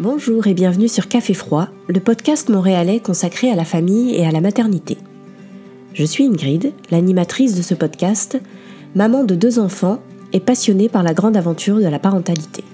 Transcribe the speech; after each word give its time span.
Bonjour 0.00 0.46
et 0.46 0.54
bienvenue 0.54 0.88
sur 0.88 1.08
Café 1.08 1.32
Froid, 1.32 1.68
le 1.88 2.00
podcast 2.00 2.48
montréalais 2.48 3.00
consacré 3.00 3.50
à 3.50 3.54
la 3.54 3.64
famille 3.64 4.14
et 4.14 4.26
à 4.26 4.30
la 4.30 4.40
maternité. 4.40 4.98
Je 5.94 6.04
suis 6.04 6.24
Ingrid, 6.24 6.72
l'animatrice 6.90 7.54
de 7.54 7.62
ce 7.62 7.74
podcast, 7.74 8.40
maman 8.94 9.24
de 9.24 9.34
deux 9.34 9.58
enfants 9.58 10.00
et 10.32 10.40
passionnée 10.40 10.88
par 10.88 11.02
la 11.02 11.14
grande 11.14 11.36
aventure 11.36 11.78
de 11.78 11.86
la 11.86 11.98
parentalité. 11.98 12.64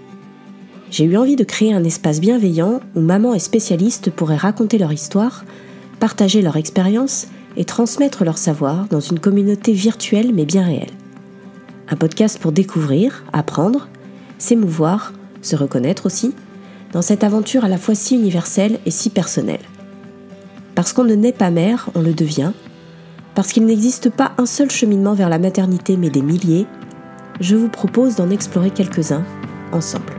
J'ai 0.90 1.04
eu 1.04 1.16
envie 1.16 1.36
de 1.36 1.44
créer 1.44 1.72
un 1.72 1.84
espace 1.84 2.20
bienveillant 2.20 2.80
où 2.94 3.00
maman 3.00 3.34
et 3.34 3.38
spécialistes 3.38 4.10
pourraient 4.10 4.36
raconter 4.36 4.78
leur 4.78 4.92
histoire, 4.92 5.44
partager 5.98 6.42
leur 6.42 6.56
expérience 6.56 7.28
et 7.56 7.64
transmettre 7.64 8.24
leur 8.24 8.38
savoir 8.38 8.86
dans 8.88 9.00
une 9.00 9.18
communauté 9.18 9.72
virtuelle 9.72 10.32
mais 10.34 10.44
bien 10.44 10.64
réelle. 10.64 10.92
Un 11.90 11.96
podcast 11.96 12.38
pour 12.38 12.52
découvrir, 12.52 13.24
apprendre, 13.32 13.88
s'émouvoir, 14.38 15.12
se 15.42 15.56
reconnaître 15.56 16.06
aussi, 16.06 16.34
dans 16.92 17.02
cette 17.02 17.24
aventure 17.24 17.64
à 17.64 17.68
la 17.68 17.78
fois 17.78 17.94
si 17.94 18.14
universelle 18.14 18.78
et 18.86 18.90
si 18.90 19.10
personnelle. 19.10 19.60
Parce 20.74 20.92
qu'on 20.92 21.04
ne 21.04 21.14
naît 21.14 21.32
pas 21.32 21.50
mère, 21.50 21.88
on 21.94 22.02
le 22.02 22.12
devient. 22.12 22.52
Parce 23.34 23.52
qu'il 23.52 23.66
n'existe 23.66 24.10
pas 24.10 24.32
un 24.38 24.46
seul 24.46 24.70
cheminement 24.70 25.14
vers 25.14 25.28
la 25.28 25.38
maternité, 25.38 25.96
mais 25.96 26.10
des 26.10 26.22
milliers, 26.22 26.66
je 27.40 27.56
vous 27.56 27.68
propose 27.68 28.16
d'en 28.16 28.30
explorer 28.30 28.70
quelques-uns 28.70 29.24
ensemble. 29.72 30.17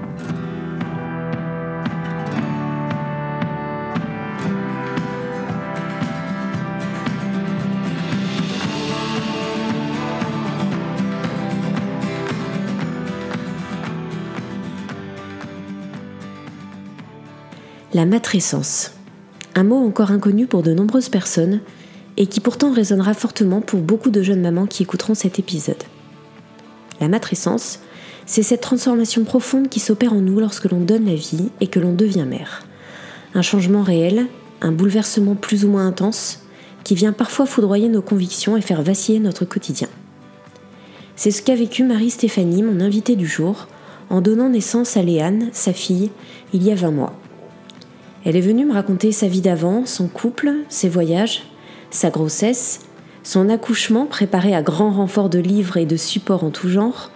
La 17.99 18.05
matrescence. 18.05 18.93
Un 19.55 19.65
mot 19.65 19.75
encore 19.75 20.11
inconnu 20.11 20.47
pour 20.47 20.63
de 20.63 20.73
nombreuses 20.73 21.09
personnes 21.09 21.59
et 22.15 22.27
qui 22.27 22.39
pourtant 22.39 22.71
résonnera 22.71 23.13
fortement 23.13 23.59
pour 23.59 23.81
beaucoup 23.81 24.09
de 24.09 24.21
jeunes 24.21 24.39
mamans 24.39 24.67
qui 24.67 24.83
écouteront 24.83 25.15
cet 25.15 25.37
épisode. 25.37 25.83
La 27.01 27.09
matrescence, 27.09 27.81
c'est 28.25 28.41
cette 28.41 28.61
transformation 28.61 29.25
profonde 29.25 29.67
qui 29.67 29.81
s'opère 29.81 30.13
en 30.13 30.21
nous 30.21 30.39
lorsque 30.39 30.71
l'on 30.71 30.79
donne 30.79 31.07
la 31.07 31.15
vie 31.15 31.49
et 31.59 31.67
que 31.67 31.81
l'on 31.81 31.91
devient 31.91 32.23
mère. 32.25 32.63
Un 33.35 33.41
changement 33.41 33.83
réel, 33.83 34.27
un 34.61 34.71
bouleversement 34.71 35.35
plus 35.35 35.65
ou 35.65 35.67
moins 35.67 35.85
intense, 35.85 36.45
qui 36.85 36.95
vient 36.95 37.11
parfois 37.11 37.47
foudroyer 37.47 37.89
nos 37.89 38.01
convictions 38.01 38.55
et 38.55 38.61
faire 38.61 38.81
vaciller 38.81 39.19
notre 39.19 39.43
quotidien. 39.43 39.89
C'est 41.17 41.31
ce 41.31 41.41
qu'a 41.41 41.55
vécu 41.55 41.83
Marie-Stéphanie, 41.83 42.63
mon 42.63 42.79
invitée 42.79 43.17
du 43.17 43.27
jour, 43.27 43.67
en 44.09 44.21
donnant 44.21 44.47
naissance 44.47 44.95
à 44.95 45.01
Léane, 45.01 45.49
sa 45.51 45.73
fille, 45.73 46.11
il 46.53 46.63
y 46.63 46.71
a 46.71 46.75
20 46.75 46.91
mois. 46.91 47.19
Elle 48.25 48.35
est 48.35 48.41
venue 48.41 48.65
me 48.65 48.73
raconter 48.73 49.11
sa 49.11 49.27
vie 49.27 49.41
d'avant, 49.41 49.85
son 49.85 50.07
couple, 50.07 50.51
ses 50.67 50.89
voyages, 50.89 51.43
sa 51.89 52.09
grossesse, 52.09 52.81
son 53.23 53.49
accouchement 53.49 54.05
préparé 54.05 54.53
à 54.53 54.61
grand 54.61 54.91
renfort 54.91 55.29
de 55.29 55.39
livres 55.39 55.77
et 55.77 55.85
de 55.85 55.95
supports 55.95 56.43
en 56.43 56.51
tout 56.51 56.67
genre, 56.67 57.11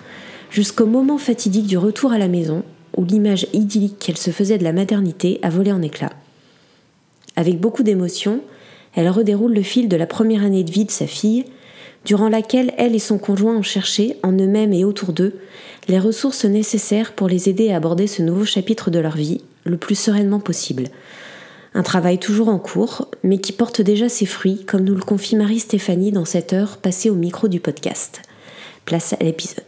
jusqu'au 0.49 0.85
moment 0.85 1.17
fatidique 1.17 1.67
du 1.67 1.77
retour 1.77 2.13
à 2.13 2.17
la 2.17 2.27
maison, 2.29 2.63
où 2.95 3.03
l'image 3.03 3.47
idyllique 3.53 3.99
qu'elle 3.99 4.17
se 4.17 4.31
faisait 4.31 4.57
de 4.57 4.63
la 4.63 4.71
maternité 4.71 5.39
a 5.41 5.49
volé 5.49 5.71
en 5.71 5.81
éclats. 5.81 6.13
Avec 7.35 7.59
beaucoup 7.59 7.83
d'émotion, 7.83 8.41
elle 8.95 9.09
redéroule 9.09 9.53
le 9.53 9.63
fil 9.63 9.89
de 9.89 9.97
la 9.97 10.05
première 10.05 10.43
année 10.43 10.63
de 10.63 10.71
vie 10.71 10.85
de 10.85 10.91
sa 10.91 11.07
fille, 11.07 11.45
durant 12.05 12.29
laquelle 12.29 12.73
elle 12.77 12.95
et 12.95 12.99
son 12.99 13.17
conjoint 13.17 13.57
ont 13.57 13.63
cherché, 13.63 14.17
en 14.23 14.31
eux-mêmes 14.33 14.73
et 14.73 14.85
autour 14.85 15.13
d'eux, 15.13 15.33
les 15.87 15.99
ressources 15.99 16.45
nécessaires 16.45 17.13
pour 17.13 17.27
les 17.27 17.49
aider 17.49 17.71
à 17.71 17.77
aborder 17.77 18.07
ce 18.07 18.21
nouveau 18.21 18.45
chapitre 18.45 18.91
de 18.91 18.99
leur 18.99 19.15
vie 19.15 19.41
le 19.65 19.77
plus 19.77 19.95
sereinement 19.95 20.39
possible. 20.39 20.85
Un 21.75 21.83
travail 21.83 22.19
toujours 22.19 22.49
en 22.49 22.59
cours, 22.59 23.09
mais 23.23 23.39
qui 23.39 23.51
porte 23.51 23.81
déjà 23.81 24.07
ses 24.09 24.25
fruits, 24.25 24.63
comme 24.65 24.83
nous 24.83 24.95
le 24.95 25.01
confie 25.01 25.35
Marie-Stéphanie 25.35 26.11
dans 26.11 26.25
cette 26.25 26.53
heure 26.53 26.77
passée 26.77 27.09
au 27.09 27.15
micro 27.15 27.47
du 27.47 27.59
podcast. 27.59 28.21
Place 28.85 29.13
à 29.13 29.23
l'épisode. 29.23 29.63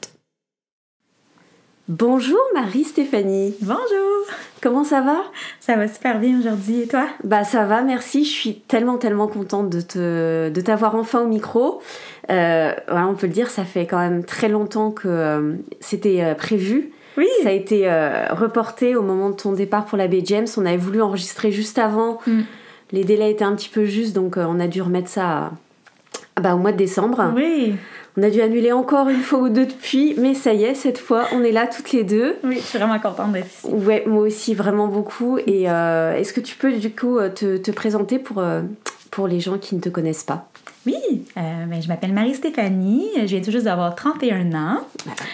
Bonjour 1.88 2.40
Marie-Stéphanie. 2.56 3.54
Bonjour. 3.62 4.26
Comment 4.60 4.84
ça 4.84 5.02
va? 5.02 5.18
Ça 5.60 5.76
va 5.76 5.88
super 5.88 6.20
bien 6.20 6.40
aujourd'hui 6.40 6.82
et 6.82 6.88
toi? 6.88 7.08
Bah 7.24 7.44
ça 7.44 7.66
va, 7.66 7.84
merci. 7.84 8.26
Je 8.26 8.32
suis 8.32 8.56
tellement 8.56 8.98
tellement 8.98 9.28
contente 9.28 9.70
de 9.70 9.82
te 9.82 10.50
de 10.50 10.62
t'avoir 10.62 10.96
enfin 10.96 11.22
au 11.22 11.28
micro. 11.28 11.84
Euh, 12.32 12.74
voilà, 12.88 13.08
on 13.08 13.14
peut 13.14 13.28
le 13.28 13.34
dire, 13.34 13.52
ça 13.52 13.66
fait 13.66 13.86
quand 13.86 14.00
même 14.00 14.24
très 14.24 14.50
longtemps 14.50 14.90
que 14.90 15.08
euh, 15.08 15.54
c'était 15.80 16.24
euh, 16.24 16.34
prévu. 16.34 16.92
Oui. 17.18 17.28
Ça 17.44 17.50
a 17.50 17.52
été 17.52 17.90
euh, 17.90 18.28
reporté 18.32 18.96
au 18.96 19.02
moment 19.02 19.30
de 19.30 19.36
ton 19.36 19.52
départ 19.54 19.86
pour 19.86 19.98
la 19.98 20.08
baie 20.08 20.22
James. 20.26 20.48
On 20.58 20.66
avait 20.66 20.78
voulu 20.78 21.02
enregistrer 21.02 21.52
juste 21.52 21.78
avant. 21.80 22.20
Mm. 22.28 22.42
Les 22.92 23.04
délais 23.04 23.32
étaient 23.32 23.44
un 23.46 23.56
petit 23.56 23.70
peu 23.70 23.86
justes, 23.86 24.14
donc 24.16 24.38
euh, 24.38 24.46
on 24.48 24.60
a 24.60 24.68
dû 24.68 24.82
remettre 24.82 25.10
ça 25.10 25.52
à- 26.36 26.42
bah, 26.42 26.54
au 26.56 26.58
mois 26.58 26.72
de 26.72 26.78
décembre. 26.78 27.34
Oui. 27.36 27.76
On 28.18 28.24
a 28.24 28.30
dû 28.30 28.40
annuler 28.42 28.72
encore 28.72 29.10
une 29.10 29.22
fois 29.22 29.40
ou 29.40 29.50
deux 29.50 29.66
depuis, 29.66 30.16
mais 30.18 30.34
ça 30.36 30.54
y 30.54 30.64
est, 30.64 30.74
cette 30.74 30.98
fois, 31.00 31.26
on 31.34 31.44
est 31.44 31.52
là 31.52 31.68
toutes 31.68 31.92
les 31.92 32.04
deux. 32.06 32.36
Oui, 32.46 32.56
je 32.58 32.62
suis 32.62 32.78
vraiment 32.80 32.98
contente 33.00 33.34
d'être 33.34 33.48
ici. 33.48 33.68
Ouais, 33.68 34.04
moi 34.08 34.22
aussi, 34.24 34.54
vraiment 34.54 34.88
beaucoup. 34.88 35.38
Et 35.40 35.70
euh, 35.70 36.16
est-ce 36.16 36.32
que 36.32 36.40
tu 36.40 36.56
peux 36.56 36.72
du 36.72 36.92
coup 36.92 37.18
euh, 37.18 37.28
te, 37.30 37.58
te 37.58 37.72
présenter 37.72 38.18
pour, 38.20 38.40
euh, 38.40 38.62
pour 39.12 39.28
les 39.28 39.42
gens 39.42 39.58
qui 39.58 39.76
ne 39.76 39.82
te 39.82 39.90
connaissent 39.90 40.24
pas? 40.24 40.48
Oui, 40.86 40.94
euh, 41.38 41.66
ben, 41.68 41.82
je 41.82 41.88
m'appelle 41.88 42.14
Marie-Stéphanie, 42.14 43.08
je 43.18 43.26
viens 43.26 43.42
tout 43.42 43.50
juste 43.52 43.66
d'avoir 43.66 43.96
31 43.96 44.54
ans. 44.54 44.78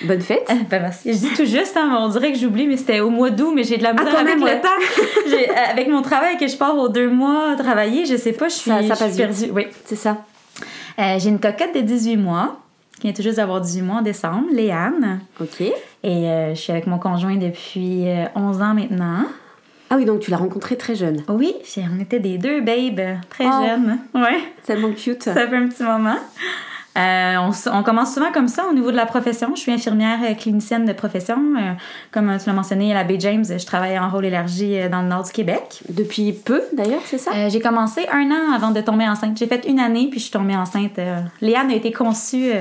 Bonne 0.06 0.22
fête 0.22 0.48
Euh, 0.50 0.54
ben 0.70 0.82
merci, 0.82 1.12
je 1.14 1.18
dis 1.20 1.34
tout 1.36 1.46
juste, 1.46 1.76
hein, 1.76 1.98
on 2.00 2.08
dirait 2.08 2.32
que 2.32 2.38
j'oublie, 2.40 2.68
mais 2.68 2.78
c'était 2.78 3.02
au 3.02 3.10
mois 3.10 3.30
d'août, 3.32 3.52
mais 3.54 3.64
j'ai 3.64 3.78
de 3.78 3.84
la 3.84 3.92
misère 3.92 4.12
quand 4.12 4.18
avec 4.20 4.28
même, 4.38 4.40
le 4.40 4.46
ouais. 4.46 4.62
temps. 4.62 4.70
Euh, 5.32 5.54
avec 5.72 5.88
mon 5.88 6.02
travail 6.02 6.38
que 6.38 6.48
je 6.48 6.56
pars 6.56 6.78
aux 6.78 6.90
deux 6.90 7.10
mois 7.10 7.56
travailler, 7.58 8.06
je 8.06 8.16
sais 8.16 8.34
pas, 8.34 8.48
je 8.50 8.54
suis, 8.54 8.70
Ça- 8.70 8.78
ça 8.78 8.82
je 8.82 8.94
suis 8.94 9.00
passe 9.06 9.10
vite. 9.18 9.18
perdue. 9.40 9.52
Oui. 9.56 9.68
C'est 9.86 9.96
ça 9.96 10.18
Euh, 11.00 11.18
j'ai 11.20 11.30
une 11.30 11.40
coquette 11.40 11.74
de 11.74 11.82
18 11.82 12.18
mois, 12.18 12.60
qui 12.96 13.04
vient 13.08 13.14
tout 13.14 13.22
juste 13.24 13.38
d'avoir 13.38 13.60
18 13.62 13.82
mois 13.82 13.98
en 13.98 14.02
décembre, 14.02 14.46
Léane. 14.54 15.20
Ok. 15.40 15.62
Et 15.62 15.72
je 16.04 16.54
suis 16.56 16.72
avec 16.72 16.86
mon 16.88 17.00
conjoint 17.00 17.36
depuis 17.38 18.08
euh, 18.08 18.26
11 18.36 18.62
ans 18.62 18.74
maintenant. 18.74 19.24
Ah 19.94 19.98
oui, 19.98 20.06
donc 20.06 20.22
tu 20.22 20.32
l'as 20.32 20.38
rencontré 20.38 20.78
très 20.78 20.96
jeune. 20.96 21.22
Oui, 21.28 21.54
on 21.78 22.00
était 22.00 22.20
des 22.20 22.38
deux 22.38 22.62
babes 22.62 23.20
très 23.30 23.46
Oh. 23.46 23.66
jeunes. 23.68 24.00
Ouais. 24.16 24.40
Tellement 24.66 24.94
cute. 24.94 25.24
Ça 25.24 25.34
fait 25.34 25.56
un 25.56 25.68
petit 25.68 25.84
moment. 25.84 26.16
Euh, 26.98 27.36
on, 27.74 27.84
commence 27.84 28.14
souvent 28.14 28.32
comme 28.32 28.48
ça 28.48 28.66
au 28.70 28.74
niveau 28.74 28.92
de 28.92 28.96
la 28.96 29.06
profession. 29.06 29.54
Je 29.54 29.62
suis 29.62 29.72
infirmière 29.72 30.20
clinicienne 30.38 30.86
de 30.86 30.94
profession. 30.94 31.38
Euh, 31.58 31.74
comme 32.12 32.30
euh, 32.30 32.38
tu 32.38 32.48
l'as 32.48 32.54
mentionné 32.54 32.92
à 32.92 32.96
la 32.96 33.04
Baie 33.04 33.20
James, 33.20 33.44
je 33.46 33.66
travaille 33.66 34.00
en 34.00 34.10
rôle 34.10 34.26
élargi 34.26 34.78
dans 34.90 35.02
le 35.02 35.10
nord 35.10 35.24
du 35.24 35.32
Québec. 35.32 35.82
Depuis 35.90 36.32
peu, 36.34 36.62
d'ailleurs, 36.72 37.02
c'est 37.06 37.18
ça? 37.18 37.32
Euh, 37.34 37.50
j'ai 37.50 37.60
commencé 37.60 38.08
un 38.14 38.32
an 38.32 38.54
avant 38.56 38.72
de 38.72 38.80
tomber 38.80 39.08
enceinte. 39.08 39.38
J'ai 39.38 39.48
fait 39.48 39.66
une 39.68 39.80
année 39.80 40.08
puis 40.10 40.20
je 40.20 40.26
suis 40.26 40.34
tombée 40.34 40.56
enceinte. 40.56 41.00
Léane 41.42 41.70
a 41.70 41.76
été 41.76 41.92
conçue 41.92 42.52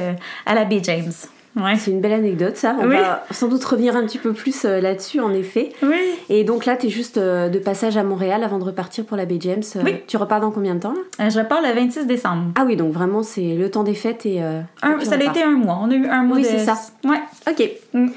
à 0.47 0.55
la 0.55 0.65
Baie 0.65 0.81
James. 0.83 1.13
Ouais. 1.57 1.75
C'est 1.77 1.91
une 1.91 2.01
belle 2.01 2.13
anecdote, 2.13 2.57
ça. 2.57 2.77
On 2.81 2.87
Oui. 2.87 2.97
va 2.97 3.25
sans 3.33 3.49
doute 3.49 3.65
revenir 3.65 3.97
un 3.97 4.05
petit 4.07 4.19
peu 4.19 4.33
plus 4.33 4.65
euh, 4.65 4.81
là-dessus, 4.81 5.19
en 5.21 5.33
effet. 5.33 5.71
Oui. 5.83 5.97
Et 6.29 6.45
donc 6.45 6.65
là, 6.65 6.77
tu 6.77 6.87
es 6.87 6.91
juste 6.91 7.19
euh, 7.19 7.49
de 7.49 7.59
passage 7.59 7.97
à 7.97 8.05
Montréal 8.05 8.45
avant 8.45 8.59
de 8.59 8.65
repartir 8.65 9.05
pour 9.05 9.17
la 9.17 9.25
baie 9.25 9.39
James. 9.41 9.63
Euh, 9.77 9.81
Oui. 9.85 9.95
Tu 10.07 10.17
repars 10.17 10.41
dans 10.41 10.53
combien 10.53 10.75
de 10.77 10.81
temps 10.81 10.95
là? 11.19 11.29
Je 11.29 11.39
repars 11.39 11.61
le 11.61 11.73
26 11.75 12.07
décembre. 12.07 12.53
Ah 12.57 12.63
oui, 12.67 12.77
donc 12.77 12.93
vraiment, 12.93 13.23
c'est 13.25 13.55
le 13.57 13.69
temps 13.71 13.83
des 13.83 13.95
fêtes 13.95 14.27
et. 14.27 14.43
euh, 14.43 14.61
Un- 14.83 15.01
ça 15.01 15.17
a 15.17 15.23
été 15.25 15.43
un 15.43 15.51
mois. 15.57 15.79
On 15.83 15.91
a 15.91 15.95
eu 15.95 16.07
un 16.07 16.23
mois 16.23 16.37
Oui, 16.37 16.43
de... 16.45 16.49
c'est 16.49 16.59
ça. 16.61 16.77
Ouais. 17.05 17.21
Ok. 17.51 17.69
Mm. 17.95 18.09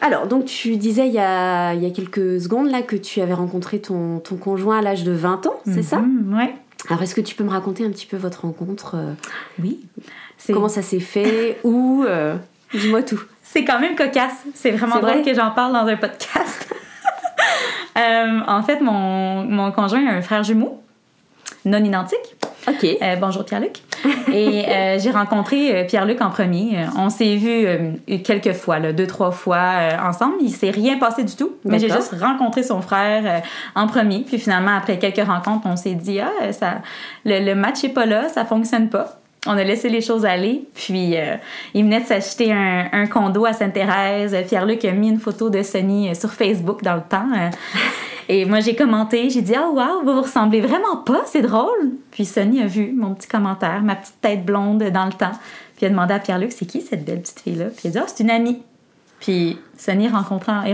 Alors, 0.00 0.26
donc 0.26 0.46
tu 0.46 0.76
disais 0.76 1.06
il 1.06 1.12
y 1.12 1.18
a, 1.20 1.74
il 1.74 1.82
y 1.82 1.86
a 1.86 1.90
quelques 1.90 2.40
secondes 2.40 2.70
là 2.70 2.82
que 2.82 2.96
tu 2.96 3.20
avais 3.20 3.34
rencontré 3.34 3.80
ton, 3.80 4.18
ton 4.18 4.34
conjoint 4.36 4.78
à 4.78 4.82
l'âge 4.82 5.04
de 5.04 5.12
20 5.12 5.46
ans, 5.46 5.60
c'est 5.64 5.82
ça? 5.82 5.98
Mhm, 5.98 6.34
Ouais. 6.36 6.54
Alors, 6.88 7.00
est-ce 7.02 7.14
que 7.14 7.20
tu 7.20 7.36
peux 7.36 7.44
me 7.44 7.50
raconter 7.50 7.84
un 7.84 7.90
petit 7.90 8.06
peu 8.06 8.16
votre 8.16 8.40
rencontre 8.42 8.96
Oui. 9.62 9.78
Comment 10.52 10.68
ça 10.68 10.82
s'est 10.82 10.98
fait? 10.98 11.58
Où 11.62 12.02
euh, 12.04 12.34
Dis-moi 12.74 13.02
tout. 13.02 13.20
C'est 13.42 13.64
quand 13.64 13.78
même 13.78 13.96
cocasse. 13.96 14.44
C'est 14.54 14.70
vraiment 14.70 14.96
drôle 14.96 15.10
vrai? 15.10 15.22
que 15.22 15.34
j'en 15.34 15.50
parle 15.50 15.72
dans 15.72 15.86
un 15.86 15.96
podcast. 15.96 16.68
Euh, 17.98 18.40
en 18.46 18.62
fait, 18.62 18.80
mon, 18.80 19.44
mon 19.44 19.70
conjoint 19.70 20.06
a 20.06 20.12
un 20.12 20.22
frère 20.22 20.42
jumeau, 20.42 20.82
non 21.66 21.84
identique. 21.84 22.36
Ok. 22.66 22.84
Euh, 22.84 23.16
bonjour 23.16 23.44
Pierre-Luc. 23.44 23.82
Et 24.32 24.64
euh, 24.66 24.98
j'ai 24.98 25.10
rencontré 25.10 25.84
Pierre-Luc 25.86 26.22
en 26.22 26.30
premier. 26.30 26.86
On 26.96 27.10
s'est 27.10 27.36
vu 27.36 27.66
quelques 28.22 28.54
fois, 28.54 28.78
là, 28.78 28.94
deux, 28.94 29.06
trois 29.06 29.30
fois 29.30 29.72
ensemble. 30.02 30.36
Il 30.40 30.52
s'est 30.52 30.70
rien 30.70 30.96
passé 30.96 31.22
du 31.22 31.36
tout. 31.36 31.56
Mais 31.66 31.78
j'ai 31.78 31.90
juste 31.90 32.14
rencontré 32.18 32.62
son 32.62 32.80
frère 32.80 33.42
en 33.74 33.86
premier. 33.86 34.20
Puis 34.20 34.38
finalement, 34.38 34.74
après 34.74 34.98
quelques 34.98 35.26
rencontres, 35.26 35.66
on 35.66 35.76
s'est 35.76 35.94
dit, 35.94 36.18
ah, 36.18 36.52
ça, 36.52 36.76
le, 37.26 37.44
le 37.44 37.54
match 37.54 37.84
est 37.84 37.90
pas 37.90 38.06
là, 38.06 38.30
ça 38.30 38.46
fonctionne 38.46 38.88
pas. 38.88 39.21
On 39.46 39.56
a 39.56 39.64
laissé 39.64 39.88
les 39.88 40.00
choses 40.00 40.24
aller. 40.24 40.68
Puis 40.74 41.16
euh, 41.16 41.36
il 41.74 41.84
venait 41.84 42.00
de 42.00 42.06
s'acheter 42.06 42.52
un, 42.52 43.06
condo 43.06 43.44
à 43.44 43.52
Sainte-Thérèse. 43.52 44.36
Pierre-Luc 44.46 44.84
a 44.84 44.92
mis 44.92 45.08
une 45.08 45.18
photo 45.18 45.50
de 45.50 45.62
Sonny 45.62 46.10
euh, 46.10 46.14
sur 46.14 46.32
Facebook 46.32 46.82
dans 46.82 46.94
le 46.94 47.02
temps. 47.02 47.28
euh. 47.34 47.50
Et 48.28 48.44
moi, 48.44 48.60
j'ai 48.60 48.76
commenté, 48.76 49.30
j'ai 49.30 49.42
dit, 49.42 49.54
ah, 49.56 49.64
oh, 49.68 49.74
wow, 49.74 50.04
vous 50.04 50.14
vous 50.14 50.22
ressemblez 50.22 50.60
vraiment 50.60 50.96
pas, 51.04 51.22
c'est 51.26 51.42
drôle. 51.42 51.90
Puis 52.12 52.24
Sonny 52.24 52.62
a 52.62 52.66
vu 52.66 52.92
mon 52.92 53.14
petit 53.14 53.26
commentaire, 53.26 53.82
ma 53.82 53.96
petite 53.96 54.20
tête 54.20 54.44
blonde 54.44 54.82
dans 54.84 55.06
le 55.06 55.12
temps. 55.12 55.32
Puis 55.76 55.82
il 55.82 55.86
a 55.86 55.88
demandé 55.90 56.14
à 56.14 56.20
Pierre-Luc, 56.20 56.52
c'est 56.52 56.64
qui 56.64 56.80
cette 56.80 57.04
belle 57.04 57.20
petite 57.20 57.40
fille-là? 57.40 57.66
Puis 57.66 57.80
il 57.84 57.88
a 57.88 57.90
dit, 57.90 57.98
ah, 57.98 58.04
c'est 58.06 58.22
une 58.22 58.30
amie. 58.30 58.62
Puis 59.18 59.58
Sonny 59.76 60.06
est 60.06 60.08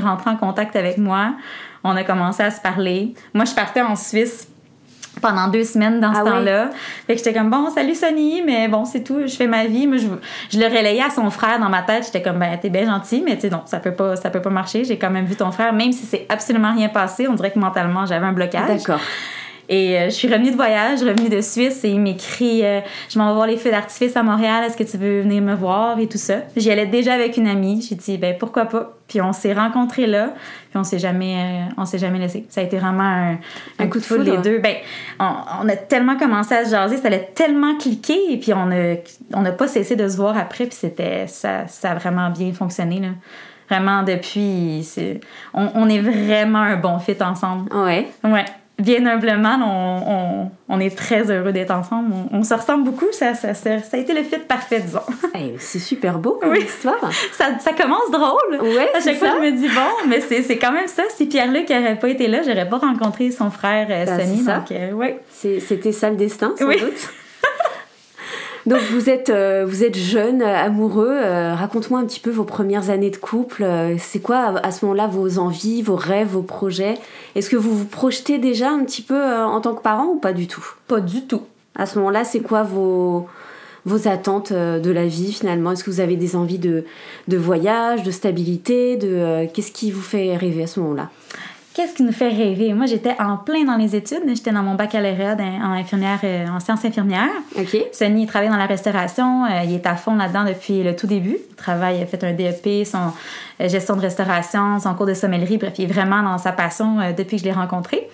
rentré 0.01 0.31
en 0.31 0.37
contact 0.37 0.77
avec 0.77 0.99
moi. 0.99 1.35
On 1.85 1.97
a 1.97 2.05
commencé 2.05 2.43
à 2.43 2.51
se 2.51 2.61
parler. 2.61 3.15
Moi, 3.33 3.45
je 3.45 3.55
partais 3.55 3.83
en 3.83 3.97
Suisse 3.97 4.49
pendant 5.21 5.49
deux 5.49 5.65
semaines 5.65 6.01
dans 6.01 6.13
ce 6.15 6.21
ah 6.21 6.25
temps-là. 6.25 6.71
Fait 7.07 7.15
que 7.15 7.19
j'étais 7.19 7.33
comme, 7.33 7.51
bon, 7.51 7.71
salut 7.71 7.95
Sonny, 7.95 8.43
mais 8.45 8.69
bon, 8.69 8.85
c'est 8.85 9.03
tout, 9.03 9.27
je 9.27 9.35
fais 9.35 9.47
ma 9.47 9.67
vie. 9.67 9.87
Moi, 9.87 9.99
je, 9.99 10.07
je 10.51 10.59
le 10.59 10.67
relayais 10.67 11.03
à 11.03 11.11
son 11.11 11.31
frère 11.31 11.59
dans 11.59 11.69
ma 11.69 11.83
tête. 11.83 12.05
J'étais 12.07 12.23
comme, 12.23 12.39
ben, 12.39 12.57
t'es 12.61 12.71
bien 12.71 12.87
gentil, 12.87 13.23
mais 13.25 13.37
tu 13.37 13.43
sais, 13.43 13.51
non, 13.51 13.63
ça 13.67 13.79
peut 13.79 13.95
pas, 13.95 14.17
ça 14.17 14.31
peut 14.31 14.43
pas 14.43 14.51
marcher. 14.51 14.85
J'ai 14.85 14.99
quand 14.99 15.11
même 15.11 15.27
vu 15.27 15.37
ton 15.37 15.51
frère, 15.51 15.73
même 15.73 15.93
si 15.93 16.05
c'est 16.05 16.27
absolument 16.29 16.75
rien 16.75 16.89
passé. 16.89 17.29
On 17.29 17.35
dirait 17.35 17.51
que 17.51 17.59
mentalement, 17.59 18.07
j'avais 18.07 18.27
un 18.27 18.33
blocage. 18.33 18.69
D'accord. 18.69 19.01
Et 19.69 19.99
euh, 19.99 20.05
je 20.07 20.11
suis 20.11 20.29
revenue 20.29 20.51
de 20.51 20.57
voyage, 20.57 21.03
revenue 21.03 21.29
de 21.29 21.43
Suisse 21.43 21.85
et 21.85 21.91
il 21.91 22.01
m'écrit 22.01 22.65
euh, 22.65 22.81
Je 23.11 23.19
m'en 23.19 23.29
vais 23.29 23.35
voir 23.35 23.47
les 23.47 23.59
feux 23.59 23.71
d'artifice 23.71 24.17
à 24.17 24.23
Montréal, 24.23 24.65
est-ce 24.65 24.79
que 24.79 24.85
tu 24.85 24.97
veux 24.97 25.21
venir 25.21 25.43
me 25.43 25.55
voir 25.55 25.99
et 25.99 26.07
tout 26.07 26.17
ça. 26.17 26.37
J'y 26.57 26.71
allais 26.71 26.87
déjà 26.87 27.13
avec 27.13 27.37
une 27.37 27.47
amie. 27.47 27.87
J'ai 27.87 27.95
dit 27.95 28.17
Ben 28.17 28.35
pourquoi 28.39 28.65
pas. 28.65 28.97
Puis 29.09 29.21
on 29.21 29.33
s'est 29.33 29.53
rencontrés 29.53 30.07
là, 30.07 30.35
puis 30.71 30.79
on 30.79 30.85
s'est 30.85 30.99
jamais, 30.99 31.37
euh, 31.37 31.73
on 31.77 31.85
s'est 31.85 31.99
jamais 31.99 32.19
laissé. 32.19 32.47
Ça 32.49 32.63
a 32.63 32.65
été 32.65 32.79
vraiment 32.79 33.37
un, 33.79 33.87
coup 33.89 33.99
de 33.99 34.05
foudre 34.05 34.25
les 34.25 34.39
deux. 34.39 34.59
Ben, 34.59 34.77
on, 35.19 35.69
a 35.69 35.77
tellement 35.77 36.17
commencé 36.17 36.55
à 36.55 36.65
se 36.65 36.71
jaser, 36.71 36.97
ça 36.97 37.09
allait 37.09 37.31
tellement 37.35 37.77
cliquer 37.77 38.33
et 38.33 38.39
puis 38.39 38.55
on 38.55 38.67
n'a 38.67 38.97
on 39.35 39.45
a 39.45 39.53
pas 39.53 39.69
cessé 39.69 39.97
de 39.97 40.09
se 40.09 40.17
voir 40.17 40.37
après, 40.39 40.65
puis 40.65 40.77
c'était 40.77 41.27
ça, 41.27 41.67
ça 41.67 41.93
a 41.93 41.95
vraiment 41.95 42.31
bien 42.31 42.53
fonctionné 42.53 43.01
là. 43.01 43.09
Vraiment 43.69 44.03
depuis 44.03 44.83
on, 45.53 45.69
on, 45.75 45.89
est 45.91 46.01
vraiment 46.01 46.61
un 46.61 46.77
bon 46.77 46.99
fit 47.01 47.23
ensemble. 47.23 47.71
Ouais. 47.75 48.09
Ouais 48.25 48.47
bien 48.79 49.05
humblement, 49.07 49.59
on, 49.61 50.51
on, 50.69 50.81
est 50.81 50.97
très 50.97 51.31
heureux 51.31 51.53
d'être 51.53 51.73
ensemble. 51.73 52.15
On, 52.31 52.43
se 52.43 52.55
ressemble 52.55 52.85
beaucoup. 52.85 53.11
Ça, 53.13 53.35
ça, 53.35 53.55
ça, 53.55 53.71
a 53.93 53.97
été 53.97 54.15
le 54.15 54.23
fit 54.23 54.39
parfait, 54.39 54.81
disons. 54.81 55.01
c'est 55.59 55.79
super 55.79 56.19
beau 56.19 56.39
comme 56.41 56.55
histoire. 56.55 57.11
Ça, 57.33 57.59
ça, 57.59 57.73
commence 57.73 58.11
drôle. 58.11 58.61
Ouais, 58.63 58.89
à 58.95 59.01
chaque 59.01 59.17
fois, 59.17 59.31
je 59.37 59.51
me 59.51 59.51
dis, 59.51 59.69
bon, 59.69 60.09
mais 60.09 60.21
c'est 60.21 60.59
quand 60.59 60.73
même 60.73 60.87
ça. 60.87 61.03
Si 61.17 61.27
Pierre-Luc 61.27 61.69
n'aurait 61.69 61.99
pas 61.99 62.09
été 62.09 62.29
là, 62.29 62.43
j'aurais 62.43 62.69
pas 62.69 62.79
rencontré 62.79 63.31
son 63.31 63.51
frère 63.51 63.89
euh, 63.91 64.05
ben, 64.05 64.21
Sonny. 64.21 64.45
Donc, 64.45 64.71
euh, 64.71 64.93
ouais. 64.93 65.21
C'était 65.31 65.93
ça 65.93 66.11
le 66.11 66.17
destin, 66.17 66.55
sans 66.57 66.67
doute. 66.67 67.11
Donc 68.67 68.81
vous 68.91 69.09
êtes, 69.09 69.31
euh, 69.31 69.65
vous 69.67 69.85
êtes 69.85 69.97
jeune, 69.97 70.43
amoureux. 70.43 71.11
Euh, 71.11 71.55
raconte-moi 71.55 72.01
un 72.01 72.05
petit 72.05 72.21
peu 72.21 72.31
vos 72.31 72.45
premières 72.45 72.91
années 72.91 73.11
de 73.11 73.17
couple. 73.17 73.63
Euh, 73.63 73.97
c'est 73.99 74.21
quoi 74.21 74.59
à 74.63 74.71
ce 74.71 74.85
moment-là 74.85 75.07
vos 75.07 75.39
envies, 75.39 75.83
vos 75.83 75.97
rêves, 75.97 76.29
vos 76.29 76.43
projets? 76.43 76.99
Est-ce 77.35 77.51
que 77.51 77.57
vous 77.57 77.77
vous 77.77 77.85
projetez 77.85 78.39
déjà 78.39 78.71
un 78.71 78.85
petit 78.85 79.03
peu 79.03 79.21
en 79.21 79.61
tant 79.61 79.75
que 79.75 79.83
parent 79.83 80.07
ou 80.07 80.17
pas 80.17 80.33
du 80.33 80.47
tout? 80.47 80.65
Pas 80.87 81.01
du 81.01 81.27
tout. 81.27 81.43
À 81.77 81.87
ce 81.87 81.99
moment-là, 81.99 82.25
c'est 82.25 82.41
quoi 82.41 82.63
vos, 82.63 83.29
vos 83.85 84.09
attentes 84.09 84.53
de 84.53 84.91
la 84.91 85.07
vie 85.07 85.33
finalement? 85.33 85.73
Est-ce 85.73 85.85
que 85.85 85.91
vous 85.91 86.01
avez 86.01 86.17
des 86.17 86.35
envies 86.35 86.59
de, 86.59 86.85
de 87.29 87.37
voyage, 87.37 88.03
de 88.03 88.11
stabilité 88.11 88.97
de, 88.97 89.47
Qu'est-ce 89.55 89.73
qui 89.73 89.93
vous 89.93 90.03
fait 90.03 90.37
rêver 90.37 90.65
à 90.65 90.67
ce 90.67 90.81
moment-là? 90.81 91.11
Qu'est-ce 91.79 91.95
qui 91.95 92.03
nous 92.03 92.11
fait 92.11 92.31
rêver? 92.31 92.73
Moi, 92.73 92.87
j'étais 92.87 93.15
en 93.21 93.37
plein 93.37 93.63
dans 93.63 93.77
les 93.77 93.95
études. 93.95 94.23
J'étais 94.27 94.51
dans 94.51 94.65
mon 94.65 94.75
baccalauréat 94.75 95.37
en 95.63 95.71
infirmière, 95.75 96.19
euh, 96.25 96.49
en 96.49 96.59
sciences 96.59 96.85
infirmières. 96.85 97.31
OK. 97.57 97.77
Sonny, 97.93 98.25
il 98.25 98.27
travaille 98.27 98.49
dans 98.49 98.57
la 98.57 98.67
restauration. 98.67 99.45
Euh, 99.45 99.63
il 99.65 99.75
est 99.75 99.87
à 99.87 99.95
fond 99.95 100.17
là-dedans 100.17 100.45
depuis 100.45 100.83
le 100.83 100.97
tout 100.97 101.07
début. 101.07 101.37
Il 101.51 101.55
travaille, 101.55 101.99
il 101.99 102.03
a 102.03 102.07
fait 102.07 102.25
un 102.25 102.33
DEP, 102.33 102.85
son 102.85 103.13
euh, 103.61 103.69
gestion 103.69 103.95
de 103.95 104.01
restauration, 104.01 104.81
son 104.81 104.93
cours 104.95 105.07
de 105.07 105.15
sommellerie. 105.15 105.57
Bref, 105.57 105.75
il 105.79 105.85
est 105.85 105.93
vraiment 105.93 106.21
dans 106.21 106.39
sa 106.39 106.51
passion 106.51 106.97
depuis 107.17 107.37
que 107.37 107.43
je 107.43 107.49
l'ai 107.49 107.55
rencontré. 107.55 108.09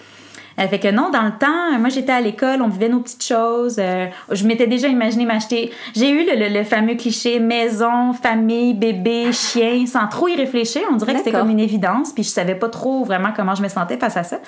Euh, 0.58 0.68
fait 0.68 0.78
que 0.78 0.88
non, 0.88 1.10
dans 1.10 1.22
le 1.22 1.32
temps, 1.32 1.78
moi 1.78 1.88
j'étais 1.88 2.12
à 2.12 2.20
l'école, 2.20 2.62
on 2.62 2.68
vivait 2.68 2.88
nos 2.88 3.00
petites 3.00 3.24
choses. 3.24 3.76
Euh, 3.78 4.06
je 4.30 4.46
m'étais 4.46 4.66
déjà 4.66 4.88
imaginé 4.88 5.24
m'acheter. 5.24 5.72
J'ai 5.94 6.10
eu 6.10 6.24
le, 6.26 6.64
fameux 6.64 6.94
cliché 6.94 7.40
maison, 7.40 8.12
famille, 8.12 8.74
bébé, 8.74 9.32
chien, 9.32 9.86
sans 9.86 10.06
trop 10.06 10.28
y 10.28 10.36
réfléchir. 10.36 10.82
On 10.90 10.96
dirait 10.96 11.12
que 11.12 11.18
c'était 11.18 11.32
comme 11.32 11.50
une 11.50 11.60
évidence, 11.60 12.12
puis 12.12 12.22
je 12.22 12.28
savais 12.28 12.54
pas 12.54 12.68
trop 12.68 13.04
vraiment 13.04 13.30
comment 13.34 13.54
je 13.54 13.62
me 13.62 13.68
sentais 13.68 13.96
face 13.96 14.16
à 14.16 14.22
ça. 14.22 14.38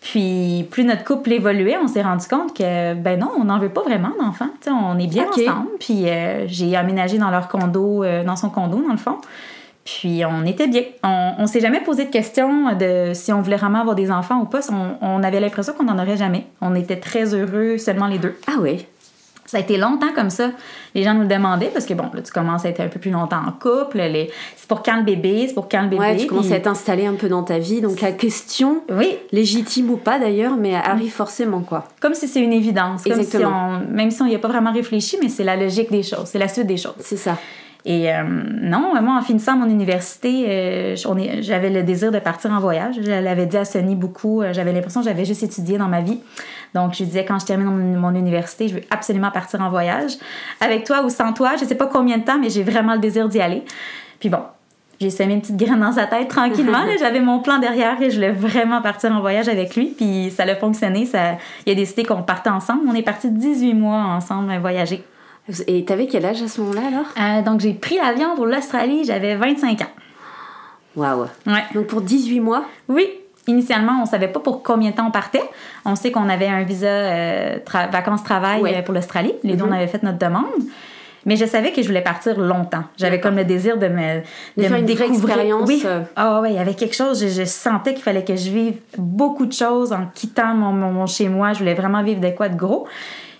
Puis 0.00 0.66
plus 0.70 0.84
notre 0.84 1.04
couple 1.04 1.32
évoluait, 1.32 1.76
on 1.82 1.88
s'est 1.88 2.02
rendu 2.02 2.26
compte 2.28 2.56
que 2.56 2.94
ben 2.94 3.18
non, 3.18 3.30
on 3.36 3.44
n'en 3.44 3.58
veut 3.58 3.68
pas 3.68 3.82
vraiment 3.82 4.12
d'enfants. 4.20 4.50
on 4.68 4.98
est 4.98 5.08
bien 5.08 5.26
ensemble. 5.28 5.68
Puis 5.80 6.08
euh, 6.08 6.46
j'ai 6.46 6.76
aménagé 6.76 7.18
dans 7.18 7.30
leur 7.30 7.48
condo, 7.48 8.04
dans 8.24 8.36
son 8.36 8.48
condo 8.48 8.80
dans 8.80 8.92
le 8.92 8.98
fond. 8.98 9.18
Puis 9.88 10.22
on 10.24 10.44
était 10.44 10.66
bien. 10.66 10.82
On, 11.02 11.34
on 11.38 11.46
s'est 11.46 11.60
jamais 11.60 11.80
posé 11.80 12.04
de 12.04 12.10
question 12.10 12.76
de 12.76 13.12
si 13.14 13.32
on 13.32 13.40
voulait 13.40 13.56
vraiment 13.56 13.80
avoir 13.80 13.96
des 13.96 14.10
enfants 14.10 14.40
ou 14.40 14.44
pas. 14.44 14.60
On, 15.00 15.22
avait 15.22 15.40
l'impression 15.40 15.72
qu'on 15.72 15.84
n'en 15.84 15.98
aurait 15.98 16.16
jamais. 16.16 16.44
On 16.60 16.74
était 16.74 16.96
très 16.96 17.34
heureux 17.34 17.78
seulement 17.78 18.06
les 18.06 18.18
deux. 18.18 18.36
Ah 18.46 18.56
oui. 18.60 18.84
Ça 19.46 19.56
a 19.56 19.60
été 19.60 19.78
longtemps 19.78 20.12
comme 20.14 20.28
ça. 20.28 20.50
Les 20.94 21.02
gens 21.04 21.14
nous 21.14 21.22
le 21.22 21.26
demandaient 21.26 21.70
parce 21.72 21.86
que 21.86 21.94
bon, 21.94 22.04
là, 22.12 22.20
tu 22.20 22.30
commences 22.32 22.66
à 22.66 22.68
être 22.68 22.80
un 22.80 22.88
peu 22.88 23.00
plus 23.00 23.10
longtemps 23.10 23.40
en 23.46 23.52
couple. 23.52 23.96
Les... 23.96 24.30
C'est 24.56 24.68
pour 24.68 24.82
quand 24.82 24.98
le 24.98 25.04
bébé, 25.04 25.46
c'est 25.48 25.54
pour 25.54 25.70
quand 25.70 25.80
le 25.80 25.88
bébé. 25.88 26.00
Ouais, 26.02 26.16
tu 26.18 26.26
commences 26.26 26.52
à 26.52 26.60
t'installer 26.60 27.06
un 27.06 27.14
peu 27.14 27.30
dans 27.30 27.42
ta 27.42 27.58
vie. 27.58 27.80
Donc 27.80 28.02
la 28.02 28.12
question, 28.12 28.82
oui. 28.90 29.16
légitime 29.32 29.88
ou 29.88 29.96
pas 29.96 30.18
d'ailleurs, 30.18 30.56
mais 30.56 30.74
arrive 30.74 31.12
forcément 31.12 31.62
quoi. 31.62 31.84
Comme 32.00 32.12
si 32.12 32.28
c'est 32.28 32.40
une 32.40 32.52
évidence. 32.52 33.06
Exactement. 33.06 33.80
même 33.90 34.10
si 34.10 34.20
on 34.20 34.26
n'y 34.26 34.34
a 34.34 34.38
pas 34.38 34.48
vraiment 34.48 34.72
réfléchi, 34.72 35.16
mais 35.22 35.30
c'est 35.30 35.44
la 35.44 35.56
logique 35.56 35.90
des 35.90 36.02
choses, 36.02 36.26
c'est 36.26 36.38
la 36.38 36.48
suite 36.48 36.66
des 36.66 36.76
choses. 36.76 36.92
C'est 36.98 37.16
ça. 37.16 37.38
Et 37.88 38.12
euh, 38.12 38.22
non, 38.22 38.92
moi, 39.00 39.16
en 39.18 39.22
finissant 39.22 39.56
mon 39.56 39.66
université, 39.66 40.44
euh, 40.46 40.94
j'avais 41.40 41.70
le 41.70 41.82
désir 41.82 42.12
de 42.12 42.18
partir 42.18 42.52
en 42.52 42.60
voyage. 42.60 42.96
Je 43.00 43.10
l'avais 43.10 43.46
dit 43.46 43.56
à 43.56 43.64
Sonny 43.64 43.96
beaucoup. 43.96 44.42
Euh, 44.42 44.52
j'avais 44.52 44.74
l'impression 44.74 45.00
que 45.00 45.06
j'avais 45.06 45.24
juste 45.24 45.42
étudié 45.42 45.78
dans 45.78 45.88
ma 45.88 46.02
vie. 46.02 46.20
Donc, 46.74 46.92
je 46.92 47.02
disais, 47.02 47.24
quand 47.24 47.38
je 47.38 47.46
termine 47.46 47.96
mon, 47.96 48.14
université, 48.14 48.68
je 48.68 48.74
veux 48.74 48.82
absolument 48.90 49.30
partir 49.30 49.62
en 49.62 49.70
voyage. 49.70 50.12
Avec 50.60 50.84
toi 50.84 51.02
ou 51.02 51.08
sans 51.08 51.32
toi, 51.32 51.52
je 51.58 51.64
sais 51.64 51.76
pas 51.76 51.86
combien 51.86 52.18
de 52.18 52.24
temps, 52.24 52.38
mais 52.38 52.50
j'ai 52.50 52.62
vraiment 52.62 52.92
le 52.92 53.00
désir 53.00 53.26
d'y 53.26 53.40
aller. 53.40 53.62
Puis 54.20 54.28
bon, 54.28 54.42
j'ai 55.00 55.08
semé 55.08 55.32
une 55.32 55.40
petite 55.40 55.56
graine 55.56 55.80
dans 55.80 55.92
sa 55.92 56.04
tête 56.04 56.28
tranquillement. 56.28 56.84
J'avais 56.98 57.20
mon 57.20 57.38
plan 57.38 57.58
derrière 57.58 58.02
et 58.02 58.10
je 58.10 58.16
voulais 58.16 58.32
vraiment 58.32 58.82
partir 58.82 59.12
en 59.12 59.20
voyage 59.20 59.48
avec 59.48 59.76
lui. 59.76 59.94
Puis 59.96 60.30
ça 60.30 60.42
a 60.42 60.54
fonctionné. 60.56 61.06
Ça... 61.06 61.38
Il 61.64 61.72
a 61.72 61.74
décidé 61.74 62.04
qu'on 62.04 62.22
partait 62.22 62.50
ensemble. 62.50 62.82
On 62.86 62.94
est 62.94 63.02
parti 63.02 63.30
18 63.30 63.72
mois 63.72 64.02
ensemble 64.02 64.54
voyager. 64.58 65.04
Et 65.66 65.84
t'avais 65.84 66.06
quel 66.06 66.26
âge 66.26 66.42
à 66.42 66.48
ce 66.48 66.60
moment-là 66.60 66.82
alors? 66.88 67.06
Euh, 67.18 67.42
Donc 67.42 67.60
j'ai 67.60 67.72
pris 67.72 67.96
l'avion 67.96 68.34
pour 68.36 68.46
l'Australie, 68.46 69.04
j'avais 69.04 69.34
25 69.36 69.80
ans. 69.82 69.84
Waouh. 70.96 71.26
Ouais. 71.46 71.64
Donc 71.74 71.86
pour 71.86 72.02
18 72.02 72.40
mois? 72.40 72.64
Oui. 72.88 73.08
Initialement, 73.46 74.00
on 74.02 74.06
savait 74.06 74.28
pas 74.28 74.40
pour 74.40 74.62
combien 74.62 74.90
de 74.90 74.96
temps 74.96 75.06
on 75.08 75.10
partait. 75.10 75.42
On 75.86 75.96
sait 75.96 76.10
qu'on 76.10 76.28
avait 76.28 76.48
un 76.48 76.64
visa 76.64 76.86
euh, 76.86 77.58
vacances-travail 77.90 78.62
euh, 78.66 78.82
pour 78.82 78.92
l'Australie. 78.92 79.32
Les 79.42 79.56
deux, 79.56 79.64
on 79.64 79.68
mhm. 79.68 79.72
avait 79.72 79.86
fait 79.86 80.02
notre 80.02 80.18
demande. 80.18 80.44
Mais 81.24 81.36
je 81.36 81.46
savais 81.46 81.72
que 81.72 81.82
je 81.82 81.86
voulais 81.86 82.02
partir 82.02 82.38
longtemps. 82.38 82.84
J'avais 82.96 83.20
comme 83.20 83.36
le 83.36 83.44
désir 83.44 83.78
de 83.78 83.88
me, 83.88 84.20
de, 84.56 84.62
faire 84.62 84.76
une 84.76 84.84
découvrir. 84.84 85.58
Oui. 85.66 85.84
Ah 86.14 86.40
ouais, 86.40 86.52
il 86.52 86.56
y 86.56 86.58
avait 86.58 86.74
quelque 86.74 86.94
chose. 86.94 87.26
Je, 87.26 87.44
sentais 87.44 87.94
qu'il 87.94 88.02
fallait 88.02 88.24
que 88.24 88.36
je 88.36 88.50
vive 88.50 88.76
beaucoup 88.96 89.46
de 89.46 89.52
choses 89.52 89.92
en 89.92 90.06
quittant 90.14 90.54
mon, 90.54 90.72
mon 90.72 91.06
chez 91.06 91.28
moi. 91.28 91.54
Je 91.54 91.60
voulais 91.60 91.74
vraiment 91.74 92.02
vivre 92.02 92.20
de 92.20 92.30
quoi 92.30 92.48
de 92.48 92.56
gros. 92.56 92.86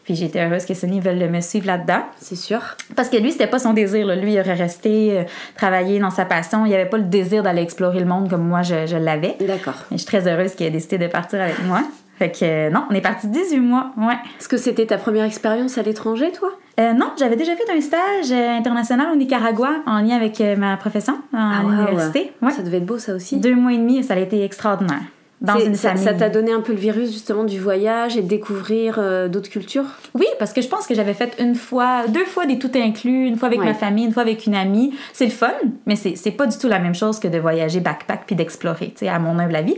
Puis 0.08 0.16
j'étais 0.16 0.42
heureuse 0.42 0.64
que 0.64 0.72
Sonny 0.72 1.00
veuille 1.00 1.28
me 1.28 1.42
suivre 1.42 1.66
là-dedans. 1.66 2.00
C'est 2.16 2.34
sûr. 2.34 2.62
Parce 2.96 3.10
que 3.10 3.18
lui, 3.18 3.30
c'était 3.30 3.46
pas 3.46 3.58
son 3.58 3.74
désir. 3.74 4.06
Lui, 4.16 4.32
il 4.32 4.40
aurait 4.40 4.54
resté 4.54 5.18
euh, 5.18 5.24
travailler 5.54 5.98
dans 5.98 6.08
sa 6.08 6.24
passion. 6.24 6.64
Il 6.64 6.72
avait 6.72 6.88
pas 6.88 6.96
le 6.96 7.04
désir 7.04 7.42
d'aller 7.42 7.60
explorer 7.60 8.00
le 8.00 8.06
monde 8.06 8.30
comme 8.30 8.48
moi, 8.48 8.62
je, 8.62 8.96
l'avais. 8.96 9.36
D'accord. 9.38 9.74
Mais 9.90 9.98
je 9.98 10.04
suis 10.04 10.06
très 10.06 10.26
heureuse 10.26 10.54
qu'il 10.54 10.64
ait 10.64 10.70
décidé 10.70 10.96
de 10.96 11.08
partir 11.08 11.42
avec 11.42 11.62
moi. 11.66 11.82
Fait 12.18 12.30
que 12.30 12.38
euh, 12.42 12.70
non, 12.70 12.84
on 12.90 12.94
est 12.94 13.02
parti 13.02 13.26
18 13.28 13.60
mois, 13.60 13.90
ouais. 13.98 14.16
Est-ce 14.40 14.48
que 14.48 14.56
c'était 14.56 14.86
ta 14.86 14.96
première 14.96 15.26
expérience 15.26 15.76
à 15.76 15.82
l'étranger, 15.82 16.32
toi? 16.32 16.52
Euh, 16.80 16.94
non, 16.94 17.12
j'avais 17.18 17.36
déjà 17.36 17.54
fait 17.54 17.70
un 17.70 17.80
stage 17.82 18.32
international 18.32 19.08
au 19.12 19.14
Nicaragua 19.14 19.72
en 19.86 20.00
lien 20.00 20.16
avec 20.16 20.40
ma 20.56 20.78
profession 20.78 21.18
à 21.34 21.62
l'université. 21.62 22.32
Ah, 22.40 22.46
ouais. 22.46 22.52
Ça 22.52 22.62
devait 22.62 22.78
être 22.78 22.86
beau, 22.86 22.96
ça 22.96 23.12
aussi. 23.12 23.36
Deux 23.36 23.54
mois 23.54 23.74
et 23.74 23.76
demi, 23.76 24.02
ça 24.02 24.14
a 24.14 24.18
été 24.18 24.42
extraordinaire 24.42 25.02
ça, 25.46 26.14
t'a 26.14 26.28
donné 26.28 26.52
un 26.52 26.60
peu 26.60 26.72
le 26.72 26.78
virus 26.78 27.12
justement 27.12 27.44
du 27.44 27.60
voyage 27.60 28.16
et 28.16 28.22
de 28.22 28.28
découvrir 28.28 28.96
euh, 28.98 29.28
d'autres 29.28 29.50
cultures? 29.50 29.84
Oui, 30.14 30.26
parce 30.38 30.52
que 30.52 30.60
je 30.60 30.68
pense 30.68 30.86
que 30.86 30.94
j'avais 30.94 31.14
fait 31.14 31.36
une 31.38 31.54
fois, 31.54 32.08
deux 32.08 32.24
fois 32.24 32.46
des 32.46 32.58
tout 32.58 32.70
inclus, 32.74 33.26
une 33.26 33.36
fois 33.36 33.46
avec 33.46 33.60
ma 33.60 33.74
famille, 33.74 34.04
une 34.04 34.12
fois 34.12 34.22
avec 34.22 34.46
une 34.46 34.54
amie. 34.54 34.94
C'est 35.12 35.26
le 35.26 35.30
fun, 35.30 35.52
mais 35.86 35.96
c'est 35.96 36.30
pas 36.32 36.46
du 36.46 36.58
tout 36.58 36.68
la 36.68 36.80
même 36.80 36.94
chose 36.94 37.20
que 37.20 37.28
de 37.28 37.38
voyager 37.38 37.80
backpack 37.80 38.24
puis 38.26 38.34
d'explorer, 38.34 38.88
tu 38.88 39.06
sais, 39.06 39.08
à 39.08 39.18
mon 39.18 39.38
humble 39.38 39.54
avis. 39.54 39.76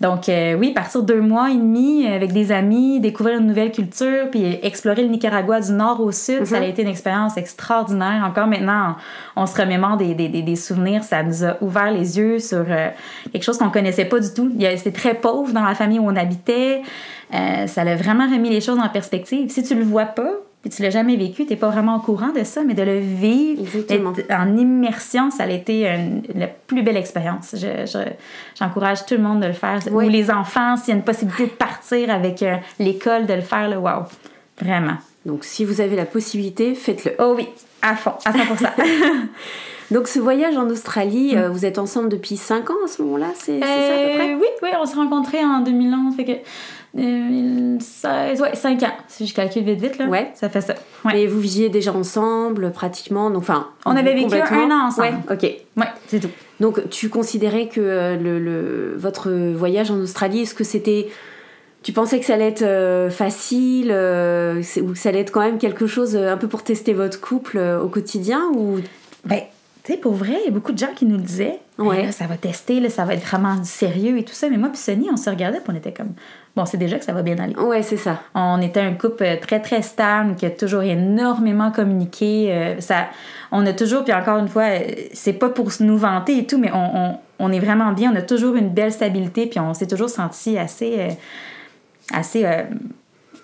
Donc 0.00 0.28
euh, 0.28 0.54
oui, 0.54 0.72
partir 0.72 1.02
deux 1.02 1.20
mois 1.20 1.50
et 1.50 1.56
demi 1.56 2.06
avec 2.06 2.32
des 2.32 2.52
amis, 2.52 3.00
découvrir 3.00 3.38
une 3.38 3.46
nouvelle 3.46 3.72
culture, 3.72 4.28
puis 4.30 4.58
explorer 4.62 5.02
le 5.02 5.08
Nicaragua 5.08 5.60
du 5.60 5.72
nord 5.72 6.00
au 6.00 6.12
sud, 6.12 6.44
ça 6.44 6.56
a 6.56 6.60
mhm. 6.60 6.66
été 6.66 6.82
une 6.82 6.88
expérience 6.88 7.36
extraordinaire. 7.36 8.24
Encore 8.26 8.46
maintenant, 8.46 8.96
on, 9.36 9.46
se 9.46 9.56
remémore 9.56 9.96
des, 9.96 10.14
des, 10.14 10.28
des, 10.28 10.56
souvenirs, 10.56 11.04
ça 11.04 11.22
nous 11.22 11.44
a 11.44 11.56
ouvert 11.60 11.90
les 11.92 12.18
yeux 12.18 12.38
sur 12.40 12.64
euh, 12.68 12.90
quelque 13.32 13.44
chose 13.44 13.58
qu'on 13.58 13.70
connaissait 13.70 14.04
pas 14.04 14.18
du 14.18 14.32
tout. 14.34 14.50
C'était 14.76 14.95
très 14.96 15.14
pauvre 15.14 15.52
dans 15.52 15.64
la 15.64 15.74
famille 15.74 15.98
où 15.98 16.04
on 16.08 16.16
habitait. 16.16 16.82
Euh, 17.34 17.66
ça 17.66 17.84
l'a 17.84 17.96
vraiment 17.96 18.28
remis 18.30 18.50
les 18.50 18.60
choses 18.60 18.78
en 18.78 18.88
perspective. 18.88 19.50
Si 19.50 19.62
tu 19.62 19.74
le 19.74 19.84
vois 19.84 20.04
pas, 20.06 20.30
puis 20.62 20.70
tu 20.70 20.82
l'as 20.82 20.90
jamais 20.90 21.16
vécu, 21.16 21.44
tu 21.44 21.50
n'es 21.50 21.56
pas 21.56 21.68
vraiment 21.68 21.96
au 21.96 22.00
courant 22.00 22.30
de 22.36 22.42
ça, 22.42 22.62
mais 22.64 22.74
de 22.74 22.82
le 22.82 22.98
vivre 22.98 23.62
en 24.30 24.56
immersion, 24.56 25.30
ça 25.30 25.44
a 25.44 25.48
été 25.48 25.86
une- 25.88 26.22
la 26.34 26.48
plus 26.48 26.82
belle 26.82 26.96
expérience. 26.96 27.54
Je- 27.54 27.86
je- 27.86 28.10
J'encourage 28.58 29.06
tout 29.06 29.14
le 29.14 29.22
monde 29.22 29.40
de 29.42 29.46
le 29.46 29.52
faire. 29.52 29.78
Oui. 29.92 30.06
Ou 30.06 30.08
les 30.08 30.30
enfants, 30.30 30.76
s'il 30.76 30.88
y 30.88 30.92
a 30.92 30.96
une 30.96 31.04
possibilité 31.04 31.44
de 31.44 31.50
partir 31.50 32.10
avec 32.10 32.42
euh, 32.42 32.56
l'école, 32.80 33.26
de 33.26 33.34
le 33.34 33.42
faire, 33.42 33.68
là, 33.68 33.78
wow, 33.78 34.04
vraiment. 34.60 34.96
Donc 35.24 35.44
si 35.44 35.64
vous 35.64 35.80
avez 35.80 35.94
la 35.96 36.04
possibilité, 36.06 36.74
faites-le. 36.74 37.12
Oh 37.20 37.34
oui, 37.36 37.48
à 37.82 37.94
fond, 37.96 38.12
à 38.24 38.32
100%. 38.32 38.70
Donc 39.90 40.08
ce 40.08 40.18
voyage 40.18 40.56
en 40.56 40.68
Australie, 40.68 41.34
Mm. 41.34 41.38
euh, 41.38 41.48
vous 41.50 41.64
êtes 41.64 41.78
ensemble 41.78 42.08
depuis 42.08 42.36
5 42.36 42.70
ans 42.70 42.74
à 42.84 42.88
ce 42.88 43.02
moment-là, 43.02 43.28
c'est 43.34 43.60
ça 43.60 43.66
à 43.66 43.68
peu 43.68 44.10
Euh, 44.10 44.14
près? 44.16 44.34
oui, 44.34 44.46
oui, 44.62 44.68
on 44.80 44.84
s'est 44.86 44.96
rencontrés 44.96 45.44
en 45.44 45.60
2011, 45.60 46.14
fait 46.16 46.24
que 46.24 46.32
2016, 46.94 48.40
ouais, 48.40 48.54
5 48.54 48.82
ans. 48.82 48.92
Si 49.08 49.26
je 49.26 49.34
calcule 49.34 49.64
vite, 49.64 49.80
vite, 49.80 49.98
là. 49.98 50.06
Ouais. 50.06 50.30
Ça 50.34 50.48
fait 50.48 50.60
ça. 50.60 50.74
Ouais. 51.04 51.12
Mais 51.14 51.26
vous 51.26 51.38
viviez 51.40 51.68
déjà 51.68 51.92
ensemble 51.92 52.72
pratiquement, 52.72 53.30
donc 53.30 53.42
enfin. 53.42 53.68
On 53.84 53.96
avait 53.96 54.14
vécu 54.14 54.34
un 54.34 54.70
an 54.70 54.86
ensemble. 54.88 55.08
Ouais, 55.28 55.34
ok. 55.34 55.42
Ouais, 55.76 55.86
c'est 56.08 56.20
tout. 56.20 56.30
Donc 56.60 56.88
tu 56.88 57.08
considérais 57.08 57.68
que 57.68 57.80
euh, 57.80 58.16
le, 58.16 58.38
le- 58.38 58.94
votre 58.96 59.30
voyage 59.30 59.90
en 59.90 59.98
Australie, 60.00 60.42
est-ce 60.42 60.54
que 60.54 60.64
c'était... 60.64 61.08
Tu 61.82 61.92
pensais 61.92 62.18
que 62.18 62.24
ça 62.24 62.34
allait 62.34 62.48
être 62.48 62.62
euh, 62.62 63.10
facile 63.10 63.90
euh, 63.92 64.60
ou 64.82 64.92
que 64.92 64.98
ça 64.98 65.10
allait 65.10 65.20
être 65.20 65.30
quand 65.30 65.42
même 65.42 65.58
quelque 65.58 65.86
chose 65.86 66.16
euh, 66.16 66.32
un 66.32 66.36
peu 66.36 66.48
pour 66.48 66.64
tester 66.64 66.92
votre 66.94 67.20
couple 67.20 67.58
euh, 67.58 67.80
au 67.80 67.88
quotidien 67.88 68.42
ou 68.56 68.78
Ben, 69.24 69.42
tu 69.86 69.92
sais, 69.92 69.98
pour 69.98 70.14
vrai, 70.14 70.34
il 70.42 70.46
y 70.46 70.48
a 70.48 70.50
beaucoup 70.50 70.72
de 70.72 70.78
gens 70.78 70.92
qui 70.96 71.06
nous 71.06 71.16
le 71.16 71.22
disaient. 71.22 71.60
Ouais. 71.78 72.02
Là, 72.06 72.10
ça 72.12 72.26
va 72.26 72.36
tester, 72.36 72.80
là, 72.80 72.90
ça 72.90 73.04
va 73.04 73.14
être 73.14 73.24
vraiment 73.24 73.54
du 73.54 73.64
sérieux 73.68 74.18
et 74.18 74.24
tout 74.24 74.34
ça. 74.34 74.48
Mais 74.50 74.56
moi, 74.56 74.68
puis 74.70 74.78
Sonny, 74.78 75.08
on 75.12 75.16
se 75.16 75.30
regardait, 75.30 75.60
puis 75.60 75.68
on 75.72 75.76
était 75.76 75.92
comme, 75.92 76.14
bon, 76.56 76.66
c'est 76.66 76.76
déjà 76.76 76.98
que 76.98 77.04
ça 77.04 77.12
va 77.12 77.22
bien 77.22 77.38
aller. 77.38 77.54
Ouais, 77.54 77.82
c'est 77.82 77.96
ça. 77.96 78.18
On 78.34 78.60
était 78.60 78.80
un 78.80 78.94
couple 78.94 79.22
euh, 79.22 79.36
très, 79.40 79.60
très 79.60 79.82
stable, 79.82 80.34
qui 80.34 80.44
a 80.44 80.50
toujours 80.50 80.82
énormément 80.82 81.70
communiqué. 81.70 82.48
euh, 82.50 82.80
ça, 82.80 83.06
on 83.52 83.64
a 83.64 83.72
toujours, 83.72 84.02
puis 84.02 84.12
encore 84.12 84.38
une 84.38 84.48
fois, 84.48 84.64
euh, 84.64 84.80
c'est 85.12 85.34
pas 85.34 85.50
pour 85.50 85.68
nous 85.78 85.96
vanter 85.96 86.38
et 86.38 86.46
tout, 86.46 86.58
mais 86.58 86.72
on, 86.72 86.96
on, 86.96 87.18
on 87.38 87.52
est 87.52 87.60
vraiment 87.60 87.92
bien. 87.92 88.10
On 88.12 88.16
a 88.16 88.22
toujours 88.22 88.56
une 88.56 88.70
belle 88.70 88.92
stabilité, 88.92 89.46
puis 89.46 89.60
on 89.60 89.72
s'est 89.72 89.86
toujours 89.86 90.10
senti 90.10 90.58
assez. 90.58 90.94
euh, 90.98 91.10
assez 92.12 92.44
euh, 92.44 92.62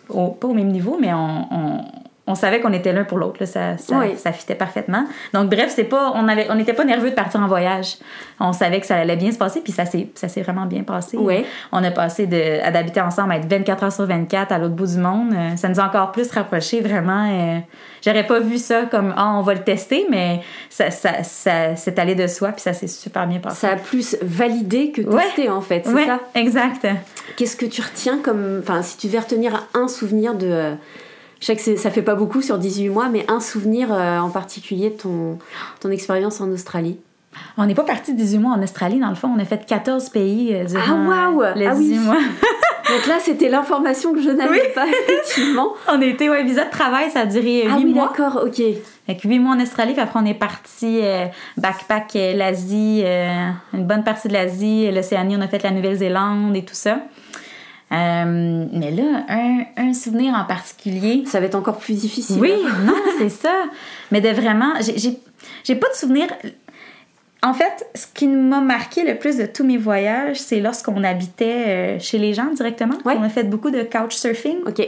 au- 0.08 0.28
pas 0.30 0.48
au 0.48 0.54
même 0.54 0.72
niveau, 0.72 0.98
mais 1.00 1.12
on, 1.14 1.84
on, 2.26 2.34
savait 2.34 2.60
qu'on 2.60 2.72
était 2.72 2.92
l'un 2.92 3.04
pour 3.04 3.18
l'autre. 3.18 3.44
Ça, 3.44 3.76
ça, 3.78 3.98
Oui. 3.98 4.16
ça 4.16 4.32
fitait 4.32 4.54
parfaitement. 4.54 5.04
Donc, 5.34 5.50
bref, 5.50 5.72
c'est 5.74 5.84
pas, 5.84 6.12
on 6.14 6.28
avait, 6.28 6.46
on 6.50 6.54
n'était 6.54 6.72
pas 6.72 6.84
nerveux 6.84 7.10
de 7.10 7.14
partir 7.14 7.40
en 7.40 7.46
voyage. 7.48 7.96
On 8.40 8.52
savait 8.52 8.80
que 8.80 8.86
ça 8.86 8.96
allait 8.96 9.16
bien 9.16 9.32
se 9.32 9.38
passer, 9.38 9.60
puis 9.60 9.72
ça 9.72 9.84
s'est, 9.84 10.08
ça 10.14 10.28
s'est 10.28 10.42
vraiment 10.42 10.66
bien 10.66 10.82
passé. 10.82 11.16
Ouais. 11.16 11.44
On 11.72 11.82
a 11.84 11.90
passé 11.90 12.26
de, 12.26 12.60
à 12.64 12.70
d'habiter 12.70 13.00
ensemble 13.00 13.32
à 13.32 13.36
être 13.36 13.48
24 13.50 13.84
heures 13.84 13.92
sur 13.92 14.06
24 14.06 14.52
à 14.52 14.58
l'autre 14.58 14.74
bout 14.74 14.86
du 14.86 14.98
monde. 14.98 15.32
Euh, 15.34 15.56
Ça 15.56 15.68
nous 15.68 15.80
a 15.80 15.84
encore 15.84 16.12
plus 16.12 16.30
rapprochés, 16.30 16.80
vraiment. 16.80 17.28
euh, 17.30 17.58
J'aurais 18.04 18.26
pas 18.26 18.40
vu 18.40 18.58
ça 18.58 18.82
comme, 18.90 19.14
ah, 19.16 19.34
on 19.36 19.42
va 19.42 19.54
le 19.54 19.62
tester, 19.62 20.06
mais 20.10 20.40
ça, 20.70 20.90
ça, 20.90 21.22
ça 21.22 21.76
s'est 21.76 22.00
allé 22.00 22.14
de 22.16 22.26
soi, 22.26 22.50
puis 22.50 22.60
ça 22.62 22.72
s'est 22.72 22.88
super 22.88 23.26
bien 23.28 23.38
passé. 23.38 23.56
Ça 23.60 23.70
a 23.72 23.76
plus 23.76 24.16
validé 24.22 24.90
que 24.90 25.02
Ouais. 25.02 25.22
testé 25.24 25.48
en 25.48 25.60
fait, 25.60 25.82
c'est 25.86 25.92
ouais, 25.92 26.06
ça? 26.06 26.18
exact. 26.34 26.86
Qu'est-ce 27.36 27.56
que 27.56 27.66
tu 27.66 27.80
retiens 27.80 28.18
comme. 28.18 28.58
Enfin, 28.60 28.82
si 28.82 28.96
tu 28.96 29.06
devais 29.06 29.20
retenir 29.20 29.66
un 29.74 29.86
souvenir 29.88 30.34
de. 30.34 30.72
Je 31.42 31.46
sais 31.46 31.56
que 31.56 31.76
ça 31.76 31.90
fait 31.90 32.02
pas 32.02 32.14
beaucoup 32.14 32.40
sur 32.40 32.56
18 32.56 32.88
mois, 32.90 33.08
mais 33.08 33.24
un 33.28 33.40
souvenir 33.40 33.92
euh, 33.92 34.18
en 34.20 34.30
particulier 34.30 34.90
de 34.90 34.96
ton, 34.96 35.38
ton 35.80 35.90
expérience 35.90 36.40
en 36.40 36.48
Australie. 36.52 37.00
On 37.58 37.66
n'est 37.66 37.74
pas 37.74 37.82
parti 37.82 38.14
18 38.14 38.38
mois 38.38 38.52
en 38.52 38.62
Australie, 38.62 39.00
dans 39.00 39.08
le 39.08 39.16
fond. 39.16 39.28
On 39.36 39.40
a 39.40 39.44
fait 39.44 39.66
14 39.66 40.10
pays 40.10 40.54
euh, 40.54 40.64
durant 40.64 41.10
Ah, 41.10 41.54
les 41.56 41.66
Ah 41.66 41.74
oui. 41.76 41.88
18 41.88 41.98
mois. 41.98 42.14
Donc 42.88 43.06
là, 43.08 43.14
c'était 43.20 43.48
l'information 43.48 44.12
que 44.12 44.20
je 44.22 44.30
n'avais 44.30 44.50
Oui. 44.52 44.58
pas, 44.72 44.86
effectivement. 44.86 45.72
on 45.88 46.00
a 46.00 46.04
été, 46.04 46.30
ouais, 46.30 46.44
visa 46.44 46.64
de 46.64 46.70
travail, 46.70 47.10
ça 47.10 47.20
a 47.20 47.26
duré 47.26 47.62
8 47.64 47.68
Ah 47.70 47.74
oui, 47.78 47.84
mois. 47.86 48.08
d'accord, 48.16 48.44
ok. 48.46 48.62
Fait 49.06 49.16
que 49.16 49.26
8 49.26 49.38
mois 49.40 49.56
en 49.56 49.60
Australie, 49.60 49.94
puis 49.94 50.02
après 50.02 50.20
on 50.22 50.26
est 50.26 50.34
parti 50.34 51.00
euh, 51.02 51.26
backpack 51.56 52.14
euh, 52.14 52.34
l'Asie, 52.34 53.02
euh, 53.04 53.48
une 53.74 53.84
bonne 53.84 54.04
partie 54.04 54.28
de 54.28 54.32
l'Asie, 54.32 54.88
l'Océanie, 54.92 55.36
on 55.36 55.40
a 55.40 55.48
fait 55.48 55.62
la 55.64 55.72
Nouvelle-Zélande 55.72 56.54
et 56.54 56.64
tout 56.64 56.74
ça. 56.76 56.98
Euh, 57.92 58.66
mais 58.72 58.90
là, 58.90 59.24
un, 59.28 59.64
un 59.76 59.92
souvenir 59.92 60.34
en 60.34 60.44
particulier. 60.44 61.24
Ça 61.26 61.40
va 61.40 61.46
être 61.46 61.54
encore 61.54 61.78
plus 61.78 61.94
difficile. 62.00 62.38
Oui, 62.40 62.52
hein? 62.66 62.84
non, 62.86 62.94
c'est 63.18 63.28
ça. 63.28 63.52
Mais 64.10 64.20
de 64.20 64.28
vraiment, 64.30 64.72
j'ai- 64.80 65.74
pas 65.74 65.88
de 65.90 65.94
souvenir. 65.94 66.28
En 67.42 67.54
fait, 67.54 67.86
ce 67.94 68.06
qui 68.14 68.28
m'a 68.28 68.60
marqué 68.60 69.04
le 69.04 69.18
plus 69.18 69.36
de 69.36 69.46
tous 69.46 69.64
mes 69.64 69.76
voyages, 69.76 70.38
c'est 70.38 70.60
lorsqu'on 70.60 71.02
habitait 71.02 71.64
euh, 71.66 71.98
chez 71.98 72.16
les 72.18 72.34
gens 72.34 72.46
directement. 72.54 72.94
Ouais. 73.04 73.14
On 73.18 73.22
a 73.22 73.28
fait 73.28 73.42
beaucoup 73.44 73.70
de 73.70 73.82
couchsurfing. 73.82 74.58
Ok. 74.66 74.80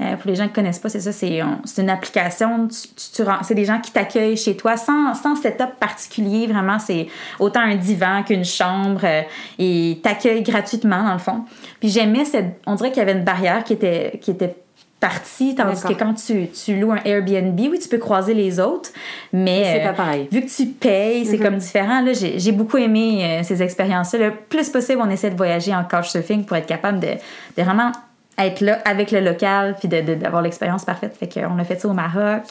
Euh, 0.00 0.16
pour 0.16 0.30
les 0.30 0.36
gens 0.36 0.46
qui 0.46 0.54
connaissent 0.54 0.78
pas, 0.78 0.88
c'est 0.88 1.00
ça, 1.00 1.12
c'est 1.12 1.38
une 1.78 1.90
application, 1.90 2.66
c'est 2.96 3.54
des 3.54 3.64
gens 3.64 3.78
qui 3.80 3.92
t'accueillent 3.92 4.36
chez 4.38 4.56
toi 4.56 4.76
sans, 4.76 5.14
sans 5.14 5.36
setup 5.36 5.76
particulier, 5.78 6.46
vraiment, 6.46 6.78
c'est 6.78 7.08
autant 7.38 7.60
un 7.60 7.76
divan 7.76 8.22
qu'une 8.22 8.44
chambre 8.44 9.02
euh, 9.04 9.22
et 9.58 10.00
t'accueillent 10.02 10.42
gratuitement 10.42 11.02
dans 11.04 11.12
le 11.12 11.18
fond. 11.18 11.44
Puis 11.80 11.90
j'aimais 11.90 12.24
cette, 12.24 12.60
on 12.66 12.74
dirait 12.74 12.90
qu'il 12.90 12.98
y 12.98 13.02
avait 13.02 13.12
une 13.12 13.24
barrière 13.24 13.64
qui 13.64 13.74
était, 13.74 14.18
qui 14.22 14.30
était 14.30 14.56
partie, 14.98 15.54
tandis 15.56 15.82
que 15.82 15.92
quand 15.94 16.14
tu, 16.14 16.46
tu 16.48 16.78
loues 16.78 16.92
un 16.92 17.00
Airbnb, 17.04 17.58
oui, 17.58 17.78
tu 17.78 17.88
peux 17.88 17.98
croiser 17.98 18.34
les 18.34 18.60
autres, 18.60 18.90
mais 19.32 19.64
C'est 19.64 19.82
euh, 19.82 19.88
pas 19.88 19.94
pareil. 19.94 20.28
vu 20.30 20.42
que 20.42 20.48
tu 20.50 20.66
payes, 20.66 21.26
c'est 21.26 21.38
Mhm. 21.38 21.42
comme 21.42 21.56
différent. 21.58 22.00
Là, 22.02 22.12
j'ai, 22.12 22.38
j'ai 22.38 22.52
beaucoup 22.52 22.76
aimé 22.78 23.24
euh, 23.24 23.42
ces 23.42 23.62
expériences-là. 23.62 24.28
Le 24.28 24.34
plus 24.48 24.70
possible, 24.70 25.00
on 25.04 25.10
essaie 25.10 25.30
de 25.30 25.36
voyager 25.36 25.74
en 25.74 25.82
couchsurfing 25.84 26.44
pour 26.44 26.56
être 26.56 26.66
capable 26.66 27.00
de, 27.00 27.08
de 27.56 27.62
vraiment 27.62 27.90
être 28.38 28.60
là 28.60 28.78
avec 28.84 29.10
le 29.10 29.20
local 29.20 29.76
puis 29.78 29.88
d'avoir 29.88 30.42
l'expérience 30.42 30.84
parfaite. 30.84 31.16
Fait 31.16 31.28
qu'on 31.28 31.58
a 31.58 31.64
fait 31.64 31.80
ça 31.80 31.88
au 31.88 31.92
Maroc. 31.92 32.44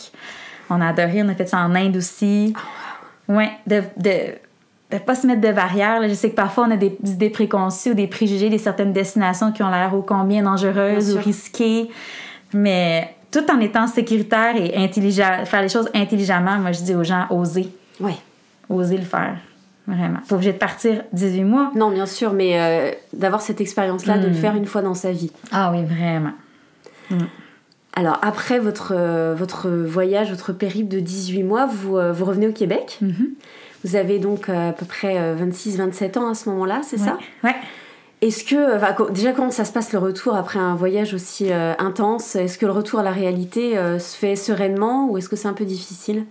On 0.70 0.80
a 0.82 0.88
adoré. 0.88 1.22
On 1.24 1.30
a 1.30 1.36
fait 1.36 1.48
ça 1.48 1.58
en 1.60 1.76
Inde 1.76 1.98
aussi. 1.98 2.54
Ouais, 3.28 3.52
de, 3.68 3.82
de, 3.98 4.12
de 4.92 4.98
pas 4.98 5.16
se 5.16 5.26
mettre 5.28 5.42
de 5.42 5.52
barrières. 5.52 6.02
Je 6.08 6.14
sais 6.14 6.30
que 6.30 6.36
parfois, 6.36 6.66
on 6.68 6.72
a 6.72 6.78
des 6.78 6.98
idées 7.04 7.30
préconçues 7.30 7.92
ou 7.92 7.94
des 7.94 8.08
préjugés 8.08 8.50
des 8.50 8.58
certaines 8.58 8.94
destinations 8.94 9.52
qui 9.52 9.64
ont 9.64 9.70
l'air 9.70 9.94
ô 9.96 10.02
combien 10.02 10.44
dangereuses 10.44 11.16
ou 11.16 11.20
risquées. 11.20 11.90
Mais 12.54 13.16
tout 13.32 13.50
en 13.52 13.60
étant 13.60 13.88
sécuritaire 13.88 14.56
et 14.58 14.76
intelligent, 14.76 15.46
faire 15.46 15.62
les 15.62 15.70
choses 15.70 15.90
intelligemment, 15.94 16.58
moi, 16.58 16.74
je 16.74 16.82
dis 16.82 16.96
aux 16.96 17.04
gens, 17.04 17.26
osez. 17.30 17.70
Ouais. 18.00 18.18
Osez 18.70 18.98
le 18.98 19.06
faire. 19.06 19.38
Vraiment. 19.92 20.20
Pas 20.28 20.36
obligé 20.36 20.54
de 20.54 20.58
partir 20.58 21.04
18 21.14 21.44
mois. 21.44 21.72
Non, 21.76 21.92
bien 21.92 22.06
sûr, 22.06 22.34
mais 22.34 22.60
euh, 22.60 22.92
d'avoir 23.14 23.42
cette 23.42 23.60
expérience-là, 23.62 24.18
de 24.18 24.28
le 24.28 24.32
Mm. 24.32 24.36
faire 24.36 24.56
une 24.56 24.66
fois 24.66 24.82
dans 24.82 24.94
sa 24.94 25.12
vie. 25.12 25.32
Ah 25.52 25.72
oui, 25.76 25.84
vraiment. 25.84 26.32
Alors, 27.94 28.18
après 28.22 28.60
votre, 28.60 28.94
euh, 28.96 29.36
votre 29.38 29.70
voyage, 29.70 30.30
votre 30.30 30.54
périple 30.54 30.88
de 30.88 31.00
18 31.02 31.44
mois, 31.44 31.66
vous, 31.66 31.98
euh, 31.98 32.14
vous 32.14 32.24
revenez 32.26 32.48
au 32.48 32.54
Québec. 32.54 32.98
Mhm. 33.02 33.32
Vous 33.84 33.96
avez 33.98 34.18
donc 34.20 34.48
à 34.48 34.72
peu 34.74 34.86
près 34.86 35.34
26-27 35.36 36.18
ans 36.18 36.30
à 36.30 36.36
ce 36.36 36.48
moment-là, 36.50 36.82
c'est 36.84 36.98
ça? 37.00 37.18
Ouais. 37.44 37.56
Est-ce 38.22 38.44
que, 38.44 38.76
enfin, 38.78 38.96
déjà, 39.12 39.32
comment 39.34 39.50
ça 39.50 39.66
se 39.66 39.74
passe 39.74 39.92
le 39.92 39.98
retour 39.98 40.36
après 40.36 40.60
un 40.60 40.76
voyage 40.76 41.16
aussi 41.16 41.52
intense? 41.80 42.36
Est-ce 42.36 42.60
que 42.60 42.68
le 42.68 42.72
retour 42.74 43.00
à 43.00 43.04
la 43.04 43.10
réalité 43.12 43.74
se 43.98 44.16
fait 44.16 44.36
sereinement 44.36 45.10
ou 45.10 45.18
est-ce 45.18 45.28
que 45.28 45.36
c'est 45.36 45.48
un 45.48 45.54
peu 45.54 45.66
difficile? 45.66 46.26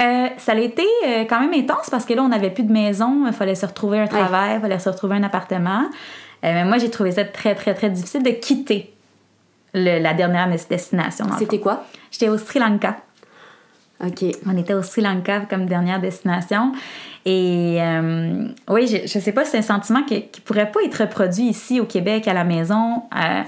Euh, 0.00 0.28
ça 0.38 0.52
a 0.52 0.56
été 0.58 0.84
euh, 1.06 1.24
quand 1.28 1.40
même 1.40 1.52
intense 1.54 1.90
parce 1.90 2.04
que 2.06 2.14
là, 2.14 2.22
on 2.22 2.28
n'avait 2.28 2.50
plus 2.50 2.62
de 2.64 2.72
maison. 2.72 3.26
Il 3.26 3.32
fallait 3.32 3.54
se 3.54 3.66
retrouver 3.66 3.98
un 4.00 4.06
travail, 4.06 4.54
il 4.56 4.60
fallait 4.60 4.78
se 4.78 4.88
retrouver 4.88 5.16
un 5.16 5.22
appartement. 5.22 5.82
Euh, 6.42 6.52
mais 6.54 6.64
moi, 6.64 6.78
j'ai 6.78 6.90
trouvé 6.90 7.12
ça 7.12 7.24
très, 7.24 7.54
très, 7.54 7.74
très 7.74 7.90
difficile 7.90 8.22
de 8.22 8.30
quitter 8.30 8.94
le- 9.74 9.98
la 10.02 10.14
dernière 10.14 10.48
des- 10.48 10.56
destination. 10.70 11.26
C'était 11.38 11.60
quoi? 11.60 11.84
J'étais 12.10 12.28
au 12.30 12.38
Sri 12.38 12.58
Lanka. 12.60 12.96
Ok. 14.02 14.24
On 14.46 14.56
était 14.56 14.72
au 14.72 14.82
Sri 14.82 15.02
Lanka 15.02 15.40
comme 15.40 15.66
dernière 15.66 16.00
destination. 16.00 16.72
Et 17.26 17.76
euh, 17.80 18.48
oui, 18.70 18.86
je, 18.86 19.06
je 19.06 19.18
sais 19.18 19.32
pas, 19.32 19.44
c'est 19.44 19.58
un 19.58 19.62
sentiment 19.62 20.02
qui, 20.04 20.22
qui 20.28 20.40
pourrait 20.40 20.70
pas 20.72 20.80
être 20.82 20.94
reproduit 21.02 21.44
ici 21.48 21.78
au 21.78 21.84
Québec, 21.84 22.26
à 22.26 22.32
la 22.32 22.44
maison. 22.44 23.02
euh, 23.14 23.42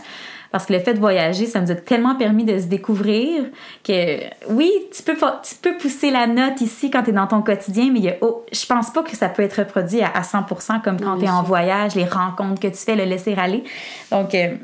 parce 0.52 0.66
que 0.66 0.72
le 0.74 0.78
fait 0.78 0.94
de 0.94 1.00
voyager, 1.00 1.46
ça 1.46 1.60
nous 1.60 1.70
a 1.70 1.74
tellement 1.74 2.14
permis 2.14 2.44
de 2.44 2.58
se 2.58 2.66
découvrir 2.66 3.44
que 3.82 4.18
oui, 4.50 4.70
tu 4.94 5.02
peux, 5.02 5.16
pas- 5.16 5.40
tu 5.42 5.54
peux 5.56 5.76
pousser 5.78 6.10
la 6.10 6.26
note 6.26 6.60
ici 6.60 6.90
quand 6.90 7.02
tu 7.02 7.10
es 7.10 7.12
dans 7.12 7.26
ton 7.26 7.42
quotidien, 7.42 7.88
mais 7.92 7.98
il 7.98 8.04
y 8.04 8.08
a, 8.10 8.14
oh, 8.20 8.44
je 8.52 8.64
pense 8.66 8.90
pas 8.92 9.02
que 9.02 9.16
ça 9.16 9.28
peut 9.28 9.42
être 9.42 9.58
reproduit 9.58 10.02
à, 10.02 10.08
à 10.14 10.20
100% 10.22 10.82
comme 10.82 11.00
quand 11.00 11.16
bien 11.16 11.18
tu 11.18 11.24
es 11.24 11.30
en 11.30 11.42
voyage, 11.42 11.94
les 11.94 12.04
rencontres 12.04 12.60
que 12.60 12.68
tu 12.68 12.76
fais, 12.76 12.94
le 12.94 13.04
laisser 13.04 13.34
aller. 13.36 13.64
Donc, 14.10 14.34
euh, 14.34 14.54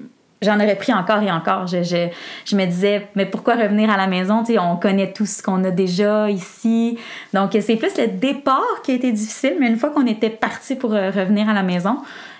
j'en 0.42 0.57
aurais 0.57 0.76
pris 0.76 0.92
encore 0.92 1.21
et 1.23 1.33
encore. 1.33 1.66
Je, 1.66 1.83
je, 1.83 2.09
je 2.45 2.54
me 2.57 2.64
disais, 2.66 3.09
mais 3.16 3.26
pourquoi 3.26 3.54
revenir 3.57 3.90
à 3.90 3.97
la 3.97 4.07
maison? 4.07 4.45
Tu 4.45 4.52
sais, 4.52 4.59
on 4.59 4.76
connaît 4.76 5.12
tout 5.12 5.26
ce 5.26 5.42
qu'on 5.42 5.64
a 5.64 5.71
déjà 5.71 6.30
ici. 6.30 6.99
Donc, 7.35 7.57
c'est 7.61 7.76
plus 7.76 7.97
le 7.99 8.07
départ 8.09 8.83
qui 8.85 8.92
a 8.92 8.95
été 8.95 9.11
difficile, 9.11 9.57
mais 9.59 9.66
une 9.68 9.78
fois 9.78 9.90
qu'on 9.90 10.07
était 10.07 10.30
parti 10.30 10.76
pour 10.76 10.95
euh, 10.95 11.11
revenir 11.11 11.49
à 11.49 11.54
la 11.54 11.62
maison, 11.62 11.99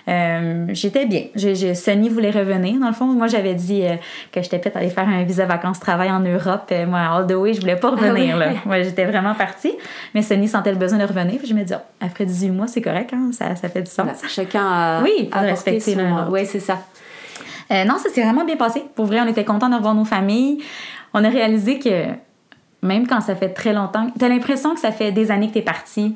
euh, 0.09 0.65
j'étais 0.69 1.05
bien. 1.05 1.23
Je, 1.35 1.53
je- 1.53 1.73
Sonny 1.73 2.09
voulait 2.09 2.31
revenir. 2.31 2.79
Dans 2.79 2.87
le 2.87 2.93
fond, 2.93 3.05
moi, 3.05 3.27
j'avais 3.27 3.53
dit 3.53 3.83
euh, 3.85 3.95
que 4.31 4.41
j'étais 4.41 4.61
à 4.73 4.79
aller 4.79 4.89
faire 4.89 5.07
un 5.07 5.23
visa 5.23 5.45
vacances-travail 5.45 6.09
en 6.11 6.19
Europe. 6.21 6.67
Euh, 6.71 6.85
moi, 6.87 6.99
all 6.99 7.27
the 7.27 7.33
way, 7.33 7.53
je 7.53 7.61
voulais 7.61 7.75
pas 7.75 7.91
revenir. 7.91 8.35
oui? 8.35 8.39
là. 8.39 8.51
Moi, 8.65 8.81
j'étais 8.81 9.05
vraiment 9.05 9.35
partie. 9.35 9.73
Mais 10.15 10.21
Sonny 10.21 10.47
sentait 10.47 10.71
le 10.71 10.77
besoin 10.77 10.97
de 10.97 11.05
revenir. 11.05 11.37
Puis 11.37 11.47
je 11.47 11.53
me 11.53 11.63
dis, 11.63 11.73
oh, 11.75 11.81
après 12.01 12.25
18 12.25 12.49
mois, 12.49 12.67
c'est 12.67 12.81
correct, 12.81 13.11
hein? 13.13 13.29
ça, 13.31 13.55
ça 13.55 13.69
fait 13.69 13.83
du 13.83 13.91
sens. 13.91 14.07
Chacun 14.27 14.65
a, 14.65 15.01
Oui, 15.03 15.29
faut 15.31 15.39
respecter 15.39 15.93
son... 15.95 16.29
Ouais, 16.31 16.45
c'est 16.45 16.59
ça. 16.59 16.79
Euh, 17.71 17.85
non, 17.85 17.97
ça 17.99 18.09
s'est 18.09 18.23
vraiment 18.23 18.45
bien 18.45 18.57
passé. 18.57 18.83
Pour 18.95 19.05
vrai, 19.05 19.19
on 19.21 19.27
était 19.27 19.45
contents 19.45 19.69
de 19.69 19.75
revoir 19.75 19.93
nos 19.93 20.05
familles. 20.05 20.57
on 21.13 21.23
a 21.23 21.29
réalisé 21.29 21.77
que 21.77 22.05
même 22.81 23.05
quand 23.07 23.21
ça 23.21 23.35
fait 23.35 23.49
très 23.49 23.73
longtemps, 23.73 24.07
t'as 24.17 24.27
l'impression 24.29 24.73
que 24.73 24.79
ça 24.79 24.91
fait 24.91 25.11
des 25.11 25.29
années 25.31 25.49
que 25.49 25.53
t'es 25.53 25.61
parti, 25.61 26.15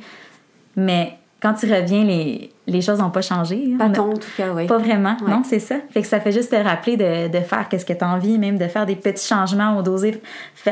mais 0.76 1.18
quand 1.44 1.54
tu 1.56 1.72
reviens, 1.72 2.06
les, 2.06 2.52
les 2.68 2.82
choses 2.82 3.00
n'ont 3.00 3.10
pas 3.10 3.22
changé. 3.22 3.76
Pas 3.78 3.90
tant, 3.90 4.10
en 4.10 4.14
tout 4.14 4.30
cas, 4.38 4.54
oui. 4.56 4.66
Pas 4.66 4.78
vraiment, 4.78 5.18
non, 5.28 5.42
c'est 5.44 5.60
ça. 5.60 5.76
Fait 5.92 6.02
que 6.02 6.08
ça 6.08 6.22
fait 6.22 6.32
juste 6.32 6.52
te 6.52 6.56
rappeler 6.56 6.96
de, 6.96 7.28
de 7.28 7.40
faire 7.44 7.68
qu'est-ce 7.68 7.86
que 7.86 7.92
tu 7.92 8.02
as 8.02 8.08
envie, 8.08 8.38
même 8.38 8.58
de 8.58 8.68
faire 8.70 8.86
des 8.86 8.96
petits 8.96 9.28
changements 9.28 9.78
ou 9.78 9.82
d'oser 9.82 10.22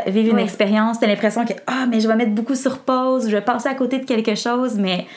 vivre 0.08 0.32
une 0.32 0.40
expérience. 0.40 1.00
Tu 1.00 1.06
as 1.06 1.10
l'impression 1.10 1.44
que, 1.44 1.52
ah, 1.68 1.88
mais 1.90 2.00
je 2.00 2.08
vais 2.08 2.16
mettre 2.16 2.32
beaucoup 2.32 2.56
sur 2.56 2.80
pause, 2.80 3.28
je 3.28 3.36
vais 3.36 3.42
passer 3.42 3.68
à 3.68 3.74
côté 3.74 4.00
de 4.00 4.06
quelque 4.06 4.36
chose, 4.36 4.78
mais 4.78 5.08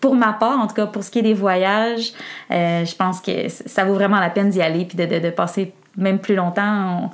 pour 0.00 0.14
ma 0.14 0.32
part, 0.32 0.60
en 0.60 0.68
tout 0.68 0.76
cas 0.76 0.86
pour 0.86 1.02
ce 1.02 1.10
qui 1.10 1.18
est 1.18 1.22
des 1.22 1.34
voyages, 1.34 2.12
euh, 2.52 2.84
je 2.84 2.94
pense 2.94 3.20
que 3.20 3.48
ça 3.48 3.84
vaut 3.84 3.94
vraiment 3.94 4.20
la 4.20 4.30
peine 4.30 4.48
d'y 4.48 4.62
aller 4.62 4.84
puis 4.84 4.96
de, 4.96 5.06
de, 5.06 5.18
de, 5.18 5.30
passer 5.30 5.72
même 5.96 6.20
plus 6.20 6.36
longtemps. 6.36 7.10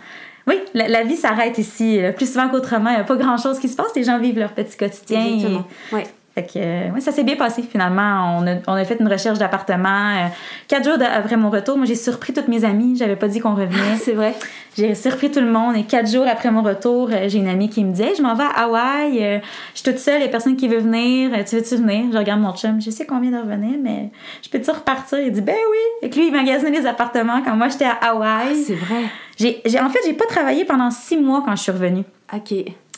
Oui, 0.46 0.56
la, 0.74 1.02
vie 1.02 1.16
s'arrête 1.16 1.56
ici 1.56 1.98
plus 2.14 2.30
souvent 2.30 2.50
qu'autrement. 2.50 2.90
Il 2.90 2.96
n'y 2.96 3.00
a 3.00 3.04
pas 3.04 3.16
grand-chose 3.16 3.58
qui 3.58 3.70
se 3.70 3.74
passe. 3.74 3.96
Les 3.96 4.04
gens 4.04 4.18
vivent 4.18 4.38
leur 4.38 4.52
petit 4.52 4.76
quotidien. 4.76 5.24
Exactement. 5.24 5.64
Oui. 5.92 6.02
Fait 6.36 6.42
que, 6.42 6.58
euh, 6.58 6.90
ouais, 6.90 7.00
ça 7.00 7.12
s'est 7.12 7.24
bien 7.24 7.36
passé 7.36 7.62
finalement. 7.62 8.36
On 8.38 8.46
a, 8.46 8.56
on 8.66 8.74
a 8.74 8.84
fait 8.84 8.98
une 9.00 9.08
recherche 9.08 9.38
d'appartement. 9.38 10.10
Euh, 10.10 10.26
quatre 10.68 10.84
jours 10.84 10.98
après 11.02 11.38
mon 11.38 11.48
retour, 11.48 11.78
moi 11.78 11.86
j'ai 11.86 11.94
surpris 11.94 12.34
toutes 12.34 12.48
mes 12.48 12.62
amies. 12.62 12.94
J'avais 12.94 13.16
pas 13.16 13.26
dit 13.26 13.40
qu'on 13.40 13.54
revenait. 13.54 13.96
c'est 13.98 14.12
vrai. 14.12 14.34
J'ai 14.76 14.94
surpris 14.94 15.30
tout 15.30 15.40
le 15.40 15.50
monde. 15.50 15.76
Et 15.76 15.84
quatre 15.84 16.10
jours 16.10 16.26
après 16.30 16.50
mon 16.50 16.60
retour, 16.60 17.08
euh, 17.10 17.26
j'ai 17.28 17.38
une 17.38 17.48
amie 17.48 17.70
qui 17.70 17.82
me 17.82 17.94
dit 17.94 18.02
Je 18.18 18.20
m'en 18.20 18.34
vais 18.34 18.44
à 18.44 18.64
Hawaï. 18.64 19.40
je 19.72 19.80
suis 19.80 19.90
toute 19.90 19.98
seule. 19.98 20.20
Il 20.20 20.24
y 20.24 20.26
a 20.26 20.28
personne 20.28 20.56
qui 20.56 20.68
veut 20.68 20.80
venir. 20.80 21.30
tu 21.46 21.56
veux-tu 21.56 21.76
venir? 21.76 22.12
Je 22.12 22.18
regarde 22.18 22.42
mon 22.42 22.52
chum. 22.54 22.82
Je 22.82 22.90
sais 22.90 23.06
combien 23.06 23.30
de 23.30 23.38
revenir, 23.38 23.78
mais 23.82 24.10
je 24.42 24.50
peux-tu 24.50 24.70
repartir? 24.70 25.18
Il 25.20 25.32
dit 25.32 25.40
Ben 25.40 25.56
oui. 25.56 26.06
Et 26.06 26.10
que 26.10 26.16
lui, 26.16 26.26
il 26.26 26.32
magasinait 26.34 26.78
les 26.78 26.86
appartements 26.86 27.40
quand 27.42 27.56
moi 27.56 27.68
j'étais 27.68 27.86
à 27.86 27.94
Hawaï. 28.10 28.48
Ah, 28.50 28.54
c'est 28.66 28.74
vrai. 28.74 29.04
J'ai, 29.38 29.62
j'ai, 29.64 29.80
en 29.80 29.88
fait, 29.88 30.00
j'ai 30.04 30.12
pas 30.12 30.26
travaillé 30.26 30.66
pendant 30.66 30.90
six 30.90 31.16
mois 31.16 31.42
quand 31.42 31.56
je 31.56 31.62
suis 31.62 31.72
revenue. 31.72 32.04
OK 32.34 32.52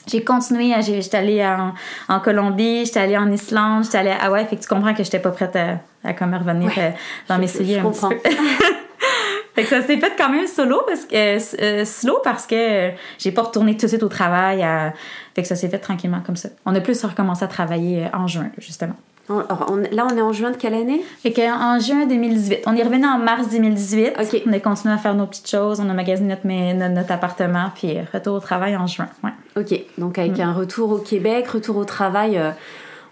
j'ai 0.09 0.25
continué, 0.25 0.75
j'étais 0.83 1.17
allée 1.17 1.45
en, 1.45 1.75
en 2.09 2.21
Colombie, 2.21 2.85
j'étais 2.87 3.01
allée 3.01 3.17
en 3.19 3.31
Islande, 3.31 3.85
j'étais 3.85 3.99
allée 3.99 4.11
à 4.11 4.25
Hawaï, 4.27 4.47
fait 4.47 4.57
que 4.57 4.63
tu 4.63 4.69
comprends 4.69 4.95
que 4.95 5.05
j'étais 5.05 5.19
pas 5.19 5.31
prête 5.31 5.55
à, 5.57 5.79
à 6.05 6.13
comme 6.15 6.35
revenir 6.35 6.71
euh, 6.79 6.91
dans 7.29 7.39
mes 7.39 7.47
souliers 7.47 7.75
je 7.75 7.81
un 7.81 7.83
comprends. 7.83 8.09
petit 8.11 8.21
peu. 8.23 8.31
fait 9.55 9.63
que 9.63 9.69
ça 9.69 9.83
s'est 9.83 9.99
fait 9.99 10.13
quand 10.17 10.31
même 10.31 10.47
solo 10.47 10.83
parce 10.87 11.05
que 11.05 11.61
euh, 11.63 11.85
slow 11.85 12.21
parce 12.25 12.47
que 12.47 12.91
j'ai 13.19 13.33
pas 13.33 13.43
retourné 13.43 13.77
tout 13.77 13.87
de 13.87 13.89
suite 13.89 14.03
au 14.03 14.09
travail. 14.09 14.63
À... 14.63 14.93
Fait 15.35 15.43
que 15.43 15.49
ça 15.49 15.57
s'est 15.57 15.69
fait 15.69 15.79
tranquillement 15.79 16.21
comme 16.25 16.37
ça. 16.37 16.49
On 16.65 16.75
a 16.75 16.81
plus 16.81 17.05
recommencé 17.05 17.45
à 17.45 17.49
travailler 17.49 18.07
euh, 18.07 18.17
en 18.17 18.27
juin 18.27 18.51
justement. 18.59 18.95
Alors, 19.31 19.67
on, 19.71 19.77
là, 19.77 20.07
on 20.11 20.17
est 20.17 20.23
en 20.23 20.33
juin 20.33 20.51
de 20.51 20.57
quelle 20.57 20.75
année? 20.75 21.03
Fait 21.23 21.33
que, 21.33 21.41
en 21.41 21.79
juin 21.79 22.07
2018. 22.07 22.61
On 22.67 22.75
est 22.75 22.83
revenu 22.83 23.07
en 23.07 23.19
mars 23.19 23.49
2018. 23.51 24.13
OK. 24.19 24.43
On 24.47 24.53
a 24.53 24.61
continué 24.61 24.95
à 24.95 24.99
faire 24.99 25.15
nos 25.15 25.27
petites 25.27 25.51
choses. 25.51 25.81
On 25.81 25.89
a 25.89 25.95
magasiné 25.95 26.29
notre, 26.31 26.47
notre, 26.47 26.95
notre 26.95 27.13
appartement. 27.13 27.71
Puis 27.75 27.99
retour 28.13 28.37
au 28.37 28.41
travail 28.41 28.77
en 28.77 28.87
juin. 28.87 29.09
Ouais. 29.23 29.31
OK. 29.57 29.81
Donc, 29.99 30.19
avec 30.19 30.39
mm. 30.39 30.43
un 30.43 30.53
retour 30.53 30.93
au 30.93 30.99
Québec, 30.99 31.49
retour 31.49 31.77
au 31.77 31.85
travail 31.85 32.39
euh, 32.39 32.51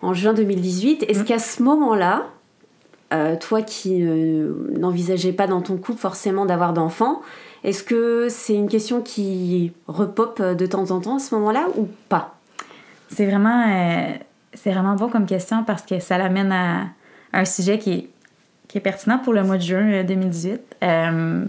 en 0.00 0.14
juin 0.14 0.32
2018. 0.32 1.04
Est-ce 1.08 1.20
mm. 1.20 1.24
qu'à 1.24 1.38
ce 1.38 1.62
moment-là, 1.62 2.26
euh, 3.12 3.36
toi 3.36 3.60
qui 3.60 4.02
euh, 4.02 4.52
n'envisageais 4.78 5.32
pas 5.32 5.46
dans 5.46 5.60
ton 5.60 5.76
couple 5.76 5.98
forcément 5.98 6.46
d'avoir 6.46 6.72
d'enfants, 6.72 7.20
est-ce 7.62 7.84
que 7.84 8.28
c'est 8.30 8.54
une 8.54 8.68
question 8.68 9.02
qui 9.02 9.72
repop 9.86 10.40
de 10.40 10.66
temps 10.66 10.90
en 10.92 11.00
temps 11.00 11.16
à 11.16 11.18
ce 11.18 11.34
moment-là 11.34 11.66
ou 11.76 11.88
pas? 12.08 12.36
C'est 13.08 13.26
vraiment 13.26 13.64
c'est 14.56 14.72
vraiment 14.72 14.94
bon 14.94 15.08
comme 15.08 15.26
question 15.26 15.64
parce 15.64 15.82
que 15.82 16.00
ça 16.00 16.18
l'amène 16.18 16.52
à, 16.52 16.86
un 17.32 17.44
sujet 17.44 17.78
qui 17.78 18.08
est, 18.74 18.80
pertinent 18.80 19.18
pour 19.18 19.32
le 19.32 19.42
mois 19.42 19.56
de 19.56 19.62
juin 19.62 20.04
2018. 20.04 20.60
Euh, 20.82 21.44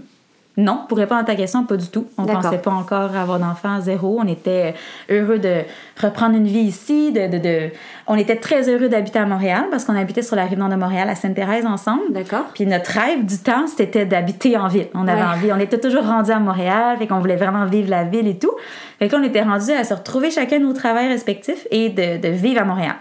non, 0.60 0.80
pour 0.88 0.98
répondre 0.98 1.20
à 1.20 1.24
ta 1.24 1.36
question, 1.36 1.64
pas 1.64 1.76
du 1.76 1.86
tout. 1.86 2.06
On 2.18 2.22
ne 2.24 2.32
pensait 2.32 2.58
pas 2.58 2.72
encore 2.72 3.14
avoir 3.16 3.38
d'enfants 3.38 3.80
zéro. 3.80 4.18
On 4.20 4.26
était 4.26 4.74
heureux 5.08 5.38
de 5.38 5.62
reprendre 6.02 6.34
une 6.36 6.48
vie 6.48 6.58
ici. 6.58 7.12
De, 7.12 7.28
de, 7.28 7.38
de... 7.38 7.70
On 8.08 8.16
était 8.16 8.34
très 8.34 8.68
heureux 8.68 8.88
d'habiter 8.88 9.20
à 9.20 9.24
Montréal 9.26 9.66
parce 9.70 9.84
qu'on 9.84 9.94
habitait 9.94 10.22
sur 10.22 10.34
la 10.34 10.46
rive 10.46 10.58
nord 10.58 10.68
de 10.68 10.74
Montréal 10.74 11.08
à 11.08 11.14
Sainte-Thérèse 11.14 11.64
ensemble. 11.64 12.02
D'accord. 12.10 12.46
Puis 12.54 12.66
notre 12.66 12.90
rêve 12.90 13.24
du 13.24 13.38
temps, 13.38 13.68
c'était 13.68 14.04
d'habiter 14.04 14.56
en 14.56 14.66
ville. 14.66 14.88
On 14.94 15.06
avait 15.06 15.20
Ouais. 15.22 15.28
envie. 15.28 15.52
On 15.52 15.60
était 15.60 15.78
toujours 15.78 16.02
rendus 16.04 16.32
à 16.32 16.40
Montréal, 16.40 16.96
fait 16.98 17.06
qu'on 17.06 17.20
voulait 17.20 17.36
vraiment 17.36 17.64
vivre 17.64 17.88
la 17.88 18.02
ville 18.02 18.26
et 18.26 18.36
tout. 18.36 18.50
Fait 18.98 19.06
que 19.06 19.14
là, 19.14 19.22
on 19.22 19.24
était 19.24 19.42
rendus 19.42 19.70
à 19.70 19.84
se 19.84 19.94
retrouver 19.94 20.32
chacun 20.32 20.58
nos 20.58 20.72
travails 20.72 21.06
respectifs 21.06 21.68
et 21.70 21.88
de, 21.90 22.20
de 22.20 22.28
vivre 22.34 22.60
à 22.62 22.64
Montréal. 22.64 22.96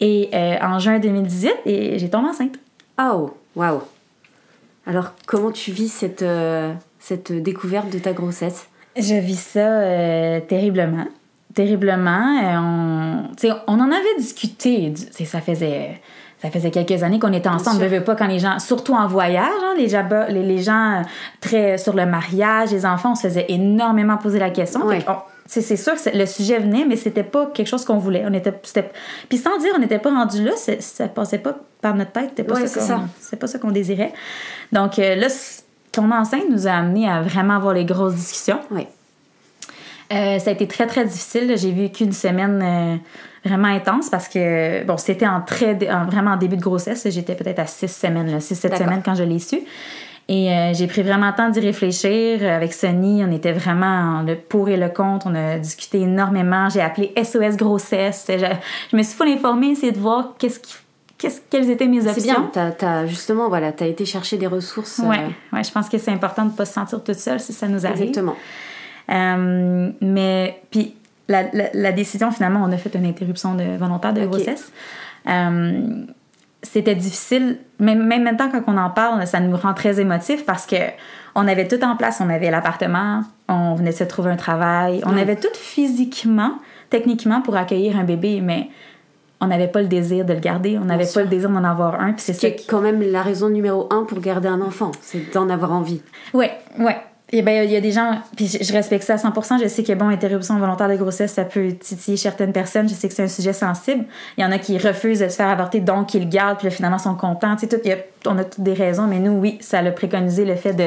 Et 0.00 0.28
euh, 0.34 0.56
en 0.60 0.78
juin 0.78 0.98
2018, 0.98 1.50
et 1.64 1.98
j'ai 1.98 2.10
tombé 2.10 2.28
enceinte. 2.28 2.56
Oh, 3.00 3.32
waouh. 3.56 3.80
Alors, 4.86 5.12
comment 5.26 5.50
tu 5.50 5.70
vis 5.72 5.88
cette, 5.88 6.22
euh, 6.22 6.72
cette 6.98 7.32
découverte 7.32 7.90
de 7.90 7.98
ta 7.98 8.12
grossesse? 8.12 8.68
Je 8.96 9.14
vis 9.14 9.38
ça 9.40 9.60
euh, 9.60 10.40
terriblement. 10.40 11.06
Terriblement. 11.54 12.38
Euh, 12.42 13.48
on, 13.66 13.74
on 13.74 13.80
en 13.80 13.90
avait 13.90 14.16
discuté. 14.18 14.90
du- 14.90 15.24
Ça 15.24 15.40
faisait, 15.40 16.00
ça 16.42 16.50
faisait 16.50 16.70
quelques 16.70 17.02
années 17.02 17.18
qu'on 17.18 17.32
était 17.32 17.48
ensemble. 17.48 17.80
Je 17.82 17.86
veux 17.88 18.04
pas 18.04 18.14
quand 18.16 18.26
les 18.26 18.38
gens, 18.38 18.58
surtout 18.58 18.94
en 18.94 19.06
voyage, 19.06 19.48
hein, 19.62 19.74
les, 19.78 19.88
gens, 19.88 20.06
les, 20.28 20.42
les 20.42 20.62
gens 20.62 21.00
euh, 21.00 21.02
très 21.40 21.78
sur 21.78 21.94
le 21.94 22.06
mariage, 22.06 22.70
les 22.72 22.84
enfants, 22.84 23.12
on 23.12 23.14
se 23.14 23.22
faisait 23.28 23.46
énormément 23.48 24.16
poser 24.16 24.38
la 24.38 24.50
question. 24.50 24.84
Ouais. 24.86 25.00
Fait 25.00 25.06
c'est 25.46 25.76
sûr 25.76 25.94
que 25.94 26.16
le 26.16 26.26
sujet 26.26 26.58
venait, 26.58 26.84
mais 26.86 26.96
c'était 26.96 27.22
pas 27.22 27.46
quelque 27.46 27.66
chose 27.68 27.84
qu'on 27.84 27.98
voulait. 27.98 28.24
On 28.26 28.32
était, 28.32 28.52
puis 28.52 29.38
sans 29.38 29.58
dire, 29.58 29.72
on 29.76 29.78
n'était 29.78 29.98
pas 29.98 30.10
rendu 30.10 30.42
là, 30.42 30.52
ça 30.56 31.08
passait 31.08 31.38
pas 31.38 31.56
par 31.80 31.94
notre 31.94 32.12
tête. 32.12 32.30
C'était 32.30 32.44
pas, 32.44 32.54
Ouais, 32.54 32.66
ça 32.66 33.00
pas 33.38 33.46
ça 33.46 33.58
qu'on 33.58 33.70
désirait. 33.70 34.12
Donc 34.72 34.98
euh, 34.98 35.14
là, 35.16 35.26
tomber 35.92 36.14
enceinte 36.14 36.44
nous 36.50 36.66
a 36.66 36.72
amené 36.72 37.08
à 37.08 37.20
vraiment 37.22 37.56
avoir 37.56 37.74
les 37.74 37.84
grosses 37.84 38.14
discussions. 38.14 38.60
Oui. 38.70 38.86
Euh, 40.12 40.38
ça 40.38 40.50
a 40.50 40.52
été 40.52 40.66
très, 40.68 40.86
très 40.86 41.04
difficile. 41.04 41.54
J'ai 41.56 41.72
vécu 41.72 42.04
une 42.04 42.12
semaine 42.12 42.60
euh, 42.62 42.96
vraiment 43.48 43.68
intense 43.68 44.10
parce 44.10 44.28
que, 44.28 44.84
bon, 44.84 44.96
c'était 44.96 45.26
en 45.26 45.40
très, 45.40 45.76
en- 45.90 46.04
vraiment 46.06 46.32
en 46.32 46.36
début 46.36 46.56
de 46.56 46.62
grossesse. 46.62 47.06
J'étais 47.10 47.34
peut-être 47.34 47.58
à 47.58 47.66
six 47.66 47.88
semaines, 47.88 48.38
6-7 48.38 48.62
D'accord. 48.62 48.78
semaines 48.86 49.02
quand 49.04 49.14
je 49.14 49.24
l'ai 49.24 49.38
su. 49.38 49.60
Et 50.26 50.50
euh, 50.50 50.72
j'ai 50.72 50.86
pris 50.86 51.02
vraiment 51.02 51.28
le 51.28 51.34
temps 51.34 51.50
d'y 51.50 51.60
réfléchir. 51.60 52.42
Avec 52.48 52.72
Sonny, 52.72 53.22
on 53.24 53.30
était 53.30 53.52
vraiment 53.52 54.22
le 54.22 54.36
pour 54.36 54.68
et 54.70 54.76
le 54.78 54.88
contre. 54.88 55.26
On 55.26 55.34
a 55.34 55.58
discuté 55.58 56.00
énormément. 56.00 56.70
J'ai 56.70 56.80
appelé 56.80 57.12
SOS 57.22 57.56
grossesse. 57.58 58.26
Je, 58.30 58.46
je 58.90 58.96
me 58.96 59.02
suis 59.02 59.14
full 59.16 59.28
informée, 59.28 59.68
essayé 59.72 59.92
de 59.92 59.98
voir 59.98 60.34
qu'est-ce 60.38 60.60
qui, 60.60 60.74
quelles 61.50 61.70
étaient 61.70 61.86
mes 61.86 61.98
options. 62.06 62.14
C'est 62.14 62.22
bien, 62.22 62.50
t'as, 62.52 62.70
t'as- 62.72 63.06
justement, 63.06 63.48
voilà, 63.50 63.72
t'as 63.72 63.86
été 63.86 64.04
chercher 64.06 64.38
des 64.38 64.46
ressources. 64.46 64.98
euh, 65.00 65.08
Ouais, 65.08 65.26
ouais, 65.52 65.62
je 65.62 65.70
pense 65.70 65.88
que 65.90 65.98
c'est 65.98 66.10
important 66.10 66.44
de 66.46 66.52
ne 66.52 66.56
pas 66.56 66.64
se 66.64 66.72
sentir 66.72 67.02
toute 67.04 67.14
seule 67.16 67.40
si 67.40 67.52
ça 67.52 67.68
nous 67.68 67.84
arrive. 67.84 68.00
Exactement. 68.02 68.34
Euh, 69.10 69.90
mais 70.00 70.62
puis 70.70 70.94
la, 71.28 71.42
la, 71.52 71.64
la 71.74 71.92
décision 71.92 72.30
finalement, 72.30 72.62
on 72.66 72.72
a 72.72 72.76
fait 72.78 72.94
une 72.94 73.04
interruption 73.06 73.54
de, 73.54 73.76
volontaire 73.76 74.14
de 74.14 74.24
grossesse. 74.24 74.72
Euh, 75.28 76.04
c'était 76.64 76.94
difficile, 76.94 77.58
même, 77.78 78.04
même 78.04 78.24
maintenant 78.24 78.48
quand 78.50 78.62
on 78.66 78.76
en 78.76 78.90
parle, 78.90 79.26
ça 79.26 79.38
nous 79.38 79.56
rend 79.56 79.74
très 79.74 80.00
émotifs 80.00 80.44
parce 80.44 80.66
que 80.66 80.76
on 81.34 81.46
avait 81.46 81.68
tout 81.68 81.82
en 81.84 81.96
place. 81.96 82.20
On 82.20 82.30
avait 82.30 82.50
l'appartement, 82.50 83.22
on 83.48 83.74
venait 83.74 83.90
de 83.90 83.96
se 83.96 84.04
trouver 84.04 84.30
un 84.30 84.36
travail, 84.36 85.02
on 85.06 85.16
avait 85.16 85.36
tout 85.36 85.48
physiquement, 85.54 86.58
techniquement 86.90 87.40
pour 87.42 87.56
accueillir 87.56 87.98
un 87.98 88.04
bébé, 88.04 88.40
mais 88.40 88.68
on 89.40 89.46
n'avait 89.48 89.68
pas 89.68 89.82
le 89.82 89.88
désir 89.88 90.24
de 90.24 90.32
le 90.32 90.40
garder, 90.40 90.78
on 90.78 90.84
n'avait 90.84 91.06
pas 91.12 91.22
le 91.22 91.28
désir 91.28 91.50
d'en 91.50 91.64
avoir 91.64 92.00
un. 92.00 92.12
Puis 92.12 92.22
c'est 92.22 92.32
ça 92.32 92.48
quand 92.68 92.80
même 92.80 93.02
la 93.02 93.22
raison 93.22 93.48
numéro 93.48 93.88
un 93.92 94.04
pour 94.04 94.20
garder 94.20 94.48
un 94.48 94.60
enfant, 94.60 94.92
c'est 95.00 95.32
d'en 95.32 95.48
avoir 95.50 95.72
envie. 95.72 96.00
Ouais, 96.32 96.52
ouais. 96.78 96.96
Et 97.36 97.42
ben 97.42 97.64
il 97.64 97.70
y 97.72 97.74
a 97.74 97.80
des 97.80 97.90
gens, 97.90 98.20
puis 98.36 98.46
je, 98.46 98.72
respecte 98.72 99.02
ça 99.02 99.14
à 99.14 99.16
100%. 99.16 99.60
Je 99.60 99.66
sais 99.66 99.82
que 99.82 99.92
bon, 99.92 100.06
interruption 100.08 100.56
volontaire 100.56 100.88
de 100.88 100.94
grossesse, 100.94 101.32
ça 101.32 101.42
peut 101.44 101.72
titiller 101.72 102.16
certaines 102.16 102.52
personnes. 102.52 102.88
Je 102.88 102.94
sais 102.94 103.08
que 103.08 103.14
c'est 103.14 103.24
un 103.24 103.28
sujet 103.28 103.52
sensible. 103.52 104.04
Il 104.38 104.42
y 104.42 104.44
en 104.46 104.52
a 104.52 104.58
qui 104.58 104.78
refusent 104.78 105.18
de 105.18 105.26
se 105.26 105.34
faire 105.34 105.48
avorter, 105.48 105.80
donc 105.80 106.06
qui 106.10 106.20
le 106.20 106.26
gardent, 106.26 106.58
puis 106.58 106.66
là, 106.68 106.70
finalement 106.70 106.98
sont 106.98 107.16
contents. 107.16 107.56
Tu 107.56 107.66
sais, 107.66 107.76
tout, 108.22 108.30
on 108.30 108.38
a 108.38 108.44
toutes 108.44 108.62
des 108.62 108.74
raisons, 108.74 109.08
mais 109.08 109.18
nous, 109.18 109.32
oui, 109.32 109.58
ça 109.60 109.80
a 109.80 109.90
préconisé 109.90 110.44
le 110.44 110.54
fait 110.54 110.74
de 110.74 110.86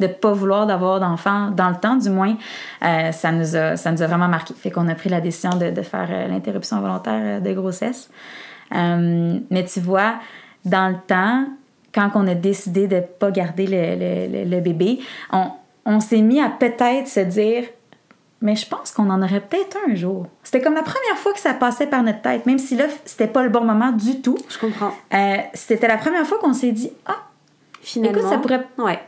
ne 0.00 0.06
pas 0.06 0.32
vouloir 0.34 0.66
d'avoir 0.66 1.00
d'enfants 1.00 1.50
dans 1.50 1.70
le 1.70 1.76
temps, 1.76 1.96
du 1.96 2.10
moins. 2.10 2.36
Euh, 2.84 3.10
ça, 3.12 3.32
nous 3.32 3.56
a, 3.56 3.78
ça 3.78 3.90
nous 3.90 4.02
a 4.02 4.06
vraiment 4.06 4.28
marqué. 4.28 4.52
Fait 4.52 4.70
qu'on 4.70 4.88
a 4.88 4.94
pris 4.94 5.08
la 5.08 5.22
décision 5.22 5.56
de, 5.56 5.70
de 5.70 5.80
faire 5.80 6.08
euh, 6.10 6.28
l'interruption 6.28 6.78
volontaire 6.78 7.14
euh, 7.22 7.40
de 7.40 7.54
grossesse. 7.54 8.10
Mais 8.70 9.64
tu 9.64 9.80
vois, 9.80 10.16
dans 10.66 10.88
le 10.90 10.96
temps, 11.06 11.46
quand 11.94 12.10
on 12.16 12.26
a 12.28 12.34
décidé 12.34 12.86
de 12.86 12.96
ne 12.96 13.00
pas 13.00 13.30
garder 13.30 13.66
le- 13.66 14.44
le- 14.44 14.50
le 14.56 14.60
bébé, 14.60 14.98
on, 15.32 15.46
on 15.86 16.00
s'est 16.00 16.20
mis 16.20 16.40
à 16.40 16.50
peut-être 16.50 17.08
se 17.08 17.20
dire 17.20 17.64
mais 18.42 18.54
je 18.54 18.66
pense 18.66 18.92
qu'on 18.92 19.08
en 19.08 19.22
aurait 19.22 19.40
peut-être 19.40 19.78
un 19.88 19.94
jour. 19.94 20.26
C'était 20.42 20.60
comme 20.60 20.74
la 20.74 20.82
première 20.82 21.16
fois 21.16 21.32
que 21.32 21.40
ça 21.40 21.54
passait 21.54 21.86
par 21.86 22.02
notre 22.02 22.20
tête, 22.20 22.44
même 22.44 22.58
si 22.58 22.76
là, 22.76 22.84
c'était 23.06 23.26
pas 23.26 23.42
le 23.42 23.48
bon 23.48 23.64
moment 23.64 23.92
du 23.92 24.20
tout. 24.20 24.36
Je 24.48 24.58
comprends. 24.58 24.92
Euh, 25.14 25.36
c'était 25.54 25.88
la 25.88 25.96
première 25.96 26.26
fois 26.26 26.38
qu'on 26.38 26.52
s'est 26.52 26.72
dit 26.72 26.90
Ah, 27.06 27.25
finalement. 27.86 28.18
Écoute, 28.18 28.30
ça 28.30 28.38
pourrait. 28.38 28.66
Ouais. 28.78 28.98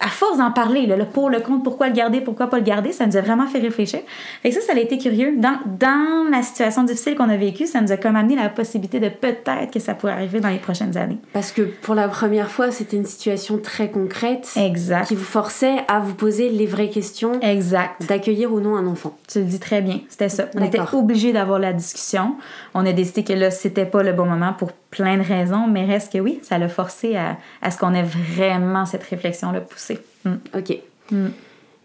À 0.00 0.08
force 0.08 0.36
d'en 0.38 0.50
parler, 0.50 0.86
là, 0.86 0.96
le 0.96 1.06
pour, 1.06 1.30
le 1.30 1.40
contre, 1.40 1.62
pourquoi 1.62 1.88
le 1.88 1.94
garder, 1.94 2.20
pourquoi 2.20 2.48
pas 2.48 2.58
le 2.58 2.64
garder, 2.64 2.92
ça 2.92 3.06
nous 3.06 3.16
a 3.16 3.20
vraiment 3.22 3.46
fait 3.46 3.58
réfléchir. 3.58 4.00
Que 4.44 4.50
ça, 4.50 4.60
ça 4.60 4.74
a 4.74 4.78
été 4.78 4.98
curieux. 4.98 5.36
Dans, 5.38 5.58
dans 5.64 6.30
la 6.30 6.42
situation 6.42 6.82
difficile 6.82 7.14
qu'on 7.14 7.30
a 7.30 7.36
vécue, 7.36 7.66
ça 7.66 7.80
nous 7.80 7.90
a 7.92 7.96
comme 7.96 8.14
amené 8.14 8.36
la 8.36 8.50
possibilité 8.50 9.00
de 9.00 9.08
peut-être 9.08 9.70
que 9.72 9.80
ça 9.80 9.94
pourrait 9.94 10.12
arriver 10.12 10.40
dans 10.40 10.50
les 10.50 10.58
prochaines 10.58 10.96
années. 10.98 11.18
Parce 11.32 11.50
que 11.50 11.62
pour 11.62 11.94
la 11.94 12.08
première 12.08 12.50
fois, 12.50 12.70
c'était 12.70 12.98
une 12.98 13.06
situation 13.06 13.58
très 13.58 13.90
concrète 13.90 14.52
Exact. 14.56 15.06
qui 15.06 15.14
vous 15.14 15.24
forçait 15.24 15.76
à 15.88 15.98
vous 16.00 16.14
poser 16.14 16.50
les 16.50 16.66
vraies 16.66 16.90
questions 16.90 17.40
Exact. 17.40 18.06
d'accueillir 18.06 18.52
ou 18.52 18.60
non 18.60 18.76
un 18.76 18.86
enfant. 18.86 19.16
Tu 19.28 19.38
le 19.38 19.46
dis 19.46 19.60
très 19.60 19.80
bien. 19.80 20.00
C'était 20.10 20.28
ça. 20.28 20.44
On 20.54 20.62
était 20.62 20.80
obligés 20.92 21.32
d'avoir 21.32 21.58
la 21.58 21.72
discussion. 21.72 22.36
On 22.74 22.84
a 22.84 22.92
décidé 22.92 23.24
que 23.24 23.32
là, 23.32 23.50
c'était 23.50 23.86
pas 23.86 24.02
le 24.02 24.12
bon 24.12 24.26
moment 24.26 24.52
pour 24.52 24.72
plein 24.90 25.16
de 25.18 25.22
raisons, 25.22 25.66
mais 25.66 25.84
reste 25.84 26.12
que 26.12 26.18
oui, 26.18 26.38
ça 26.42 26.58
l'a 26.58 26.68
forcé 26.68 27.16
à, 27.16 27.36
à 27.62 27.70
ce 27.70 27.78
qu'on 27.78 27.92
ait 27.94 28.02
vraiment 28.02 28.86
cette 28.86 29.02
réflexion-là 29.02 29.60
poussée. 29.60 29.98
Mm. 30.24 30.34
Ok. 30.56 30.78
Mm. 31.10 31.26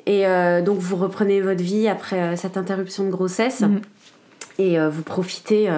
Et 0.07 0.25
euh, 0.25 0.61
donc 0.61 0.79
vous 0.79 0.95
reprenez 0.95 1.41
votre 1.41 1.61
vie 1.61 1.87
après 1.87 2.19
euh, 2.19 2.35
cette 2.35 2.57
interruption 2.57 3.03
de 3.03 3.09
grossesse. 3.11 3.61
Mhm. 3.61 3.81
Et 4.59 4.79
euh, 4.79 4.89
vous 4.89 5.01
profitez, 5.03 5.69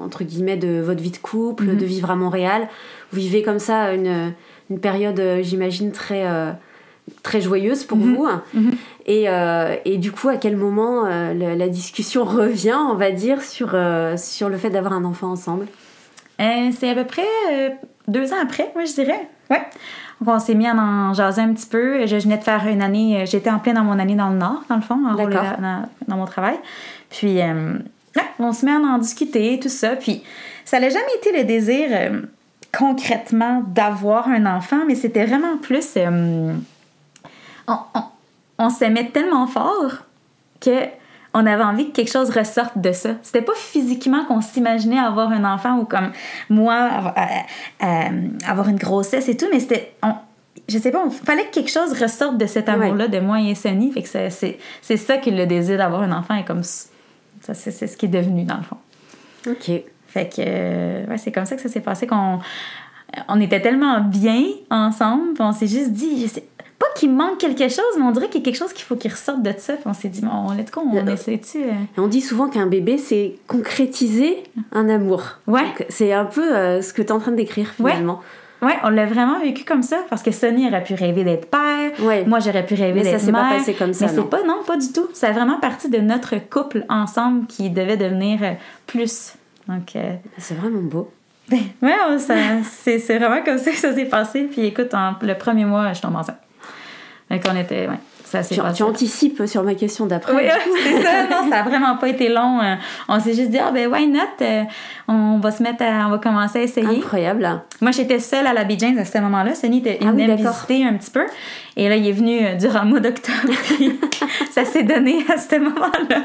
entre 0.00 0.24
guillemets, 0.24 0.56
de 0.56 0.80
votre 0.80 1.02
vie 1.02 1.10
de 1.10 1.18
couple, 1.18 1.76
de 1.76 1.84
vivre 1.84 2.10
à 2.10 2.16
Montréal. 2.16 2.68
Vous 3.12 3.18
vivez 3.18 3.42
comme 3.42 3.58
ça 3.58 3.92
une, 3.92 4.32
une 4.70 4.78
période, 4.78 5.20
j'imagine, 5.42 5.92
très, 5.92 6.24
très 7.22 7.40
joyeuse 7.42 7.84
pour 7.84 7.98
Mhm. 7.98 8.14
vous. 8.14 8.28
Mhm. 8.54 8.70
Et, 9.06 9.26
et 9.84 9.98
du 9.98 10.12
coup, 10.12 10.28
à 10.30 10.36
quel 10.36 10.56
moment 10.56 11.04
la, 11.04 11.56
la 11.56 11.68
discussion 11.68 12.24
revient, 12.40 12.78
on 12.90 12.94
va 12.94 13.10
dire, 13.10 13.42
sur, 13.42 13.76
sur 14.16 14.48
le 14.48 14.56
fait 14.56 14.70
d'avoir 14.70 14.94
un 14.94 15.04
enfant 15.04 15.30
ensemble? 15.32 15.66
Euh, 16.40 16.70
c'est 16.76 16.90
à 16.90 16.94
peu 16.94 17.04
près 17.04 17.26
euh, 17.50 17.70
deux 18.08 18.32
ans 18.32 18.36
après, 18.42 18.70
moi 18.74 18.84
je 18.84 18.92
dirais. 18.92 19.28
Ouais. 19.50 19.62
Donc 20.20 20.34
on 20.34 20.38
s'est 20.38 20.54
mis 20.54 20.66
à 20.66 20.74
en 20.74 21.12
jaser 21.14 21.42
un 21.42 21.52
petit 21.52 21.66
peu. 21.66 22.06
Je, 22.06 22.16
venais 22.16 22.38
de 22.38 22.42
faire 22.44 22.66
une 22.66 22.82
année, 22.82 23.22
euh, 23.22 23.26
j'étais 23.26 23.50
en 23.50 23.58
plein 23.58 23.74
dans 23.74 23.84
mon 23.84 23.98
année 23.98 24.14
dans 24.14 24.30
le 24.30 24.36
Nord, 24.36 24.62
dans 24.68 24.76
le 24.76 24.82
fond, 24.82 24.96
dans, 24.96 25.88
dans 26.08 26.16
mon 26.16 26.24
travail. 26.26 26.56
Puis 27.10 27.40
euh, 27.42 27.74
ouais, 28.16 28.22
on 28.38 28.52
se 28.52 28.64
met 28.64 28.72
à 28.72 28.76
en 28.78 28.98
discuter, 28.98 29.58
tout 29.60 29.68
ça. 29.68 29.96
Puis 29.96 30.22
ça 30.64 30.80
n'a 30.80 30.88
jamais 30.88 31.14
été 31.18 31.36
le 31.36 31.44
désir 31.44 31.88
concrètement 32.76 33.62
d'avoir 33.66 34.28
un 34.28 34.46
enfant, 34.46 34.78
mais 34.86 34.94
c'était 34.94 35.26
vraiment 35.26 35.58
plus. 35.58 35.96
on 35.96 36.54
on- 37.68 38.02
on 38.58 38.70
s'aimait 38.70 39.08
tellement 39.10 39.46
fort 39.46 40.04
que 40.60 40.84
on 41.34 41.46
avait 41.46 41.62
envie 41.64 41.86
que 41.90 41.92
quelque 41.96 42.10
chose 42.12 42.30
ressorte 42.30 42.76
de 42.78 42.92
ça. 42.92 43.10
C'était 43.22 43.42
pas 43.42 43.54
physiquement 43.56 44.24
qu'on 44.26 44.40
s'imaginait 44.40 44.98
avoir 44.98 45.30
un 45.32 45.44
enfant 45.44 45.78
ou 45.78 45.84
comme 45.84 46.12
moi 46.50 46.74
avoir, 46.74 47.14
euh, 47.18 47.84
euh, 47.84 48.28
avoir 48.46 48.68
une 48.68 48.76
grossesse 48.76 49.28
et 49.28 49.36
tout, 49.36 49.46
mais 49.52 49.60
c'était 49.60 49.94
on- 50.02 50.14
je 50.68 50.78
sais 50.78 50.90
pas, 50.90 51.02
il 51.06 51.10
fallait 51.12 51.44
que 51.46 51.50
quelque 51.54 51.70
chose 51.70 51.92
ressorte 52.00 52.36
de 52.38 52.46
cet 52.46 52.68
amour-là 52.68 53.08
de 53.08 53.18
moi 53.20 53.40
et 53.40 53.54
Sonny. 53.54 53.90
Fait 53.92 54.02
que 54.02 54.08
c'est- 54.08 54.30
c'est 54.30 54.58
c'est 54.80 54.96
ça 54.96 55.16
que 55.16 55.30
le 55.30 55.46
désir 55.46 55.78
d'avoir 55.78 56.02
un 56.02 56.12
enfant 56.12 56.34
est 56.34 56.44
comme 56.44 56.62
ça. 56.62 56.88
C'est 57.40 57.70
c'est 57.72 57.86
ce 57.86 57.96
qui 57.96 58.06
est 58.06 58.08
devenu 58.10 58.44
dans 58.44 58.58
le 58.58 58.62
fond. 58.62 58.76
Ok. 59.48 59.70
Fait 60.06 60.28
que 60.28 60.34
euh, 60.46 61.06
ouais, 61.06 61.18
c'est 61.18 61.32
comme 61.32 61.46
ça 61.46 61.56
que 61.56 61.62
ça 61.62 61.68
s'est 61.68 61.80
passé 61.80 62.06
qu'on 62.06 62.38
on 63.28 63.40
était 63.40 63.60
tellement 63.60 64.00
bien 64.00 64.42
ensemble, 64.70 65.34
on 65.40 65.52
s'est 65.52 65.66
juste 65.66 65.90
dit 65.92 66.22
je 66.22 66.26
sais 66.28 66.44
pas 66.82 66.98
qu'il 66.98 67.12
manque 67.12 67.38
quelque 67.38 67.68
chose, 67.68 67.94
mais 67.96 68.02
on 68.04 68.10
dirait 68.10 68.28
qu'il 68.28 68.40
y 68.40 68.42
a 68.42 68.44
quelque 68.44 68.56
chose 68.58 68.72
qu'il 68.72 68.84
faut 68.84 68.96
qu'il 68.96 69.10
ressorte 69.10 69.42
de 69.42 69.52
ça, 69.56 69.74
puis 69.74 69.82
on 69.86 69.94
s'est 69.94 70.08
dit 70.08 70.20
bon, 70.20 70.50
let's 70.56 70.70
go, 70.70 70.82
on 70.84 70.96
Euh, 70.96 71.12
essaie-tu 71.14 71.58
euh? 71.64 71.70
On 71.96 72.06
dit 72.08 72.20
souvent 72.20 72.48
qu'un 72.48 72.66
bébé, 72.66 72.98
c'est 72.98 73.36
concrétiser 73.46 74.42
un 74.72 74.88
amour. 74.88 75.22
Ouais. 75.46 75.64
C'est 75.88 76.12
un 76.12 76.24
peu 76.24 76.54
euh, 76.56 76.82
ce 76.82 76.92
que 76.92 77.02
tu 77.02 77.08
es 77.08 77.12
en 77.12 77.18
train 77.20 77.30
de 77.30 77.36
décrire 77.36 77.68
finalement. 77.76 78.20
Ouais, 78.60 78.76
on 78.84 78.90
l'a 78.90 79.06
vraiment 79.06 79.40
vécu 79.40 79.64
comme 79.64 79.82
ça 79.82 79.96
parce 80.08 80.22
que 80.22 80.30
Sonny 80.30 80.68
aurait 80.68 80.84
pu 80.84 80.94
rêver 80.94 81.24
d'être 81.24 81.50
père, 81.50 81.90
Ouais. 82.00 82.24
moi 82.26 82.38
j'aurais 82.38 82.64
pu 82.64 82.74
rêver 82.74 83.00
Mais 83.00 83.04
ça 83.04 83.10
d'être 83.12 83.20
s'est 83.22 83.32
mère. 83.32 83.48
pas 83.48 83.56
passé 83.56 83.74
comme 83.74 83.92
ça, 83.92 84.06
Mais 84.06 84.12
non. 84.12 84.22
c'est 84.22 84.30
pas 84.30 84.42
non, 84.46 84.58
pas 84.64 84.76
du 84.76 84.92
tout. 84.92 85.08
Ça 85.14 85.28
a 85.28 85.32
vraiment 85.32 85.58
parti 85.58 85.88
de 85.88 85.98
notre 85.98 86.36
couple 86.48 86.84
ensemble 86.88 87.46
qui 87.48 87.70
devait 87.70 87.96
devenir 87.96 88.38
euh, 88.42 88.52
plus. 88.86 89.34
Donc 89.68 89.96
euh, 89.96 90.14
C'est 90.38 90.54
vraiment 90.54 90.80
beau. 90.82 91.10
ouais, 91.50 91.92
c'est 92.64 92.98
c'est 93.00 93.18
vraiment 93.18 93.42
comme 93.44 93.58
ça 93.58 93.72
que 93.72 93.76
ça 93.78 93.92
s'est 93.92 94.04
passé. 94.04 94.44
Puis 94.44 94.64
écoute, 94.66 94.94
en- 94.94 95.14
le 95.20 95.34
premier 95.34 95.64
mois, 95.64 95.92
je 95.92 96.00
tombe 96.00 96.14
enceinte. 96.14 96.36
Donc 97.32 97.42
on 97.50 97.56
était, 97.56 97.88
ouais, 97.88 97.94
ça 98.24 98.42
s'est 98.42 98.54
Tu, 98.54 98.60
passé. 98.60 98.76
tu 98.76 98.82
anticipes 98.82 99.42
sur 99.46 99.62
ma 99.62 99.74
question 99.74 100.06
d'après. 100.06 100.32
Oui, 100.34 100.42
c'est 100.84 101.02
ça. 101.02 101.22
Non, 101.24 101.50
ça 101.50 101.60
a 101.60 101.62
vraiment 101.62 101.96
pas 101.96 102.08
été 102.08 102.28
long. 102.28 102.60
Euh, 102.60 102.74
On 103.08 103.18
s'est 103.20 103.34
juste 103.34 103.50
dit, 103.50 103.58
ah 103.58 103.70
ben, 103.72 103.90
why 103.90 104.06
not? 104.06 104.20
Euh, 104.42 104.62
On 105.08 105.38
va 105.38 105.50
se 105.50 105.62
mettre 105.62 105.82
à, 105.82 106.06
on 106.06 106.10
va 106.10 106.18
commencer 106.18 106.60
à 106.60 106.62
essayer. 106.62 106.98
Incroyable. 106.98 107.60
Moi, 107.80 107.90
j'étais 107.90 108.18
seule 108.18 108.46
à 108.46 108.52
la 108.52 108.68
James 108.68 108.98
à 108.98 109.04
ce 109.04 109.18
moment-là. 109.18 109.54
Sonny 109.54 109.78
était, 109.78 109.98
il 110.00 110.06
Ah 110.06 110.12
venait 110.12 110.34
visiter 110.36 110.84
un 110.84 110.94
petit 110.94 111.10
peu. 111.10 111.24
Et 111.76 111.88
là, 111.88 111.96
il 111.96 112.06
est 112.06 112.12
venu 112.12 112.44
euh, 112.44 112.54
durant 112.54 112.82
le 112.82 112.88
mois 112.90 113.00
d'octobre. 113.00 113.52
Ça 114.50 114.64
s'est 114.64 114.82
donné 114.82 115.24
à 115.32 115.38
ce 115.38 115.56
moment-là. 115.58 116.18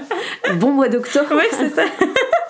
Bon 0.55 0.71
mois 0.71 0.89
d'octobre. 0.89 1.27
Oui, 1.31 1.43
c'est 1.51 1.69
ça. 1.73 1.83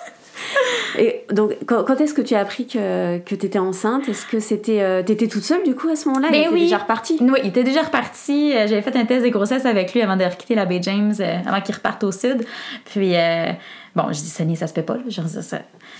Et 0.98 1.24
donc, 1.32 1.52
quand, 1.66 1.84
quand 1.84 2.00
est-ce 2.00 2.14
que 2.14 2.22
tu 2.22 2.34
as 2.34 2.40
appris 2.40 2.66
que, 2.66 3.18
que 3.18 3.34
tu 3.34 3.46
étais 3.46 3.58
enceinte? 3.58 4.08
Est-ce 4.08 4.26
que 4.26 4.40
c'était. 4.40 4.80
euh, 4.80 5.02
T'étais 5.02 5.28
toute 5.28 5.42
seule 5.44 5.62
du 5.64 5.74
coup 5.74 5.88
à 5.88 5.96
ce 5.96 6.08
moment-là? 6.08 6.28
Ben 6.30 6.36
Il 6.36 6.40
était 6.44 6.52
oui. 6.54 6.60
déjà 6.62 6.78
reparti 6.78 7.18
Oui, 7.20 7.38
il 7.42 7.48
était 7.48 7.64
déjà 7.64 7.82
reparti. 7.82 8.52
Euh, 8.54 8.66
J'avais 8.66 8.82
fait 8.82 8.96
un 8.96 9.04
test 9.04 9.24
de 9.24 9.30
grossesse 9.30 9.66
avec 9.66 9.92
lui 9.94 10.02
avant 10.02 10.16
de 10.16 10.24
quitter 10.36 10.54
la 10.54 10.64
Baie 10.64 10.80
James, 10.82 11.14
euh, 11.20 11.36
avant 11.46 11.60
qu'il 11.60 11.74
reparte 11.74 12.02
au 12.04 12.12
sud. 12.12 12.44
Puis, 12.86 13.14
euh, 13.14 13.52
bon, 13.94 14.04
je 14.08 14.20
dis, 14.20 14.28
Sonny, 14.30 14.56
ça 14.56 14.66
se 14.66 14.72
fait 14.72 14.82
pas. 14.82 14.94
Là. 14.94 15.02
Dis, 15.06 15.42
ça, 15.42 15.58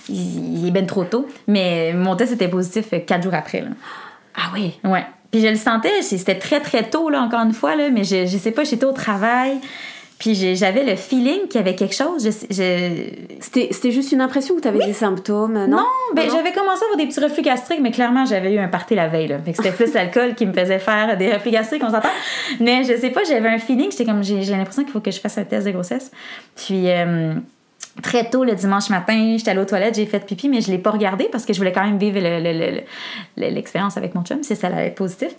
il, 0.08 0.58
il 0.60 0.66
est 0.68 0.70
ben 0.70 0.86
trop 0.86 1.04
tôt. 1.04 1.26
Mais 1.46 1.92
mon 1.94 2.16
test 2.16 2.32
était 2.32 2.48
positif 2.48 2.86
quatre 3.06 3.22
jours 3.22 3.34
après. 3.34 3.60
Là. 3.60 3.68
Ah 4.34 4.50
oui? 4.54 4.78
Ouais. 4.84 5.04
Puis 5.30 5.42
je 5.42 5.48
le 5.48 5.56
sentais, 5.56 6.00
c'était 6.00 6.38
très 6.38 6.60
très 6.60 6.84
tôt, 6.88 7.10
là, 7.10 7.20
encore 7.20 7.40
une 7.44 7.52
fois, 7.52 7.76
là, 7.76 7.90
mais 7.90 8.02
je, 8.04 8.24
je 8.24 8.38
sais 8.38 8.50
pas, 8.50 8.64
j'étais 8.64 8.86
au 8.86 8.92
travail. 8.92 9.58
Puis 10.18 10.34
j'avais 10.56 10.82
le 10.82 10.96
feeling 10.96 11.46
qu'il 11.48 11.56
y 11.56 11.58
avait 11.58 11.76
quelque 11.76 11.94
chose. 11.94 12.24
Je, 12.24 12.30
je- 12.50 13.38
C'était 13.40 13.90
juste 13.92 14.10
une 14.10 14.20
impression 14.20 14.56
que 14.56 14.60
tu 14.60 14.66
avais 14.68 14.84
des 14.84 14.92
symptômes, 14.92 15.52
non? 15.66 15.76
Non, 15.76 15.84
ben 16.14 16.28
j'avais 16.28 16.50
commencé 16.52 16.82
à 16.82 16.86
avoir 16.86 16.96
des 16.96 17.06
petits 17.06 17.20
reflux 17.20 17.42
gastriques, 17.42 17.78
mais 17.80 17.92
clairement, 17.92 18.24
j'avais 18.26 18.52
eu 18.52 18.58
un 18.58 18.66
party 18.66 18.96
la 18.96 19.06
veille. 19.06 19.28
Là. 19.28 19.38
Fait 19.38 19.52
que 19.52 19.56
c'était 19.62 19.70
plus 19.70 19.94
l'alcool 19.94 20.34
qui 20.34 20.44
me 20.46 20.52
faisait 20.52 20.80
faire 20.80 21.16
des 21.16 21.32
reflux 21.32 21.52
gastriques, 21.52 21.82
on 21.84 21.90
s'entend. 21.92 22.08
Mais 22.58 22.82
je 22.82 22.96
sais 22.96 23.10
pas, 23.10 23.22
j'avais 23.22 23.48
un 23.48 23.58
feeling, 23.58 23.92
j'étais 23.92 24.04
comme, 24.04 24.24
j'ai 24.24 24.40
l'impression 24.44 24.82
qu'il 24.82 24.92
faut 24.92 25.00
que 25.00 25.12
je 25.12 25.20
fasse 25.20 25.38
un 25.38 25.44
test 25.44 25.66
de 25.66 25.70
grossesse. 25.72 26.10
Puis 26.56 26.90
euh, 26.90 27.34
très 28.02 28.28
tôt 28.28 28.42
le 28.42 28.56
dimanche 28.56 28.90
matin, 28.90 29.36
j'étais 29.38 29.52
allée 29.52 29.60
aux 29.60 29.64
toilettes, 29.66 29.94
j'ai 29.94 30.06
fait 30.06 30.18
pipi, 30.26 30.48
mais 30.48 30.60
je 30.60 30.70
l'ai 30.72 30.78
pas 30.78 30.90
regardé 30.90 31.28
parce 31.30 31.44
que 31.44 31.52
je 31.52 31.58
voulais 31.58 31.72
quand 31.72 31.84
même 31.84 31.98
vivre 31.98 32.18
le- 32.20 32.40
le- 32.40 32.58
le- 32.58 32.80
le- 33.36 33.54
l'expérience 33.54 33.96
avec 33.96 34.16
mon 34.16 34.24
chum, 34.24 34.42
si 34.42 34.56
ça 34.56 34.66
allait 34.66 34.88
être 34.88 34.96
positif. 34.96 35.30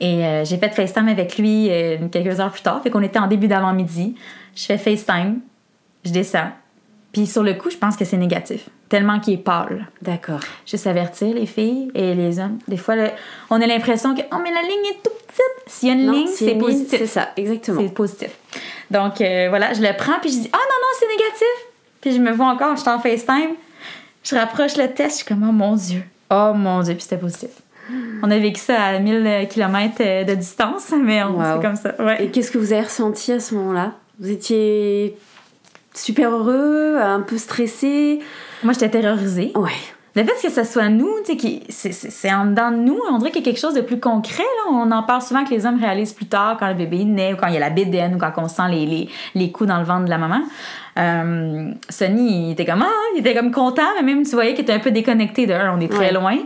Et 0.00 0.24
euh, 0.24 0.44
j'ai 0.44 0.58
fait 0.58 0.70
FaceTime 0.70 1.08
avec 1.08 1.38
lui 1.38 1.68
euh, 1.70 2.08
quelques 2.10 2.40
heures 2.40 2.50
plus 2.50 2.62
tard. 2.62 2.82
Fait 2.82 2.90
qu'on 2.90 3.02
était 3.02 3.18
en 3.18 3.26
début 3.26 3.48
d'avant-midi. 3.48 4.14
Je 4.54 4.64
fais 4.64 4.78
FaceTime, 4.78 5.40
je 6.04 6.10
descends. 6.10 6.50
Puis 7.12 7.26
sur 7.26 7.42
le 7.42 7.54
coup, 7.54 7.70
je 7.70 7.76
pense 7.76 7.96
que 7.96 8.04
c'est 8.04 8.16
négatif. 8.16 8.68
Tellement 8.88 9.20
qu'il 9.20 9.34
est 9.34 9.38
pâle. 9.38 9.88
D'accord. 10.02 10.40
Juste 10.66 10.86
avertir 10.86 11.34
les 11.34 11.46
filles 11.46 11.90
et 11.94 12.14
les 12.14 12.38
hommes. 12.38 12.58
Des 12.68 12.76
fois, 12.76 12.96
on 13.50 13.60
a 13.60 13.66
l'impression 13.66 14.14
que 14.14 14.22
oh, 14.32 14.36
mais 14.42 14.50
la 14.50 14.62
ligne 14.62 14.86
est 14.90 15.02
tout 15.02 15.10
petite. 15.26 15.66
S'il 15.66 15.88
y 15.88 15.92
a 15.92 15.94
une 15.94 16.06
Non, 16.06 16.12
ligne, 16.12 16.28
c'est 16.28 16.56
positif. 16.56 16.98
C'est 16.98 17.06
ça, 17.06 17.28
exactement. 17.36 17.80
C'est 17.80 17.94
positif. 17.94 18.30
Donc 18.90 19.20
euh, 19.20 19.46
voilà, 19.48 19.72
je 19.72 19.80
le 19.80 19.96
prends 19.96 20.18
puis 20.20 20.30
je 20.30 20.40
dis 20.40 20.50
ah 20.52 20.56
non 20.56 20.76
non 20.80 20.88
c'est 20.98 21.06
négatif. 21.08 21.66
Puis 22.00 22.12
je 22.12 22.20
me 22.20 22.32
vois 22.32 22.46
encore, 22.46 22.76
je 22.76 22.82
suis 22.82 22.90
en 22.90 22.98
FaceTime. 22.98 23.54
Je 24.22 24.36
rapproche 24.36 24.76
le 24.76 24.88
test, 24.88 25.10
je 25.10 25.14
suis 25.16 25.24
comme 25.24 25.46
oh 25.48 25.52
mon 25.52 25.74
dieu, 25.74 26.02
oh 26.30 26.52
mon 26.54 26.82
dieu, 26.82 26.94
puis 26.94 27.02
c'était 27.02 27.18
positif. 27.18 27.50
On 28.22 28.30
a 28.30 28.38
vécu 28.38 28.60
ça 28.60 28.80
à 28.82 28.98
1000 28.98 29.46
km 29.50 30.24
de 30.26 30.34
distance, 30.34 30.92
mais 31.02 31.22
on 31.22 31.38
Wow. 31.38 31.42
c'est 31.56 31.62
comme 31.62 31.76
ça. 31.76 31.94
Ouais. 32.02 32.24
Et 32.24 32.30
qu'est-ce 32.30 32.50
que 32.50 32.58
vous 32.58 32.72
avez 32.72 32.82
ressenti 32.82 33.32
à 33.32 33.40
ce 33.40 33.54
moment-là? 33.54 33.92
Vous 34.20 34.30
étiez 34.30 35.16
super 35.94 36.30
heureux, 36.30 36.96
un 37.00 37.20
peu 37.20 37.36
stressé? 37.38 38.20
Moi 38.62 38.72
j'étais 38.72 38.88
terrorisée. 39.00 39.52
Ouais. 39.54 39.70
Le 40.16 40.22
fait 40.22 40.46
que 40.46 40.52
ça 40.52 40.62
soit 40.64 40.88
nous, 40.90 41.10
c'est- 41.68 42.32
en 42.32 42.44
dedans 42.46 42.70
de 42.70 42.76
nous, 42.76 42.96
on 43.10 43.18
dirait 43.18 43.32
qu'il 43.32 43.44
y 43.44 43.48
a 43.48 43.50
quelque 43.50 43.60
chose 43.60 43.74
de 43.74 43.80
plus 43.80 43.98
concret. 43.98 44.44
Là. 44.44 44.70
On 44.72 44.88
en 44.92 45.02
parle 45.02 45.20
souvent 45.22 45.44
que 45.44 45.50
les 45.50 45.66
hommes 45.66 45.80
réalisent 45.80 46.12
plus 46.12 46.26
tard 46.26 46.56
quand 46.60 46.68
le 46.68 46.74
bébé 46.74 47.02
naît 47.04 47.32
ou 47.32 47.36
quand 47.36 47.48
il 47.48 47.54
y 47.54 47.56
a 47.56 47.60
la 47.60 47.70
bédaine 47.70 48.14
ou 48.14 48.18
quand 48.18 48.30
on 48.36 48.46
sent 48.46 48.62
les, 48.70 48.86
les, 48.86 49.08
les 49.34 49.50
coups 49.50 49.68
dans 49.68 49.78
le 49.78 49.84
ventre 49.84 50.04
de 50.04 50.10
la 50.10 50.18
maman. 50.18 50.42
Euh, 51.00 51.72
Sonny, 51.88 52.46
il 52.46 52.52
était 52.52 52.64
comme, 52.64 52.82
ah, 52.82 52.92
il 53.16 53.20
était 53.20 53.34
comme 53.34 53.50
content, 53.50 53.82
mais 53.96 54.02
même 54.14 54.22
tu 54.24 54.30
voyais 54.36 54.54
qu'il 54.54 54.62
était 54.62 54.72
un 54.72 54.78
peu 54.78 54.92
déconnecté 54.92 55.46
de 55.48 55.52
on 55.52 55.80
est 55.80 55.88
très 55.90 56.06
Ouais. 56.06 56.12
loin. 56.12 56.38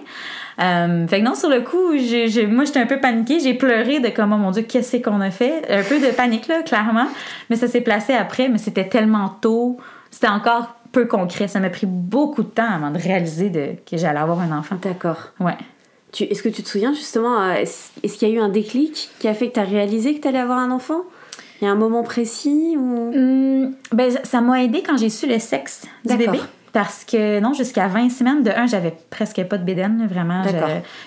Euh, 0.60 1.06
fait 1.06 1.20
que 1.20 1.24
non, 1.24 1.34
sur 1.34 1.48
le 1.48 1.60
coup, 1.60 1.96
j'ai, 1.96 2.28
j'ai- 2.28 2.46
moi 2.46 2.64
j'étais 2.64 2.80
un 2.80 2.86
peu 2.86 2.98
paniquée, 2.98 3.38
j'ai 3.40 3.54
pleuré 3.54 4.00
de 4.00 4.08
comme, 4.08 4.32
oh 4.32 4.36
mon 4.36 4.50
dieu, 4.50 4.62
qu'est-ce 4.62 4.96
qu'on 4.96 5.20
a 5.20 5.30
fait? 5.30 5.62
Un 5.70 5.82
peu 5.84 6.00
de 6.00 6.10
panique 6.12 6.48
là, 6.48 6.62
clairement, 6.62 7.06
mais 7.48 7.56
ça 7.56 7.68
s'est 7.68 7.80
placé 7.80 8.12
après, 8.12 8.48
mais 8.48 8.58
c'était 8.58 8.88
tellement 8.88 9.28
tôt, 9.40 9.76
c'était 10.10 10.28
encore 10.28 10.74
peu 10.90 11.06
concret. 11.06 11.46
Ça 11.48 11.60
m'a 11.60 11.70
pris 11.70 11.86
beaucoup 11.86 12.42
de 12.42 12.48
temps 12.48 12.68
avant 12.74 12.90
de 12.90 12.98
réaliser 12.98 13.50
de, 13.50 13.68
que 13.88 13.96
j'allais 13.96 14.18
avoir 14.18 14.40
un 14.40 14.56
enfant. 14.56 14.76
D'accord. 14.82 15.28
Ouais. 15.38 15.56
Est-ce 16.18 16.42
que 16.42 16.48
tu 16.48 16.62
te 16.62 16.68
souviens 16.68 16.94
justement, 16.94 17.40
euh, 17.40 17.52
est-ce, 17.52 18.16
qu'il 18.18 18.28
y 18.28 18.32
a 18.32 18.34
eu 18.34 18.40
un 18.40 18.48
déclic 18.48 19.10
qui 19.18 19.28
a 19.28 19.34
fait 19.34 19.48
que 19.48 19.54
tu 19.54 19.60
as 19.60 19.64
réalisé 19.64 20.14
que 20.14 20.22
tu 20.22 20.28
allais 20.28 20.38
avoir 20.38 20.58
un 20.58 20.70
enfant? 20.70 21.02
Il 21.60 21.64
y 21.64 21.68
a 21.68 21.70
un 21.70 21.76
moment 21.76 22.02
précis 22.02 22.76
ou... 22.78 23.12
Hum, 23.14 23.74
ben, 23.92 24.10
ça- 24.24 24.40
m'a 24.40 24.62
aidé 24.62 24.82
quand 24.84 24.96
j'ai 24.96 25.10
su 25.10 25.26
le 25.26 25.38
sexe 25.38 25.82
du 26.04 26.16
bébé. 26.16 26.38
Parce 26.72 27.04
que 27.04 27.40
non, 27.40 27.52
jusqu'à 27.54 27.88
20 27.88 28.10
semaines, 28.10 28.42
de 28.42 28.50
un, 28.50 28.66
j'avais 28.66 28.94
presque 29.10 29.42
pas 29.44 29.58
de 29.58 29.64
bédaine, 29.64 30.06
vraiment. 30.06 30.42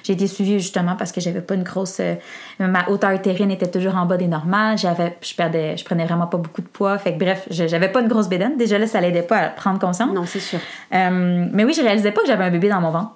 J'ai 0.04 0.14
été 0.14 0.28
suivie 0.28 0.60
justement 0.60 0.96
parce 0.96 1.12
que 1.12 1.22
j'avais 1.22 1.42
pas 1.42 1.56
une 1.56 1.64
grosse. 1.64 2.00
euh, 2.00 2.16
ma 2.60 2.88
hauteur 2.90 3.12
utérine 3.12 3.52
était 3.52 3.70
toujours 3.70 3.96
en 3.96 4.06
bas 4.06 4.18
des 4.18 4.28
normales. 4.28 4.78
J'avais, 4.78 5.18
je 5.22 5.36
perdais, 5.36 5.78
je 5.78 5.86
prenais 5.86 6.06
vraiment 6.06 6.28
pas 6.28 6.38
beaucoup 6.38 6.62
de 6.62 6.68
poids. 6.68 6.98
Fait 6.98 7.14
que 7.14 7.20
bref, 7.20 7.48
j'avais 7.50 7.90
pas 7.90 8.02
une 8.02 8.08
grosse 8.08 8.30
bédaine. 8.30 8.58
Déjà 8.58 8.78
là, 8.78 8.88
ça 8.88 9.02
l'aidait 9.02 9.22
pas 9.22 9.38
à 9.38 9.50
prendre 9.50 9.80
conscience. 9.80 10.14
Non, 10.14 10.26
c'est 10.26 10.40
sûr. 10.40 10.60
Euh, 10.94 11.48
mais 11.52 11.64
oui, 11.64 11.74
je 11.74 11.82
réalisais 11.82 12.12
pas 12.12 12.22
que 12.22 12.28
j'avais 12.28 12.44
un 12.44 12.52
bébé 12.52 12.70
dans 12.70 12.82
mon 12.82 12.92
ventre. 12.92 13.12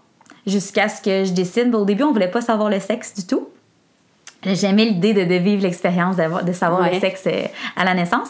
Jusqu'à 0.46 0.88
ce 0.90 1.02
que 1.02 1.26
je 1.26 1.32
décide. 1.32 1.74
Au 1.74 1.86
début, 1.86 2.04
on 2.04 2.12
voulait 2.12 2.30
pas 2.30 2.42
savoir 2.42 2.70
le 2.70 2.80
sexe 2.80 3.16
du 3.16 3.26
tout. 3.26 3.48
J'aimais 4.46 4.86
l'idée 4.86 5.14
de, 5.14 5.24
de 5.26 5.36
vivre 5.36 5.64
l'expérience, 5.64 6.16
de 6.18 6.54
savoir 6.54 6.82
Ouais. 6.82 6.94
le 6.94 7.00
sexe 7.00 7.24
euh, 7.28 7.44
à 7.76 7.84
la 7.84 7.94
naissance. 7.94 8.30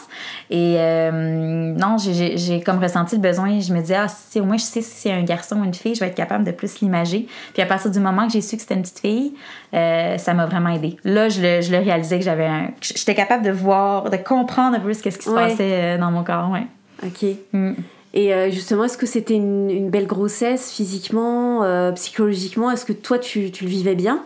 Et 0.50 0.76
euh, 0.78 1.74
non, 1.74 1.96
j'ai- 1.98 2.62
comme 2.62 2.78
ressenti 2.82 3.16
le 3.16 3.20
besoin. 3.20 3.60
Je 3.60 3.72
me 3.74 3.80
disais, 3.80 3.96
ah, 3.96 4.06
si 4.08 4.40
au 4.40 4.44
moins 4.44 4.56
je 4.56 4.62
sais 4.64 4.80
si 4.80 4.90
c'est 4.96 5.12
un 5.12 5.22
garçon 5.22 5.56
ou 5.60 5.64
une 5.64 5.74
fille, 5.74 5.94
je 5.94 6.00
vais 6.00 6.06
être 6.06 6.14
capable 6.14 6.44
de 6.44 6.52
plus 6.52 6.80
l'imager. 6.80 7.26
Puis 7.52 7.62
à 7.62 7.66
partir 7.66 7.90
du 7.90 8.00
moment 8.00 8.26
que 8.26 8.32
j'ai 8.32 8.40
su 8.40 8.56
que 8.56 8.62
c'était 8.62 8.74
une 8.74 8.82
petite 8.82 9.00
fille, 9.00 9.34
euh, 9.74 10.16
ça 10.18 10.32
m'a 10.34 10.46
vraiment 10.46 10.70
aidé. 10.70 10.96
Là, 11.04 11.28
je 11.28 11.40
le, 11.42 11.60
je 11.60 11.70
le 11.70 11.78
réalisais 11.78 12.18
que 12.18 12.24
j'avais 12.24 12.46
un. 12.46 12.68
J'étais 12.80 13.14
capable 13.14 13.44
de 13.44 13.50
voir, 13.50 14.08
de 14.10 14.16
comprendre 14.16 14.76
un 14.76 14.80
peu 14.80 14.94
ce 14.94 15.02
qui 15.02 15.12
se 15.12 15.30
passait 15.30 15.98
dans 15.98 16.10
mon 16.10 16.24
corps. 16.24 16.50
Ouais. 16.50 16.66
Ok. 17.04 17.28
Mm. 17.52 17.72
Et 18.14 18.50
justement, 18.50 18.84
est-ce 18.84 18.96
que 18.96 19.04
c'était 19.04 19.34
une, 19.34 19.68
une 19.68 19.90
belle 19.90 20.06
grossesse 20.06 20.72
physiquement, 20.72 21.62
euh, 21.64 21.92
psychologiquement? 21.92 22.70
Est-ce 22.70 22.86
que 22.86 22.94
toi, 22.94 23.18
tu, 23.18 23.50
tu 23.50 23.64
le 23.64 23.70
vivais 23.70 23.94
bien? 23.94 24.20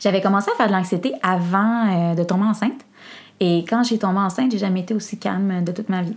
J'avais 0.00 0.20
commencé 0.20 0.50
à 0.52 0.56
faire 0.56 0.68
de 0.68 0.72
l'anxiété 0.72 1.12
avant 1.22 1.86
euh, 1.88 2.14
de 2.14 2.22
tomber 2.22 2.44
enceinte. 2.44 2.80
Et 3.40 3.64
quand 3.68 3.82
j'ai 3.84 3.98
tombé 3.98 4.18
enceinte, 4.18 4.50
j'ai 4.52 4.58
jamais 4.58 4.80
été 4.80 4.94
aussi 4.94 5.18
calme 5.18 5.62
de 5.64 5.72
toute 5.72 5.88
ma 5.88 6.02
vie. 6.02 6.16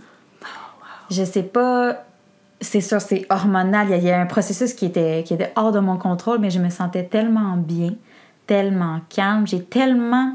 Je 1.10 1.24
sais 1.24 1.42
pas. 1.42 2.04
C'est 2.60 2.80
sûr, 2.80 3.00
c'est 3.00 3.26
hormonal. 3.28 3.88
Il 3.88 3.90
y 3.90 3.94
a- 3.94 3.96
il 3.98 4.04
y, 4.04 4.10
a 4.10 4.20
un 4.20 4.26
processus 4.26 4.72
qui 4.72 4.86
était, 4.86 5.24
qui 5.26 5.34
était 5.34 5.52
hors 5.56 5.72
de 5.72 5.80
mon 5.80 5.96
contrôle, 5.96 6.38
mais 6.38 6.50
je 6.50 6.60
me 6.60 6.70
sentais 6.70 7.04
tellement 7.04 7.56
bien, 7.56 7.94
tellement 8.46 9.00
calme. 9.08 9.46
J'ai 9.46 9.62
tellement. 9.64 10.34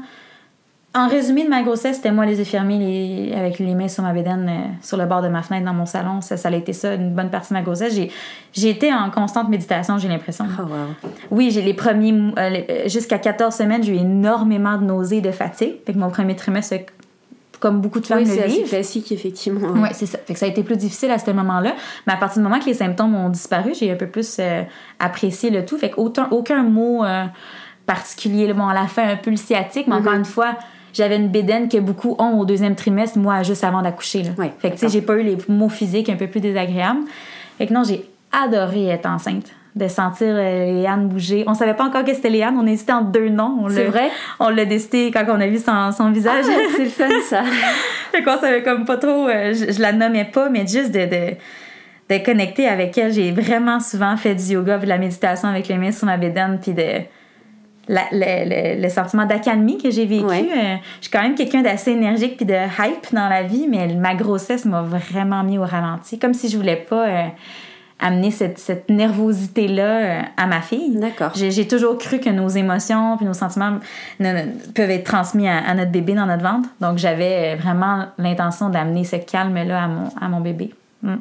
En 0.94 1.06
résumé 1.06 1.44
de 1.44 1.50
ma 1.50 1.62
grossesse, 1.62 1.96
c'était 1.96 2.10
moi 2.10 2.24
les 2.24 2.40
infirmiers 2.40 2.78
les- 2.78 3.34
avec 3.34 3.58
les 3.58 3.74
mains 3.74 3.88
sur 3.88 4.02
ma 4.02 4.12
bédaine 4.14 4.46
euh, 4.48 4.68
sur 4.82 4.96
le 4.96 5.04
bord 5.04 5.20
de 5.20 5.28
ma 5.28 5.42
fenêtre 5.42 5.66
dans 5.66 5.74
mon 5.74 5.84
salon. 5.84 6.22
Ça, 6.22 6.36
ça 6.38 6.48
a 6.48 6.52
été 6.52 6.72
ça 6.72 6.94
une 6.94 7.14
bonne 7.14 7.28
partie 7.30 7.50
de 7.50 7.54
ma 7.54 7.62
grossesse. 7.62 7.94
J'ai, 7.94 8.10
j'ai 8.54 8.70
été 8.70 8.92
en 8.92 9.10
constante 9.10 9.48
méditation, 9.50 9.98
j'ai 9.98 10.08
l'impression. 10.08 10.46
Oh, 10.58 10.62
wow. 10.62 11.08
Oui, 11.30 11.50
j'ai 11.50 11.60
les 11.62 11.74
premiers. 11.74 12.12
euh, 12.14 12.32
euh, 12.70 12.88
Jusqu'à 12.88 13.18
14 13.18 13.54
semaines, 13.54 13.82
j'ai 13.82 13.92
eu 13.92 13.98
énormément 13.98 14.78
de 14.78 14.84
nausées 14.86 15.18
et 15.18 15.20
de 15.20 15.30
fatigue. 15.30 15.74
Fait 15.86 15.92
que 15.92 15.98
mon 15.98 16.08
premier 16.08 16.34
trimestre, 16.34 16.70
c'est 16.70 16.86
comme 17.60 17.80
beaucoup 17.82 18.00
de 18.00 18.06
femmes 18.06 18.18
Oui, 18.20 18.24
le 18.24 18.32
c'est 18.32 18.62
classique, 18.62 19.12
effectivement. 19.12 19.68
Oui, 19.74 19.88
c'est 19.92 20.06
ça. 20.06 20.18
Fait 20.26 20.32
que 20.32 20.38
ça 20.38 20.46
a 20.46 20.48
été 20.48 20.62
plus 20.62 20.76
difficile 20.78 21.10
à 21.10 21.18
ce 21.18 21.30
moment-là. 21.32 21.74
Mais 22.06 22.14
à 22.14 22.16
partir 22.16 22.40
du 22.42 22.48
moment 22.48 22.60
que 22.60 22.66
les 22.66 22.74
symptômes 22.74 23.14
ont 23.14 23.28
disparu, 23.28 23.72
j'ai 23.78 23.92
un 23.92 23.96
peu 23.96 24.06
plus 24.06 24.38
euh, 24.40 24.62
apprécié 24.98 25.50
le 25.50 25.66
tout. 25.66 25.76
Fait 25.76 25.90
qu'aucun 25.90 26.28
aucun 26.30 26.62
mot 26.62 27.04
particulier. 27.84 28.52
Bon, 28.54 28.66
à 28.68 28.74
la 28.74 28.86
fin, 28.86 29.06
un 29.06 29.16
peu 29.16 29.30
le 29.30 29.36
sciatique, 29.36 29.86
mais 29.86 29.94
encore 29.96 30.12
une 30.14 30.24
fois, 30.24 30.56
j'avais 30.98 31.16
une 31.16 31.28
bédaine 31.28 31.68
que 31.68 31.78
beaucoup 31.78 32.14
ont 32.18 32.38
au 32.38 32.44
deuxième 32.44 32.74
trimestre, 32.74 33.16
moi, 33.18 33.42
juste 33.42 33.64
avant 33.64 33.80
d'accoucher. 33.82 34.22
là. 34.24 34.30
Fait 34.58 34.68
que, 34.70 34.74
tu 34.74 34.80
sais, 34.80 34.88
j'ai 34.88 35.00
pas 35.02 35.14
eu 35.14 35.22
les 35.22 35.38
mots 35.48 35.68
physiques 35.70 36.10
un 36.10 36.16
peu 36.16 36.26
plus 36.26 36.40
désagréables. 36.40 37.00
Fait 37.56 37.66
que 37.66 37.72
non, 37.72 37.82
j'ai 37.84 38.04
adoré 38.32 38.88
être 38.88 39.06
enceinte. 39.06 39.46
De 39.76 39.86
sentir 39.86 40.26
euh, 40.30 40.64
Léane 40.80 41.06
bouger. 41.08 41.44
On 41.46 41.54
savait 41.54 41.74
pas 41.74 41.84
encore 41.84 42.02
que 42.04 42.12
c'était 42.12 42.30
Léane. 42.30 42.56
On 42.58 42.66
hésitait 42.66 42.92
entre 42.92 43.12
deux 43.12 43.28
noms. 43.28 43.58
On 43.62 43.68
C'est 43.68 43.84
l'a- 43.84 43.90
vrai? 43.90 44.10
On 44.40 44.48
l'a 44.48 44.64
décidé 44.64 45.10
quand 45.12 45.24
on 45.28 45.40
a 45.40 45.46
vu 45.46 45.58
son, 45.58 45.92
son 45.92 46.10
visage. 46.10 46.46
Ah, 46.48 46.52
c'est 46.74 46.84
le 46.84 46.90
fun, 46.90 47.04
ça. 47.28 47.42
Fait 48.12 48.22
qu'on 48.24 48.38
savait 48.40 48.62
comme 48.64 48.84
pas 48.84 48.96
trop, 48.96 49.28
euh, 49.28 49.52
je, 49.54 49.70
je 49.72 49.80
la 49.80 49.92
nommais 49.92 50.24
pas, 50.24 50.48
mais 50.48 50.66
juste 50.66 50.90
de, 50.90 51.04
de, 51.04 51.34
de 52.18 52.24
connecter 52.24 52.66
avec 52.66 52.96
elle. 52.98 53.12
J'ai 53.12 53.30
vraiment 53.30 53.78
souvent 53.78 54.16
fait 54.16 54.34
du 54.34 54.54
yoga 54.54 54.78
puis 54.78 54.86
de 54.86 54.90
la 54.90 54.98
méditation 54.98 55.48
avec 55.48 55.68
les 55.68 55.76
mains 55.76 55.92
sur 55.92 56.06
ma 56.06 56.16
bédaine, 56.16 56.58
puis 56.60 56.72
de 56.72 56.82
la- 57.88 58.08
le, 58.12 58.76
le- 58.76 58.82
le 58.82 58.88
sentiment 58.88 59.24
d'accalmie 59.26 59.78
que 59.78 59.90
j'ai 59.90 60.06
vécu. 60.06 60.24
Ouais. 60.24 60.48
Euh, 60.56 60.76
je 60.98 61.04
suis 61.06 61.10
quand 61.10 61.22
même 61.22 61.34
quelqu'un 61.34 61.62
d'assez 61.62 61.92
énergique 61.92 62.36
puis 62.36 62.46
de 62.46 62.54
hype 62.54 63.12
dans 63.12 63.28
la 63.28 63.42
vie, 63.42 63.66
mais 63.68 63.86
ma 63.94 64.14
grossesse 64.14 64.64
m'a 64.64 64.82
vraiment 64.82 65.42
mis 65.42 65.58
au 65.58 65.64
ralenti, 65.64 66.18
comme 66.18 66.34
si 66.34 66.48
je 66.48 66.56
voulais 66.56 66.76
pas 66.76 67.06
euh, 67.08 67.22
amener 68.00 68.30
cette, 68.30 68.58
cette 68.58 68.88
nervosité-là 68.90 69.82
euh, 69.82 70.20
à 70.36 70.46
ma 70.46 70.60
fille. 70.60 70.96
D'accord. 70.96 71.32
J'ai 71.34 71.66
toujours 71.66 71.98
cru 71.98 72.20
que 72.20 72.30
nos 72.30 72.48
émotions 72.48 73.16
puis 73.16 73.26
nos 73.26 73.34
sentiments 73.34 73.78
ne- 74.20 74.32
ne- 74.32 74.72
peuvent 74.74 74.90
être 74.90 75.04
transmis 75.04 75.48
à, 75.48 75.58
à 75.58 75.74
notre 75.74 75.90
bébé 75.90 76.14
dans 76.14 76.26
notre 76.26 76.42
ventre. 76.44 76.68
Donc, 76.80 76.98
j'avais 76.98 77.56
vraiment 77.56 78.04
l'intention 78.18 78.68
d'amener 78.68 79.04
ce 79.04 79.16
calme-là 79.16 79.82
à 79.84 79.88
mon, 79.88 80.04
à 80.20 80.28
mon 80.28 80.40
bébé. 80.40 80.72
Mm. 81.02 81.14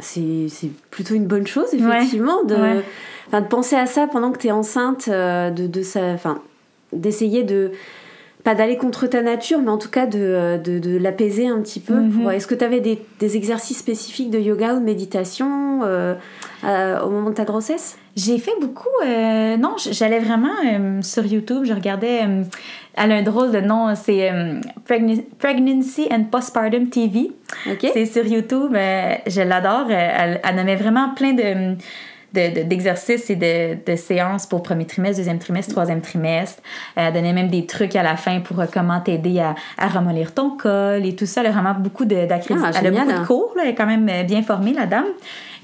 C'est 0.00 0.48
c'est 0.48 0.70
plutôt 0.90 1.14
une 1.14 1.26
bonne 1.26 1.46
chose, 1.46 1.72
effectivement, 1.72 2.44
de, 2.44 2.54
ouais. 2.54 2.84
enfin, 3.28 3.40
de 3.40 3.46
penser 3.46 3.76
à 3.76 3.86
ça 3.86 4.06
pendant 4.06 4.32
que 4.32 4.38
tu 4.38 4.48
es 4.48 4.52
enceinte, 4.52 5.08
euh, 5.08 5.50
de, 5.50 5.66
de 5.66 5.82
ça, 5.82 6.16
d'essayer 6.92 7.42
de 7.42 7.72
pas 8.46 8.54
d'aller 8.54 8.76
contre 8.76 9.08
ta 9.08 9.22
nature, 9.22 9.58
mais 9.60 9.70
en 9.70 9.76
tout 9.76 9.90
cas 9.90 10.06
de, 10.06 10.20
euh, 10.20 10.56
de, 10.56 10.78
de 10.78 10.96
l'apaiser 10.98 11.48
un 11.48 11.60
petit 11.60 11.80
peu. 11.80 11.94
Mhm. 11.94 12.30
Est-ce 12.30 12.46
que 12.46 12.54
tu 12.54 12.64
avais 12.64 12.78
des, 12.78 13.02
des 13.18 13.36
exercices 13.36 13.78
spécifiques 13.78 14.30
de 14.30 14.38
yoga 14.38 14.74
ou 14.74 14.78
de 14.78 14.84
méditation 14.84 15.80
euh, 15.82 16.14
euh, 16.62 17.00
au 17.00 17.10
moment 17.10 17.30
de 17.30 17.34
ta 17.34 17.42
grossesse? 17.44 17.98
J'ai 18.14 18.38
fait 18.38 18.52
beaucoup. 18.60 18.88
euh, 19.04 19.56
non, 19.56 19.74
j'allais 19.90 20.20
vraiment 20.20 21.02
sur 21.02 21.26
YouTube. 21.26 21.64
Je 21.64 21.72
regardais. 21.74 22.20
elle 22.94 23.12
a 23.12 23.16
un 23.16 23.22
drôle 23.22 23.50
de 23.50 23.60
nom. 23.60 23.92
C'est 23.96 24.30
Pregn- 24.88 25.24
Pregnancy 25.40 26.06
and 26.12 26.24
Postpartum 26.30 26.88
TV. 26.88 27.32
Ok. 27.68 27.90
C'est 27.92 28.06
sur 28.06 28.24
YouTube. 28.24 28.72
je 28.74 29.40
l'adore. 29.42 29.90
Elle, 29.90 30.40
elle 30.42 30.54
nommait 30.54 30.76
vraiment 30.76 31.10
plein 31.16 31.32
de. 31.32 31.76
De- 32.34 32.54
de- 32.54 32.62
d'exercices 32.62 33.30
et 33.30 33.36
de, 33.36 33.76
de 33.90 33.96
séances 33.96 34.46
pour 34.46 34.62
premier 34.62 34.84
trimestre, 34.86 35.18
deuxième 35.18 35.38
trimestre, 35.38 35.72
troisième 35.72 36.00
trimestre. 36.00 36.62
Elle 36.96 37.12
donnait 37.12 37.32
même 37.32 37.48
des 37.48 37.66
trucs 37.66 37.96
à 37.96 38.02
la 38.02 38.16
fin 38.16 38.40
pour 38.40 38.60
euh, 38.60 38.66
comment 38.72 39.00
t'aider 39.00 39.38
à, 39.40 39.54
à 39.78 39.86
ramollir 39.88 40.34
ton 40.34 40.50
col 40.56 41.04
et 41.06 41.14
tout 41.16 41.26
ça. 41.26 41.40
Elle 41.40 41.46
a 41.48 41.50
vraiment 41.52 41.74
beaucoup 41.74 42.04
de- 42.04 42.26
d'accrédit- 42.26 42.60
Ah, 42.64 42.70
Elle 42.80 42.86
a 42.88 42.90
beaucoup 42.90 43.12
de 43.22 43.26
cours. 43.26 43.52
là. 43.56 43.62
Elle 43.64 43.70
est 43.70 43.74
quand 43.74 43.86
même 43.86 44.08
euh, 44.08 44.22
bien 44.22 44.42
formée, 44.42 44.72
la 44.72 44.86
dame. 44.86 45.06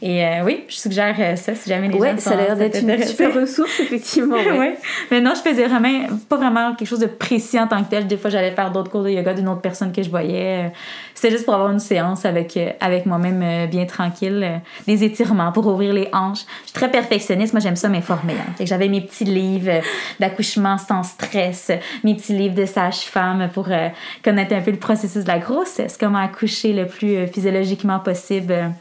Et 0.04 0.24
euh, 0.24 0.42
oui, 0.44 0.64
je 0.68 0.74
suggère 0.74 1.14
euh, 1.20 1.36
ça 1.36 1.54
si 1.54 1.68
jamais 1.68 1.86
les 1.86 1.94
Ouais, 1.94 2.10
gens 2.10 2.18
ça 2.18 2.32
a 2.32 2.36
l'air 2.36 2.48
sont- 2.50 2.56
d'être 2.56 2.76
sont 2.80 2.88
une 2.88 3.04
super 3.04 3.34
ressource, 3.34 3.78
effectivement. 3.78 4.34
ouais. 4.50 4.58
Ouais. 4.58 4.76
Mais 5.12 5.20
non, 5.20 5.32
je 5.36 5.48
faisais 5.48 5.64
vraiment 5.68 6.06
pas 6.28 6.36
vraiment 6.38 6.74
quelque 6.74 6.88
chose 6.88 6.98
de 6.98 7.06
précis 7.06 7.58
en 7.60 7.68
tant 7.68 7.84
que 7.84 7.88
tel. 7.90 8.08
Des 8.08 8.16
fois, 8.16 8.28
j'allais 8.28 8.50
faire 8.50 8.72
d'autres 8.72 8.90
cours 8.90 9.04
de 9.04 9.10
yoga 9.10 9.32
d'une 9.32 9.46
autre 9.48 9.60
personne 9.60 9.92
que 9.92 10.02
je 10.02 10.10
voyais. 10.10 10.64
Euh, 10.64 10.68
C'était 11.14 11.30
juste 11.30 11.44
pour 11.44 11.54
avoir 11.54 11.70
une 11.70 11.78
séance 11.78 12.24
avec, 12.24 12.58
avec 12.80 13.06
moi-même 13.06 13.68
bien 13.70 13.86
tranquille. 13.86 14.60
Des 14.88 15.04
étirements 15.04 15.52
pour 15.52 15.68
ouvrir 15.68 15.92
les 15.94 16.08
hanches. 16.12 16.40
Je 16.62 16.70
suis 16.70 16.72
très 16.74 16.90
perfectionniste. 16.90 17.52
Moi, 17.52 17.60
j'aime 17.60 17.76
ça 17.76 17.88
m'informer. 17.88 18.32
hein. 18.34 18.64
J'avais 18.64 18.88
mes 18.88 19.02
petits 19.02 19.24
livres 19.24 19.82
d'accouchement 20.18 20.78
sans 20.78 21.04
stress, 21.04 21.70
mes 22.02 22.16
petits 22.16 22.32
livres 22.32 22.56
de 22.56 22.66
sage-femme 22.66 23.50
pour 23.54 23.66
euh, 23.70 23.88
connaître 24.24 24.52
un 24.52 24.62
peu 24.62 24.72
le 24.72 24.78
processus 24.78 25.22
de 25.22 25.28
la 25.28 25.38
grossesse, 25.38 25.96
comment 25.96 26.18
accoucher 26.18 26.72
le 26.72 26.86
plus 26.86 27.28
physiologiquement 27.28 28.00
possible. 28.00 28.72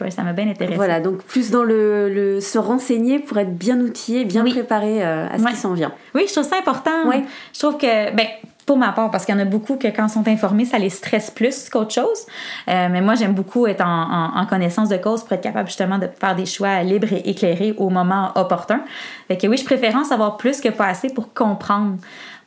Ouais, 0.00 0.10
ça 0.10 0.22
m'a 0.22 0.32
bien 0.32 0.48
intéressée. 0.48 0.76
Voilà, 0.76 1.00
donc 1.00 1.22
plus 1.22 1.50
dans 1.50 1.62
le, 1.62 2.08
le 2.08 2.40
se 2.40 2.58
renseigner 2.58 3.18
pour 3.18 3.38
être 3.38 3.56
bien 3.56 3.78
outillé, 3.80 4.24
bien 4.24 4.42
Oui. 4.44 4.50
préparé 4.52 5.04
euh, 5.04 5.28
à 5.30 5.38
ce 5.38 5.42
Ouais. 5.44 5.50
qui 5.52 5.56
s'en 5.56 5.72
vient. 5.74 5.92
Oui, 6.14 6.24
je 6.28 6.32
trouve 6.32 6.44
ça 6.48 6.56
important. 6.58 7.06
Ouais. 7.08 7.24
Je 7.54 7.58
trouve 7.60 7.76
que, 7.78 8.14
ben, 8.14 8.26
pour 8.66 8.76
ma 8.78 8.90
part, 8.90 9.12
parce 9.12 9.24
qu'il 9.24 9.32
y 9.32 9.38
en 9.38 9.40
a 9.40 9.44
beaucoup 9.44 9.76
que 9.76 9.86
quand 9.86 10.06
ils 10.06 10.10
sont 10.10 10.26
informés, 10.26 10.64
ça 10.64 10.78
les 10.78 10.90
stresse 10.90 11.30
plus 11.30 11.68
qu'autre 11.68 11.94
chose. 11.94 12.26
Euh, 12.68 12.88
mais 12.90 13.00
moi, 13.00 13.14
j'aime 13.14 13.32
beaucoup 13.32 13.68
être 13.68 13.80
en, 13.86 14.32
en- 14.34 14.40
en 14.40 14.46
connaissance 14.46 14.88
de 14.88 14.96
cause 14.96 15.22
pour 15.22 15.34
être 15.34 15.42
capable 15.42 15.68
justement 15.68 15.98
de 15.98 16.08
faire 16.18 16.34
des 16.34 16.46
choix 16.46 16.82
libres 16.82 17.12
et 17.12 17.30
éclairés 17.30 17.74
au 17.78 17.90
moment 17.90 18.32
opportun. 18.34 18.80
Fait 19.28 19.36
que 19.36 19.46
oui, 19.46 19.56
je 19.56 19.64
préfère 19.64 19.94
en 19.94 20.02
savoir 20.02 20.36
plus 20.36 20.60
que 20.60 20.68
pas 20.70 20.86
assez 20.86 21.10
pour 21.10 21.32
comprendre. 21.32 21.96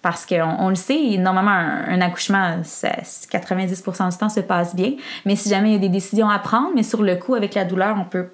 Parce 0.02 0.26
qu'on 0.26 0.56
on 0.60 0.70
le 0.70 0.76
sait, 0.76 1.18
normalement, 1.18 1.52
un, 1.52 1.84
un 1.90 2.02
accouchement, 2.02 2.58
ça- 2.64 3.02
90% 3.32 4.10
du 4.12 4.18
temps 4.18 4.30
se 4.30 4.40
passe 4.40 4.74
bien. 4.76 4.94
Mais 5.26 5.36
si 5.36 5.50
jamais 5.50 5.70
il 5.70 5.74
y 5.74 5.76
a 5.76 5.80
des 5.80 5.90
décisions 5.90 6.30
à 6.30 6.40
prendre, 6.40 6.70
mais 6.76 6.84
sur 6.84 7.02
le 7.04 7.16
coup, 7.18 7.36
avec 7.36 7.54
la 7.54 7.66
douleur, 7.66 7.98
on 8.00 8.06
peut 8.06 8.28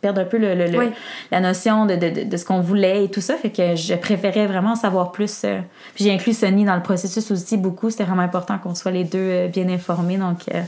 perdre 0.00 0.20
un 0.20 0.24
peu 0.24 0.36
le, 0.38 0.54
le- 0.54 0.66
le- 0.66 0.78
Oui. 0.78 0.90
la 1.30 1.40
notion 1.40 1.86
de, 1.86 1.94
de, 1.94 2.10
de- 2.10 2.22
de 2.24 2.36
ce 2.36 2.44
qu'on 2.44 2.60
voulait 2.60 3.04
et 3.04 3.08
tout 3.10 3.20
ça. 3.20 3.34
Fait 3.36 3.50
que 3.50 3.76
je 3.76 3.94
préférais 3.94 4.46
vraiment 4.46 4.72
en 4.72 4.76
savoir 4.76 5.12
plus. 5.12 5.42
euh. 5.44 5.60
Puis 5.94 6.04
j'ai 6.04 6.12
inclus 6.12 6.32
Sonny 6.36 6.64
dans 6.64 6.74
le 6.76 6.82
processus 6.82 7.30
aussi 7.30 7.56
beaucoup. 7.56 7.88
C'était 7.90 8.04
vraiment 8.04 8.22
important 8.22 8.58
qu'on 8.58 8.74
soit 8.74 8.90
les 8.92 9.04
deux 9.04 9.18
euh, 9.18 9.48
bien 9.48 9.68
informés. 9.68 10.16
Donc, 10.16 10.38
euh, 10.54 10.60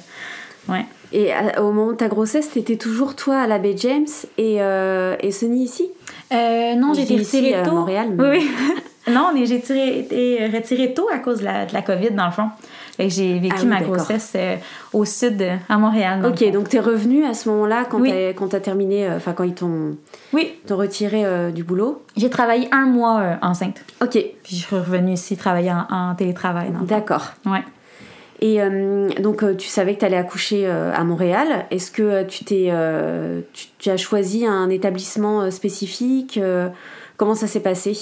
ouais. 0.69 0.87
Et 1.13 1.33
à- 1.33 1.61
au 1.63 1.73
moment 1.73 1.93
de 1.93 1.97
ta 1.97 2.09
grossesse, 2.09 2.51
t'étais 2.51 2.77
toujours 2.77 3.15
toi 3.17 3.39
à 3.43 3.47
la 3.47 3.59
baie 3.59 3.75
James 3.77 4.07
et, 4.39 4.57
euh, 4.63 5.17
et 5.21 5.31
Sony 5.33 5.65
ici? 5.65 5.89
Euh, 6.33 6.75
non, 6.77 6.93
ici, 6.95 7.17
retirée 7.19 7.55
à 7.55 7.63
tôt. 7.63 7.73
Montréal, 7.73 8.09
mais- 8.17 8.31
oui. 8.39 8.51
non, 9.11 9.31
mais 9.35 9.47
j'ai 9.47 9.57
été 9.57 10.47
retirée 10.53 10.95
tôt 10.95 11.09
à 11.13 11.19
cause 11.19 11.41
de 11.41 11.45
la, 11.45 11.67
de 11.67 11.73
la 11.75 11.83
COVID, 11.83 12.11
dans 12.13 12.27
le 12.27 12.33
fond. 12.33 12.49
J'ai 12.99 13.39
vécu 13.41 13.55
Ah 13.57 13.61
oui, 13.63 13.67
ma 13.69 13.81
grossesse 13.81 14.33
euh, 14.37 14.57
au 14.93 15.05
sud, 15.05 15.43
à 15.69 15.79
Montréal. 15.79 16.25
Ok, 16.27 16.49
donc 16.53 16.69
t'es 16.69 16.79
revenu 16.79 17.25
à 17.25 17.35
ce 17.35 17.49
moment-là 17.49 17.85
quand 17.91 17.99
Oui. 17.99 18.13
quand 18.37 18.49
t'as 18.49 18.61
terminé, 18.61 19.07
euh, 19.09 19.17
enfin 19.17 19.33
quand 19.33 19.45
ils 19.45 19.55
t'ont 19.55 19.97
Oui, 20.33 20.53
retiré 20.71 21.25
euh, 21.25 21.51
du 21.51 21.65
boulot? 21.65 22.03
j'ai 22.17 22.31
travaillé 22.31 22.69
un 22.71 22.85
mois 22.87 23.39
enceinte. 23.43 23.83
Ok, 24.03 24.11
Puis 24.45 24.57
je 24.57 24.67
suis 24.67 24.77
revenue 24.77 25.15
ici 25.15 25.37
travailler 25.37 25.73
en, 25.73 25.87
en 25.91 26.15
télétravail. 26.15 26.71
d'accord. 26.83 27.33
Ouais. 27.47 27.63
Et 28.45 28.59
donc, 29.21 29.45
tu 29.57 29.69
savais 29.69 29.95
que 29.95 30.01
tu 30.01 30.05
allais 30.05 30.17
accoucher 30.17 30.67
à 30.69 31.05
Montréal. 31.05 31.65
Est-ce 31.71 31.93
que 31.93 32.25
tu, 32.25 32.45
t'es, 32.45 32.73
tu, 33.53 33.67
tu 33.79 33.89
as 33.89 33.97
choisi 33.97 34.45
un 34.47 34.69
établissement 34.69 35.49
spécifique 35.53 36.41
Comment 37.17 37.37
ça 37.37 37.47
s'est 37.47 37.61
passé? 37.61 37.97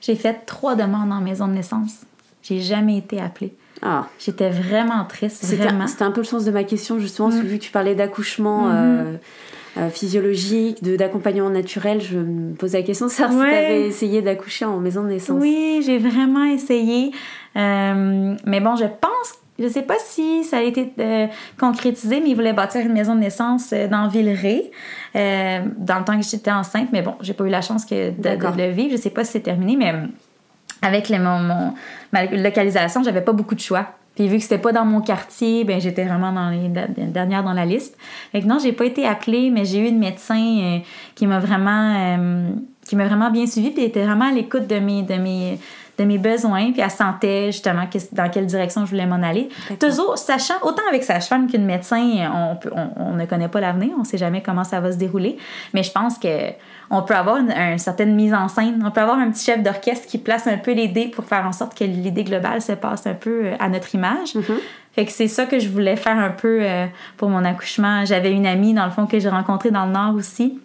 J'ai 0.00 0.14
fait 0.16 0.44
trois 0.46 0.74
demandes 0.74 1.12
en 1.12 1.20
maison 1.20 1.48
de 1.48 1.52
naissance. 1.54 2.02
J'ai 2.42 2.60
jamais 2.60 2.98
été 2.98 3.20
appelée. 3.20 3.54
Ah. 3.82 4.06
J'étais 4.18 4.48
vraiment 4.50 5.04
triste, 5.04 5.44
C'était, 5.44 5.64
vraiment. 5.64 5.86
c'était 5.86 6.04
un 6.04 6.10
peu 6.10 6.20
le 6.20 6.26
sens 6.26 6.44
de 6.44 6.50
ma 6.50 6.64
question, 6.64 6.98
justement, 6.98 7.28
parce 7.28 7.40
que 7.40 7.46
Mm. 7.46 7.50
vu 7.50 7.58
que 7.58 7.64
tu 7.64 7.70
parlais 7.72 7.94
d'accouchement 7.94 8.66
Mhm. 8.68 9.18
euh, 9.78 9.90
physiologique, 9.90 10.82
de, 10.82 10.96
d'accompagnement 10.96 11.50
naturel, 11.50 12.00
je 12.00 12.16
me 12.18 12.54
posais 12.54 12.78
la 12.78 12.84
question 12.86 13.06
de 13.06 13.10
savoir 13.10 13.32
si 13.46 13.50
Ouais. 13.50 13.50
tu 13.60 13.66
avais 13.66 13.86
essayé 13.86 14.22
d'accoucher 14.22 14.64
en 14.64 14.78
maison 14.78 15.02
de 15.02 15.08
naissance. 15.08 15.38
Oui, 15.38 15.82
j'ai 15.84 15.98
vraiment 15.98 16.44
essayé. 16.44 17.10
Euh, 17.56 18.34
mais 18.46 18.60
bon, 18.60 18.76
je 18.76 18.84
pense, 18.84 19.34
je 19.58 19.68
sais 19.68 19.82
pas 19.82 19.94
si 20.04 20.44
ça 20.44 20.58
a 20.58 20.62
été 20.62 20.92
euh, 20.98 21.26
concrétisé, 21.58 22.20
mais 22.20 22.30
ils 22.30 22.34
voulaient 22.34 22.52
bâtir 22.52 22.80
une 22.82 22.92
maison 22.92 23.14
de 23.14 23.20
naissance 23.20 23.70
euh, 23.72 23.88
dans 23.88 24.08
Villeray 24.08 24.70
euh, 25.14 25.60
dans 25.78 25.98
le 25.98 26.04
temps 26.04 26.18
que 26.18 26.24
j'étais 26.26 26.50
enceinte. 26.52 26.88
Mais 26.92 27.02
bon, 27.02 27.14
j'ai 27.20 27.32
pas 27.34 27.44
eu 27.44 27.48
la 27.50 27.62
chance 27.62 27.84
que 27.84 28.10
de, 28.10 28.28
le 28.58 28.70
vivre. 28.70 28.92
Je 28.92 28.96
sais 29.00 29.10
pas 29.10 29.24
si 29.24 29.32
c'est 29.32 29.40
terminé, 29.40 29.76
mais 29.76 29.94
avec 30.82 31.08
le- 31.08 31.18
mon, 31.18 31.38
mon- 31.40 31.74
ma 32.12 32.26
localisation, 32.26 33.02
j'avais 33.02 33.22
pas 33.22 33.32
beaucoup 33.32 33.54
de 33.54 33.60
choix. 33.60 33.86
Puis 34.14 34.28
vu 34.28 34.36
que 34.38 34.42
c'était 34.42 34.56
pas 34.58 34.72
dans 34.72 34.86
mon 34.86 35.02
quartier, 35.02 35.64
ben 35.64 35.78
j'étais 35.78 36.04
vraiment 36.04 36.32
dans 36.32 36.48
les 36.48 36.68
dernières 37.08 37.44
dans 37.44 37.52
la 37.52 37.66
liste. 37.66 37.98
Fait 38.32 38.40
que 38.40 38.46
non, 38.46 38.58
j'ai 38.58 38.72
pas 38.72 38.86
été 38.86 39.06
appelée, 39.06 39.50
mais 39.50 39.66
j'ai 39.66 39.78
eu 39.80 39.88
une 39.88 39.98
médecin 39.98 40.38
euh, 40.40 40.78
qui 41.14 41.26
m'a 41.26 41.38
vraiment 41.38 41.94
euh, 41.94 42.48
qui 42.88 42.96
m'a 42.96 43.04
vraiment 43.04 43.30
bien 43.30 43.46
suivie, 43.46 43.70
puis 43.72 43.82
était 43.84 44.04
vraiment 44.04 44.26
à 44.28 44.32
l'écoute 44.32 44.66
de 44.66 44.78
mes 44.78 45.02
de 45.02 45.14
mes 45.16 45.58
de 45.98 46.04
mes 46.04 46.18
besoins, 46.18 46.72
puis 46.72 46.80
elle 46.82 46.90
sentait 46.90 47.46
justement 47.46 47.86
que- 47.86 47.98
dans 48.12 48.28
quelle 48.28 48.46
direction 48.46 48.84
je 48.84 48.90
voulais 48.90 49.06
m'en 49.06 49.22
aller. 49.22 49.48
Toujours 49.80 50.18
sachant 50.18 50.54
autant 50.62 50.82
avec 50.90 51.04
sage-femme 51.04 51.48
qu'une 51.50 51.64
médecin, 51.64 52.30
on, 52.34 52.56
peut- 52.56 52.70
on, 52.74 52.88
on 52.96 53.12
ne 53.14 53.24
connaît 53.24 53.48
pas 53.48 53.60
l'avenir, 53.60 53.90
on 53.98 54.04
sait 54.04 54.18
jamais 54.18 54.42
comment 54.42 54.64
ça 54.64 54.80
va 54.80 54.92
se 54.92 54.98
dérouler, 54.98 55.38
mais 55.72 55.82
je 55.82 55.90
pense 55.92 56.18
que 56.18 56.28
on 56.90 57.02
peut 57.02 57.14
avoir 57.14 57.38
une, 57.38 57.50
une 57.50 57.78
certaine 57.78 58.14
mise 58.14 58.32
en 58.34 58.46
scène, 58.48 58.82
on 58.86 58.90
peut 58.90 59.00
avoir 59.00 59.18
un 59.18 59.30
petit 59.30 59.44
chef 59.44 59.62
d'orchestre 59.62 60.06
qui 60.06 60.18
place 60.18 60.46
un 60.46 60.58
peu 60.58 60.72
les 60.72 60.86
dés 60.88 61.08
pour 61.08 61.24
faire 61.24 61.44
en 61.46 61.52
sorte 61.52 61.76
que 61.76 61.84
l'idée 61.84 62.22
globale 62.24 62.60
se 62.62 62.72
passe 62.72 63.06
un 63.06 63.14
peu 63.14 63.46
euh, 63.46 63.54
à 63.58 63.68
notre 63.68 63.94
image. 63.94 64.34
Mhm. 64.34 64.44
Fait 64.92 65.04
que 65.04 65.12
c'est 65.12 65.28
ça 65.28 65.44
que 65.46 65.58
je 65.58 65.68
voulais 65.68 65.96
faire 65.96 66.18
un 66.18 66.30
peu 66.30 66.58
euh, 66.62 66.86
pour 67.16 67.28
mon 67.28 67.44
accouchement. 67.44 68.04
J'avais 68.06 68.32
une 68.32 68.46
amie, 68.46 68.72
dans 68.72 68.84
le 68.86 68.90
fond, 68.90 69.06
que 69.06 69.18
j'ai 69.18 69.28
rencontrée 69.28 69.70
dans 69.70 69.84
le 69.84 69.92
Nord 69.92 70.14
aussi. 70.14 70.58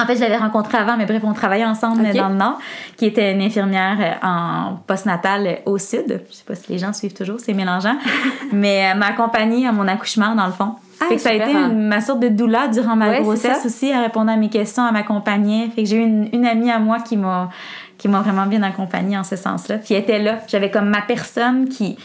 En 0.00 0.06
fait, 0.06 0.14
je 0.16 0.20
l'avais 0.20 0.38
rencontrée 0.38 0.78
avant, 0.78 0.96
mais 0.96 1.04
bref, 1.04 1.22
on 1.24 1.34
travaillait 1.34 1.66
ensemble 1.66 2.00
Ok. 2.06 2.16
dans 2.16 2.28
le 2.30 2.34
Nord, 2.36 2.58
qui 2.96 3.04
était 3.06 3.32
une 3.32 3.42
infirmière 3.42 3.96
euh, 4.00 4.26
en 4.26 4.76
postnatal 4.86 5.46
euh, 5.46 5.54
au 5.66 5.76
Sud. 5.78 6.22
Je 6.30 6.34
sais 6.36 6.44
pas 6.46 6.54
si 6.54 6.72
les 6.72 6.78
gens 6.78 6.92
suivent 6.94 7.12
toujours, 7.12 7.38
c'est 7.40 7.52
mélangeant. 7.52 7.96
mais 8.52 8.76
elle 8.76 8.96
m'a 8.98 9.08
accompagnée 9.08 9.66
à 9.66 9.72
mon 9.72 9.86
accouchement, 9.86 10.34
dans 10.34 10.46
le 10.46 10.52
fond. 10.52 10.76
Ah, 11.00 11.06
fait 11.08 11.16
que 11.16 11.20
ça 11.20 11.30
a 11.30 11.32
été 11.34 11.50
une- 11.52 11.88
ma 11.88 12.00
sorte 12.00 12.20
de 12.20 12.28
doula 12.28 12.68
durant 12.68 12.96
ma 12.96 13.08
Ouais, 13.08 13.16
c'est 13.18 13.22
grossesse 13.22 13.66
aussi. 13.66 13.88
Elle 13.90 14.00
répondait 14.02 14.32
à 14.32 14.36
mes 14.36 14.48
questions, 14.48 14.86
elle 14.86 14.92
m'accompagnait. 14.94 15.68
Fait 15.74 15.82
que 15.82 15.88
j'ai 15.88 15.96
eu 15.96 16.02
une, 16.04 16.28
une 16.32 16.46
amie 16.46 16.70
à 16.70 16.78
moi 16.78 17.00
qui 17.00 17.16
m'a 17.16 17.50
qui 17.98 18.08
m'a 18.08 18.20
vraiment 18.20 18.46
bien 18.46 18.62
accompagnée 18.64 19.16
en 19.16 19.22
ce 19.24 19.36
sens-là. 19.36 19.78
Puis 19.78 19.94
elle 19.94 20.00
était 20.02 20.18
là. 20.18 20.38
J'avais 20.48 20.70
comme 20.70 20.88
ma 20.88 21.02
personne 21.02 21.68
qui 21.68 21.96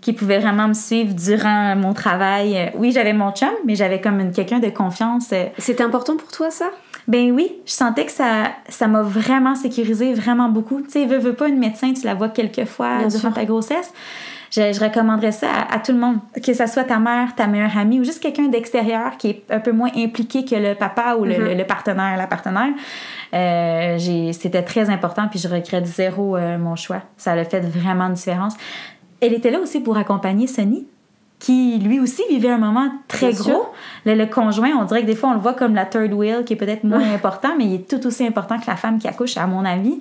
qui 0.00 0.12
pouvait 0.12 0.38
vraiment 0.38 0.68
me 0.68 0.74
suivre 0.74 1.14
durant 1.14 1.74
mon 1.76 1.94
travail. 1.94 2.56
Euh, 2.58 2.66
Oui, 2.76 2.92
j'avais 2.92 3.14
mon 3.14 3.32
chum, 3.32 3.48
mais 3.64 3.74
j'avais 3.74 4.00
comme 4.02 4.20
une- 4.20 4.32
quelqu'un 4.32 4.58
de 4.58 4.68
confiance. 4.68 5.30
euh, 5.32 5.46
C'était 5.58 5.82
important 5.82 6.16
pour 6.18 6.30
toi, 6.30 6.50
ça? 6.50 6.66
Ben 7.06 7.32
oui, 7.32 7.52
je 7.66 7.72
sentais 7.72 8.06
que 8.06 8.12
ça 8.12 8.52
ça 8.68 8.86
m'a 8.88 9.02
vraiment 9.02 9.54
sécurisé 9.54 10.14
vraiment 10.14 10.48
beaucoup. 10.48 10.80
Tu 10.82 10.90
sais, 10.90 11.04
veux, 11.06 11.18
veux 11.18 11.34
pas 11.34 11.48
une 11.48 11.58
médecin, 11.58 11.92
tu 11.92 12.06
la 12.06 12.14
vois 12.14 12.28
quelques 12.30 12.64
fois 12.64 12.98
Bien 12.98 13.08
durant 13.08 13.20
sûr. 13.20 13.34
ta 13.34 13.44
grossesse. 13.44 13.92
Je, 14.50 14.72
je 14.72 14.78
recommanderais 14.80 15.32
ça 15.32 15.48
à, 15.50 15.74
à 15.74 15.78
tout 15.80 15.90
le 15.92 15.98
monde, 15.98 16.18
que 16.40 16.54
ça 16.54 16.68
soit 16.68 16.84
ta 16.84 17.00
mère, 17.00 17.34
ta 17.34 17.48
meilleure 17.48 17.76
amie 17.76 17.98
ou 17.98 18.04
juste 18.04 18.20
quelqu'un 18.22 18.44
d'extérieur 18.48 19.16
qui 19.18 19.30
est 19.30 19.44
un 19.50 19.58
peu 19.58 19.72
moins 19.72 19.90
impliqué 19.96 20.44
que 20.44 20.54
le 20.54 20.74
papa 20.76 21.16
ou 21.18 21.24
le, 21.24 21.34
Mhm. 21.36 21.44
le- 21.44 21.54
le 21.54 21.64
partenaire, 21.64 22.16
la 22.16 22.26
partenaire. 22.28 22.72
Euh, 23.34 23.98
C'était 24.32 24.62
très 24.62 24.90
important, 24.90 25.26
puis 25.28 25.38
je 25.40 25.48
regrette 25.48 25.86
zéro 25.86 26.36
euh, 26.36 26.56
mon 26.58 26.76
choix. 26.76 27.02
Ça 27.16 27.32
a 27.32 27.44
fait 27.44 27.60
vraiment 27.60 28.04
une 28.04 28.14
différence. 28.14 28.54
Elle 29.20 29.32
était 29.32 29.50
là 29.50 29.58
aussi 29.60 29.80
pour 29.80 29.96
accompagner 29.96 30.46
Sonny, 30.46 30.86
qui 31.38 31.78
lui 31.78 32.00
aussi 32.00 32.22
vivait 32.30 32.50
un 32.50 32.58
moment 32.58 32.90
très 33.08 33.30
Bien 33.30 33.38
gros. 33.38 33.66
Le, 34.06 34.14
le 34.14 34.26
conjoint, 34.26 34.70
on 34.80 34.84
dirait 34.84 35.02
que 35.02 35.06
des 35.06 35.16
fois 35.16 35.30
on 35.30 35.34
le 35.34 35.40
voit 35.40 35.54
comme 35.54 35.74
la 35.74 35.84
third 35.84 36.12
wheel, 36.12 36.44
qui 36.44 36.54
est 36.54 36.56
peut-être 36.56 36.84
moins 36.84 37.12
important, 37.14 37.50
mais 37.58 37.64
il 37.64 37.74
est 37.74 37.88
tout 37.88 38.06
aussi 38.06 38.26
important 38.26 38.58
que 38.58 38.66
la 38.66 38.76
femme 38.76 38.98
qui 38.98 39.08
accouche, 39.08 39.36
à 39.36 39.46
mon 39.46 39.64
avis. 39.64 40.00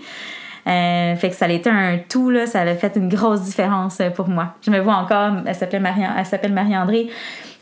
Euh, 0.65 1.15
fait 1.17 1.29
que 1.29 1.35
ça 1.35 1.45
a 1.45 1.49
été 1.49 1.69
un 1.69 1.97
tout, 2.07 2.29
là, 2.29 2.45
ça 2.45 2.61
a 2.61 2.75
fait 2.75 2.95
une 2.95 3.09
grosse 3.09 3.41
différence 3.41 3.99
euh, 3.99 4.09
pour 4.09 4.29
moi. 4.29 4.53
Je 4.61 4.71
me 4.71 4.79
vois 4.79 4.95
encore, 4.95 5.33
elle 5.45 5.55
s'appelle 5.55 5.81
Marie, 5.81 6.03
elle 6.17 6.25
s'appelle 6.25 6.53
Marie-André. 6.53 7.09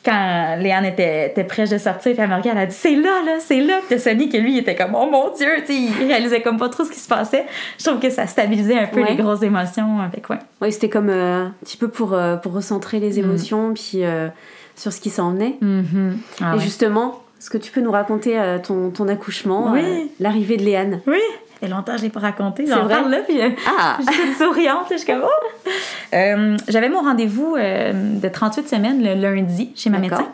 Quand 0.04 0.56
Léane 0.60 0.86
était, 0.86 1.28
était 1.28 1.44
prête 1.44 1.70
de 1.70 1.78
sortir, 1.78 2.14
puis 2.14 2.22
elle 2.22 2.30
me 2.30 2.36
regarde, 2.36 2.58
elle 2.58 2.64
a 2.64 2.66
dit 2.66 2.76
C'est 2.76 2.96
là, 2.96 3.22
là, 3.24 3.34
c'est 3.40 3.60
là. 3.60 3.80
Puis 3.88 4.00
Sonny, 4.00 4.30
que 4.30 4.38
lui, 4.38 4.54
il 4.54 4.58
était 4.60 4.76
comme 4.76 4.96
Oh 4.96 5.08
mon 5.12 5.32
Dieu, 5.36 5.48
tu 5.66 5.74
il 5.74 6.08
réalisait 6.08 6.42
comme 6.42 6.58
pas 6.58 6.70
trop 6.70 6.84
ce 6.86 6.92
qui 6.92 7.00
se 7.00 7.08
passait. 7.08 7.46
Je 7.78 7.86
trouve 7.86 8.00
que 8.00 8.10
ça 8.10 8.26
stabilisait 8.26 8.80
un 8.80 8.88
peu 8.88 9.02
Ouais. 9.02 9.10
les 9.12 9.16
grosses 9.16 9.44
émotions 9.44 10.00
avec, 10.00 10.28
ouais. 10.32 10.40
Oui, 10.62 10.72
c'était 10.72 10.90
comme 10.90 11.10
euh, 11.10 11.46
un 11.46 11.54
petit 11.64 11.78
peu 11.78 11.88
pour, 11.88 12.14
euh, 12.14 12.36
pour 12.38 12.54
recentrer 12.54 13.00
les 13.00 13.20
émotions, 13.20 13.74
puis 13.76 14.04
euh, 14.04 14.28
sur 14.76 14.92
ce 14.92 15.00
qui 15.02 15.12
s'en 15.12 15.32
venait. 15.34 15.58
Mhm. 15.62 16.18
Ah 16.42 16.54
Et 16.54 16.58
ouais. 16.58 16.64
justement, 16.64 17.22
est-ce 17.40 17.50
que 17.52 17.58
tu 17.60 17.72
peux 17.72 17.82
nous 17.82 17.92
raconter 17.92 18.40
ton, 18.66 18.90
ton 18.90 19.08
accouchement, 19.08 19.72
Oui. 19.72 20.10
l'arrivée 20.20 20.58
de 20.58 20.64
Léane? 20.64 21.02
Oui, 21.08 21.18
fait 21.62 21.67
longtemps 21.69 21.93
que 21.93 22.00
je 22.00 22.04
l'ai 22.04 22.10
pas 22.10 22.19
raconté. 22.19 22.65
J'en 22.67 22.88
parle 22.88 23.10
là, 23.12 23.19
puis 23.26 23.41
euh, 23.41 23.50
Ah 23.80 23.97
je 24.06 24.12
suis 24.12 24.21
toute 24.30 24.38
souriante. 24.38 24.88
Je 24.91 24.97
suis 24.97 25.06
comme, 25.08 25.24
oh! 25.24 25.69
Euh, 26.13 26.58
J'avais 26.67 26.89
mon 26.89 27.02
rendez-vous 27.02 27.56
euh, 27.58 27.93
de 28.19 28.28
38 28.28 28.67
semaines 28.67 29.02
le 29.04 29.13
lundi 29.13 29.71
chez 29.76 29.89
ma 29.89 30.00
médecin. 30.00 30.28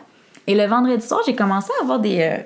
Et 0.46 0.54
le 0.54 0.64
vendredi 0.66 1.06
soir, 1.06 1.20
j'ai 1.26 1.36
commencé 1.36 1.70
à 1.78 1.84
avoir 1.84 1.98
des. 2.00 2.20
euh, 2.22 2.42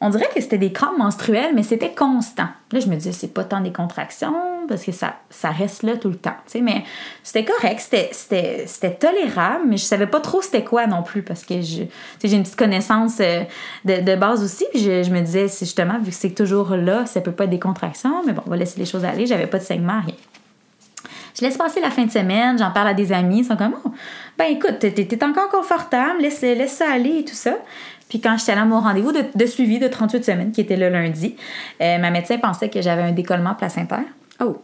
on 0.00 0.08
dirait 0.10 0.28
que 0.34 0.40
c'était 0.40 0.58
des 0.58 0.72
crampes 0.72 0.98
menstruelles, 0.98 1.54
mais 1.54 1.62
c'était 1.62 1.94
constant. 1.94 2.48
Là, 2.72 2.80
je 2.80 2.88
me 2.88 2.96
disais, 2.96 3.12
c'est 3.12 3.32
pas 3.32 3.44
tant 3.44 3.60
des 3.60 3.72
contractions, 3.72 4.34
parce 4.68 4.84
que 4.84 4.92
ça, 4.92 5.16
ça 5.30 5.50
reste 5.50 5.82
là 5.82 5.96
tout 5.96 6.08
le 6.08 6.16
temps. 6.16 6.36
Mais 6.60 6.84
c'était 7.22 7.44
correct, 7.44 7.80
c'était- 7.80 8.90
tolérable, 8.98 9.64
mais 9.66 9.76
je 9.76 9.84
savais 9.84 10.06
pas 10.06 10.20
trop 10.20 10.42
c'était 10.42 10.64
quoi 10.64 10.86
non 10.86 11.02
plus, 11.02 11.22
parce 11.22 11.44
que 11.44 11.60
j'ai 11.60 11.88
une 12.22 12.42
petite 12.42 12.56
connaissance 12.56 13.18
euh, 13.20 13.42
de, 13.84 14.00
de 14.00 14.16
base 14.16 14.42
aussi. 14.42 14.64
Puis 14.72 14.80
je, 14.82 15.02
je 15.02 15.10
me 15.10 15.20
disais, 15.20 15.48
justement, 15.48 15.98
vu 15.98 16.10
que 16.10 16.16
c'est 16.16 16.34
toujours 16.34 16.70
là, 16.76 17.06
ça 17.06 17.20
peut 17.20 17.32
pas 17.32 17.44
être 17.44 17.50
des 17.50 17.58
contractions, 17.58 18.22
mais 18.26 18.32
bon, 18.32 18.42
on 18.46 18.50
va 18.50 18.56
laisser 18.56 18.78
les 18.78 18.86
choses 18.86 19.04
aller. 19.04 19.26
J'avais 19.26 19.46
pas 19.46 19.58
de 19.58 19.64
saignement, 19.64 20.00
rien. 20.04 20.14
Je 21.38 21.44
laisse 21.44 21.56
passer 21.56 21.80
la 21.80 21.90
fin 21.90 22.04
de 22.04 22.10
semaine, 22.12 22.56
j'en 22.58 22.70
parle 22.70 22.88
à 22.88 22.94
des 22.94 23.12
amis, 23.12 23.40
ils 23.40 23.44
sont 23.44 23.56
comme, 23.56 23.74
oh, 23.84 23.90
ben 24.38 24.44
écoute, 24.44 24.78
t'es 24.78 25.24
encore 25.24 25.48
confortable, 25.48 26.20
laisse, 26.20 26.42
laisse 26.42 26.76
ça 26.76 26.92
aller 26.92 27.18
et 27.18 27.24
tout 27.24 27.34
ça. 27.34 27.56
Puis 28.08 28.20
quand 28.20 28.36
j'étais 28.38 28.52
allée 28.52 28.60
à 28.60 28.64
mon 28.66 28.80
rendez-vous 28.80 29.10
de, 29.10 29.24
de 29.34 29.46
suivi 29.46 29.80
de 29.80 29.88
38 29.88 30.24
semaines, 30.24 30.52
qui 30.52 30.60
était 30.60 30.76
le 30.76 30.88
lundi, 30.88 31.34
euh, 31.80 31.98
ma 31.98 32.10
médecin 32.10 32.38
pensait 32.38 32.68
que 32.68 32.80
j'avais 32.80 33.02
un 33.02 33.10
décollement 33.10 33.54
placentaire 33.54 34.04
Oh, 34.40 34.62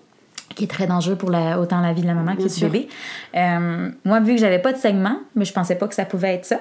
qui 0.54 0.64
est 0.64 0.68
très 0.68 0.86
dangereux 0.86 1.16
pour 1.16 1.30
la, 1.30 1.60
autant 1.60 1.80
la 1.80 1.92
vie 1.92 2.02
de 2.02 2.06
la 2.06 2.14
maman 2.14 2.34
que 2.34 2.42
du 2.42 2.60
bébé. 2.60 2.88
Euh, 3.36 3.90
moi, 4.04 4.20
vu 4.20 4.34
que 4.34 4.40
j'avais 4.40 4.58
pas 4.58 4.72
de 4.72 4.78
segment, 4.78 5.18
mais 5.34 5.44
je 5.44 5.52
pensais 5.52 5.76
pas 5.76 5.86
que 5.86 5.94
ça 5.94 6.04
pouvait 6.04 6.34
être 6.34 6.44
ça. 6.44 6.60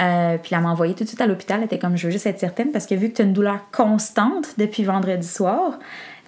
Euh, 0.00 0.38
puis 0.38 0.54
elle 0.54 0.62
m'a 0.62 0.70
envoyée 0.70 0.94
tout 0.94 1.04
de 1.04 1.08
suite 1.08 1.20
à 1.20 1.26
l'hôpital. 1.26 1.58
Elle 1.58 1.66
était 1.66 1.78
comme, 1.78 1.96
je 1.96 2.06
veux 2.06 2.12
juste 2.12 2.26
être 2.26 2.38
certaine, 2.38 2.72
parce 2.72 2.86
que 2.86 2.94
vu 2.94 3.10
que 3.10 3.16
tu 3.16 3.22
as 3.22 3.24
une 3.26 3.32
douleur 3.32 3.70
constante 3.72 4.54
depuis 4.56 4.84
vendredi 4.84 5.26
soir, 5.26 5.78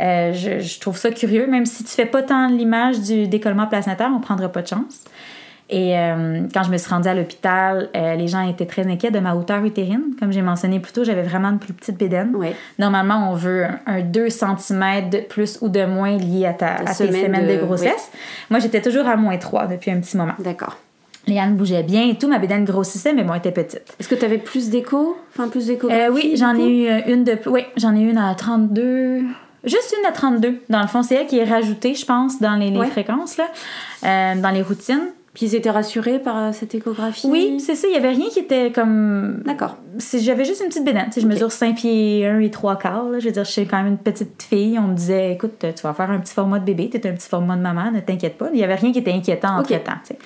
euh, 0.00 0.32
je, 0.32 0.60
je 0.60 0.80
trouve 0.80 0.96
ça 0.98 1.10
curieux. 1.10 1.46
Même 1.46 1.64
si 1.64 1.82
tu 1.82 1.90
fais 1.90 2.06
pas 2.06 2.22
tant 2.22 2.48
l'image 2.48 3.00
du 3.00 3.26
décollement 3.26 3.66
placentaire, 3.66 4.10
on 4.14 4.20
prendra 4.20 4.48
pas 4.48 4.62
de 4.62 4.68
chance. 4.68 5.04
Et 5.74 5.98
euh, 5.98 6.42
quand 6.52 6.64
je 6.64 6.70
me 6.70 6.76
suis 6.76 6.90
rendue 6.90 7.08
à 7.08 7.14
l'hôpital, 7.14 7.88
euh, 7.96 8.14
les 8.14 8.28
gens 8.28 8.46
étaient 8.46 8.66
très 8.66 8.86
inquiets 8.86 9.10
de 9.10 9.18
ma 9.20 9.34
hauteur 9.34 9.64
utérine. 9.64 10.02
Comme 10.20 10.30
j'ai 10.30 10.42
mentionné 10.42 10.78
plus 10.80 10.92
tôt, 10.92 11.02
j'avais 11.02 11.22
vraiment 11.22 11.48
une 11.48 11.58
plus 11.58 11.72
petite 11.72 11.96
bédaine. 11.96 12.36
ouais. 12.36 12.54
Normalement, 12.78 13.30
on 13.32 13.34
veut 13.34 13.64
un, 13.64 13.78
un 13.86 14.00
2 14.02 14.28
cm 14.28 15.08
de 15.10 15.18
plus 15.20 15.58
ou 15.62 15.70
de 15.70 15.86
moins 15.86 16.18
lié 16.18 16.44
à, 16.44 16.52
ta, 16.52 16.74
à 16.74 16.84
tes 16.94 17.06
semaines 17.10 17.46
de, 17.48 17.54
de- 17.56 17.64
grossesse. 17.64 18.10
Moi, 18.50 18.60
j'étais 18.60 18.82
toujours 18.82 19.06
à 19.08 19.16
moins 19.16 19.38
3 19.38 19.66
depuis 19.66 19.90
un 19.90 19.98
petit 20.00 20.14
moment. 20.18 20.34
D'accord. 20.38 20.76
Léane 21.26 21.54
bougeait 21.56 21.82
bien 21.84 22.06
et 22.06 22.16
tout, 22.16 22.28
ma 22.28 22.38
bédaine 22.38 22.64
grossissait, 22.66 23.14
mais 23.14 23.22
bon, 23.24 23.32
elle 23.32 23.38
était 23.38 23.52
petite. 23.52 23.94
Est-ce 23.98 24.08
que 24.08 24.14
tu 24.16 24.24
avais 24.26 24.38
plus 24.38 24.68
d'écho? 24.68 25.16
Enfin, 25.34 25.48
plus 25.48 25.68
d'écho 25.68 25.88
Euh, 25.88 26.10
oui, 26.12 26.34
j'en 26.36 26.54
ai 26.54 26.66
eu 26.68 27.10
une 27.12 27.24
de 27.24 27.38
Oui, 27.46 27.62
j'en 27.78 27.96
ai 27.96 28.00
eu 28.00 28.10
une 28.10 28.18
à 28.18 28.34
32. 28.34 29.20
Juste 29.64 29.94
une 29.98 30.04
à 30.06 30.12
32. 30.12 30.60
Dans 30.68 30.82
le 30.82 30.88
fond, 30.88 31.02
c'est 31.02 31.14
elle 31.14 31.26
qui 31.28 31.38
est 31.38 31.44
rajoutée, 31.44 31.94
je 31.94 32.04
pense, 32.04 32.40
dans 32.42 32.56
les, 32.56 32.70
les 32.70 32.78
Ouais. 32.78 32.88
fréquences, 32.88 33.38
là, 33.38 34.34
dans 34.34 34.50
les 34.50 34.60
routines. 34.62 35.08
Puis 35.34 35.46
ils 35.46 35.54
étaient 35.54 35.70
rassurés 35.70 36.18
par 36.18 36.36
euh, 36.36 36.52
cette 36.52 36.74
échographie? 36.74 37.26
Oui, 37.30 37.58
c'est 37.58 37.74
ça. 37.74 37.88
Il 37.88 37.94
y 37.94 37.96
avait 37.96 38.10
rien 38.10 38.26
qui 38.30 38.38
était 38.40 38.70
comme. 38.70 39.42
D'accord. 39.46 39.76
J'avais 40.14 40.44
juste 40.44 40.60
une 40.62 40.68
petite 40.68 40.86
sais, 41.12 41.20
Je 41.22 41.26
mesure 41.26 41.50
5 41.50 41.74
pieds 41.76 42.26
1 42.26 42.40
et 42.40 42.50
3 42.50 42.76
quarts. 42.78 43.08
là. 43.08 43.18
Je 43.18 43.26
veux 43.26 43.32
dire, 43.32 43.44
je 43.44 43.50
suis 43.50 43.66
quand 43.66 43.78
même 43.78 43.86
une 43.92 43.98
petite 43.98 44.42
fille. 44.42 44.78
On 44.78 44.88
me 44.88 44.94
disait, 44.94 45.32
écoute, 45.32 45.58
tu 45.60 45.82
vas 45.82 45.94
faire 45.94 46.10
un 46.10 46.18
petit 46.18 46.34
format 46.34 46.58
de 46.58 46.64
bébé, 46.66 46.90
tu 46.90 46.98
es 46.98 47.08
un 47.08 47.14
petit 47.14 47.28
format 47.28 47.56
de 47.56 47.62
maman, 47.62 47.90
ne 47.90 48.00
t'inquiète 48.00 48.36
pas. 48.36 48.48
Il 48.52 48.56
n'y 48.58 48.64
avait 48.64 48.74
rien 48.74 48.92
qui 48.92 48.98
était 48.98 49.12
inquiétant 49.12 49.58
Ok. 49.58 49.70
entre 49.72 49.84
temps. 49.84 49.92
tu 50.04 50.08
sais. 50.14 50.18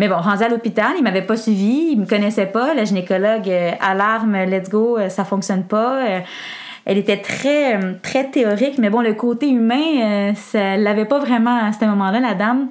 Mais 0.00 0.08
bon, 0.08 0.16
rendu 0.16 0.42
à 0.42 0.48
l'hôpital, 0.48 0.94
il 0.98 1.04
m'avait 1.04 1.22
pas 1.22 1.36
suivi, 1.36 1.90
il 1.92 2.00
me 2.00 2.06
connaissait 2.06 2.46
pas. 2.46 2.74
La 2.74 2.82
gynécologue, 2.84 3.48
euh, 3.48 3.70
alarme, 3.80 4.36
let's 4.46 4.68
go, 4.68 4.98
euh, 4.98 5.08
ça 5.08 5.24
fonctionne 5.24 5.62
pas. 5.62 6.04
Euh, 6.04 6.20
elle 6.86 6.98
était 6.98 7.18
très, 7.18 7.76
euh, 7.76 7.92
très 8.02 8.24
théorique, 8.30 8.78
mais 8.78 8.90
bon, 8.90 9.00
le 9.00 9.14
côté 9.14 9.48
humain, 9.48 9.76
euh, 10.02 10.32
ça 10.34 10.76
l'avait 10.76 11.04
pas 11.04 11.20
vraiment 11.20 11.56
à 11.64 11.72
ce 11.72 11.84
moment-là, 11.84 12.18
la 12.18 12.34
dame. 12.34 12.68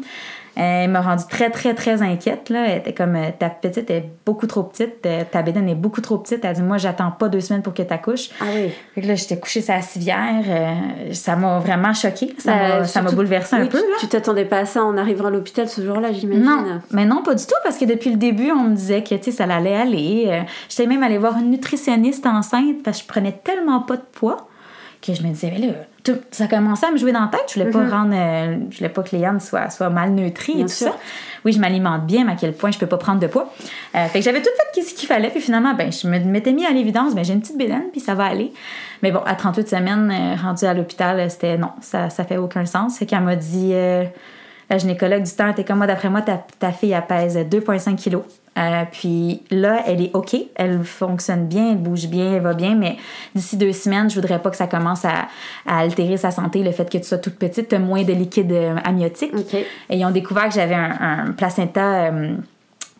Elle 0.55 0.89
m'a 0.91 1.01
rendue 1.01 1.23
très, 1.29 1.49
très, 1.49 1.73
très 1.73 2.01
inquiète. 2.01 2.49
Là. 2.49 2.65
Elle 2.67 2.77
était 2.79 2.93
comme, 2.93 3.15
euh, 3.15 3.29
ta 3.37 3.49
petite 3.49 3.89
est 3.89 4.05
beaucoup 4.25 4.45
trop 4.47 4.63
petite, 4.63 5.05
euh, 5.05 5.23
ta 5.29 5.41
bédaine 5.41 5.67
est 5.67 5.75
beaucoup 5.75 6.01
trop 6.01 6.17
petite. 6.19 6.45
Elle 6.45 6.55
dit, 6.55 6.61
moi, 6.61 6.77
j'attends 6.77 7.11
pas 7.11 7.27
deux 7.29 7.41
semaines 7.41 7.63
pour 7.63 7.73
que 7.73 7.81
tu 7.81 7.91
accouches. 7.93 8.29
Ah 8.39 8.45
oui. 8.55 8.69
Fait 8.93 9.01
que 9.01 9.07
là, 9.07 9.15
j'étais 9.15 9.39
couchée 9.39 9.61
sur 9.61 9.73
la 9.73 9.81
civière. 9.81 10.43
euh, 10.47 11.11
ça 11.13 11.35
m'a 11.35 11.59
vraiment 11.59 11.93
choquée. 11.93 12.35
Ça 12.37 12.51
m'a- 12.55 12.69
Bah, 12.79 12.83
ça 12.85 13.01
m'a 13.01 13.11
bouleversée 13.11 13.55
un 13.55 13.65
peu. 13.65 13.79
tu- 13.79 13.83
Là. 13.89 13.95
Tu 13.99 14.07
t'attendais 14.07 14.45
pas 14.45 14.59
à 14.59 14.65
ça 14.65 14.83
en 14.83 14.97
arrivant 14.97 15.25
à 15.25 15.29
l'hôpital 15.31 15.67
ce 15.67 15.81
jour-là, 15.81 16.11
j'imagine. 16.11 16.43
Non, 16.43 16.63
mais 16.91 17.05
non, 17.05 17.23
pas 17.23 17.33
du 17.35 17.43
tout, 17.45 17.55
parce 17.63 17.77
que 17.77 17.85
depuis 17.85 18.11
le 18.11 18.17
début, 18.17 18.51
on 18.51 18.63
me 18.65 18.75
disait 18.75 19.03
que 19.03 19.31
ça 19.31 19.45
allait 19.45 19.75
aller. 19.75 20.43
J'étais 20.69 20.85
même 20.87 21.01
allée 21.03 21.17
voir 21.17 21.37
une 21.37 21.49
nutritionniste 21.51 22.25
enceinte 22.25 22.83
parce 22.83 22.97
que 22.97 23.03
je 23.03 23.07
prenais 23.07 23.31
tellement 23.43 23.79
pas 23.81 23.95
de 23.97 24.03
poids 24.13 24.47
que 25.05 25.13
je 25.13 25.21
me 25.23 25.29
disais, 25.29 25.51
mais 25.51 25.65
là, 25.67 25.73
tout- 26.03 26.19
ça 26.31 26.47
commençait 26.47 26.85
à 26.85 26.91
me 26.91 26.97
jouer 26.97 27.11
dans 27.11 27.19
la 27.21 27.27
tête. 27.27 27.43
Je 27.53 27.59
voulais 27.59 27.71
pas 27.71 27.89
rendre, 27.89 28.13
euh, 28.15 28.57
je 28.71 28.77
voulais 28.77 28.89
pas 28.89 29.03
que 29.03 29.15
Léane 29.15 29.39
soit, 29.39 29.69
soit 29.69 29.89
mal 29.89 30.11
nutrie 30.11 30.59
et 30.59 30.63
tout 30.63 30.67
sûr. 30.69 30.87
ça. 30.87 30.95
Oui, 31.43 31.51
je 31.51 31.59
m'alimente 31.59 32.05
bien, 32.05 32.23
mais 32.25 32.31
à 32.31 32.35
quel 32.35 32.53
point 32.53 32.71
je 32.71 32.79
peux 32.79 32.87
pas 32.87 32.97
prendre 32.97 33.19
de 33.19 33.27
poids. 33.27 33.51
Euh, 33.95 34.05
fait 34.07 34.19
que 34.19 34.25
j'avais 34.25 34.41
tout 34.41 34.49
fait 34.73 34.81
ce 34.81 34.93
qu'il 34.93 35.07
fallait, 35.07 35.29
puis 35.29 35.41
finalement, 35.41 35.73
ben, 35.73 35.91
je 35.91 36.07
me 36.07 36.17
m'étais 36.19 36.53
mis 36.53 36.65
à 36.65 36.71
l'évidence, 36.71 37.13
ben, 37.15 37.23
j'ai 37.25 37.33
une 37.33 37.41
petite 37.41 37.57
bédaine, 37.57 37.83
puis 37.91 37.99
ça 37.99 38.15
va 38.15 38.25
aller. 38.25 38.53
Mais 39.01 39.11
bon, 39.11 39.19
à 39.25 39.35
38 39.35 39.67
semaines, 39.69 40.09
euh, 40.11 40.41
rendue 40.41 40.65
à 40.65 40.73
l'hôpital, 40.73 41.29
c'était 41.29 41.57
non, 41.57 41.71
ça, 41.81 42.09
ça 42.09 42.23
fait 42.23 42.37
aucun 42.37 42.65
sens. 42.65 42.97
Fait 42.97 43.05
qu'elle 43.05 43.21
m'a 43.21 43.35
dit, 43.35 43.73
la 44.69 44.77
gynécologue 44.77 45.23
du 45.23 45.31
temps 45.31 45.49
était 45.49 45.63
comme 45.65 45.77
moi, 45.79 45.87
d'après 45.87 46.09
moi, 46.09 46.21
ta, 46.21 46.41
ta 46.59 46.71
fille, 46.71 46.91
elle 46.93 47.05
pèse 47.05 47.37
2,5 47.37 47.95
kilos. 47.97 48.23
Euh, 48.57 48.83
puis 48.91 49.41
là, 49.49 49.81
elle 49.87 49.99
est 50.01 50.11
OK, 50.13 50.35
elle 50.55 50.83
fonctionne 50.83 51.47
bien, 51.47 51.71
elle 51.71 51.77
bouge 51.77 52.05
bien, 52.07 52.33
elle 52.35 52.41
va 52.41 52.53
bien, 52.53 52.75
mais 52.75 52.97
d'ici 53.33 53.57
deux 53.57 53.73
semaines, 53.73 54.09
je 54.11 54.15
voudrais 54.15 54.39
pas 54.39 54.51
que 54.51 54.57
ça 54.57 54.67
commence 54.67 55.05
à, 55.05 55.27
à 55.65 55.79
altérer 55.79 56.17
sa 56.17 56.29
santé, 56.29 56.61
le 56.61 56.71
fait 56.71 56.87
que 56.87 56.99
tu 56.99 57.03
sois 57.03 57.17
toute 57.17 57.35
petite, 57.35 57.67
tu 57.69 57.77
moins 57.79 58.03
de 58.03 58.13
liquide 58.13 58.51
euh, 58.51 58.75
amniotique. 58.83 59.31
Ok. 59.35 59.55
Et 59.55 59.65
ils 59.89 60.05
ont 60.05 60.11
découvert 60.11 60.49
que 60.49 60.53
j'avais 60.53 60.75
un, 60.75 60.97
un 61.27 61.31
placenta, 61.31 62.11
euh, 62.11 62.35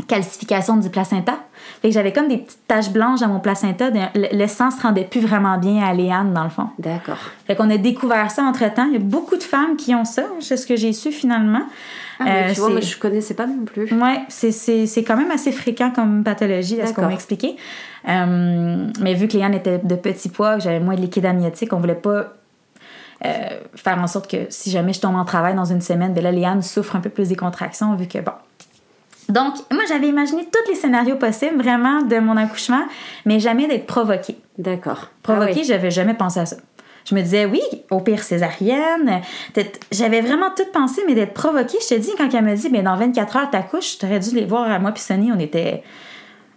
calcification 0.07 0.77
du 0.77 0.89
placenta. 0.89 1.33
Fait 1.81 1.89
que 1.89 1.93
j'avais 1.93 2.11
comme 2.11 2.27
des 2.27 2.37
petites 2.39 2.67
taches 2.67 2.89
blanches 2.89 3.19
dans 3.19 3.27
mon 3.27 3.39
placenta. 3.39 3.91
de- 3.91 3.99
Le, 4.15 4.35
le 4.37 4.47
sang 4.47 4.71
se 4.71 4.81
rendait 4.81 5.03
plus 5.05 5.21
vraiment 5.21 5.57
bien 5.57 5.83
à 5.83 5.93
Léane, 5.93 6.33
dans 6.33 6.43
le 6.43 6.49
fond. 6.49 6.67
D'accord. 6.79 7.17
Fait 7.45 7.55
qu'on 7.55 7.69
a 7.69 7.77
découvert 7.77 8.31
ça 8.31 8.41
entre-temps. 8.43 8.85
Il 8.87 8.93
y 8.93 8.97
a 8.97 8.99
beaucoup 8.99 9.35
de 9.37 9.43
femmes 9.43 9.75
qui 9.77 9.93
ont 9.93 10.05
ça, 10.05 10.23
c'est 10.39 10.57
ce 10.57 10.65
que 10.65 10.75
j'ai 10.75 10.93
su 10.93 11.11
finalement. 11.11 11.61
Ah, 12.19 12.23
mais 12.25 12.31
Euh, 12.49 12.53
tu 12.53 12.59
vois, 12.59 12.69
moi, 12.69 12.81
c'est- 12.81 12.87
je 12.87 12.99
connaissais 12.99 13.33
pas 13.33 13.47
non 13.47 13.65
plus. 13.65 13.91
Ouais, 13.93 14.21
c'est- 14.29 15.03
quand 15.03 15.17
même 15.17 15.31
assez 15.31 15.51
fréquent 15.51 15.91
comme 15.91 16.23
pathologie, 16.23 16.79
à 16.81 16.87
ce 16.87 16.93
qu'on 16.93 17.03
m'a 17.03 17.13
expliqué. 17.13 17.55
Euh, 18.07 18.87
mais 19.01 19.13
vu 19.13 19.27
que 19.27 19.33
Léane 19.33 19.53
était 19.53 19.77
de 19.79 19.95
petit 19.95 20.29
poids, 20.29 20.55
que 20.55 20.61
j'avais 20.63 20.79
moins 20.79 20.95
de 20.95 21.01
liquide 21.01 21.25
amniotique, 21.25 21.71
on 21.73 21.77
voulait 21.79 21.95
pas 21.95 22.33
euh, 23.25 23.29
faire 23.75 23.97
en 23.99 24.07
sorte 24.07 24.29
que 24.29 24.47
si 24.49 24.69
jamais 24.69 24.91
je 24.91 24.99
tombe 24.99 25.15
en 25.15 25.23
travail 25.23 25.55
dans 25.55 25.63
une 25.63 25.79
semaine, 25.79 26.13
ben 26.13 26.21
là, 26.21 26.31
Léane 26.31 26.61
souffre 26.61 26.97
un 26.97 26.99
peu 26.99 27.09
plus 27.09 27.29
des 27.29 27.37
contractions, 27.37 27.95
vu 27.95 28.05
que 28.07 28.17
bon. 28.19 28.33
Donc, 29.29 29.53
moi, 29.71 29.83
j'avais 29.87 30.09
imaginé 30.09 30.45
tous 30.51 30.69
les 30.69 30.75
scénarios 30.75 31.15
possibles, 31.15 31.55
vraiment, 31.63 32.01
de 32.01 32.17
mon 32.17 32.35
accouchement, 32.35 32.83
mais 33.25 33.39
jamais 33.39 33.67
d'être 33.67 33.85
provoquée. 33.85 34.35
D'accord. 34.57 35.07
Provoquée, 35.21 35.51
Ah 35.53 35.59
oui. 35.59 35.63
j'avais 35.63 35.89
jamais 35.91 36.15
pensé 36.15 36.41
à 36.41 36.45
ça. 36.45 36.57
Je 37.05 37.15
me 37.15 37.21
disais, 37.21 37.45
oui, 37.45 37.61
au 37.91 37.99
pire 37.99 38.23
césarienne. 38.23 39.21
J'avais 39.91 40.21
vraiment 40.21 40.49
tout 40.55 40.63
pensé, 40.71 41.01
mais 41.07 41.15
d'être 41.15 41.33
provoquée, 41.33 41.77
je 41.81 41.95
te 41.95 41.99
dis, 41.99 42.11
quand 42.17 42.29
elle 42.33 42.45
me 42.45 42.55
dit, 42.55 42.69
ben, 42.69 42.83
dans 42.83 42.95
24 42.95 43.35
heures, 43.37 43.49
t'accouches, 43.49 43.97
t'aurais 43.97 44.19
dû 44.19 44.35
les 44.35 44.45
voir 44.45 44.69
à 44.71 44.79
moi 44.79 44.91
puis 44.91 45.01
Sonny, 45.03 45.31
on 45.31 45.39
était 45.39 45.83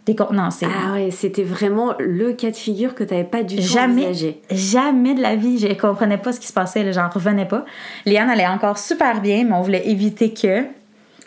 décontenancés. 0.07 0.67
Ah 0.67 0.93
ouais, 0.93 1.11
c'était 1.11 1.43
vraiment 1.43 1.95
le 1.99 2.33
cas 2.33 2.51
de 2.51 2.57
figure 2.57 2.95
que 2.95 3.03
t'avais 3.03 3.25
pas 3.25 3.43
du 3.43 3.57
tout 3.57 3.63
Jamais, 3.63 4.07
envisagé. 4.07 4.41
jamais 4.53 5.15
de 5.15 5.21
la 5.21 5.35
vie, 5.35 5.59
je 5.59 5.67
comprenais 5.75 6.19
pas 6.19 6.33
ce 6.33 6.39
qui 6.39 6.47
se 6.47 6.53
passait, 6.53 6.93
j'en 6.93 7.09
revenais 7.09 7.47
pas. 7.47 7.65
Léane 8.05 8.31
allait 8.31 8.47
encore 8.47 8.79
super 8.79 9.21
bien, 9.21 9.45
mais 9.45 9.53
on 9.53 9.63
voulait 9.63 9.89
éviter 9.89 10.33
que. 10.33 10.65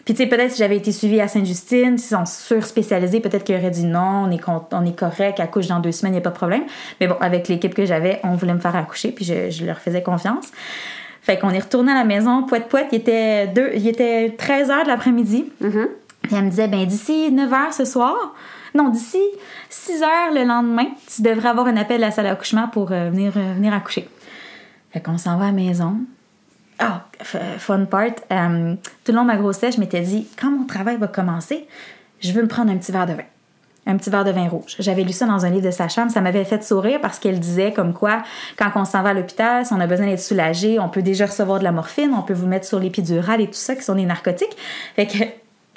Puis 0.10 0.16
tu 0.16 0.24
sais, 0.24 0.28
peut-être 0.28 0.54
si 0.54 0.58
j'avais 0.58 0.78
été 0.78 0.92
suivie 0.92 1.22
à 1.22 1.28
Sainte-Justine, 1.28 2.00
s'ils 2.00 2.18
sont 2.18 2.26
sur-spécialisés, 2.26 3.20
peut-être 3.20 3.44
qu'ils 3.44 3.56
auraient 3.56 3.70
dit 3.70 3.86
non, 3.86 4.26
on 4.26 4.32
est, 4.32 4.42
on 4.72 4.84
est 4.84 4.98
correct, 4.98 5.40
accouche 5.40 5.68
dans 5.68 5.80
deux 5.80 5.92
semaines, 5.92 6.14
il 6.14 6.16
n'y 6.16 6.22
a 6.22 6.24
pas 6.24 6.32
de 6.32 6.36
problème. 6.36 6.64
Mais 7.00 7.06
bon, 7.06 7.16
avec 7.22 7.48
l'équipe 7.48 7.76
que 7.76 7.86
j'avais, 7.86 8.20
on 8.24 8.34
voulait 8.34 8.56
me 8.56 8.60
faire 8.60 8.76
accoucher, 8.76 9.12
puis 9.12 9.24
je, 9.24 9.52
je 9.52 9.66
leur 9.68 9.78
faisais 9.78 10.02
confiance. 10.02 10.48
Fait 11.22 11.38
qu'on 11.38 11.52
est 11.52 11.60
retourné 11.60 11.92
à 11.92 11.94
la 11.94 12.06
maison, 12.06 12.42
poète 12.42 12.70
poète, 12.70 12.88
il 12.92 12.96
était, 12.96 13.46
deux, 13.50 13.70
il 13.76 13.88
était 13.88 14.34
13 14.36 14.70
h 14.70 14.84
de 14.86 14.88
l'après-midi. 14.88 15.46
Mhm. 15.62 15.88
Puis 16.24 16.36
elle 16.36 16.46
me 16.46 16.50
disait, 16.50 16.68
ben 16.68 16.84
d'ici 16.88 17.32
9 17.32 17.52
h 17.52 17.74
ce 17.74 17.86
soir, 17.86 18.34
non, 18.74 18.90
d'ici 18.90 19.22
6 19.70 20.02
h 20.02 20.34
le 20.34 20.44
lendemain, 20.44 20.88
tu 21.16 21.22
devrais 21.22 21.50
avoir 21.50 21.68
un 21.68 21.78
appel 21.78 22.04
à 22.04 22.08
la 22.08 22.12
salle 22.12 22.26
d'accouchement 22.26 22.68
pour 22.68 22.92
euh, 22.92 23.12
venir, 23.12 23.34
euh, 23.38 23.54
venir 23.54 23.76
accoucher. 23.76 24.10
Fait 24.92 25.02
qu'on 25.02 25.20
s'en 25.20 25.38
va 25.38 25.44
à 25.44 25.48
la 25.50 25.54
maison. 25.54 25.98
Ah, 26.80 27.04
f- 27.22 27.58
fun 27.58 27.86
part, 27.86 28.04
euh, 28.32 28.76
tout 29.04 29.12
le 29.12 29.18
long 29.18 29.24
de 29.24 29.28
ma 29.28 29.36
grossesse, 29.38 29.76
je 29.76 29.80
m'étais 29.82 30.00
dit, 30.02 30.28
quand 30.40 30.50
mon 30.50 30.66
travail 30.66 30.96
va 30.98 31.08
commencer, 31.08 31.68
je 32.22 32.32
veux 32.32 32.42
me 32.42 32.48
prendre 32.48 32.72
un 32.72 32.78
petit 32.78 32.92
verre 32.92 33.06
de 33.06 33.14
vin. 33.14 33.24
Un 33.86 33.98
petit 33.98 34.10
verre 34.10 34.24
de 34.24 34.32
vin 34.32 34.48
rouge. 34.48 34.76
J'avais 34.80 35.04
lu 35.04 35.12
ça 35.12 35.26
dans 35.26 35.46
un 35.46 35.50
livre 35.50 35.66
de 35.66 35.72
sa 35.72 35.88
chambre. 35.90 36.12
Ça 36.12 36.22
m'avait 36.22 36.44
fait 36.46 36.64
sourire 36.64 37.00
parce 37.02 37.18
qu'elle 37.20 37.40
disait 37.40 37.74
comme 37.74 37.94
quoi, 37.94 38.24
quand 38.58 38.70
on 38.76 38.86
s'en 38.86 39.02
va 39.02 39.10
à 39.10 39.14
l'hôpital, 39.14 39.66
si 39.66 39.74
on 39.74 39.80
a 39.80 39.88
besoin 39.88 40.06
d'être 40.06 40.22
soulagé, 40.22 40.80
on 40.80 40.90
peut 40.90 41.02
déjà 41.02 41.26
recevoir 41.26 41.60
de 41.60 41.64
la 41.64 41.72
morphine, 41.72 42.12
on 42.16 42.22
peut 42.22 42.34
vous 42.34 42.48
mettre 42.48 42.68
sur 42.68 42.80
l'épidurale 42.80 43.42
et 43.42 43.48
tout 43.48 43.54
ça, 43.54 43.76
qui 43.76 43.82
sont 43.84 43.96
des 43.96 44.06
narcotiques. 44.06 44.56
Fait 44.96 45.08
que 45.08 45.18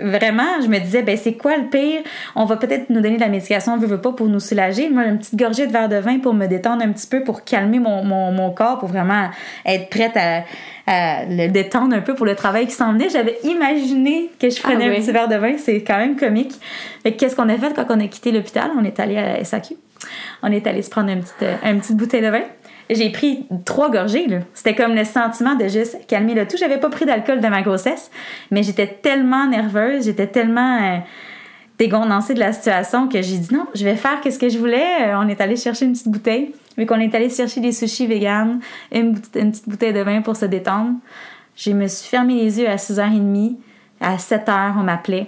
vraiment, 0.03 0.61
je 0.63 0.69
me 0.69 0.79
disais, 0.79 1.03
ben 1.03 1.17
c'est 1.17 1.35
quoi 1.35 1.57
le 1.57 1.69
pire? 1.69 2.01
On 2.35 2.45
va 2.45 2.57
peut-être 2.57 2.91
nous 2.91 3.01
donner 3.01 3.17
de 3.17 3.21
la 3.21 3.29
médication, 3.29 3.75
on 3.75 3.79
veut, 3.79 3.87
veut 3.87 4.01
pas, 4.01 4.13
pour 4.13 4.29
nous 4.29 4.41
soulager. 4.41 4.89
Moi, 4.89 5.05
une 5.05 5.19
petite 5.19 5.37
gorgée 5.37 5.67
de 5.67 5.73
verre 5.73 5.89
de 5.89 5.97
vin 5.97 6.19
pour 6.19 6.35
me 6.35 6.47
détendre 6.47 6.83
un 6.83 6.93
petit 6.93 7.07
peu, 7.07 7.23
pour 7.23 7.45
calmer 7.45 7.79
mon, 7.79 8.05
mon, 8.05 8.33
mon 8.33 8.51
corps, 8.51 8.79
pour 8.79 8.89
vraiment 8.89 9.31
être 9.65 9.89
prête 9.89 10.17
à, 10.17 10.45
à 10.87 11.25
le 11.25 11.49
détendre 11.49 11.95
un 11.95 12.01
peu 12.01 12.15
pour 12.15 12.27
le 12.27 12.35
travail 12.35 12.67
qui 12.67 12.73
s'en 12.73 12.93
venait. 12.93 13.09
J'avais 13.09 13.39
imaginé 13.45 14.31
que 14.39 14.51
je 14.51 14.61
prenais 14.61 14.85
Ah 14.85 14.89
un 14.89 14.91
oui. 14.91 15.01
petit 15.01 15.13
verre 15.13 15.29
de 15.29 15.37
vin. 15.37 15.57
C'est 15.59 15.83
quand 15.83 15.99
même 15.99 16.17
comique. 16.17 16.53
Qu'est-ce 17.05 17.37
qu'on 17.37 17.49
a 17.49 17.57
fait 17.57 17.75
quand 17.75 17.87
on 17.91 18.01
a 18.01 18.07
quitté 18.09 18.33
l'hôpital? 18.33 18.71
On 18.79 18.85
est 18.85 18.99
allé 19.01 19.17
à 19.17 19.39
la 19.39 19.45
SAQ. 19.45 19.77
On 20.43 20.51
est 20.51 20.67
allé 20.67 20.83
se 20.83 20.91
prendre 20.91 21.11
une 21.11 21.21
petite, 21.21 21.43
euh, 21.43 21.57
une 21.71 21.81
petite 21.81 21.97
bouteille 21.97 22.23
de 22.23 22.29
vin. 22.29 22.43
J'ai 22.91 23.11
pris 23.11 23.47
trois 23.65 23.91
gorgées. 23.91 24.27
C'était 24.55 24.75
comme 24.75 24.95
le 24.95 25.05
sentiment 25.05 25.55
de 25.55 25.69
juste 25.69 25.99
calmer 26.07 26.35
le 26.35 26.47
tout. 26.47 26.57
J'avais 26.59 26.79
pas 26.79 26.91
pris 26.91 27.07
d'alcool 27.07 27.41
de 27.41 27.49
ma 27.49 27.63
grossesse, 27.63 28.11
mais 28.51 28.63
j'étais 28.63 28.87
tellement 28.87 29.47
nerveuse, 29.47 30.05
j'étais 30.05 30.27
tellement 30.27 30.79
euh, 30.83 30.99
de 31.89 32.39
la 32.39 32.53
situation 32.53 33.09
que 33.09 33.21
j'ai 33.23 33.39
dit 33.39 33.55
non, 33.55 33.67
je 33.75 33.85
vais 33.85 33.97
faire 33.97 34.21
ce 34.25 34.39
que 34.39 34.49
je 34.49 34.59
voulais. 34.59 35.03
Euh, 35.03 35.19
on 35.19 35.29
est 35.29 35.41
allé 35.41 35.57
chercher 35.57 35.87
une 35.87 35.93
petite 35.93 36.09
bouteille. 36.09 36.55
Vu 36.79 36.87
qu'on 36.87 37.01
est 37.01 37.15
allé 37.15 37.29
chercher 37.29 37.61
des 37.61 37.73
sushis 37.73 38.07
vegan, 38.07 38.61
une 38.93 39.19
petite 39.19 39.69
bouteille 39.69 39.93
de 39.93 40.01
vin 40.01 40.23
pour 40.23 40.37
se 40.37 40.47
détendre. 40.47 40.93
Je 41.57 41.71
me 41.73 41.87
suis 41.87 42.09
fermé 42.09 42.37
les 42.37 42.61
yeux 42.61 42.69
à 42.69 42.77
6h30. 42.77 43.57
À 44.01 44.17
7h, 44.17 44.73
on 44.79 44.83
m'appelait 44.83 45.27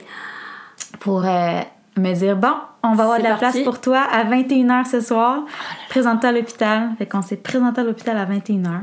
pour 1.01 1.25
euh, 1.25 1.61
me 1.97 2.15
dire 2.15 2.37
bon, 2.37 2.55
on 2.85 2.95
va 2.95 3.05
avoir 3.05 3.19
de 3.19 3.25
la 3.25 3.31
parti. 3.37 3.63
place 3.63 3.65
pour 3.65 3.81
toi 3.81 4.01
à 4.01 4.25
21h 4.25 4.85
ce 4.89 5.01
soir. 5.01 5.43
Présente-toi 5.89 6.29
à 6.31 6.33
l'hôpital. 6.33 6.91
Fait 6.99 7.07
qu'on 7.07 7.23
s'est 7.23 7.37
présenté 7.37 7.81
à 7.81 7.85
l'hôpital 7.85 8.17
à 8.17 8.27
21h. 8.27 8.81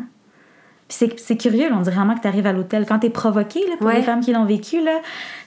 Puis 0.87 0.97
c'est, 0.97 1.19
c'est 1.19 1.37
curieux, 1.37 1.69
là, 1.69 1.75
on 1.77 1.81
dirait 1.81 1.95
vraiment 1.95 2.15
que 2.15 2.21
tu 2.21 2.27
arrives 2.27 2.45
à 2.47 2.51
l'hôtel. 2.51 2.85
Quand 2.85 2.99
tu 2.99 3.07
es 3.07 3.09
provoqué, 3.09 3.61
là, 3.67 3.75
pour 3.77 3.87
Ouais. 3.87 3.95
les 3.95 4.01
femmes 4.01 4.19
qui 4.19 4.33
l'ont 4.33 4.43
vécu, 4.43 4.77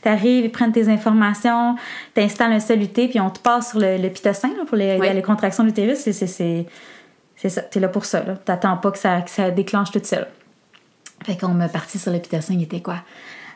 tu 0.02 0.08
arrives, 0.08 0.44
ils 0.46 0.50
prennent 0.50 0.72
tes 0.72 0.88
informations, 0.88 1.76
tu 2.14 2.22
installes 2.22 2.52
un 2.54 2.60
soluté, 2.60 3.08
puis 3.08 3.20
on 3.20 3.28
te 3.28 3.40
passe 3.40 3.70
sur 3.70 3.78
le, 3.80 3.98
le 3.98 4.08
pitocin 4.08 4.48
là, 4.56 4.64
pour 4.66 4.76
les, 4.78 4.96
Ouais. 4.98 5.12
les 5.12 5.20
contractions 5.22 5.62
de 5.64 5.68
l'utérus. 5.68 5.98
C'est, 5.98 6.14
c'est, 6.14 6.26
c'est, 6.26 6.66
c'est 7.36 7.50
ça, 7.50 7.60
tu 7.60 7.76
es 7.76 7.80
là 7.82 7.88
pour 7.88 8.06
ça. 8.06 8.22
Tu 8.22 8.30
n'attends 8.48 8.78
pas 8.78 8.90
que 8.90 8.98
ça, 8.98 9.20
que 9.20 9.30
ça 9.30 9.50
déclenche 9.50 9.90
tout 9.90 10.00
seul. 10.02 10.26
Fait 11.26 11.36
qu'on 11.38 11.48
m'a 11.48 11.68
parti 11.68 11.98
sur 11.98 12.10
le 12.12 12.18
pitocin, 12.20 12.54
il 12.54 12.62
était 12.62 12.80
quoi? 12.80 12.96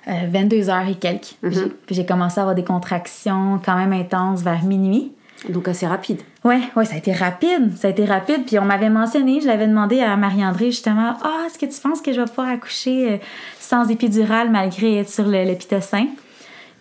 22 0.06 0.70
heures 0.70 0.88
et 0.88 0.94
quelques. 0.94 1.34
Puis 1.42 1.54
j'ai- 1.54 1.68
Puis 1.86 1.94
j'ai 1.94 2.06
commencé 2.06 2.38
à 2.38 2.42
avoir 2.42 2.54
des 2.54 2.64
contractions 2.64 3.60
quand 3.64 3.76
même 3.76 3.92
intenses 3.92 4.42
vers 4.42 4.64
minuit. 4.64 5.12
Donc 5.48 5.68
assez 5.68 5.86
rapide. 5.86 6.20
Ouais, 6.44 6.60
ouais, 6.74 6.84
ça 6.84 6.94
a 6.94 6.98
été 6.98 7.12
rapide. 7.12 7.76
Ça 7.76 7.86
a 7.88 7.90
été 7.92 8.04
rapide. 8.04 8.44
Puis 8.46 8.58
on 8.58 8.64
m'avait 8.64 8.90
mentionné, 8.90 9.40
je 9.40 9.46
l'avais 9.46 9.68
demandé 9.68 10.00
à 10.00 10.16
Marie-André 10.16 10.66
justement, 10.66 11.14
ah, 11.22 11.46
est-ce 11.46 11.58
que 11.58 11.66
tu 11.66 11.80
penses 11.80 12.00
que 12.00 12.12
je 12.12 12.20
vais 12.20 12.26
pouvoir 12.26 12.48
accoucher 12.48 13.12
euh, 13.12 13.16
sans 13.60 13.88
épidurale 13.88 14.50
malgré 14.50 14.96
être 14.98 15.08
sur 15.10 15.24
le, 15.26 15.44
le 15.44 15.54
pitocin? 15.54 16.06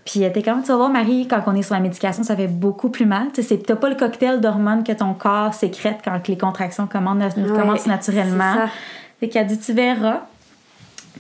Puis 0.05 0.22
elle 0.24 0.30
était 0.32 0.41
comme, 0.41 0.61
tu 0.61 0.70
vas 0.70 0.78
voir, 0.78 0.89
Marie, 0.89 1.28
quand 1.28 1.43
on 1.47 1.53
est 1.53 1.61
sur 1.61 1.76
la 1.76 1.82
médication, 1.82 2.24
ça 2.24 2.36
fait 2.36 2.47
beaucoup 2.47 2.89
plus 2.89 3.05
mal. 3.05 3.28
Tu 3.34 3.43
sais, 3.43 3.57
t'as 3.57 3.76
pas 3.76 3.89
le 3.89 3.95
cocktail 3.95 4.39
d'hormones 4.41 4.84
que 4.84 4.93
ton 4.93 5.13
corps 5.13 5.53
sécrète 5.53 5.97
quand 6.03 6.28
les 6.28 6.38
contractions 6.38 6.88
commencent, 6.88 7.36
commencent 7.36 7.86
naturellement. 7.88 8.53
c'est 9.20 9.28
qu'elle 9.28 9.47
dit, 9.47 9.59
tu 9.59 9.74
verras. 9.74 10.22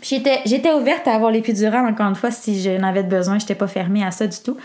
J'étais, 0.01 0.41
j'étais 0.45 0.71
ouverte 0.71 1.07
à 1.07 1.15
avoir 1.15 1.31
l'épidurale, 1.31 1.85
encore 1.85 2.07
une 2.07 2.15
fois, 2.15 2.31
si 2.31 2.61
je 2.61 2.71
n'avais 2.71 3.03
besoin. 3.03 3.39
J'étais 3.39 3.55
pas 3.55 3.67
fermée 3.67 4.03
à 4.03 4.11
ça 4.11 4.27
du 4.27 4.37
tout. 4.37 4.57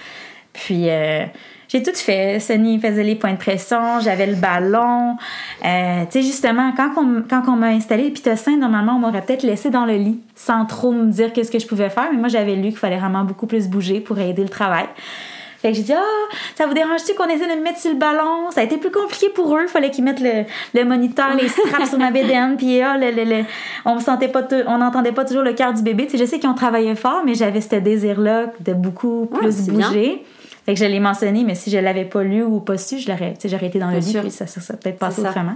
Puis 0.52 0.90
euh, 0.90 1.24
j'ai 1.68 1.82
tout 1.82 1.94
fait. 1.94 2.38
Sonny 2.38 2.78
faisait 2.78 3.02
les 3.02 3.14
points 3.14 3.32
de 3.32 3.38
pression, 3.38 4.00
j'avais 4.00 4.26
le 4.26 4.34
ballon. 4.34 5.16
Euh, 5.64 6.04
tu 6.04 6.10
sais, 6.10 6.22
justement, 6.22 6.72
quand 6.76 6.90
on, 6.98 7.22
quand 7.28 7.56
m'a 7.56 7.68
installé 7.68 8.04
le 8.04 8.10
pitocin, 8.10 8.58
normalement, 8.58 8.96
on 8.96 8.98
m'aurait 8.98 9.22
peut-être 9.22 9.42
laissé 9.42 9.70
dans 9.70 9.86
le 9.86 9.94
lit 9.94 10.20
sans 10.34 10.66
trop 10.66 10.92
me 10.92 11.10
dire 11.10 11.32
qu'est-ce 11.32 11.50
que 11.50 11.58
je 11.58 11.66
pouvais 11.66 11.88
faire. 11.88 12.08
Mais 12.12 12.18
moi, 12.18 12.28
j'avais 12.28 12.56
lu 12.56 12.68
qu'il 12.68 12.76
fallait 12.76 12.98
vraiment 12.98 13.24
beaucoup 13.24 13.46
plus 13.46 13.68
bouger 13.68 14.00
pour 14.00 14.18
aider 14.18 14.42
le 14.42 14.50
travail. 14.50 14.86
Fait 15.62 15.70
que 15.70 15.76
j'ai 15.76 15.84
dit, 15.84 15.92
ah, 15.92 16.34
ça 16.56 16.66
vous 16.66 16.74
dérange-tu 16.74 17.14
qu'on 17.14 17.28
essaie 17.28 17.46
de 17.48 17.56
me 17.56 17.62
mettre 17.62 17.78
sur 17.78 17.92
le 17.92 17.96
ballon? 17.96 18.50
Ça 18.50 18.60
a 18.62 18.64
été 18.64 18.78
plus 18.78 18.90
compliqué 18.90 19.28
pour 19.28 19.56
eux. 19.56 19.68
Fallait 19.68 19.90
qu'ils 19.92 20.02
mettent 20.02 20.20
le, 20.20 20.42
le 20.74 20.84
moniteur, 20.84 21.34
les 21.40 21.48
straps 21.48 21.88
sur 21.88 21.98
ma 21.98 22.10
bédaine. 22.10 22.56
Puis, 22.56 22.80
ah, 22.82 22.98
le, 22.98 23.12
le, 23.12 23.24
le- 23.24 23.44
on 23.84 23.98
sentait 24.00 24.26
pas, 24.28 24.42
on 24.66 24.78
n'entendait 24.78 25.12
pas 25.12 25.24
toujours 25.24 25.44
le 25.44 25.52
cœur 25.52 25.72
du 25.72 25.82
bébé. 25.82 26.06
Tu 26.06 26.12
sais, 26.12 26.18
je 26.18 26.24
sais 26.28 26.38
qu'ils 26.40 26.50
ont 26.50 26.54
travaillé 26.54 26.94
fort, 26.96 27.22
mais 27.24 27.34
j'avais 27.34 27.60
ce 27.60 27.76
désir-là 27.76 28.46
de 28.60 28.72
beaucoup 28.74 29.28
Ouais, 29.30 29.38
plus 29.38 29.68
bien. 29.68 29.88
bouger. 29.88 30.24
Fait 30.66 30.74
que 30.74 30.80
je 30.80 30.84
l'ai 30.84 31.00
mentionné, 31.00 31.42
mais 31.44 31.54
si 31.54 31.70
je 31.70 31.78
l'avais 31.78 32.04
pas 32.04 32.22
lu 32.22 32.42
ou 32.42 32.60
pas 32.60 32.76
su, 32.78 32.98
je 32.98 33.10
l'aurais, 33.10 33.34
j'aurais 33.44 33.66
été 33.66 33.78
dans 33.78 33.90
le 33.90 33.98
lit, 33.98 34.16
puis 34.20 34.30
ça, 34.30 34.46
ça, 34.46 34.60
ça 34.60 34.76
peut-être 34.76 34.98
passé 34.98 35.22
ça. 35.22 35.30
autrement. 35.30 35.54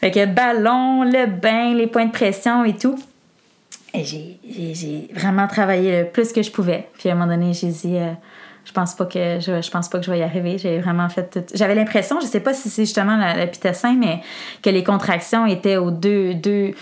Fait 0.00 0.10
que 0.12 0.26
ballon, 0.26 1.02
le 1.04 1.26
bain, 1.26 1.74
les 1.74 1.86
points 1.88 2.06
de 2.06 2.12
pression 2.12 2.64
et 2.64 2.74
tout. 2.76 2.96
Et 3.94 4.04
j'ai 4.04 5.08
vraiment 5.14 5.46
travaillé 5.48 6.02
le 6.02 6.06
plus 6.08 6.32
que 6.32 6.42
je 6.42 6.50
pouvais. 6.50 6.88
Puis 6.98 7.08
à 7.08 7.12
un 7.12 7.14
moment 7.16 7.32
donné, 7.32 7.52
j'ai 7.52 7.68
dit, 7.68 7.96
euh, 7.96 8.12
je 8.68 8.72
pense 8.74 8.94
pas 8.94 9.06
que 9.06 9.40
je, 9.40 9.62
je 9.62 9.70
pense 9.70 9.88
pas 9.88 9.98
que 9.98 10.04
je 10.04 10.10
vais 10.10 10.18
y 10.18 10.22
arriver. 10.22 10.58
J'ai 10.58 10.78
vraiment 10.78 11.08
fait 11.08 11.30
tout- 11.30 11.54
J'avais 11.54 11.74
l'impression, 11.74 12.20
je 12.20 12.26
sais 12.26 12.40
pas 12.40 12.52
si 12.52 12.68
c'est 12.68 12.82
justement 12.84 13.16
la, 13.16 13.34
la 13.34 13.46
pitocin, 13.46 13.96
mais 13.98 14.20
que 14.62 14.68
les 14.68 14.84
contractions 14.84 15.46
étaient 15.46 15.78
aux 15.78 15.90
deux, 15.90 16.34
deux, 16.34 16.74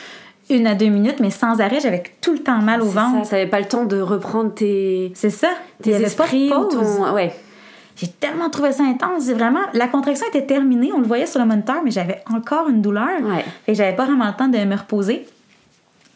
une 0.51 0.67
à 0.67 0.75
deux 0.75 0.89
minutes, 0.89 1.21
mais 1.21 1.31
sans 1.31 1.61
arrêt, 1.61 1.79
j'avais 1.81 2.03
tout 2.21 2.33
le 2.33 2.41
temps 2.41 2.61
mal 2.61 2.83
au 2.83 2.87
C'est 2.87 2.95
ça, 2.95 3.01
ventre. 3.13 3.31
t'avais 3.31 3.47
pas 3.47 3.61
le 3.61 3.67
temps 3.67 3.85
de 3.85 4.01
reprendre 4.01 4.53
tes, 4.53 5.13
C'est 5.15 5.31
ça. 5.31 5.49
Tes 5.81 5.95
avait 5.95 6.05
pas 6.11 6.25
de 6.25 6.29
esprits 6.35 6.53
ou 6.53 6.69
pause. 6.69 6.97
ton... 6.99 7.15
Ouais. 7.15 7.33
J'ai 7.95 8.09
tellement 8.09 8.51
trouvé 8.51 8.73
ça 8.73 8.83
intense. 8.83 9.29
Vraiment, 9.31 9.61
la 9.73 9.87
contraction 9.89 10.27
était 10.29 10.45
terminée, 10.45 10.91
on 10.93 10.99
le 10.99 11.07
voyait 11.07 11.25
sur 11.27 11.41
le 11.41 11.47
moniteur, 11.47 11.77
mais 11.85 11.91
j'avais 11.93 12.21
encore 12.35 12.69
une 12.69 12.83
douleur. 12.83 13.21
Ouais. 13.23 13.45
Fait 13.65 13.73
que 13.73 13.79
j'avais 13.79 13.97
pas 13.97 14.05
vraiment 14.07 14.27
le 14.27 14.35
temps 14.35 14.49
de 14.49 14.59
me 14.59 14.77
reposer. 14.77 15.27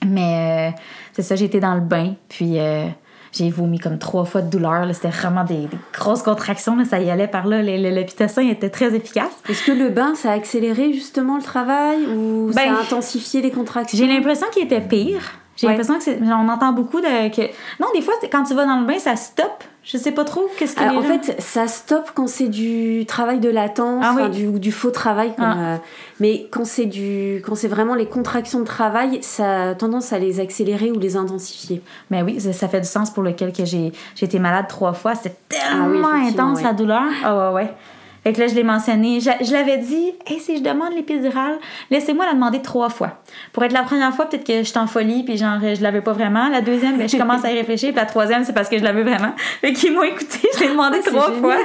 Mais 0.07 0.73
euh, 0.75 0.79
c'est 1.13 1.23
ça, 1.23 1.37
j'étais 1.37 1.61
dans 1.61 1.75
le 1.75 1.81
bain, 1.81 2.15
puis 2.29 2.59
euh, 2.59 2.87
j'ai 3.33 3.51
vomi 3.51 3.79
comme 3.79 3.99
trois 3.99 4.25
fois 4.25 4.43
de 4.43 4.51
douleur. 4.51 4.87
C'était 4.93 5.09
vraiment 5.09 5.45
des, 5.45 5.67
des 5.67 5.79
grosses 5.93 6.23
contractions, 6.23 6.77
là. 6.77 6.85
ça 6.85 7.01
y 7.01 7.11
allait 7.11 7.29
par 7.29 7.47
là. 7.47 7.63
Le, 7.63 8.05
pitocin 8.05 8.49
était 8.49 8.71
très 8.71 8.95
efficace. 8.95 9.31
Est-ce 9.49 9.65
que 9.65 9.73
le 9.73 9.89
bain, 9.91 10.15
ça 10.15 10.31
a 10.31 10.35
accéléré 10.35 10.93
justement 10.93 11.37
le 11.37 11.43
travail 11.43 12.07
ou 12.07 12.53
ça 12.53 12.65
Ben, 12.65 12.75
a 12.75 12.81
intensifié 12.81 13.43
les 13.43 13.51
contractions? 13.51 13.99
J'ai 13.99 14.07
l'impression 14.07 14.47
qu'il 14.53 14.65
était 14.65 14.81
pire. 14.81 15.40
J'ai 15.61 15.67
Ouais. 15.67 15.73
l'impression 15.75 15.99
que 15.99 16.03
c'est. 16.05 16.19
On 16.23 16.49
entend 16.49 16.73
beaucoup 16.73 17.01
de. 17.03 17.29
Que... 17.35 17.43
Non, 17.81 17.89
des 17.95 18.01
fois, 18.01 18.15
quand 18.33 18.45
tu 18.45 18.55
vas 18.55 18.65
dans 18.65 18.81
le 18.81 18.87
bain, 18.87 18.99
ça 18.99 19.15
stoppe. 19.17 19.65
Je 19.83 19.97
sais 19.99 20.13
pas 20.13 20.25
trop 20.25 20.47
qu'est-ce 20.59 20.75
que 20.77 20.83
en 20.83 21.01
gens- 21.01 21.03
fait, 21.03 21.41
ça 21.41 21.67
stoppe 21.67 22.11
quand 22.15 22.27
c'est 22.29 22.49
du 22.49 23.05
travail 23.07 23.41
de 23.41 23.49
latence, 23.49 24.05
Ah 24.07 24.15
oui. 24.17 24.31
du, 24.31 24.47
ou 24.47 24.59
du 24.59 24.73
faux 24.73 24.91
travail. 24.91 25.35
comme, 25.37 25.45
Ah. 25.47 25.57
euh, 25.59 25.77
mais 26.21 26.49
quand 26.51 26.65
c'est 26.67 26.85
du, 26.87 27.43
quand 27.47 27.55
c'est 27.55 27.69
vraiment 27.69 27.95
les 27.95 28.07
contractions 28.07 28.61
de 28.61 28.65
travail, 28.65 29.19
ça 29.23 29.71
a 29.71 29.75
tendance 29.75 30.13
à 30.13 30.19
les 30.19 30.39
accélérer 30.41 30.91
ou 30.91 30.99
les 30.99 31.17
intensifier. 31.17 31.83
Mais 32.11 32.23
oui, 32.23 32.41
ça, 32.41 32.53
ça 32.53 32.69
fait 32.69 32.81
du 32.81 32.87
sens 32.89 33.11
pour 33.11 33.23
lequel 33.23 33.53
que 33.53 33.65
j'ai 33.65 33.93
été 34.21 34.39
malade 34.39 34.67
trois 34.69 34.93
fois. 34.93 35.15
C'était 35.15 35.35
Ah 35.71 35.85
oui, 35.87 35.93
tellement 35.93 36.09
intense 36.29 36.59
ouais. 36.59 36.65
la 36.65 36.73
douleur. 36.75 37.03
Ah 37.25 37.53
ouais, 37.53 37.63
ouais. 37.63 37.75
Fait 38.23 38.33
que 38.35 38.41
là, 38.41 38.47
je 38.49 38.55
l'ai 38.55 38.63
mentionné. 38.65 39.19
Je, 39.21 39.31
je 39.45 39.53
l'avais 39.53 39.79
dit, 39.79 40.13
hey, 40.27 40.39
si 40.41 40.59
je 40.59 40.63
demande 40.63 40.93
l'épidurale, 40.95 41.59
laissez-moi 41.91 42.27
la 42.27 42.35
demander 42.35 42.61
trois 42.61 42.91
fois. 42.91 43.23
Pour 43.53 43.65
être 43.65 43.73
la 43.73 43.83
première 43.83 44.15
fois, 44.15 44.27
peut-être 44.27 44.45
que 44.47 44.59
je 44.59 44.65
suis 44.65 44.79
en 44.79 44.87
folie, 44.87 45.23
puis 45.23 45.37
genre, 45.39 45.59
je 45.61 45.83
l'avais 45.83 46.03
pas 46.03 46.13
vraiment. 46.13 46.49
La 46.49 46.61
deuxième, 46.61 46.99
ben, 46.99 47.09
je 47.09 47.17
commence 47.17 47.45
à 47.45 47.51
y 47.51 47.55
réfléchir, 47.57 47.91
puis 47.91 47.97
la 47.97 48.07
troisième, 48.07 48.45
c'est 48.45 48.53
parce 48.53 48.69
que 48.69 48.77
je 48.79 48.85
l'avais 48.85 49.03
vraiment. 49.03 49.33
Fait 49.63 49.73
qu'ils 49.73 49.95
m'ont 49.95 50.03
écouté, 50.03 50.39
je 50.55 50.61
l'ai 50.61 50.69
demandé 50.69 50.99
Ah, 51.05 51.09
trois 51.11 51.27
génial, 51.35 51.41
fois. 51.41 51.57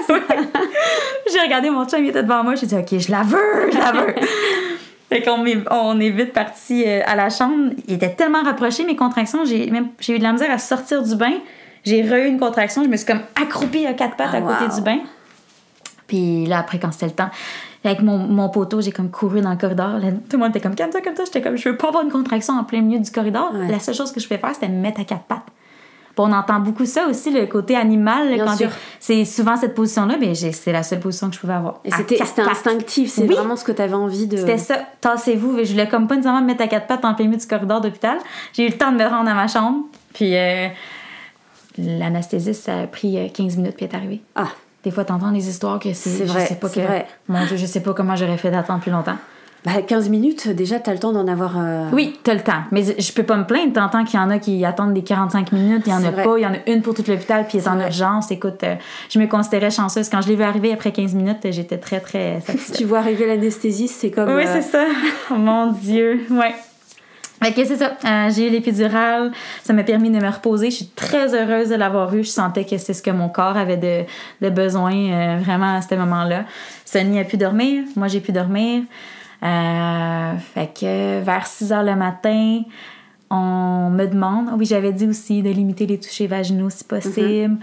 j'ai 1.32 1.40
regardé 1.40 1.70
mon 1.70 1.86
chum, 1.86 2.04
il 2.04 2.10
était 2.10 2.24
devant 2.24 2.44
moi, 2.44 2.56
j'ai 2.56 2.68
dit, 2.68 2.76
OK, 2.76 3.00
je 3.00 3.12
la 3.12 3.24
veux, 3.24 3.72
je 3.72 3.78
la 3.78 3.92
veux. 3.92 4.16
Fait 5.10 5.22
qu'on 5.22 5.46
est, 5.46 5.58
on 5.70 6.00
est 6.00 6.10
vite 6.10 6.34
parti 6.34 6.84
euh, 6.88 7.02
à 7.06 7.16
la 7.16 7.30
chambre. 7.30 7.74
Il 7.88 7.94
était 7.94 8.10
tellement 8.16 8.42
rapproché, 8.42 8.84
mes 8.86 8.96
contractions. 8.96 9.46
J'ai 9.46 9.70
même 9.70 9.90
j'ai 10.00 10.16
eu 10.16 10.18
de 10.20 10.24
la 10.24 10.32
misère 10.32 10.50
à 10.52 10.58
sortir 10.58 11.04
du 11.04 11.16
bain. 11.16 11.34
J'ai 11.84 12.02
re 12.02 12.26
une 12.26 12.40
contraction. 12.40 12.84
Je 12.84 12.88
me 12.90 12.98
suis 12.98 13.06
comme 13.06 13.22
accroupie 13.40 13.86
à 13.86 13.94
quatre 13.94 14.16
pattes 14.16 14.30
Ah, 14.34 14.38
à 14.38 14.42
côté 14.42 14.66
wow. 14.68 14.76
du 14.76 14.82
bain. 14.82 14.98
Puis 16.08 16.46
là, 16.46 16.60
après, 16.60 16.80
quand 16.80 16.92
c'était 16.92 17.08
le 17.08 17.12
temps, 17.14 17.30
avec 17.84 18.02
mon, 18.02 18.18
mon 18.18 18.50
poteau, 18.50 18.82
j'ai 18.82 18.92
comme 18.92 19.10
couru 19.12 19.42
dans 19.42 19.52
le 19.52 19.58
corridor. 19.58 20.00
Là, 20.00 20.12
tout 20.12 20.34
le 20.34 20.38
monde 20.40 20.50
était 20.50 20.62
comme, 20.62 20.76
ça, 20.78 21.02
comme 21.02 21.16
ça. 21.16 21.24
J'étais 21.26 21.42
comme, 21.42 21.58
je 21.58 21.70
veux 21.70 21.78
pas 21.78 21.90
avoir 21.90 22.04
une 22.04 22.12
contraction 22.12 22.54
en 22.56 22.64
plein 22.64 22.82
milieu 22.82 23.00
du 23.00 23.12
corridor. 23.12 23.52
Ouais. 23.54 23.68
La 23.72 23.80
seule 23.80 23.96
chose 23.96 24.12
que 24.12 24.20
je 24.20 24.28
pouvais 24.28 24.40
faire, 24.40 24.54
c'était 24.54 24.70
me 24.70 24.82
mettre 24.82 25.02
à 25.02 25.04
quatre 25.04 25.24
pattes. 25.24 25.46
Puis 26.16 26.24
on 26.26 26.32
entend 26.32 26.62
beaucoup 26.62 26.86
ça 26.86 27.08
aussi, 27.08 27.30
le 27.30 27.46
côté 27.46 27.76
animal. 27.76 28.34
Bien 28.34 28.46
quand 28.46 28.56
C'est 29.02 29.26
souvent 29.26 29.58
cette 29.58 29.76
position-là, 29.76 30.16
mais 30.18 30.34
c'est 30.34 30.72
la 30.72 30.82
seule 30.82 31.02
position 31.02 31.28
que 31.28 31.36
je 31.36 31.42
pouvais 31.42 31.54
avoir. 31.54 31.82
Et 31.84 31.92
c'était 31.92 32.22
instinctif, 32.22 33.12
c'est 33.12 33.24
Oui. 33.28 33.36
vraiment 33.36 33.58
ce 33.58 33.66
que 33.66 33.74
tu 33.74 33.82
avais 33.82 33.94
envie 33.96 34.26
de. 34.26 34.38
C'était 34.38 34.58
ça, 34.58 34.78
tassez-vous. 35.02 35.58
Je 35.64 35.72
voulais 35.72 35.90
comme 35.90 36.08
pas 36.08 36.16
nécessairement 36.16 36.42
me 36.42 36.48
mettre 36.48 36.62
à 36.64 36.68
quatre 36.68 36.88
pattes 36.88 37.04
en 37.04 37.14
plein 37.16 37.26
milieu 37.26 37.38
du 37.38 37.46
corridor 37.46 37.82
d'hôpital. 37.82 38.18
J'ai 38.54 38.66
eu 38.66 38.70
le 38.70 38.78
temps 38.78 38.94
de 38.94 38.98
me 38.98 39.06
rendre 39.06 39.30
à 39.30 39.34
ma 39.34 39.48
chambre. 39.50 39.80
Puis 40.14 40.38
euh, 40.38 40.70
l'anesthésiste, 41.78 42.64
ça 42.64 42.80
a 42.84 42.88
pris 42.88 43.18
euh, 43.18 43.28
15 43.28 43.58
minutes 43.58 43.76
puis 43.76 43.86
est 43.86 43.94
arrivée. 43.94 44.22
Ah, 44.36 44.48
Des 44.86 44.92
fois, 44.92 45.04
t'entends 45.04 45.32
des 45.32 45.50
histoires 45.50 45.80
que 45.80 45.92
c'est. 45.94 46.10
C'est 46.10 46.26
je 46.28 46.32
vrai, 46.32 46.46
sais 46.46 46.56
pas 46.56 46.70
c'est 46.70 46.82
que- 46.82 46.86
vrai. 46.88 47.06
Mon 47.28 47.44
Dieu, 47.46 47.58
je 47.58 47.66
sais 47.66 47.82
pas 47.82 47.94
comment 47.94 48.16
j'aurais 48.16 48.38
fait 48.38 48.52
d'attendre 48.52 48.80
plus 48.80 48.92
longtemps. 48.92 49.18
bah 49.66 49.82
15 49.82 50.10
minutes, 50.10 50.48
déjà, 50.50 50.80
tu 50.80 50.92
as 50.92 50.94
le 50.94 51.00
temps 51.00 51.12
d'en 51.12 51.28
avoir. 51.28 51.56
euh, 51.58 51.90
Oui, 51.92 52.20
t'as 52.24 52.36
le 52.36 52.42
temps. 52.42 52.62
Mais 52.72 52.84
je 52.84 53.12
peux 53.14 53.24
pas 53.24 53.36
me 53.36 53.46
plaindre. 53.46 53.74
T'entends 53.74 54.04
qu'il 54.06 54.20
y 54.20 54.22
en 54.24 54.30
a 54.30 54.38
qui 54.38 54.64
attendent 54.64 54.94
des 54.94 55.02
45 55.02 55.52
minutes, 55.52 55.82
il 55.88 55.90
y 55.90 55.94
en 55.96 56.04
a 56.04 56.12
vrai. 56.12 56.24
pas, 56.24 56.38
il 56.38 56.44
y 56.44 56.46
en 56.46 56.54
a 56.54 56.58
une 56.72 56.84
pour 56.84 56.94
tout 56.94 57.04
l'hôpital, 57.08 57.46
puis 57.48 57.58
est 57.58 57.62
C'est 57.62 57.68
en 57.70 57.76
vrai. 57.78 57.86
urgence. 57.88 58.30
Écoute, 58.30 58.64
euh, 58.64 58.76
je 59.10 59.18
me 59.18 59.26
considérais 59.26 59.72
chanceuse. 59.72 60.08
Quand 60.08 60.22
je 60.22 60.28
l'ai 60.28 60.36
vu 60.36 60.44
arriver 60.44 60.72
après 60.72 60.92
15 60.92 61.16
minutes, 61.16 61.48
j'étais 61.50 61.78
très, 61.80 62.00
très 62.00 62.40
Si 62.46 62.46
satisfaite. 62.46 62.76
tu 62.78 62.84
vois 62.86 63.00
arriver 63.00 63.26
l'anesthésiste, 63.26 63.96
c'est 64.00 64.12
comme. 64.12 64.30
Oui, 64.36 64.44
euh, 64.46 64.50
c'est 64.54 64.62
ça. 64.62 64.86
Oh 65.32 65.34
mon 65.38 65.72
Dieu. 65.72 66.22
Ouais. 66.30 66.54
Fait 67.46 67.54
que 67.54 67.64
c'est 67.64 67.76
ça. 67.76 67.96
Euh, 68.04 68.32
j'ai 68.36 68.48
eu 68.48 68.50
l'épidurale. 68.50 69.32
Ça 69.64 69.72
m'a 69.74 69.84
permis 69.84 70.10
de 70.10 70.18
me 70.18 70.28
reposer. 70.28 70.72
Je 70.72 70.78
suis 70.78 70.88
très 70.88 71.36
heureuse 71.36 71.70
de 71.70 71.76
l'avoir 71.76 72.12
eu. 72.16 72.24
Je 72.24 72.30
sentais 72.30 72.66
que 72.66 72.76
c'est 72.80 72.94
ce 72.94 73.04
que 73.04 73.12
mon 73.12 73.30
corps 73.30 73.56
avait 73.56 73.78
de, 73.78 74.04
de 74.42 74.50
besoin 74.50 74.96
euh, 74.96 75.38
vraiment 75.44 75.76
à 75.76 75.82
ce 75.84 75.94
moment-là. 75.94 76.46
Sonny 76.86 77.20
a 77.20 77.24
pu 77.24 77.38
dormir. 77.38 77.84
Moi, 77.96 78.08
j'ai 78.08 78.20
pu 78.20 78.32
dormir. 78.32 78.82
Euh, 79.44 80.34
fait 80.56 80.74
que 80.80 81.22
vers 81.22 81.46
6 81.46 81.72
heures 81.72 81.84
le 81.84 81.96
matin, 81.96 82.62
on 83.30 83.92
me 83.92 84.08
demande, 84.08 84.50
oui, 84.58 84.66
j'avais 84.66 84.92
dit 84.92 85.06
aussi 85.06 85.44
de 85.44 85.50
limiter 85.52 85.86
les 85.86 86.00
touchés 86.00 86.26
vaginaux 86.26 86.72
si 86.72 86.84
possible, 86.84 87.58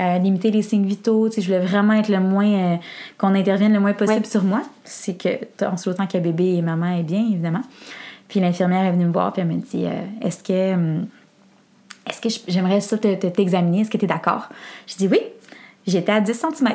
euh, 0.00 0.18
limiter 0.18 0.50
les 0.50 0.62
signes 0.62 0.86
vitaux. 0.86 1.28
Tu 1.28 1.36
sais, 1.36 1.42
je 1.42 1.46
voulais 1.46 1.64
vraiment 1.64 1.92
être 1.92 2.08
le 2.08 2.18
moins, 2.18 2.80
qu'on 3.18 3.36
intervienne 3.36 3.72
le 3.72 3.78
moins 3.78 3.92
possible 3.92 4.24
Ouais. 4.24 4.28
sur 4.28 4.42
moi. 4.42 4.62
C'est 4.82 5.16
que, 5.16 5.28
en 5.64 5.76
temps 5.76 6.06
que 6.08 6.18
bébé 6.18 6.56
et 6.56 6.62
maman 6.62 6.98
est 6.98 7.04
bien, 7.04 7.20
évidemment. 7.20 7.62
Puis 8.28 8.40
l'infirmière 8.40 8.84
est 8.84 8.92
venue 8.92 9.06
me 9.06 9.12
voir, 9.12 9.32
puis 9.32 9.42
elle 9.42 9.48
m'a 9.48 9.54
dit, 9.54 9.86
euh, 9.86 10.02
est-ce 10.20 10.42
que, 10.42 10.74
hum, 10.74 11.06
est-ce 12.08 12.20
que 12.20 12.28
j'aimerais 12.48 12.80
ça 12.80 12.98
te- 12.98 13.14
te- 13.14 13.26
t'examiner? 13.26 13.80
Est-ce 13.80 13.90
que 13.90 13.96
tu 13.98 14.04
es 14.04 14.08
d'accord? 14.08 14.48
J'ai 14.86 14.96
dit 14.96 15.08
oui. 15.08 15.20
J'étais 15.86 16.12
à 16.12 16.20
10 16.20 16.34
cm. 16.34 16.74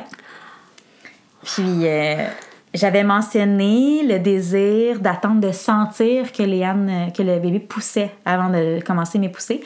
Puis 1.43 1.63
euh, 1.87 2.25
j'avais 2.73 3.03
mentionné 3.03 4.03
le 4.03 4.17
désir 4.19 4.99
d'attendre 4.99 5.41
de 5.41 5.51
sentir 5.51 6.31
que 6.31 6.41
Léane, 6.43 6.89
euh, 6.89 7.09
que 7.11 7.21
le 7.21 7.39
bébé 7.39 7.59
poussait 7.59 8.11
avant 8.25 8.49
de 8.49 8.79
commencer 8.83 9.19
mes 9.19 9.29
poussées. 9.29 9.61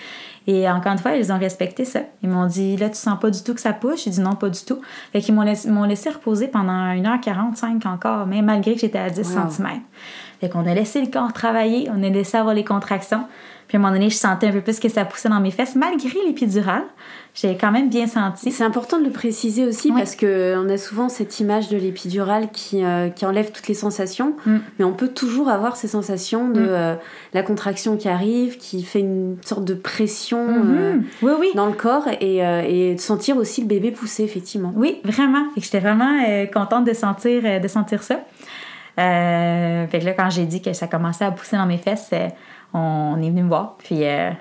Et 0.50 0.70
encore 0.70 0.94
une 0.94 0.98
fois, 0.98 1.16
ils 1.16 1.32
ont 1.34 1.38
respecté 1.38 1.84
ça. 1.84 2.00
Ils 2.24 2.30
m'ont 2.30 2.46
dit, 2.46 2.78
là, 2.78 2.90
tu 2.90 2.96
sens 2.96 3.20
pas 3.20 3.30
du 3.30 3.44
tout 3.44 3.54
que 3.54 3.60
ça 3.60 3.74
pousse? 3.74 4.06
J'ai 4.06 4.12
dit 4.12 4.22
non, 4.22 4.36
pas 4.36 4.50
du 4.50 4.62
tout. 4.62 4.80
Fait 5.12 5.20
qu'ils 5.20 5.36
m'ont 5.36 5.42
laissé, 5.42 5.70
laissé 5.88 6.10
reposer 6.10 6.48
pendant 6.48 6.94
1h45 6.96 7.86
encore, 7.86 8.26
mais 8.26 8.42
malgré 8.42 8.74
que 8.74 8.80
j'étais 8.80 8.98
à 9.00 9.10
10 9.10 9.36
Wow. 9.36 9.50
cm. 9.50 9.68
Fait 10.42 10.50
qu'on 10.50 10.66
a 10.68 10.74
laissé 10.74 11.02
le 11.02 11.08
corps 11.08 11.34
travailler, 11.34 11.90
on 11.96 12.04
a 12.04 12.10
laissé 12.10 12.38
avoir 12.38 12.54
les 12.56 12.64
contractions. 12.64 13.24
Puis 13.68 13.76
à 13.76 13.80
un 13.80 13.84
moment 13.84 13.94
donné, 13.94 14.10
je 14.10 14.16
sentais 14.16 14.48
un 14.48 14.52
peu 14.54 14.62
plus 14.62 14.80
que 14.80 14.88
ça 14.88 15.04
poussait 15.04 15.28
dans 15.28 15.42
mes 15.42 15.52
fesses, 15.52 15.76
malgré 15.76 16.18
l'épidurale. 16.26 16.84
J'ai 17.34 17.56
quand 17.58 17.72
même 17.72 17.90
bien 17.90 18.08
senti. 18.08 18.50
C'est 18.52 18.64
important 18.64 18.98
de 18.98 19.04
le 19.04 19.12
préciser 19.12 19.66
aussi 19.66 19.90
Oui. 19.92 19.98
parce 19.98 20.16
qu'on 20.16 20.70
a 20.70 20.78
souvent 20.78 21.10
cette 21.10 21.40
image 21.42 21.68
de 21.68 21.76
l'épidurale 21.78 22.48
qui, 22.52 22.84
euh, 22.84 23.10
qui 23.10 23.26
enlève 23.26 23.52
toutes 23.52 23.68
les 23.68 23.74
sensations, 23.74 24.36
Mm. 24.46 24.56
mais 24.80 24.86
on 24.86 24.94
peut 24.94 25.10
toujours 25.10 25.50
avoir 25.50 25.76
ces 25.76 25.88
sensations 25.90 26.48
de 26.48 26.62
Mm. 26.62 26.68
euh, 26.70 26.96
la 27.34 27.44
contraction 27.44 27.98
qui 27.98 28.08
arrive, 28.08 28.58
qui 28.58 28.82
fait 28.84 29.02
une 29.02 29.36
sorte 29.46 29.66
de 29.66 29.74
pression 29.74 30.48
Mhm. 30.48 30.76
euh, 30.80 30.94
Oui, 31.22 31.32
oui. 31.40 31.48
dans 31.54 31.68
le 31.68 31.74
corps 31.74 32.08
et, 32.22 32.44
euh, 32.46 32.64
et 32.66 32.96
de 32.96 33.00
sentir 33.02 33.36
aussi 33.38 33.62
le 33.62 33.68
bébé 33.68 33.92
pousser, 33.92 34.24
effectivement. 34.24 34.72
Oui, 34.76 35.02
vraiment. 35.04 35.44
Que 35.54 35.62
j'étais 35.62 35.80
vraiment 35.80 36.22
euh, 36.28 36.46
contente 36.46 36.86
de 36.86 36.94
sentir, 36.94 37.42
euh, 37.46 37.60
de 37.60 37.68
sentir 37.68 38.02
ça. 38.02 38.22
Euh, 39.00 39.88
fait 39.88 40.00
que 40.00 40.06
là, 40.06 40.14
quand 40.14 40.30
j'ai 40.30 40.46
dit 40.46 40.62
que 40.62 40.74
ça 40.74 40.88
commençait 40.88 41.26
à 41.26 41.32
pousser 41.32 41.56
dans 41.56 41.66
mes 41.66 41.78
fesses, 41.78 42.10
euh, 42.14 42.28
on 42.74 43.18
est 43.22 43.30
venu 43.30 43.44
me 43.44 43.48
voir. 43.50 43.76
Puis 43.78 44.04
euh, 44.06 44.32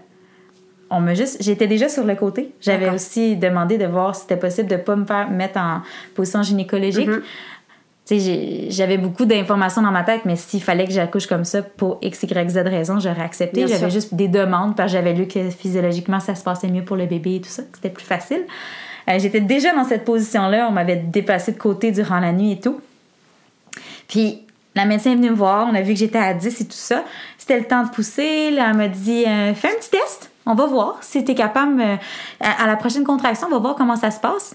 on 0.91 1.01
m'a 1.01 1.15
juste. 1.15 1.43
J'étais 1.43 1.67
déjà 1.67 1.89
sur 1.89 2.05
le 2.05 2.15
côté. 2.15 2.55
J'avais 2.61 2.89
aussi 2.91 3.37
demandé 3.37 3.77
de 3.79 3.87
voir 3.87 4.15
si 4.15 4.23
c'était 4.23 4.37
possible 4.39 4.69
de 4.69 4.77
pas 4.77 4.97
me 4.97 5.05
faire 5.05 5.31
mettre 5.31 5.59
en 5.59 5.83
position 6.15 6.43
gynécologique. 6.43 7.09
Mhm. 7.09 7.23
J'ai- 8.09 8.69
j'avais 8.71 8.99
beaucoup 8.99 9.25
d'informations 9.25 9.83
dans 9.83 9.91
ma 9.91 10.05
tête, 10.05 10.21
mais 10.27 10.37
s'il 10.37 10.63
fallait 10.63 10.85
que 10.85 10.93
j'accouche 10.93 11.27
comme 11.27 11.45
ça 11.45 11.61
pour 11.63 11.99
X, 12.03 12.23
Y, 12.23 12.49
Z 12.51 12.59
raison, 12.59 13.01
j'aurais 13.01 13.23
accepté. 13.23 13.63
J'avais 13.67 13.91
juste 13.91 14.15
des 14.15 14.29
demandes 14.29 14.77
parce 14.77 14.93
que 14.93 14.97
j'avais 14.97 15.13
lu 15.13 15.27
que 15.27 15.51
physiologiquement, 15.51 16.21
ça 16.21 16.37
se 16.37 16.45
passait 16.45 16.69
mieux 16.69 16.85
pour 16.85 16.97
le 16.97 17.07
bébé 17.07 17.35
et 17.37 17.41
tout 17.41 17.49
ça, 17.49 17.63
que 17.65 17.69
c'était 17.75 17.91
plus 17.91 18.05
facile. 18.07 18.43
Euh, 19.11 19.19
J'étais 19.19 19.41
déjà 19.41 19.75
dans 19.75 19.83
cette 19.83 20.05
position-là. 20.05 20.69
On 20.69 20.73
m'avait 20.73 20.97
déplacé 20.97 21.51
de 21.51 21.59
côté 21.59 21.91
durant 21.91 22.21
la 22.21 22.33
nuit 22.33 22.53
et 22.53 22.61
tout. 22.61 22.81
Puis 24.07 24.46
la 24.77 24.85
médecin 24.85 25.11
est 25.13 25.17
venue 25.17 25.31
me 25.31 25.35
voir. 25.37 25.67
On 25.69 25.75
a 25.75 25.81
vu 25.81 25.95
que 25.95 25.99
j'étais 25.99 26.19
à 26.19 26.33
10 26.35 26.61
et 26.61 26.65
tout 26.67 26.73
ça. 26.73 27.03
C'était 27.39 27.59
le 27.59 27.65
temps 27.67 27.83
de 27.83 27.89
pousser. 27.91 28.51
Là, 28.53 28.69
elle 28.71 28.77
m'a 28.77 28.89
dit 28.89 29.25
euh, 29.27 29.53
Fais 29.55 29.69
un 29.69 29.75
petit 29.79 29.91
test. 29.91 30.31
On 30.47 30.55
va 30.55 30.67
voir 30.67 30.99
si 31.01 31.25
tu 31.25 31.33
es 31.33 31.35
capable. 31.35 31.81
euh, 31.81 31.97
à, 32.41 32.63
à 32.65 32.67
la 32.69 32.77
prochaine 32.77 33.03
contraction, 33.03 33.49
on 33.49 33.51
va 33.55 33.59
voir 33.59 33.75
comment 33.75 33.97
ça 33.97 34.11
se 34.13 34.21
passe. 34.21 34.55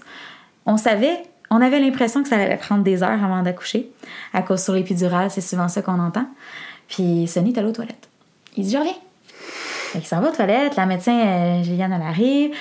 on 0.65 0.77
savait, 0.77 1.23
on 1.49 1.59
avait 1.61 1.79
l'impression 1.81 2.23
que 2.23 2.29
ça 2.29 2.37
allait 2.37 2.55
prendre 2.55 2.83
des 2.83 3.03
heures 3.03 3.21
avant 3.23 3.41
d'accoucher, 3.41 3.91
à 4.33 4.41
cause 4.41 4.63
sur 4.63 4.73
l'épidurale, 4.73 5.29
c'est 5.31 5.41
souvent 5.41 5.67
ça 5.67 5.81
qu'on 5.81 5.99
entend. 5.99 6.25
Puis 6.87 7.27
Sonny 7.27 7.51
est 7.51 7.57
allé 7.57 7.67
aux 7.67 7.73
toilettes. 7.73 8.07
Il 8.55 8.63
dit, 8.65 8.71
je 8.71 8.77
reviens. 8.77 8.93
Fait 9.91 9.99
qu'il 9.99 10.07
s'en 10.07 10.21
va 10.21 10.29
aux 10.29 10.33
toilettes, 10.35 10.75
la 10.77 10.85
médecin, 10.85 11.17
euh, 11.19 11.63
Juliane, 11.63 11.91
elle 11.93 12.07
arrive. 12.07 12.51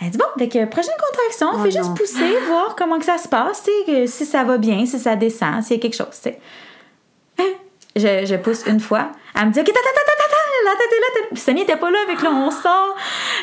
Elle 0.00 0.10
dit, 0.10 0.18
bon, 0.18 0.24
avec 0.36 0.50
prochaine 0.70 0.92
contraction, 1.08 1.46
on 1.52 1.60
Oh 1.60 1.62
fait 1.70 1.78
non. 1.78 1.84
juste 1.84 1.96
pousser, 1.96 2.34
voir 2.48 2.74
comment 2.76 2.98
que 2.98 3.04
ça 3.06 3.16
se 3.16 3.28
passe, 3.28 3.66
si 4.06 4.26
ça 4.26 4.44
va 4.44 4.58
bien, 4.58 4.84
si 4.84 4.98
ça 4.98 5.16
descend, 5.16 5.62
s'il 5.62 5.76
y 5.76 5.78
a 5.78 5.82
quelque 5.82 5.96
chose, 5.96 6.08
tu 6.12 6.30
sais. 6.30 6.38
Je, 7.96 8.26
je 8.26 8.34
pousse 8.34 8.64
une 8.66 8.80
fois. 8.80 9.12
Elle 9.36 9.46
me 9.46 9.52
dit, 9.52 9.60
OK, 9.60 9.66
ta, 9.66 9.72
ta, 9.72 9.78
ta, 9.80 9.82
ta, 9.82 10.16
ta, 10.16 10.28
ta, 10.28 10.36
la 10.64 10.70
tête 10.72 10.90
est 10.90 11.00
là. 11.20 11.26
Puis 11.30 11.40
Sonny 11.40 11.62
était 11.62 11.76
pas 11.76 11.90
là, 11.92 11.98
avec 12.08 12.22
là, 12.22 12.30
on 12.32 12.50
sort. 12.50 12.96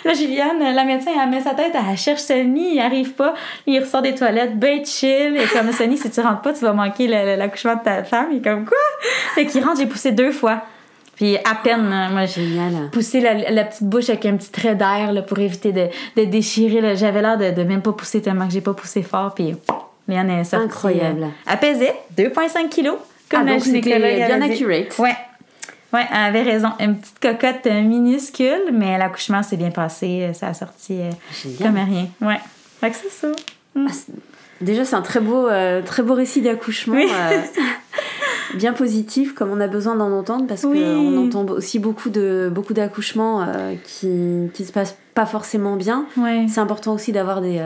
Là, 0.04 0.14
Juliane, 0.14 0.60
la 0.76 0.84
médecin, 0.84 1.12
elle 1.24 1.30
met 1.30 1.40
sa 1.40 1.52
tête, 1.54 1.72
elle 1.74 1.98
cherche 1.98 2.20
Sonny, 2.20 2.76
il 2.76 2.80
arrive 2.82 3.14
pas. 3.14 3.34
Il 3.66 3.80
ressort 3.80 4.02
des 4.02 4.14
toilettes, 4.14 4.60
ben 4.60 4.84
chill. 4.86 5.38
Et 5.38 5.46
comme 5.48 5.72
Sonny, 5.72 5.98
si 5.98 6.10
tu 6.12 6.20
rentres 6.20 6.42
pas, 6.42 6.52
tu 6.52 6.60
vas 6.66 6.74
manquer 6.74 7.08
l'accouchement 7.08 7.76
de 7.76 7.84
ta 7.84 8.04
femme. 8.04 8.28
Il 8.34 8.40
est 8.40 8.42
comme, 8.42 8.66
quoi? 8.66 8.78
Fait 9.36 9.46
qu'il 9.46 9.64
rentre, 9.64 9.80
j'ai 9.80 9.86
poussé 9.86 10.12
deux 10.12 10.34
fois. 10.34 10.64
Puis 11.16 11.38
à 11.38 11.56
peine, 11.64 11.90
euh, 11.94 12.10
moi, 12.12 12.26
j'ai 12.26 12.44
poussé 12.92 13.22
la, 13.22 13.52
la 13.52 13.64
petite 13.64 13.84
bouche 13.84 14.10
avec 14.10 14.26
un 14.26 14.36
petit 14.36 14.52
trait 14.52 14.76
d'air 14.76 15.14
pour 15.28 15.40
éviter 15.40 15.72
de, 15.72 15.88
de 16.18 16.26
déchirer. 16.26 16.98
J'avais 16.98 17.22
l'air 17.22 17.38
de, 17.38 17.52
de 17.52 17.64
même 17.64 17.82
pas 17.82 17.94
pousser 17.94 18.22
tellement 18.22 18.48
que 18.48 18.54
j'ai 18.54 18.62
pas 18.62 18.74
poussé 18.74 19.02
fort. 19.02 19.34
Puis 19.34 19.56
Léane 20.10 20.30
est 20.32 20.44
sortie. 20.44 20.66
Incroyable. 20.66 21.24
euh, 21.24 21.52
elle 21.54 21.60
pesait 21.60 21.96
2,5 22.18 22.68
kilos. 22.70 22.98
Comme 23.32 23.48
Ah, 23.48 23.52
la 23.52 23.58
gynécologue 23.58 24.02
bien 24.16 24.42
accurate. 24.42 25.00
Ouais. 25.00 25.16
Ouais, 25.94 26.06
elle 26.12 26.18
avait 26.36 26.44
raison. 26.44 26.70
Une 26.80 26.98
petite 26.98 27.20
cocotte 27.20 27.66
euh, 27.68 27.82
minuscule, 27.82 28.72
mais 28.72 28.98
l'accouchement 28.98 29.44
s'est 29.44 29.58
bien 29.58 29.72
passé. 29.72 30.28
euh, 30.30 30.34
Ça 30.34 30.48
a 30.48 30.54
sorti 30.54 31.00
euh, 31.02 31.10
Génial. 31.44 31.58
comme 31.60 31.76
rien. 31.94 32.08
Ouais. 32.22 32.40
Fait 32.80 32.92
que 32.92 32.96
c'est 32.98 33.10
ça. 33.10 33.28
Mm. 33.76 33.88
Ah, 33.90 33.94
Déjà, 34.62 34.86
c'est 34.86 34.96
un 34.96 35.02
très 35.02 35.20
beau, 35.20 35.48
euh, 35.48 35.82
très 35.82 36.04
beau 36.04 36.14
récit 36.14 36.42
d'accouchement. 36.42 36.96
Oui. 36.96 37.08
euh, 37.12 37.42
bien 38.58 38.74
positif, 38.74 39.34
comme 39.34 39.52
on 39.52 39.60
a 39.60 39.68
besoin 39.68 39.96
d'en 39.96 40.12
entendre, 40.12 40.46
parce 40.48 40.64
Oui. 40.64 40.80
qu'on 40.82 41.18
entend 41.26 41.46
aussi 41.52 41.80
beaucoup 41.80 42.10
de 42.10 42.50
beaucoup 42.54 42.74
d'accouchements 42.74 43.42
euh, 43.48 43.74
qui, 43.84 44.52
qui 44.54 44.64
se 44.66 44.72
passent 44.72 44.98
pas 45.14 45.26
forcément 45.26 45.76
bien. 45.76 46.06
Ouais. 46.18 46.46
C'est 46.48 46.60
important 46.62 46.94
aussi 46.94 47.12
d'avoir 47.12 47.42
des, 47.42 47.60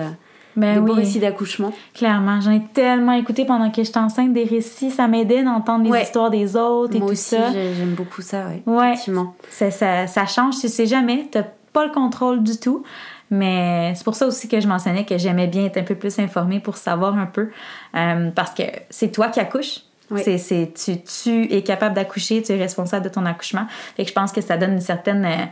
Ben 0.55 0.79
beaux 0.79 0.93
oui. 0.93 1.01
récits 1.01 1.19
d'accouchement. 1.19 1.71
Clairement, 1.93 2.39
j'en 2.41 2.51
ai 2.51 2.63
tellement 2.73 3.11
écouté 3.13 3.45
pendant 3.45 3.69
que 3.71 3.83
j'étais 3.83 3.97
enceinte 3.99 4.31
des 4.33 4.43
récits. 4.45 4.91
Ça 4.91 5.07
m'aidait 5.07 5.43
d'entendre 5.43 5.83
les 5.85 5.91
Ouais. 5.91 6.03
histoires 6.03 6.29
des 6.29 6.55
autres 6.55 6.95
et 6.95 6.99
Moi 6.99 7.07
tout 7.07 7.13
aussi, 7.13 7.35
ça. 7.35 7.51
j'aime 7.51 7.93
beaucoup 7.95 8.21
ça, 8.21 8.45
ouais. 8.47 8.61
Ouais. 8.65 8.91
Effectivement. 8.93 9.33
Ça, 9.49 9.71
ça, 9.71 10.07
ça 10.07 10.25
change, 10.25 10.59
tu 10.59 10.67
sais 10.69 10.85
jamais, 10.85 11.27
t'as 11.31 11.43
pas 11.73 11.85
le 11.85 11.91
contrôle 11.91 12.41
du 12.43 12.57
tout. 12.57 12.83
Mais 13.31 13.93
c'est 13.95 14.03
pour 14.03 14.15
ça 14.15 14.27
aussi 14.27 14.47
que 14.47 14.59
je 14.61 14.67
mentionnais 14.67 15.03
que 15.03 15.17
j'aimais 15.17 15.47
bien 15.47 15.65
être 15.65 15.77
un 15.77 15.83
peu 15.83 15.95
plus 15.95 16.19
informée 16.19 16.59
pour 16.59 16.77
savoir 16.77 17.17
un 17.17 17.25
peu. 17.25 17.49
Euh, 17.95 18.29
parce 18.35 18.51
que 18.53 18.63
c'est 18.89 19.11
toi 19.11 19.29
qui 19.29 19.39
accouches. 19.39 19.79
Oui. 20.11 20.21
C'est, 20.23 20.37
c'est, 20.37 20.71
tu, 20.75 21.01
tu 21.01 21.51
es 21.51 21.63
capable 21.63 21.95
d'accoucher, 21.95 22.43
tu 22.43 22.51
es 22.51 22.57
responsable 22.57 23.03
de 23.03 23.09
ton 23.09 23.25
accouchement. 23.25 23.65
Fait 23.97 24.03
que 24.03 24.09
je 24.09 24.13
pense 24.13 24.31
que 24.31 24.41
ça 24.41 24.55
donne 24.55 24.73
une 24.73 24.79
certaine, 24.81 25.25
euh, 25.25 25.45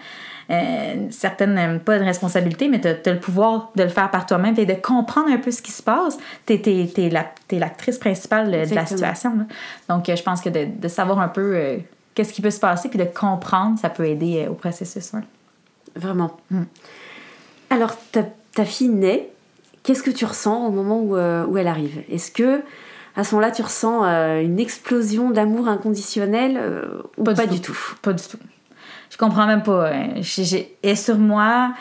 euh, 0.49 0.93
une 0.95 1.11
certaine 1.11 1.57
euh, 1.57 1.79
pas 1.79 1.99
de 1.99 2.03
responsabilité, 2.03 2.67
mais 2.67 2.81
tu 2.81 2.87
as 2.87 3.13
le 3.13 3.19
pouvoir 3.19 3.71
de 3.75 3.83
le 3.83 3.89
faire 3.89 4.11
par 4.11 4.25
toi-même 4.25 4.55
et 4.57 4.65
de 4.65 4.73
comprendre 4.73 5.29
un 5.31 5.37
peu 5.37 5.51
ce 5.51 5.61
qui 5.61 5.71
se 5.71 5.81
passe. 5.83 6.17
Tu 6.45 6.53
es, 6.53 7.09
la, 7.09 7.25
t'es 7.47 7.59
l'actrice 7.59 7.97
principale 7.97 8.51
de 8.51 8.75
la 8.75 8.85
situation. 8.85 9.35
là. 9.35 9.43
Donc, 9.89 10.09
euh, 10.09 10.15
je 10.15 10.23
pense 10.23 10.41
que 10.41 10.49
de, 10.49 10.67
de 10.77 10.87
savoir 10.87 11.19
un 11.19 11.27
peu 11.27 11.55
euh, 11.55 11.77
qu'est-ce 12.15 12.33
qui 12.33 12.41
peut 12.41 12.51
se 12.51 12.59
passer 12.59 12.89
puis 12.89 12.99
de 12.99 13.05
comprendre, 13.05 13.79
ça 13.79 13.89
peut 13.89 14.05
aider 14.05 14.45
euh, 14.45 14.51
au 14.51 14.55
processus. 14.55 15.11
Vraiment. 15.95 16.37
Mm. 16.49 16.63
Alors, 17.69 17.95
ta, 18.11 18.23
ta 18.53 18.65
fille 18.65 18.89
naît. 18.89 19.29
Qu'est-ce 19.83 20.03
que 20.03 20.11
tu 20.11 20.23
ressens 20.23 20.65
au 20.65 20.71
moment 20.71 20.99
où, 21.01 21.15
où 21.17 21.57
elle 21.57 21.67
arrive? 21.67 22.03
Est-ce 22.09 22.31
que 22.31 22.61
à 23.15 23.23
ce 23.23 23.35
moment-là, 23.35 23.51
tu 23.51 23.61
ressens 23.61 24.03
euh, 24.05 24.41
une 24.41 24.59
explosion 24.59 25.29
d'amour 25.29 25.67
inconditionnel 25.67 26.57
euh, 26.59 27.03
ou 27.17 27.23
pas, 27.23 27.35
Pas 27.35 27.45
du 27.45 27.55
du 27.55 27.61
tout, 27.61 27.77
Pas 28.01 28.13
du 28.13 28.23
tout. 28.23 28.39
Je 29.13 29.17
comprends 29.17 29.45
même 29.45 29.61
pas. 29.61 29.85
euh, 29.89 29.93
j'ai- 30.21 30.75
Elle 30.83 30.89
est 30.89 30.95
sur 30.95 31.17
moi, 31.19 31.73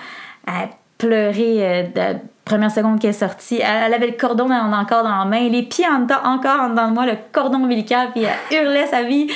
elle 0.46 0.68
pleurait 0.98 1.32
euh, 1.58 1.82
de 1.84 1.98
la 1.98 2.14
première 2.44 2.70
seconde 2.70 3.00
qu'elle 3.00 3.10
est 3.10 3.14
sortie. 3.14 3.56
Elle, 3.56 3.84
elle 3.86 3.94
avait 3.94 4.08
le 4.08 4.12
cordon 4.18 4.50
en- 4.50 4.72
encore 4.74 5.02
dans 5.02 5.16
la 5.16 5.24
main, 5.24 5.48
les 5.48 5.62
pieds 5.62 5.86
en 5.88 6.00
dedans, 6.00 6.20
encore 6.24 6.60
en 6.60 6.68
dedans 6.68 6.88
de 6.88 6.92
moi, 6.94 7.06
le 7.06 7.14
cordon 7.32 7.62
ombilical, 7.64 8.08
puis 8.14 8.24
elle 8.50 8.64
hurlait 8.66 8.86
sa 8.86 9.02
vie. 9.02 9.28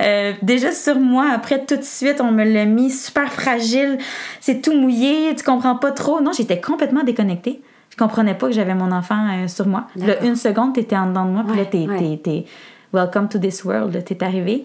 Euh, 0.00 0.32
déjà 0.40 0.72
sur 0.72 0.98
moi, 0.98 1.26
après 1.34 1.62
tout 1.66 1.76
de 1.76 1.82
suite, 1.82 2.22
on 2.22 2.32
me 2.32 2.42
l'a 2.42 2.64
mis 2.64 2.90
super 2.90 3.30
fragile. 3.30 3.98
C'est 4.40 4.62
tout 4.62 4.72
mouillé, 4.72 5.34
tu 5.34 5.44
comprends 5.44 5.76
pas 5.76 5.90
trop. 5.92 6.22
Non, 6.22 6.32
j'étais 6.32 6.58
complètement 6.60 7.02
déconnectée. 7.04 7.60
Je 7.90 7.96
comprenais 7.98 8.32
pas 8.34 8.46
que 8.46 8.54
j'avais 8.54 8.74
mon 8.74 8.90
enfant 8.92 9.18
euh, 9.30 9.46
sur 9.48 9.66
moi. 9.66 9.84
Là, 9.96 10.24
une 10.24 10.36
seconde, 10.36 10.72
t'étais 10.72 10.96
en 10.96 11.06
dedans 11.08 11.26
de 11.26 11.30
moi, 11.32 11.44
puis 11.46 11.58
là, 11.58 11.66
t'es, 11.66 11.86
ouais. 11.86 12.46
welcome 12.94 13.28
to 13.28 13.38
this 13.38 13.62
world, 13.64 14.02
t'es 14.04 14.24
arrivé. 14.24 14.64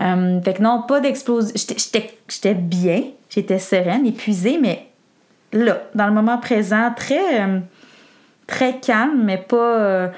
Euh, 0.00 0.40
fait 0.42 0.54
que 0.54 0.62
non, 0.62 0.82
pas 0.88 1.00
d'explosion. 1.00 1.52
J'étais- 1.54 2.54
bien, 2.54 3.02
j'étais 3.28 3.58
sereine, 3.58 4.06
épuisée, 4.06 4.58
mais 4.60 4.86
là, 5.52 5.82
dans 5.94 6.06
le 6.06 6.12
moment 6.12 6.38
présent, 6.38 6.92
très, 6.96 7.42
euh, 7.42 7.58
très 8.46 8.78
calme, 8.80 9.22
mais 9.24 9.36
pas. 9.38 9.56
euh, 9.56 10.08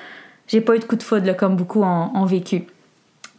j'ai 0.46 0.60
pas 0.60 0.76
eu 0.76 0.78
de 0.78 0.84
coup 0.84 0.96
de 0.96 1.02
foudre, 1.02 1.26
là, 1.26 1.34
comme 1.34 1.56
beaucoup 1.56 1.82
ont, 1.82 2.10
ont 2.14 2.24
vécu. 2.24 2.64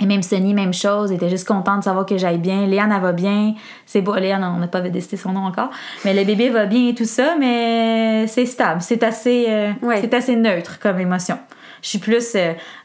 Et 0.01 0.05
même 0.05 0.23
Sonny, 0.23 0.53
même 0.53 0.73
chose, 0.73 1.13
était 1.13 1.29
juste 1.29 1.47
contente 1.47 1.79
de 1.79 1.83
savoir 1.85 2.05
que 2.05 2.17
j'aille 2.17 2.37
bien. 2.39 2.67
Léane, 2.67 2.91
elle 2.91 3.01
va 3.01 3.13
bien. 3.13 3.53
C'est 3.85 4.01
beau, 4.01 4.13
Léane, 4.15 4.43
on 4.43 4.57
n'a 4.59 4.67
pas 4.67 4.81
décidé 4.81 5.15
son 5.15 5.31
nom 5.31 5.45
encore. 5.45 5.69
Mais 6.03 6.13
le 6.13 6.25
bébé 6.25 6.49
va 6.49 6.65
bien 6.65 6.89
et 6.89 6.95
tout 6.95 7.05
ça, 7.05 7.35
mais 7.39 8.27
c'est 8.27 8.45
stable. 8.45 8.81
C'est 8.81 9.03
assez, 9.03 9.45
euh, 9.47 9.71
Ouais. 9.81 10.01
c'est 10.01 10.13
assez 10.13 10.35
neutre 10.35 10.79
comme 10.81 10.99
émotion. 10.99 11.37
Je 11.81 11.87
suis 11.89 11.99
plus 11.99 12.35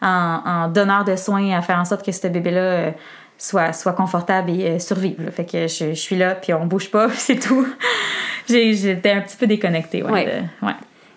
en, 0.03 0.07
en 0.47 0.69
donneur 0.69 1.05
de 1.05 1.17
soins 1.17 1.51
à 1.57 1.63
faire 1.63 1.79
en 1.79 1.85
sorte 1.85 2.05
que 2.05 2.13
ce 2.13 2.29
bébé-là 2.29 2.93
soit, 3.43 3.73
soit 3.73 3.95
confortable 3.95 4.51
et 4.51 4.67
euh, 4.73 4.79
survive. 4.79 5.25
là. 5.25 5.31
Fait 5.31 5.45
que 5.47 5.67
je, 5.67 5.91
je 5.91 5.95
suis 6.01 6.15
là, 6.17 6.35
puis 6.35 6.53
on 6.53 6.67
bouge 6.67 6.91
pas, 6.91 7.09
c'est 7.15 7.39
tout. 7.41 7.67
J'étais 8.49 9.11
un 9.13 9.21
petit 9.23 9.37
peu 9.37 9.47
déconnectée. 9.47 10.03
Ouais, 10.03 10.11
Ouais. 10.13 10.25
de- 10.63 10.67
ouais. 10.67 10.75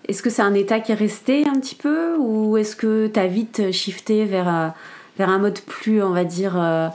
Est-ce 0.08 0.22
que 0.22 0.30
c'est 0.30 0.42
un 0.42 0.54
état 0.54 0.80
qui 0.80 0.92
est 0.92 0.96
resté 0.96 1.46
un 1.48 1.60
petit 1.60 1.76
peu 1.76 2.16
ou 2.18 2.58
est-ce 2.58 2.76
que 2.76 3.08
tu 3.08 3.20
as 3.20 3.28
vite 3.28 3.72
shifté 3.72 4.26
vers, 4.26 4.48
euh, 4.48 4.68
vers 5.18 5.30
un 5.30 5.38
mode 5.40 5.60
plus, 5.62 6.02
on 6.04 6.12
va 6.12 6.24
dire, 6.26 6.54
euh, 6.58 6.90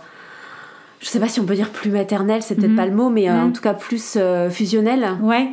je 1.01 1.07
sais 1.07 1.18
pas 1.20 1.29
si 1.29 1.41
on 1.41 1.45
peut 1.47 1.55
dire 1.55 1.70
plus 1.70 1.91
maternel, 1.91 2.43
c'est 2.43 2.55
peut-être 2.55 2.70
Mhm. 2.72 2.76
pas 2.76 2.87
le 2.87 2.93
mot, 2.95 3.09
mais 3.09 3.29
euh, 3.31 3.33
en 3.35 3.47
Mhm. 3.47 3.53
tout 3.55 3.62
cas 3.62 3.72
plus 3.74 4.14
euh, 4.16 4.51
fusionnel? 4.51 5.07
Ouais. 5.22 5.49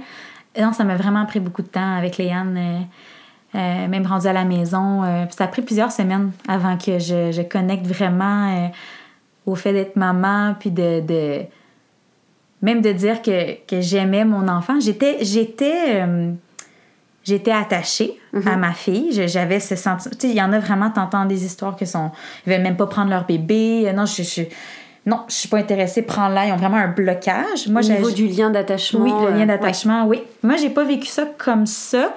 Non, 0.59 0.73
ça 0.73 0.84
m'a 0.84 0.95
vraiment 0.95 1.26
pris 1.26 1.39
beaucoup 1.39 1.61
de 1.61 1.67
temps 1.67 1.95
avec 1.97 2.17
Léane. 2.17 2.88
même 3.53 4.05
rendue 4.05 4.28
à 4.28 4.34
la 4.34 4.43
maison. 4.43 5.01
ça 5.30 5.45
a 5.45 5.47
pris 5.47 5.61
plusieurs 5.61 5.91
semaines 5.93 6.32
avant 6.47 6.78
que 6.78 6.99
je, 6.99 7.32
je 7.32 7.41
connecte 7.41 7.86
vraiment 7.88 8.69
au 9.45 9.55
fait 9.55 9.73
d'être 9.73 9.95
maman, 9.95 10.55
puis 10.59 10.71
de, 10.71 11.01
de- 11.01 11.41
même 12.61 12.81
de 12.81 12.91
dire 12.91 13.21
que, 13.21 13.53
que 13.65 13.81
j'aimais 13.81 14.25
mon 14.25 14.47
enfant. 14.47 14.79
J'étais 14.79 15.17
j'étais 15.23 16.01
euh, 16.01 16.31
j'étais 17.23 17.51
attachée 17.51 18.13
à 18.45 18.55
ma 18.57 18.73
fille. 18.73 19.27
J'avais 19.27 19.59
ce 19.59 19.75
sentiment. 19.75 20.11
Tu 20.19 20.27
sais, 20.27 20.33
il 20.33 20.35
y 20.37 20.41
en 20.41 20.51
a 20.53 20.59
vraiment, 20.59 20.89
t'entends 20.89 21.25
des 21.25 21.45
histoires 21.45 21.75
que 21.75 21.85
sont. 21.85 22.11
Ils 22.45 22.53
veulent 22.53 22.61
même 22.63 22.77
pas 22.77 22.87
prendre 22.87 23.09
leur 23.09 23.25
bébé. 23.25 23.83
Euh, 23.87 23.93
Non, 23.93 24.05
je, 24.05 24.23
je, 24.23 24.41
non, 25.05 25.19
je 25.27 25.35
suis 25.35 25.49
pas 25.49 25.57
intéressée. 25.57 26.01
Prends-la. 26.01 26.47
Ils 26.47 26.51
ont 26.51 26.57
vraiment 26.57 26.77
un 26.77 26.87
blocage. 26.87 27.67
Moi, 27.69 27.81
au 27.81 27.87
niveau 27.87 28.09
du 28.09 28.27
lien 28.27 28.49
d'attachement. 28.49 29.01
oui, 29.03 29.11
le 29.11 29.33
euh, 29.33 29.37
lien 29.37 29.45
d'attachement, 29.45 30.05
oui. 30.07 30.23
Moi, 30.41 30.55
j'ai 30.57 30.71
pas 30.71 30.83
vécu 30.83 31.05
ça 31.07 31.25
comme 31.37 31.67
ça, 31.67 32.11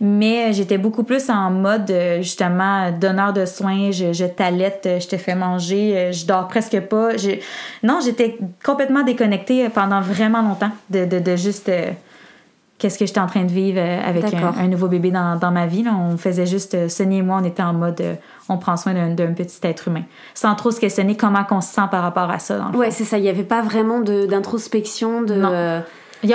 mais 0.00 0.52
j'étais 0.52 0.76
beaucoup 0.76 1.04
plus 1.04 1.30
en 1.30 1.50
mode, 1.50 1.88
euh, 1.92 2.16
justement, 2.16 2.90
donneur 2.90 3.32
de 3.32 3.46
soins, 3.46 3.92
je, 3.92 4.12
je 4.12 4.24
t'allaite, 4.24 4.82
euh, 4.86 4.98
je 4.98 5.06
te 5.06 5.16
fais 5.16 5.36
manger, 5.36 5.96
euh, 5.96 6.12
je 6.12 6.26
dors 6.26 6.48
presque 6.48 6.80
pas. 6.80 7.16
Je... 7.16 7.30
Non, 7.84 8.00
j'étais 8.04 8.36
complètement 8.64 9.04
déconnectée 9.04 9.68
pendant 9.68 10.00
vraiment 10.00 10.42
longtemps 10.42 10.72
de, 10.90 11.04
de, 11.04 11.20
de 11.20 11.36
juste... 11.36 11.68
euh, 11.68 11.90
Qu'est-ce 12.82 12.98
que 12.98 13.06
j'étais 13.06 13.20
en 13.20 13.26
train 13.28 13.44
de 13.44 13.50
vivre 13.52 13.78
euh, 13.80 14.00
avec 14.04 14.24
un, 14.34 14.64
un 14.64 14.66
nouveau 14.66 14.88
bébé 14.88 15.12
dans, 15.12 15.36
dans 15.36 15.52
ma 15.52 15.66
vie. 15.68 15.84
là. 15.84 15.92
On 15.96 16.16
faisait 16.16 16.46
juste, 16.46 16.74
euh, 16.74 16.88
Sonny 16.88 17.18
et 17.18 17.22
moi, 17.22 17.38
on 17.40 17.44
était 17.44 17.62
en 17.62 17.72
mode, 17.72 18.00
euh, 18.00 18.14
on 18.48 18.58
prend 18.58 18.76
soin 18.76 18.92
d'un 18.92 19.32
petit 19.34 19.60
être 19.62 19.86
humain. 19.86 20.02
Sans 20.34 20.56
trop 20.56 20.72
se 20.72 20.80
questionner 20.80 21.16
comment 21.16 21.46
on 21.52 21.60
se 21.60 21.72
sent 21.72 21.82
par 21.92 22.02
rapport 22.02 22.28
à 22.28 22.40
ça, 22.40 22.58
dans 22.58 22.70
le 22.70 22.76
Ouais, 22.76 22.90
c'est 22.90 23.04
ça. 23.04 23.18
Il 23.18 23.22
n'y 23.22 23.28
avait 23.28 23.44
pas 23.44 23.62
vraiment 23.62 24.00
de- 24.00 24.26
d'introspection, 24.26 25.22
de. 25.22 25.80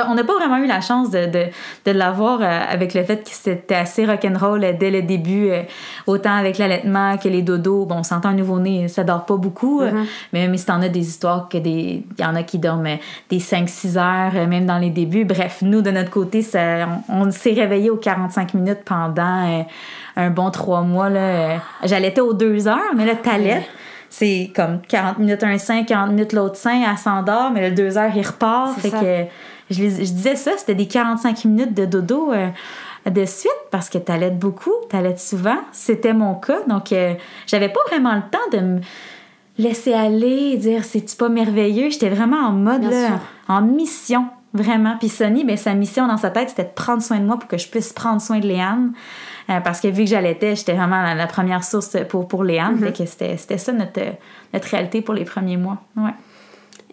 On 0.08 0.16
n'a 0.16 0.24
pas 0.24 0.36
vraiment 0.36 0.58
eu 0.58 0.68
la 0.68 0.82
chance 0.82 1.10
de, 1.12 1.26
de, 1.26 1.44
de 1.86 1.92
l'avoir 1.92 2.42
euh, 2.42 2.60
avec 2.70 2.94
le 2.94 3.04
fait 3.04 3.24
que 3.24 3.30
c'était 3.32 3.76
assez 3.76 4.06
rock'n'roll 4.06 4.78
dès 4.80 4.92
le 4.92 5.02
début, 5.02 5.50
euh, 5.50 5.62
autant 6.08 6.36
avec 6.36 6.58
l'allaitement 6.58 7.18
que 7.18 7.30
les 7.30 7.42
dodos. 7.42 7.86
Bon, 7.86 7.98
on 8.00 8.04
s'entend 8.04 8.30
un 8.30 8.34
nouveau-né, 8.34 8.88
ça 8.88 9.04
dort 9.04 9.26
pas 9.26 9.38
beaucoup, 9.38 9.82
euh, 9.82 9.92
Mhm. 9.92 10.06
mais 10.34 10.42
même 10.48 10.58
si 10.58 10.66
t'en 10.66 10.82
as 10.82 10.90
des 10.90 11.08
histoires 11.08 11.48
que 11.50 11.58
des. 11.58 12.04
Il 12.18 12.22
y 12.22 12.26
en 12.26 12.36
a 12.36 12.44
qui 12.44 12.60
dorment 12.60 12.98
des 13.30 13.40
5-6 13.40 13.98
heures, 13.98 14.48
même 14.48 14.66
dans 14.66 14.78
les 14.78 14.90
débuts. 14.90 15.26
Bref, 15.26 15.60
nous, 15.62 15.82
de 15.82 15.92
notre 15.92 16.10
côté, 16.12 16.42
ça, 16.42 16.88
on, 17.10 17.28
on 17.28 17.32
s'est 17.32 17.54
réveillé 17.54 17.90
aux 17.90 17.98
45 17.98 18.54
minutes 18.54 18.84
pendant 18.86 19.66
un 20.16 20.30
bon 20.30 20.50
trois 20.52 20.82
mois. 20.82 21.10
Là. 21.10 21.60
J'allaitais 21.84 22.22
aux 22.22 22.34
2 22.34 22.68
heures, 22.68 22.94
mais 22.96 23.06
là, 23.06 23.16
t'allaites. 23.16 23.64
C'est 24.10 24.52
comme 24.56 24.80
40 24.88 25.20
minutes 25.20 25.44
un 25.44 25.58
sein, 25.58 25.84
40 25.84 26.12
minutes 26.12 26.32
l'autre 26.34 26.56
sein, 26.56 26.82
elle 26.90 26.98
s'endort, 26.98 27.52
mais 27.54 27.70
le 27.70 27.76
2 27.76 27.98
heures, 27.98 28.12
il 28.16 28.26
repart. 28.26 28.74
Fait 28.80 28.90
ça. 28.90 29.00
que 29.02 29.24
je, 29.70 29.82
les- 29.84 30.06
je 30.06 30.12
disais 30.12 30.36
ça, 30.36 30.52
c'était 30.58 30.76
des 30.76 30.88
45 30.88 31.46
minutes 31.46 31.74
de 31.74 31.86
dodo. 31.86 32.32
euh, 32.34 32.48
de 33.10 33.26
suite 33.26 33.52
parce 33.72 33.90
que 33.90 33.98
t'allaites 33.98 34.38
beaucoup, 34.38 34.74
t'allaites 34.90 35.20
souvent. 35.20 35.58
C'était 35.72 36.14
mon 36.14 36.36
cas. 36.36 36.60
Donc, 36.68 36.92
euh, 36.92 37.14
j'avais 37.46 37.70
pas 37.70 37.80
vraiment 37.88 38.14
le 38.16 38.22
temps 38.22 38.58
de 38.58 38.60
me 38.64 38.80
laisser 39.58 39.94
aller 39.94 40.52
et 40.54 40.58
dire 40.58 40.84
c'est-tu 40.84 41.16
pas 41.16 41.30
merveilleux? 41.30 41.90
J'étais 41.90 42.10
vraiment 42.10 42.38
en 42.48 42.52
mode, 42.52 42.84
là, 42.84 43.20
en 43.48 43.62
mission, 43.62 44.28
vraiment. 44.54 44.98
Puis 45.00 45.10
Sonny, 45.10 45.44
ben, 45.44 45.58
sa 45.58 45.74
mission 45.74 46.08
dans 46.08 46.18
sa 46.18 46.30
tête, 46.30 46.50
c'était 46.50 46.66
de 46.66 46.74
prendre 46.76 47.02
soin 47.02 47.20
de 47.20 47.26
moi 47.26 47.38
pour 47.40 47.48
que 47.48 47.58
je 47.58 47.68
puisse 47.68 47.94
prendre 47.94 48.22
soin 48.22 48.40
de 48.40 48.48
Léane. 48.48 48.94
Euh, 49.50 49.62
parce 49.62 49.80
que 49.80 49.88
vu 49.88 50.04
que 50.04 50.10
j'allaitais, 50.10 50.56
j'étais 50.56 50.74
vraiment 50.74 51.02
la, 51.02 51.28
première 51.28 51.64
source 51.64 51.96
pour, 52.10 52.28
pour 52.28 52.44
Léane. 52.44 52.78
Mm-hmm. 52.78 52.98
que 52.98 53.06
c'était 53.06 53.58
ça 53.58 53.72
notre, 53.72 54.02
notre 54.54 54.68
réalité 54.68 55.02
pour 55.02 55.14
les 55.14 55.24
premiers 55.24 55.58
mois. 55.58 55.78
Ouais. 55.96 56.12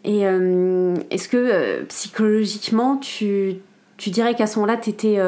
Et 0.04 0.26
euh, 0.26 0.94
est-ce 1.10 1.28
que 1.28 1.36
euh, 1.36 1.84
psychologiquement, 1.84 2.96
tu, 2.96 3.56
tu 3.96 4.10
dirais 4.10 4.34
qu'à 4.34 4.46
ce 4.46 4.58
moment-là, 4.58 4.76
tu 4.76 4.90
étais, 4.90 5.18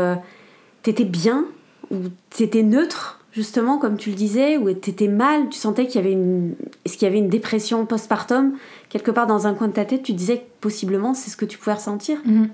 étais, 0.87 1.05
bien 1.05 1.47
ou 1.91 1.97
tu 2.31 2.43
étais 2.43 2.63
neutre, 2.63 3.21
justement, 3.33 3.79
comme 3.79 3.97
tu 3.97 4.11
le 4.11 4.17
disais, 4.17 4.59
ou 4.59 4.73
tu 4.75 4.91
étais 4.91 5.09
mal? 5.09 5.49
Tu 5.49 5.59
sentais 5.59 5.87
qu'il 5.87 5.97
y 5.97 6.05
avait 6.05 6.13
une. 6.13 6.55
Est-ce 6.85 6.99
qu'il 6.99 7.07
y 7.07 7.11
avait 7.11 7.19
une 7.19 7.29
dépression 7.29 7.87
postpartum? 7.87 8.55
Quelque 8.89 9.11
part 9.11 9.27
dans 9.27 9.47
un 9.47 9.55
coin 9.55 9.69
de 9.69 9.73
ta 9.73 9.85
tête, 9.85 10.03
tu 10.03 10.13
disais 10.13 10.39
que 10.39 10.45
possiblement 10.61 11.15
c'est 11.15 11.31
ce 11.31 11.37
que 11.37 11.45
tu 11.45 11.59
pouvais 11.59 11.75
ressentir 11.75 12.19
mm-hmm. 12.27 12.49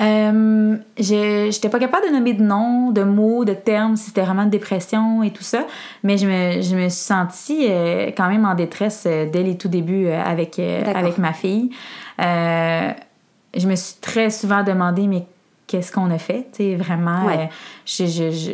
Euh, 0.00 0.76
J'étais 0.98 1.68
pas 1.68 1.78
capable 1.78 2.06
de 2.08 2.12
nommer 2.12 2.32
de 2.32 2.42
noms, 2.42 2.90
de 2.90 3.02
mots, 3.02 3.44
de 3.44 3.54
termes, 3.54 3.96
si 3.96 4.06
c'était 4.06 4.22
vraiment 4.22 4.44
de 4.44 4.50
dépression 4.50 5.22
et 5.22 5.30
tout 5.30 5.42
ça, 5.42 5.64
mais 6.02 6.18
je 6.18 6.26
me, 6.26 6.62
je 6.62 6.74
me 6.74 6.88
suis 6.88 7.04
sentie 7.04 7.66
euh, 7.68 8.10
quand 8.16 8.28
même 8.28 8.44
en 8.44 8.54
détresse 8.54 9.04
euh, 9.06 9.26
dès 9.30 9.42
les 9.42 9.56
tout 9.56 9.68
débuts 9.68 10.08
avec, 10.08 10.58
avec 10.58 11.18
ma 11.18 11.32
fille. 11.32 11.70
je 12.18 13.66
me 13.66 13.74
suis 13.76 13.96
très 14.00 14.30
souvent 14.30 14.62
demandé, 14.62 15.06
mais 15.06 15.26
qu'est-ce 15.66 15.92
qu'on 15.92 16.10
a 16.10 16.18
fait? 16.18 16.46
Tu 16.52 16.74
vraiment, 16.76 17.26
je, 17.86 18.06
je, 18.06 18.52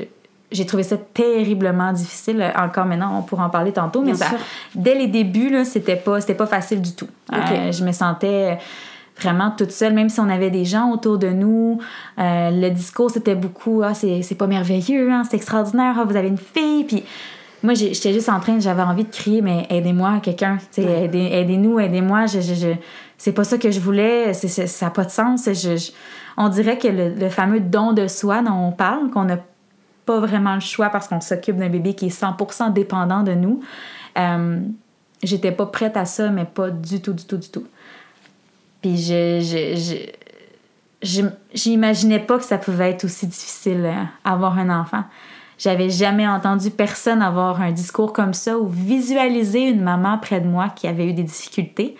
j'ai 0.52 0.66
trouvé 0.66 0.82
ça 0.82 0.96
terriblement 0.98 1.92
difficile. 1.92 2.52
Encore 2.56 2.84
maintenant, 2.84 3.18
on 3.18 3.22
pourra 3.22 3.46
en 3.46 3.50
parler 3.50 3.72
tantôt, 3.72 4.02
mais 4.02 4.14
ça, 4.14 4.26
dès 4.74 4.94
les 4.94 5.06
débuts, 5.06 5.64
c'était 5.64 5.96
pas, 5.96 6.20
pas 6.20 6.46
facile 6.46 6.82
du 6.82 6.92
tout. 6.92 7.08
je 7.32 7.84
me 7.84 7.92
sentais 7.92 8.58
vraiment 9.20 9.50
toute 9.50 9.70
seule, 9.70 9.92
même 9.92 10.08
si 10.08 10.20
on 10.20 10.28
avait 10.28 10.50
des 10.50 10.64
gens 10.64 10.90
autour 10.90 11.18
de 11.18 11.28
nous. 11.28 11.78
Euh, 12.18 12.50
le 12.50 12.70
discours, 12.70 13.10
c'était 13.10 13.34
beaucoup 13.34 13.82
Ah, 13.82 13.94
c'est 13.94 14.38
pas 14.38 14.46
merveilleux, 14.46 15.10
hein, 15.12 15.22
c'est 15.28 15.36
extraordinaire, 15.36 15.96
ah, 15.98 16.04
vous 16.04 16.16
avez 16.16 16.28
une 16.28 16.38
fille. 16.38 16.84
Puis 16.84 17.04
moi, 17.62 17.74
j'étais 17.74 18.12
juste 18.12 18.28
en 18.28 18.40
train, 18.40 18.58
j'avais 18.58 18.82
envie 18.82 19.04
de 19.04 19.10
crier, 19.10 19.42
mais 19.42 19.66
aidez-moi, 19.68 20.20
quelqu'un, 20.22 20.58
aidez-nous, 20.76 21.78
aidez-moi. 21.78 22.26
Je, 22.26 22.40
je, 22.40 22.74
c'est 23.18 23.32
pas 23.32 23.44
ça 23.44 23.58
que 23.58 23.70
je 23.70 23.80
voulais, 23.80 24.32
ça 24.32 24.86
n'a 24.86 24.90
pas 24.90 25.04
de 25.04 25.10
sens. 25.10 25.48
on 26.38 26.48
dirait 26.48 26.78
que 26.78 26.88
le, 26.88 27.28
fameux 27.28 27.60
don 27.60 27.92
de 27.92 28.06
soi 28.06 28.40
dont 28.40 28.68
on 28.68 28.72
parle, 28.72 29.10
qu'on 29.10 29.24
n'a 29.24 29.38
pas 30.06 30.20
vraiment 30.20 30.54
le 30.54 30.60
choix 30.60 30.88
parce 30.88 31.06
qu'on 31.06 31.20
s'occupe 31.20 31.56
d'un 31.56 31.68
bébé 31.68 31.94
qui 31.94 32.06
est 32.06 32.20
100% 32.20 32.72
dépendant 32.72 33.22
de 33.22 33.32
nous, 33.32 33.60
euh, 34.18 34.60
j'étais 35.22 35.52
pas 35.52 35.66
prête 35.66 35.98
à 35.98 36.06
ça, 36.06 36.30
mais 36.30 36.46
pas 36.46 36.70
du 36.70 37.02
tout, 37.02 37.12
du 37.12 37.24
tout, 37.24 37.36
du 37.36 37.50
tout. 37.50 37.66
Puis 38.80 38.96
je, 38.96 39.40
je, 41.02 41.22
j'imaginais 41.52 42.20
pas 42.20 42.38
que 42.38 42.44
ça 42.44 42.58
pouvait 42.58 42.90
être 42.90 43.04
aussi 43.04 43.26
difficile 43.26 43.84
euh, 43.84 44.04
avoir 44.24 44.58
un 44.58 44.70
enfant. 44.80 45.04
J'avais 45.58 45.90
jamais 45.90 46.26
entendu 46.26 46.70
personne 46.70 47.20
avoir 47.20 47.60
un 47.60 47.70
discours 47.70 48.12
comme 48.12 48.32
ça 48.32 48.58
ou 48.58 48.66
visualiser 48.66 49.68
une 49.68 49.82
maman 49.82 50.16
près 50.18 50.40
de 50.40 50.46
moi 50.46 50.70
qui 50.74 50.88
avait 50.88 51.06
eu 51.06 51.12
des 51.12 51.22
difficultés. 51.22 51.96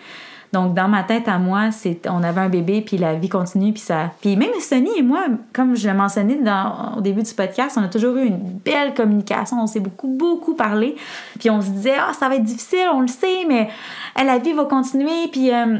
Donc 0.51 0.73
dans 0.73 0.89
ma 0.89 1.03
tête 1.03 1.27
à 1.27 1.37
moi, 1.37 1.71
c'est 1.71 2.09
on 2.09 2.23
avait 2.23 2.41
un 2.41 2.49
bébé 2.49 2.81
puis 2.81 2.97
la 2.97 3.13
vie 3.13 3.29
continue 3.29 3.71
puis 3.71 3.81
ça 3.81 4.11
puis 4.19 4.35
même 4.35 4.49
Sonny 4.59 4.89
et 4.97 5.01
moi, 5.01 5.27
comme 5.53 5.77
je 5.77 5.87
l'ai 5.87 5.93
mentionné 5.93 6.35
dans, 6.35 6.95
au 6.97 7.01
début 7.01 7.23
du 7.23 7.33
podcast, 7.33 7.77
on 7.79 7.83
a 7.83 7.87
toujours 7.87 8.17
eu 8.17 8.25
une 8.25 8.59
belle 8.65 8.93
communication, 8.93 9.61
on 9.61 9.67
s'est 9.67 9.79
beaucoup 9.79 10.09
beaucoup 10.09 10.55
parlé. 10.55 10.95
Puis 11.39 11.49
on 11.49 11.61
se 11.61 11.69
disait 11.69 11.95
"Ah, 11.97 12.11
ça 12.13 12.27
va 12.27 12.35
être 12.35 12.43
difficile, 12.43 12.87
on 12.93 13.01
le 13.01 13.07
sait, 13.07 13.45
mais 13.47 13.69
la 14.17 14.39
vie 14.39 14.51
va 14.51 14.65
continuer 14.65 15.27
puis 15.31 15.53
euh, 15.53 15.77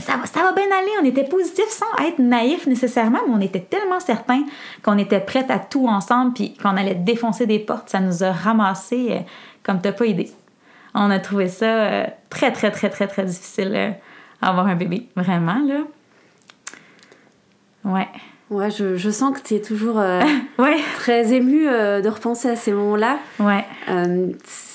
ça, 0.00 0.14
ça, 0.24 0.42
va 0.42 0.52
bien 0.52 0.64
aller. 0.64 0.90
On 1.00 1.04
était 1.04 1.24
positif 1.24 1.64
sans 1.68 2.04
être 2.04 2.18
naïf 2.18 2.66
nécessairement, 2.66 3.20
mais 3.26 3.34
on 3.34 3.40
était 3.40 3.60
tellement 3.60 4.00
certains 4.00 4.44
qu'on 4.82 4.98
était 4.98 5.20
prêts 5.20 5.46
à 5.50 5.58
tout 5.58 5.86
ensemble 5.86 6.32
puis 6.34 6.54
qu'on 6.54 6.76
allait 6.76 6.94
défoncer 6.94 7.46
des 7.46 7.58
portes. 7.58 7.90
Ça 7.90 8.00
nous 8.00 8.22
a 8.24 8.32
ramassé 8.32 9.08
euh, 9.10 9.18
comme 9.62 9.80
t'as 9.80 9.92
pas 9.92 10.06
idée. 10.06 10.30
On 10.94 11.10
a 11.10 11.18
trouvé 11.18 11.48
ça 11.48 11.66
euh, 11.66 12.06
très, 12.30 12.52
très, 12.52 12.70
très, 12.70 12.88
très, 12.90 13.06
très 13.06 13.24
difficile 13.24 13.72
euh, 13.74 13.90
avoir 14.40 14.66
un 14.66 14.76
bébé. 14.76 15.08
Vraiment, 15.16 15.58
là. 15.66 15.80
Ouais. 17.84 18.08
Ouais, 18.50 18.70
je, 18.70 18.96
je 18.96 19.10
sens 19.10 19.36
que 19.36 19.42
tu 19.42 19.54
es 19.54 19.60
toujours 19.60 19.96
ouais. 20.58 20.76
très 20.96 21.32
émue 21.32 21.64
de 21.64 22.08
repenser 22.08 22.50
à 22.50 22.56
ces 22.56 22.72
moments-là. 22.72 23.18
Ouais. 23.40 23.64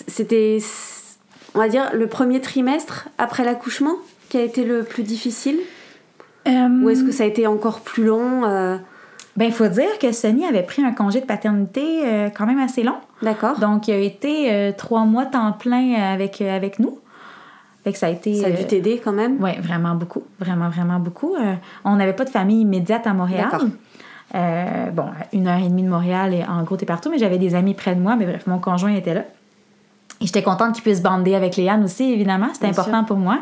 C'était, 0.07 0.57
on 1.53 1.59
va 1.59 1.69
dire, 1.69 1.91
le 1.93 2.07
premier 2.07 2.41
trimestre 2.41 3.09
après 3.17 3.45
l'accouchement? 3.45 3.95
Qui 4.29 4.37
a 4.37 4.41
été 4.41 4.63
le 4.63 4.83
plus 4.83 5.03
difficile? 5.03 5.59
Euh, 6.47 6.83
Ou 6.83 6.89
est-ce 6.89 7.03
que 7.03 7.11
ça 7.11 7.23
a 7.23 7.27
été 7.27 7.47
encore 7.47 7.81
plus 7.81 8.05
long 8.05 8.45
euh? 8.45 8.77
Ben, 9.35 9.45
il 9.45 9.53
faut 9.53 9.67
dire 9.67 9.99
que 10.01 10.11
Sonny 10.11 10.45
avait 10.45 10.63
pris 10.63 10.83
un 10.83 10.91
congé 10.91 11.21
de 11.21 11.25
paternité 11.25 12.01
euh, 12.03 12.29
quand 12.29 12.45
même 12.45 12.59
assez 12.59 12.83
long. 12.83 12.97
D'accord. 13.21 13.57
Donc, 13.59 13.87
il 13.87 13.93
a 13.93 13.97
été 13.97 14.73
trois 14.77 15.05
mois 15.05 15.25
temps 15.25 15.53
plein 15.53 15.93
avec, 15.93 16.41
avec 16.41 16.79
nous. 16.79 16.99
Fait 17.83 17.93
que 17.93 17.97
ça 17.97 18.07
a 18.07 18.09
été. 18.09 18.35
Ça 18.35 18.47
a 18.47 18.51
dû 18.51 18.65
t'aider 18.65 18.99
quand 19.01 19.13
même? 19.13 19.37
Oui, 19.39 19.51
vraiment 19.61 19.95
beaucoup. 19.95 20.23
Vraiment, 20.39 20.69
vraiment 20.69 20.99
beaucoup. 20.99 21.35
on 21.85 21.95
n'avait 21.95 22.13
pas 22.13 22.25
de 22.25 22.29
famille 22.29 22.61
immédiate 22.61 23.07
à 23.07 23.13
Montréal. 23.13 23.47
D'accord. 23.51 23.67
bon, 24.91 25.05
une 25.31 25.47
heure 25.47 25.59
et 25.59 25.69
demie 25.69 25.83
de 25.83 25.89
Montréal 25.89 26.33
et 26.33 26.43
en 26.43 26.63
gros, 26.63 26.75
t'es 26.75 26.85
partout, 26.85 27.09
mais 27.09 27.17
j'avais 27.19 27.37
des 27.37 27.55
amis 27.55 27.75
près 27.75 27.95
de 27.95 28.01
moi. 28.01 28.17
Mais 28.17 28.25
bref, 28.25 28.45
mon 28.45 28.59
conjoint 28.59 28.93
était 28.93 29.13
là. 29.13 29.23
Et 30.21 30.25
j'étais 30.25 30.43
contente 30.43 30.73
qu'il 30.73 30.83
puisse 30.83 31.01
bander 31.01 31.35
avec 31.35 31.55
Léane 31.55 31.85
aussi, 31.85 32.11
évidemment. 32.11 32.49
C'était 32.53 32.67
important 32.67 33.05
pour 33.05 33.17
moi. 33.17 33.39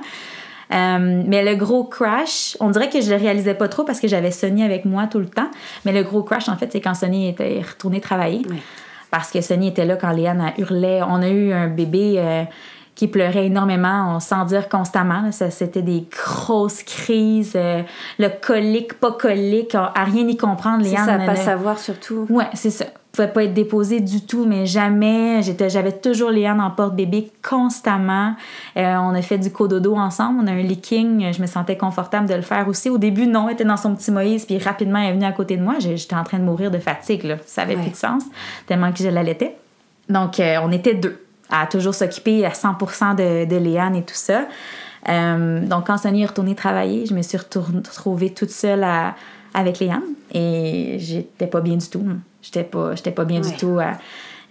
Euh, 0.73 1.23
mais 1.25 1.43
le 1.43 1.55
gros 1.55 1.83
crash, 1.83 2.57
on 2.59 2.69
dirait 2.69 2.89
que 2.89 3.01
je 3.01 3.09
le 3.09 3.17
réalisais 3.17 3.53
pas 3.53 3.67
trop 3.67 3.83
parce 3.83 3.99
que 3.99 4.07
j'avais 4.07 4.31
Sonny 4.31 4.63
avec 4.63 4.85
moi 4.85 5.07
tout 5.07 5.19
le 5.19 5.27
temps. 5.27 5.49
Mais 5.85 5.93
le 5.93 6.03
gros 6.03 6.23
crash, 6.23 6.49
en 6.49 6.57
fait, 6.57 6.71
c'est 6.71 6.81
quand 6.81 6.93
Sonny 6.93 7.29
était 7.29 7.61
retourné 7.61 8.01
travailler. 8.01 8.41
Parce 9.09 9.31
que 9.31 9.41
Sonny 9.41 9.69
était 9.69 9.85
là 9.85 9.95
quand 9.95 10.11
Léane 10.11 10.41
a 10.41 10.59
hurlé. 10.59 11.01
On 11.07 11.21
a 11.21 11.29
eu 11.29 11.53
un 11.53 11.67
bébé 11.67 12.15
euh, 12.17 12.43
qui 12.95 13.07
pleurait 13.07 13.45
énormément, 13.45 14.19
sans 14.19 14.43
dire 14.45 14.67
constamment. 14.67 15.31
C'était 15.31 15.81
des 15.81 16.05
grosses 16.11 16.83
crises. 16.83 17.53
Euh, 17.55 17.83
le 18.19 18.27
colique, 18.27 18.95
pas 18.95 19.13
colique, 19.13 19.75
à 19.75 20.03
rien 20.03 20.27
y 20.27 20.35
comprendre. 20.35 20.83
Léane. 20.83 21.05
C'est 21.05 21.11
ça, 21.11 21.25
pas 21.25 21.35
savoir 21.35 21.79
surtout. 21.79 22.25
Ouais, 22.29 22.49
c'est 22.53 22.71
ça 22.71 22.85
pouvait 23.17 23.33
pas 23.33 23.43
être 23.43 23.53
déposé 23.53 23.99
du 23.99 24.21
tout, 24.21 24.45
mais 24.45 24.65
jamais. 24.65 25.41
J'étais, 25.41 25.69
j'avais 25.69 25.91
toujours 25.91 26.29
Léane 26.29 26.61
en 26.61 26.71
porte-bébé 26.71 27.31
constamment. 27.47 28.35
Euh, 28.77 28.95
on 28.95 29.13
a 29.13 29.21
fait 29.21 29.37
du 29.37 29.51
cododo 29.51 29.95
ensemble. 29.95 30.39
On 30.43 30.47
a 30.47 30.51
un 30.51 30.61
leaking. 30.61 31.33
Je 31.33 31.41
me 31.41 31.47
sentais 31.47 31.77
confortable 31.77 32.29
de 32.29 32.35
le 32.35 32.41
faire 32.41 32.67
aussi. 32.67 32.89
Au 32.89 32.97
début, 32.97 33.27
non, 33.27 33.47
elle 33.47 33.55
était 33.55 33.65
dans 33.65 33.77
son 33.77 33.95
petit 33.95 34.11
Moïse, 34.11 34.45
puis 34.45 34.57
rapidement, 34.57 34.99
elle 34.99 35.09
est 35.09 35.13
venue 35.13 35.25
à 35.25 35.31
côté 35.31 35.57
de 35.57 35.63
moi. 35.63 35.75
J'étais 35.79 36.15
en 36.15 36.23
train 36.23 36.39
de 36.39 36.43
mourir 36.43 36.71
de 36.71 36.79
fatigue. 36.79 37.23
Là. 37.23 37.35
Ça 37.45 37.63
avait 37.63 37.75
plus 37.75 37.91
de 37.91 37.95
sens, 37.95 38.23
tellement 38.67 38.91
que 38.91 38.99
je 38.99 39.09
l'allaitais. 39.09 39.55
Donc, 40.09 40.39
euh, 40.39 40.57
on 40.63 40.71
était 40.71 40.93
deux 40.93 41.23
à 41.49 41.65
toujours 41.65 41.93
s'occuper 41.93 42.45
à 42.45 42.53
100 42.53 42.73
de, 43.15 43.45
de 43.45 43.55
Léane 43.55 43.95
et 43.95 44.03
tout 44.03 44.15
ça. 44.15 44.45
Euh, 45.09 45.65
donc, 45.65 45.87
quand 45.87 45.97
Sonny 45.97 46.23
est 46.23 46.25
retournée 46.25 46.55
travailler, 46.55 47.05
je 47.05 47.13
me 47.13 47.21
suis 47.21 47.37
retrouvée 47.37 48.33
toute 48.33 48.51
seule 48.51 48.85
avec 49.57 49.79
Léane 49.79 50.03
et 50.33 50.97
j'étais 50.99 51.47
pas 51.47 51.61
bien 51.61 51.77
du 51.77 51.89
tout. 51.89 52.05
J'étais 52.43 52.63
pas, 52.63 52.93
j'étais 52.95 53.11
pas 53.11 53.25
bien 53.25 53.41
du 53.41 53.51
tout. 53.57 53.79
Euh, 53.79 53.91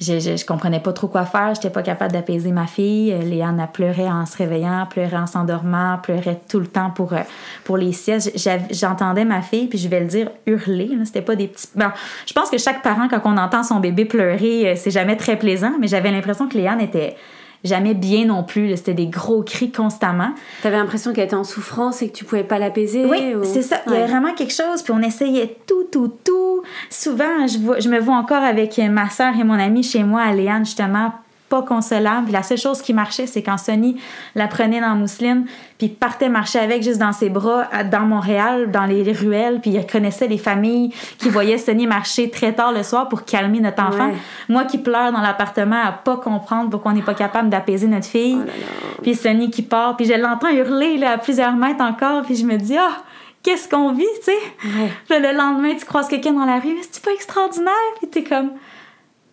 je, 0.00 0.18
je, 0.18 0.44
comprenais 0.44 0.80
pas 0.80 0.92
trop 0.92 1.06
quoi 1.06 1.24
faire. 1.24 1.54
J'étais 1.54 1.70
pas 1.70 1.82
capable 1.82 2.12
d'apaiser 2.12 2.50
ma 2.50 2.66
fille. 2.66 3.12
Euh, 3.12 3.20
Léane 3.20 3.60
a 3.60 3.68
pleuré 3.68 4.10
en 4.10 4.26
se 4.26 4.36
réveillant, 4.36 4.86
pleurait 4.90 5.16
en 5.16 5.26
s'endormant, 5.26 5.98
pleurait 6.02 6.40
tout 6.48 6.58
le 6.58 6.66
temps 6.66 6.90
pour, 6.90 7.12
euh, 7.12 7.20
pour 7.64 7.76
les 7.76 7.92
siestes. 7.92 8.32
J'entendais 8.72 9.24
ma 9.24 9.42
fille, 9.42 9.68
puis 9.68 9.78
je 9.78 9.88
vais 9.88 10.00
le 10.00 10.06
dire, 10.06 10.28
hurler. 10.44 10.90
C'était 11.04 11.22
pas 11.22 11.36
des 11.36 11.46
petits. 11.46 11.68
Bon, 11.76 11.90
je 12.26 12.32
pense 12.32 12.50
que 12.50 12.58
chaque 12.58 12.82
parent, 12.82 13.06
quand 13.08 13.20
on 13.24 13.38
entend 13.38 13.62
son 13.62 13.78
bébé 13.78 14.06
pleurer, 14.06 14.74
c'est 14.76 14.90
jamais 14.90 15.16
très 15.16 15.38
plaisant, 15.38 15.72
mais 15.80 15.86
j'avais 15.86 16.10
l'impression 16.10 16.48
que 16.48 16.58
Léane 16.58 16.80
était 16.80 17.16
jamais 17.64 17.94
bien 17.94 18.26
non 18.26 18.42
plus. 18.42 18.76
C'était 18.76 18.94
des 18.94 19.06
gros 19.06 19.42
cris 19.42 19.70
constamment. 19.70 20.30
T'avais 20.62 20.76
l'impression 20.76 21.12
qu'elle 21.12 21.26
était 21.26 21.36
en 21.36 21.44
souffrance 21.44 22.02
et 22.02 22.08
que 22.08 22.16
tu 22.16 22.24
pouvais 22.24 22.44
pas 22.44 22.58
l'apaiser? 22.58 23.04
Oui, 23.04 23.34
c'est 23.44 23.62
ça. 23.62 23.80
Il 23.86 23.92
y 23.92 23.96
avait 23.96 24.06
vraiment 24.06 24.34
quelque 24.34 24.54
chose. 24.54 24.82
Puis 24.82 24.92
on 24.92 25.02
essayait 25.02 25.56
tout, 25.66 25.84
tout, 25.90 26.12
tout. 26.24 26.62
Souvent, 26.90 27.46
je, 27.46 27.58
je 27.80 27.88
me 27.88 27.98
vois 27.98 28.16
encore 28.16 28.42
avec 28.42 28.78
ma 28.78 29.08
soeur 29.10 29.34
et 29.38 29.44
mon 29.44 29.58
amie 29.58 29.82
chez 29.82 30.04
moi, 30.04 30.22
à 30.22 30.32
Léane, 30.32 30.64
justement, 30.64 31.12
pas 31.48 31.62
consolable. 31.62 32.32
la 32.32 32.42
seule 32.42 32.58
chose 32.58 32.82
qui 32.82 32.92
marchait, 32.92 33.26
c'est 33.26 33.42
quand 33.42 33.56
Sonny 33.56 34.00
la 34.34 34.48
prenait 34.48 34.80
dans 34.80 34.88
la 34.88 34.94
mousseline, 34.94 35.46
puis 35.78 35.88
partait 35.88 36.28
marcher 36.28 36.58
avec 36.58 36.82
juste 36.82 36.98
dans 36.98 37.12
ses 37.12 37.28
bras 37.28 37.64
dans 37.90 38.00
Montréal, 38.00 38.70
dans 38.70 38.84
les 38.84 39.12
ruelles, 39.12 39.60
puis 39.60 39.70
il 39.70 39.86
connaissait 39.86 40.26
les 40.26 40.38
familles 40.38 40.92
qui 41.18 41.28
voyaient 41.28 41.58
Sonny 41.58 41.86
marcher 41.86 42.30
très 42.30 42.52
tard 42.52 42.72
le 42.72 42.82
soir 42.82 43.08
pour 43.08 43.24
calmer 43.24 43.60
notre 43.60 43.82
enfant. 43.82 44.10
Moi 44.48 44.64
qui 44.64 44.78
pleure 44.78 45.12
dans 45.12 45.20
l'appartement 45.20 45.80
à 45.84 45.92
pas 45.92 46.16
comprendre 46.16 46.70
pourquoi 46.70 46.92
on 46.92 46.94
n'est 46.94 47.02
pas 47.02 47.14
capable 47.14 47.48
d'apaiser 47.48 47.86
notre 47.86 48.06
fille. 48.06 48.38
Oh 48.40 49.00
puis 49.02 49.14
Sonny 49.14 49.50
qui 49.50 49.62
part, 49.62 49.96
puis 49.96 50.06
je 50.06 50.14
l'entends 50.14 50.50
hurler 50.50 50.96
là, 50.98 51.12
à 51.12 51.18
plusieurs 51.18 51.54
mètres 51.54 51.82
encore, 51.82 52.22
puis 52.22 52.36
je 52.36 52.44
me 52.44 52.56
dis, 52.56 52.76
ah, 52.76 53.02
qu'est-ce 53.42 53.68
qu'on 53.68 53.92
vit, 53.92 54.04
tu 54.24 54.32
sais? 54.32 54.90
Le 55.10 55.36
lendemain, 55.36 55.74
tu 55.78 55.84
croises 55.84 56.08
quelqu'un 56.08 56.32
dans 56.32 56.44
la 56.44 56.58
rue, 56.58 56.74
mais 56.74 56.82
c'est 56.90 57.04
pas 57.04 57.12
extraordinaire, 57.12 57.72
puis 57.98 58.08
t'es 58.08 58.24
comme, 58.24 58.50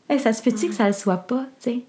hey, 0.09 0.19
ça 0.19 0.33
se 0.33 0.43
peut-tu 0.43 0.67
que 0.67 0.75
ça 0.75 0.85
le 0.85 0.93
soit 0.93 1.17
pas, 1.17 1.45
tu 1.61 1.71
sais. 1.71 1.79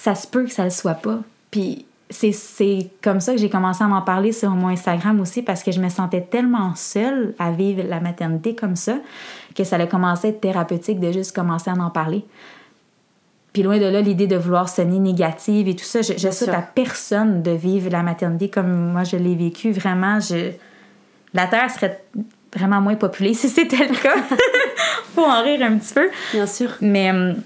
Ça 0.00 0.14
se 0.14 0.26
peut 0.26 0.44
que 0.44 0.50
ça 0.50 0.64
le 0.64 0.70
soit 0.70 0.94
pas. 0.94 1.18
Puis 1.50 1.84
c'est 2.08 2.90
comme 3.02 3.20
ça 3.20 3.32
que 3.32 3.38
j'ai 3.38 3.50
commencé 3.50 3.84
à 3.84 3.86
m'en 3.86 4.00
parler 4.00 4.32
sur 4.32 4.48
mon 4.48 4.68
Instagram 4.68 5.20
aussi 5.20 5.42
parce 5.42 5.62
que 5.62 5.72
je 5.72 5.80
me 5.80 5.90
sentais 5.90 6.22
tellement 6.22 6.74
seule 6.74 7.34
à 7.38 7.52
vivre 7.52 7.82
la 7.86 8.00
maternité 8.00 8.54
comme 8.54 8.76
ça 8.76 8.96
que 9.54 9.62
ça 9.62 9.76
allait 9.76 9.88
commencer 9.88 10.28
à 10.28 10.30
être 10.30 10.40
thérapeutique 10.40 11.00
de 11.00 11.12
juste 11.12 11.36
commencer 11.36 11.70
à 11.70 11.74
en 11.74 11.90
parler. 11.90 12.24
Puis 13.52 13.62
loin 13.62 13.76
de 13.76 13.84
là, 13.84 14.00
l'idée 14.00 14.26
de 14.26 14.36
vouloir 14.36 14.70
sonner 14.70 14.98
négative 14.98 15.68
et 15.68 15.76
tout 15.76 15.84
ça, 15.84 16.00
je, 16.00 16.14
je 16.16 16.30
souhaite 16.30 16.48
à 16.54 16.62
personne 16.62 17.42
de 17.42 17.50
vivre 17.50 17.90
la 17.90 18.02
maternité 18.02 18.48
comme 18.48 18.92
moi 18.92 19.04
je 19.04 19.16
l'ai 19.16 19.34
vécu. 19.34 19.70
Vraiment, 19.70 20.18
je... 20.18 20.52
la 21.34 21.46
Terre 21.46 21.70
serait 21.70 22.02
vraiment 22.56 22.80
moins 22.80 22.94
populée 22.94 23.34
si 23.34 23.50
c'était 23.50 23.86
le 23.86 23.94
cas. 23.94 24.16
Faut 25.14 25.26
en 25.26 25.42
rire 25.42 25.60
un 25.62 25.76
petit 25.76 25.92
peu. 25.92 26.08
Bien 26.32 26.46
sûr. 26.46 26.70
Mais 26.80 27.10
hum, 27.10 27.36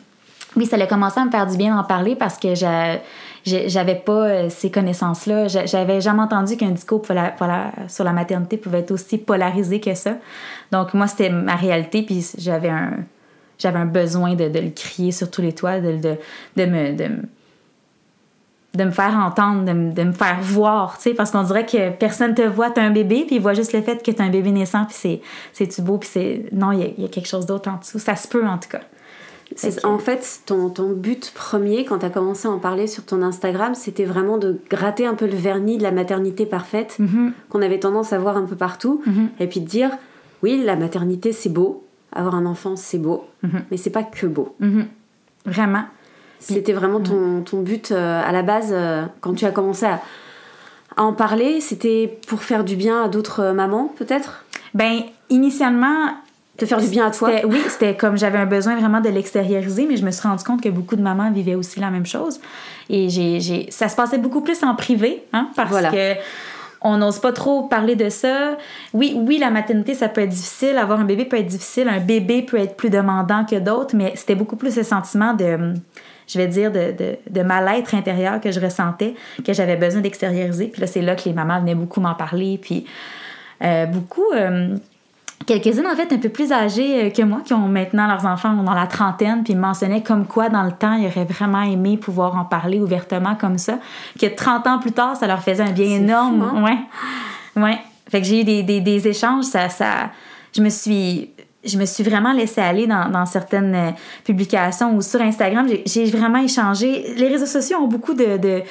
oui, 0.56 0.66
ça 0.66 0.76
allait 0.76 0.86
commencer 0.86 1.20
à 1.20 1.24
me 1.24 1.30
faire 1.30 1.46
du 1.46 1.56
bien 1.56 1.74
d'en 1.74 1.84
parler 1.84 2.14
parce 2.14 2.38
que 2.38 2.54
j'avais 2.54 3.94
pas 3.94 4.12
euh, 4.12 4.48
ces 4.50 4.70
connaissances-là. 4.70 5.48
J'avais 5.48 6.00
jamais 6.00 6.22
entendu 6.22 6.56
qu'un 6.56 6.70
discours 6.70 7.02
sur 7.88 8.04
la 8.04 8.12
maternité 8.12 8.56
pouvait 8.56 8.80
être 8.80 8.92
aussi 8.92 9.18
polarisé 9.18 9.80
que 9.80 9.94
ça. 9.94 10.16
Donc, 10.70 10.94
moi, 10.94 11.06
c'était 11.06 11.30
ma 11.30 11.56
réalité, 11.56 12.02
puis 12.02 12.24
j'avais 12.38 12.70
un, 12.70 12.92
un 13.64 13.86
besoin 13.86 14.34
de, 14.34 14.44
le 14.44 14.70
crier 14.70 15.12
sur 15.12 15.30
tous 15.30 15.42
les 15.42 15.52
toits, 15.52 15.80
de, 15.80 16.16
me. 16.56 17.22
Faire 18.90 19.16
entendre, 19.16 19.64
de, 19.64 20.02
me 20.02 20.12
faire 20.12 20.38
voir, 20.40 20.96
tu 20.96 21.04
sais, 21.04 21.14
parce 21.14 21.30
qu'on 21.30 21.42
dirait 21.42 21.66
que 21.66 21.90
personne 21.90 22.34
te 22.34 22.42
voit, 22.42 22.70
t'as 22.70 22.82
un 22.82 22.90
bébé, 22.90 23.24
puis 23.26 23.36
il 23.36 23.42
voit 23.42 23.54
juste 23.54 23.72
le 23.72 23.82
fait 23.82 24.04
que 24.04 24.10
t'as 24.10 24.24
un 24.24 24.30
bébé 24.30 24.50
naissant, 24.50 24.84
puis 24.84 25.20
c'est, 25.52 25.66
tout 25.66 25.82
beau, 25.82 25.98
puis 25.98 26.08
c'est... 26.12 26.46
Non, 26.52 26.72
il 26.72 26.94
y, 26.98 27.04
a 27.04 27.08
quelque 27.08 27.28
chose 27.28 27.46
d'autre 27.46 27.70
en 27.70 27.78
dessous. 27.78 27.98
Ça 27.98 28.14
se 28.14 28.28
peut, 28.28 28.46
en 28.46 28.58
tout 28.58 28.68
cas. 28.68 28.80
En 29.84 29.98
fait, 29.98 30.40
ton, 30.46 30.68
ton, 30.68 30.90
but 30.90 31.32
premier, 31.34 31.84
quand 31.84 31.98
tu 31.98 32.06
as 32.06 32.10
commencé 32.10 32.48
à 32.48 32.50
en 32.50 32.58
parler 32.58 32.86
sur 32.86 33.04
ton 33.04 33.22
Instagram, 33.22 33.74
c'était 33.74 34.04
vraiment 34.04 34.38
de 34.38 34.58
gratter 34.68 35.06
un 35.06 35.14
peu 35.14 35.26
le 35.26 35.36
vernis 35.36 35.78
de 35.78 35.82
la 35.82 35.92
maternité 35.92 36.46
parfaite 36.46 36.96
mhm. 36.98 37.32
qu'on 37.48 37.62
avait 37.62 37.78
tendance 37.78 38.12
à 38.12 38.18
voir 38.18 38.36
un 38.36 38.44
peu 38.44 38.56
partout. 38.56 39.02
Mhm. 39.06 39.28
Et 39.40 39.46
puis 39.46 39.60
de 39.60 39.66
dire, 39.66 39.90
oui, 40.42 40.62
la 40.64 40.76
maternité, 40.76 41.32
c'est 41.32 41.50
beau. 41.50 41.84
Avoir 42.12 42.34
un 42.34 42.46
enfant, 42.46 42.76
c'est 42.76 42.98
beau. 42.98 43.24
Mhm. 43.42 43.64
Mais 43.70 43.76
c'est 43.76 43.90
pas 43.90 44.02
que 44.02 44.26
beau. 44.26 44.56
Vraiment. 45.46 45.84
C'était 46.40 46.72
vraiment 46.72 47.00
ton, 47.00 47.42
ton, 47.42 47.62
but 47.62 47.90
euh, 47.90 48.22
à 48.22 48.30
la 48.30 48.42
base, 48.42 48.68
euh, 48.70 49.04
quand 49.20 49.34
tu 49.34 49.46
as 49.46 49.50
commencé 49.50 49.86
à, 49.86 50.00
à 50.96 51.02
en 51.02 51.12
parler, 51.14 51.60
c'était 51.60 52.18
pour 52.28 52.42
faire 52.42 52.64
du 52.64 52.76
bien 52.76 53.04
à 53.04 53.08
d'autres 53.08 53.40
euh, 53.40 53.52
mamans, 53.54 53.92
peut-être? 53.96 54.44
Ben, 54.74 55.00
initialement, 55.30 56.10
te 56.56 56.66
faire 56.66 56.80
du 56.80 56.88
bien 56.88 57.06
à 57.06 57.10
toi. 57.10 57.30
Oui, 57.44 57.60
c'était 57.68 57.96
comme 57.96 58.16
j'avais 58.16 58.38
un 58.38 58.46
besoin 58.46 58.76
vraiment 58.76 59.00
de 59.00 59.08
l'extérioriser, 59.08 59.86
mais 59.88 59.96
je 59.96 60.04
me 60.04 60.10
suis 60.10 60.26
rendu 60.26 60.44
compte 60.44 60.62
que 60.62 60.68
beaucoup 60.68 60.96
de 60.96 61.02
mamans 61.02 61.30
vivaient 61.30 61.56
aussi 61.56 61.80
la 61.80 61.90
même 61.90 62.06
chose. 62.06 62.40
Et 62.88 63.08
j'ai, 63.08 63.66
ça 63.70 63.88
se 63.88 63.96
passait 63.96 64.18
beaucoup 64.18 64.40
plus 64.40 64.62
en 64.62 64.74
privé, 64.74 65.24
hein, 65.32 65.48
parce 65.56 65.70
que 65.90 66.14
on 66.86 66.98
n'ose 66.98 67.18
pas 67.18 67.32
trop 67.32 67.62
parler 67.62 67.96
de 67.96 68.10
ça. 68.10 68.58
Oui, 68.92 69.14
oui, 69.16 69.38
la 69.38 69.50
maternité, 69.50 69.94
ça 69.94 70.08
peut 70.08 70.20
être 70.20 70.28
difficile. 70.28 70.76
Avoir 70.76 71.00
un 71.00 71.04
bébé 71.04 71.24
peut 71.24 71.38
être 71.38 71.46
difficile. 71.46 71.88
Un 71.88 71.98
bébé 71.98 72.42
peut 72.42 72.58
être 72.58 72.76
plus 72.76 72.90
demandant 72.90 73.46
que 73.46 73.56
d'autres, 73.56 73.96
mais 73.96 74.12
c'était 74.16 74.34
beaucoup 74.34 74.56
plus 74.56 74.74
ce 74.74 74.82
sentiment 74.82 75.32
de, 75.32 75.72
je 76.28 76.38
vais 76.38 76.46
dire, 76.46 76.70
de, 76.70 76.92
de, 76.92 77.16
de 77.30 77.42
mal-être 77.42 77.94
intérieur 77.94 78.38
que 78.38 78.52
je 78.52 78.60
ressentais, 78.60 79.14
que 79.46 79.54
j'avais 79.54 79.76
besoin 79.76 80.02
d'extérioriser. 80.02 80.66
Puis 80.66 80.82
là, 80.82 80.86
c'est 80.86 81.00
là 81.00 81.16
que 81.16 81.24
les 81.24 81.32
mamans 81.32 81.58
venaient 81.58 81.74
beaucoup 81.74 82.02
m'en 82.02 82.14
parler. 82.14 82.58
Puis 82.60 82.84
euh, 83.64 83.86
beaucoup. 83.86 84.30
Euh, 84.34 84.76
quelques-unes 85.46 85.86
en 85.86 85.96
fait 85.96 86.12
un 86.12 86.18
peu 86.18 86.28
plus 86.28 86.52
âgées 86.52 87.04
euh, 87.04 87.10
que 87.10 87.22
moi 87.22 87.40
qui 87.44 87.52
ont 87.54 87.68
maintenant 87.68 88.06
leurs 88.06 88.26
enfants 88.26 88.52
dans 88.52 88.74
la 88.74 88.86
trentaine 88.86 89.44
puis 89.44 89.54
mentionnaient 89.54 90.02
comme 90.02 90.26
quoi 90.26 90.48
dans 90.48 90.62
le 90.62 90.72
temps 90.72 90.94
ils 90.94 91.06
auraient 91.06 91.24
vraiment 91.24 91.62
aimé 91.62 91.96
pouvoir 91.96 92.36
en 92.36 92.44
parler 92.44 92.80
ouvertement 92.80 93.34
comme 93.34 93.58
ça 93.58 93.78
que 94.18 94.26
30 94.26 94.66
ans 94.66 94.78
plus 94.78 94.92
tard 94.92 95.16
ça 95.16 95.26
leur 95.26 95.42
faisait 95.42 95.62
un 95.62 95.72
bien 95.72 95.86
énorme. 95.86 96.48
fou, 96.48 96.56
hein? 96.56 96.64
ouais. 96.64 97.62
Ouais. 97.62 97.78
Fait 98.10 98.20
que 98.20 98.26
j'ai 98.26 98.40
eu 98.40 98.44
des, 98.44 98.62
des, 98.62 98.80
des, 98.80 99.08
échanges 99.08 99.44
ça 99.44 99.68
ça 99.68 100.10
je 100.54 100.62
me 100.62 100.68
suis 100.68 101.30
je 101.64 101.78
me 101.78 101.86
suis 101.86 102.04
vraiment 102.04 102.32
laissée 102.32 102.60
aller 102.60 102.86
dans, 102.86 103.08
dans 103.08 103.26
certaines 103.26 103.74
euh, 103.74 103.90
publications 104.22 104.94
ou 104.94 105.00
sur 105.00 105.20
Instagram. 105.22 105.66
J'ai 105.86 106.04
vraiment 106.10 106.40
échangé. 106.40 107.14
Les 107.16 107.28
réseaux 107.28 107.46
sociaux 107.46 107.78
ont 107.78 107.88
beaucoup 107.88 108.12
de, 108.12 108.36
de 108.36 108.62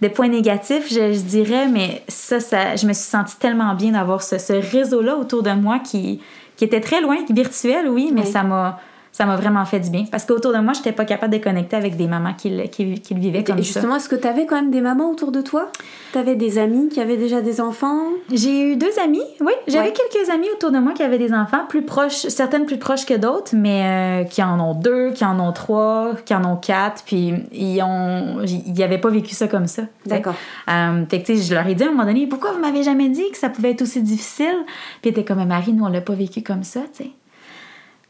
des 0.00 0.08
points 0.08 0.28
négatifs, 0.28 0.92
je, 0.92 1.20
dirais, 1.22 1.68
mais 1.68 2.02
ça, 2.08 2.40
ça, 2.40 2.76
je 2.76 2.86
me 2.86 2.92
suis 2.92 3.04
sentie 3.04 3.36
tellement 3.38 3.74
bien 3.74 3.92
d'avoir 3.92 4.22
ce, 4.22 4.38
ce 4.38 4.52
réseau-là 4.52 5.16
autour 5.16 5.42
de 5.42 5.50
moi 5.52 5.78
qui, 5.78 6.20
qui 6.56 6.64
était 6.64 6.80
très 6.80 7.00
loin, 7.00 7.16
virtuel, 7.30 7.88
oui, 7.88 8.10
mais 8.14 8.24
ça 8.24 8.42
m'a 8.42 8.78
ça 9.16 9.24
m'a 9.24 9.36
vraiment 9.36 9.64
fait 9.64 9.80
du 9.80 9.88
bien. 9.88 10.04
Parce 10.10 10.26
qu'autour 10.26 10.52
de 10.52 10.58
moi, 10.58 10.74
je 10.74 10.80
n'étais 10.80 10.92
pas 10.92 11.06
capable 11.06 11.32
de 11.32 11.38
connecter 11.38 11.74
avec 11.74 11.96
des 11.96 12.06
mamans 12.06 12.34
qui, 12.34 12.68
qui, 12.68 13.00
qui 13.00 13.14
le 13.14 13.20
vivaient 13.20 13.42
comme 13.42 13.56
et 13.56 13.62
justement, 13.62 13.96
est-ce 13.96 14.10
que 14.10 14.14
tu 14.14 14.28
avais 14.28 14.44
quand 14.44 14.56
même 14.56 14.70
des 14.70 14.82
mamans 14.82 15.10
autour 15.10 15.32
de 15.32 15.40
toi? 15.40 15.72
Tu 16.12 16.18
avais 16.18 16.34
des 16.34 16.58
amis 16.58 16.90
qui 16.90 17.00
avaient 17.00 17.16
déjà 17.16 17.40
des 17.40 17.62
enfants? 17.62 18.08
J'ai 18.30 18.72
eu 18.72 18.76
deux 18.76 18.90
amis, 19.02 19.24
oui. 19.40 19.54
J'avais 19.68 19.94
quelques 19.94 20.28
amis 20.28 20.48
autour 20.54 20.70
de 20.70 20.78
moi 20.80 20.92
qui 20.92 21.02
avaient 21.02 21.16
des 21.16 21.32
enfants, 21.32 21.64
plus 21.66 21.80
proches, 21.80 22.26
certaines 22.28 22.66
plus 22.66 22.76
proches 22.76 23.06
que 23.06 23.14
d'autres, 23.14 23.52
mais 23.56 24.24
euh, 24.24 24.24
qui 24.24 24.42
en 24.42 24.60
ont 24.60 24.74
deux, 24.74 25.12
qui 25.12 25.24
en 25.24 25.40
ont 25.40 25.52
trois, 25.52 26.10
qui 26.26 26.34
en 26.34 26.44
ont 26.44 26.56
quatre, 26.56 27.02
puis 27.06 27.32
ils 27.52 27.82
ont, 27.82 28.42
ils 28.42 28.74
n'avaient 28.74 28.98
pas 28.98 29.08
vécu 29.08 29.34
ça 29.34 29.48
comme 29.48 29.66
ça. 29.66 29.84
D'accord. 30.04 30.34
Euh, 30.68 31.06
fait 31.08 31.22
que, 31.22 31.34
je 31.34 31.54
leur 31.54 31.66
ai 31.66 31.74
dit 31.74 31.84
à 31.84 31.86
un 31.86 31.92
moment 31.92 32.04
donné, 32.04 32.26
pourquoi 32.26 32.52
vous 32.52 32.60
m'avez 32.60 32.82
jamais 32.82 33.08
dit 33.08 33.24
que 33.32 33.38
ça 33.38 33.48
pouvait 33.48 33.70
être 33.70 33.80
aussi 33.80 34.02
difficile 34.02 34.58
Puis 35.00 35.08
ils 35.08 35.08
étaient 35.08 35.24
comme 35.24 35.42
Marie, 35.42 35.72
nous 35.72 35.86
on 35.86 35.88
l'a 35.88 36.02
pas 36.02 36.12
vécu 36.12 36.42
comme 36.42 36.64
ça, 36.64 36.80
tu 36.94 37.04
sais. 37.04 37.10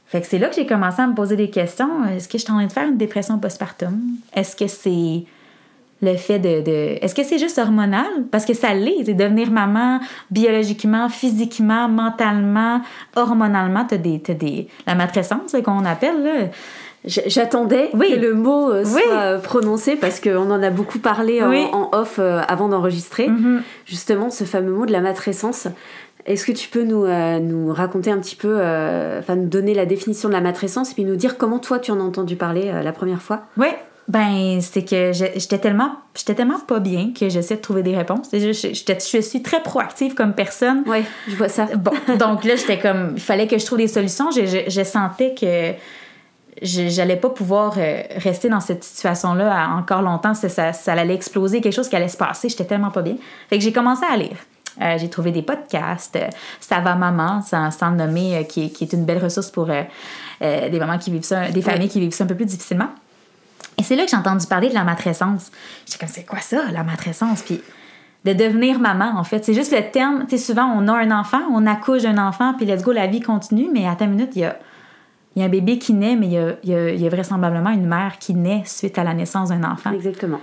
Fait 0.08 0.20
que 0.20 0.26
c'est 0.26 0.38
là 0.38 0.48
que 0.48 0.54
j'ai 0.54 0.66
commencé 0.66 1.02
à 1.02 1.06
me 1.06 1.14
poser 1.14 1.36
des 1.36 1.50
questions. 1.50 2.04
Est-ce 2.04 2.28
que 2.28 2.38
je 2.38 2.44
suis 2.44 2.52
en 2.52 2.56
train 2.56 2.66
de 2.66 2.72
faire 2.72 2.88
une 2.88 2.96
dépression 2.96 3.38
postpartum? 3.38 3.98
Est-ce 4.34 4.54
que 4.54 4.68
c'est 4.68 5.24
le 6.02 6.16
fait 6.16 6.38
de, 6.38 6.60
de... 6.60 7.02
Est-ce 7.02 7.14
que 7.14 7.24
c'est 7.24 7.38
juste 7.38 7.58
hormonal? 7.58 8.06
Parce 8.30 8.44
que 8.44 8.54
ça 8.54 8.72
l'est. 8.72 9.02
Devenir 9.02 9.50
maman 9.50 9.98
biologiquement, 10.30 11.08
physiquement, 11.08 11.88
mentalement, 11.88 12.82
hormonalement, 13.16 13.84
t'as 13.84 13.96
des, 13.96 14.22
as 14.28 14.34
des... 14.34 14.68
La 14.86 14.94
matrescence 14.94 15.56
qu'on 15.64 15.84
appelle, 15.84 16.22
là. 16.22 16.30
J'attendais 17.04 17.90
oui. 17.94 18.10
que 18.10 18.18
le 18.18 18.34
mot 18.34 18.68
euh, 18.68 18.84
soit 18.84 19.36
oui. 19.36 19.42
prononcé 19.42 19.94
parce 19.94 20.18
qu'on 20.18 20.50
en 20.50 20.60
a 20.60 20.70
beaucoup 20.70 20.98
parlé 20.98 21.40
oui. 21.44 21.64
en 21.72 21.88
off 21.92 22.16
euh, 22.18 22.40
avant 22.48 22.68
d'enregistrer. 22.68 23.28
Mm-hmm. 23.28 23.60
Justement, 23.84 24.28
ce 24.28 24.42
fameux 24.42 24.72
mot 24.72 24.86
de 24.86 24.92
la 24.92 25.00
matrescence. 25.00 25.68
Est-ce 26.26 26.44
que 26.44 26.52
tu 26.52 26.68
peux 26.68 26.82
nous, 26.82 27.04
euh, 27.04 27.38
nous 27.38 27.72
raconter 27.72 28.10
un 28.10 28.18
petit 28.18 28.34
peu, 28.34 28.56
euh, 28.58 29.20
enfin 29.20 29.36
nous 29.36 29.48
donner 29.48 29.74
la 29.74 29.86
définition 29.86 30.28
de 30.28 30.34
la 30.34 30.40
matrescence 30.40 30.90
et 30.90 30.94
puis 30.94 31.04
nous 31.04 31.14
dire 31.14 31.38
comment 31.38 31.60
toi 31.60 31.78
tu 31.78 31.92
en 31.92 32.00
as 32.00 32.02
entendu 32.02 32.34
parler 32.34 32.68
euh, 32.68 32.82
la 32.82 32.92
première 32.92 33.22
fois? 33.22 33.42
Oui, 33.56 33.68
ben 34.08 34.60
c'est 34.60 34.84
que 34.84 35.12
j'étais 35.12 35.58
tellement, 35.58 35.92
j'étais 36.16 36.34
tellement 36.34 36.58
pas 36.58 36.80
bien 36.80 37.12
que 37.18 37.28
j'essaie 37.28 37.56
de 37.56 37.60
trouver 37.60 37.84
des 37.84 37.96
réponses. 37.96 38.28
Je, 38.32 38.52
je, 38.52 38.68
je, 38.72 39.20
suis 39.20 39.42
très 39.42 39.62
proactive 39.62 40.14
comme 40.14 40.34
personne. 40.34 40.82
Oui, 40.86 41.04
je 41.28 41.36
vois 41.36 41.48
ça. 41.48 41.66
Bon, 41.76 41.92
donc 42.18 42.44
là 42.44 42.56
j'étais 42.56 42.78
comme, 42.78 43.12
il 43.14 43.22
fallait 43.22 43.46
que 43.46 43.58
je 43.58 43.64
trouve 43.64 43.78
des 43.78 43.88
solutions. 43.88 44.30
Je, 44.32 44.64
je 44.66 44.84
sentais 44.84 45.32
que 45.32 45.74
j'allais 46.60 47.16
pas 47.16 47.30
pouvoir 47.30 47.74
rester 48.16 48.48
dans 48.48 48.60
cette 48.60 48.82
situation-là 48.82 49.68
encore 49.76 50.02
longtemps. 50.02 50.34
Ça, 50.34 50.48
ça, 50.48 50.72
ça 50.72 50.92
allait 50.92 51.14
exploser, 51.14 51.60
quelque 51.60 51.74
chose 51.74 51.88
qui 51.88 51.94
allait 51.94 52.08
se 52.08 52.16
passer. 52.16 52.48
J'étais 52.48 52.64
tellement 52.64 52.90
pas 52.90 53.02
bien. 53.02 53.14
Fait 53.48 53.58
que 53.58 53.62
j'ai 53.62 53.72
commencé 53.72 54.02
à 54.10 54.16
lire. 54.16 54.36
Euh, 54.80 54.98
j'ai 54.98 55.08
trouvé 55.08 55.32
des 55.32 55.42
podcasts, 55.42 56.16
euh, 56.16 56.28
Ça 56.60 56.80
va 56.80 56.94
maman, 56.94 57.42
sans, 57.42 57.70
sans 57.70 57.90
le 57.90 57.96
nommer, 57.96 58.36
euh, 58.36 58.42
qui, 58.42 58.70
qui, 58.70 58.84
est 58.84 58.92
une 58.92 59.04
belle 59.04 59.22
ressource 59.22 59.50
pour 59.50 59.70
euh, 59.70 59.82
des 60.40 60.78
mamans 60.78 60.98
qui 60.98 61.10
vivent 61.10 61.24
ça, 61.24 61.48
des 61.48 61.62
familles 61.62 61.88
qui 61.88 62.00
vivent 62.00 62.12
ça 62.12 62.24
un 62.24 62.26
peu 62.26 62.34
plus 62.34 62.46
difficilement. 62.46 62.88
Et 63.78 63.82
c'est 63.82 63.96
là 63.96 64.04
que 64.04 64.10
j'ai 64.10 64.16
entendu 64.16 64.46
parler 64.46 64.68
de 64.68 64.74
la 64.74 64.84
matrescence. 64.84 65.50
J'étais 65.86 65.98
comme, 65.98 66.08
c'est 66.08 66.26
quoi 66.26 66.40
ça, 66.40 66.70
la 66.72 66.82
matrescence? 66.82 67.42
Puis 67.42 67.62
de 68.24 68.32
devenir 68.32 68.78
maman, 68.78 69.12
en 69.16 69.24
fait. 69.24 69.44
C'est 69.44 69.54
juste 69.54 69.72
le 69.72 69.90
terme, 69.90 70.24
tu 70.28 70.36
sais, 70.36 70.44
souvent, 70.44 70.64
on 70.64 70.88
a 70.88 70.92
un 70.92 71.10
enfant, 71.12 71.42
on 71.52 71.64
accouche 71.66 72.02
d'un 72.02 72.18
enfant, 72.18 72.54
puis 72.54 72.66
let's 72.66 72.82
go, 72.82 72.92
la 72.92 73.06
vie 73.06 73.20
continue, 73.20 73.68
mais 73.72 73.86
à 73.86 73.94
ta 73.94 74.06
minute, 74.06 74.30
il 74.34 74.42
y 74.42 74.44
a, 74.44 74.58
y 75.36 75.42
a 75.42 75.44
un 75.44 75.48
bébé 75.48 75.78
qui 75.78 75.94
naît, 75.94 76.16
mais 76.16 76.26
il 76.26 76.32
y, 76.32 76.74
a, 76.74 76.90
y 76.90 77.06
a 77.06 77.08
vraisemblablement 77.08 77.70
une 77.70 77.86
mère 77.86 78.18
qui 78.18 78.34
naît 78.34 78.62
suite 78.66 78.98
à 78.98 79.04
la 79.04 79.14
naissance 79.14 79.50
d'un 79.50 79.62
enfant. 79.62 79.92
Exactement. 79.92 80.40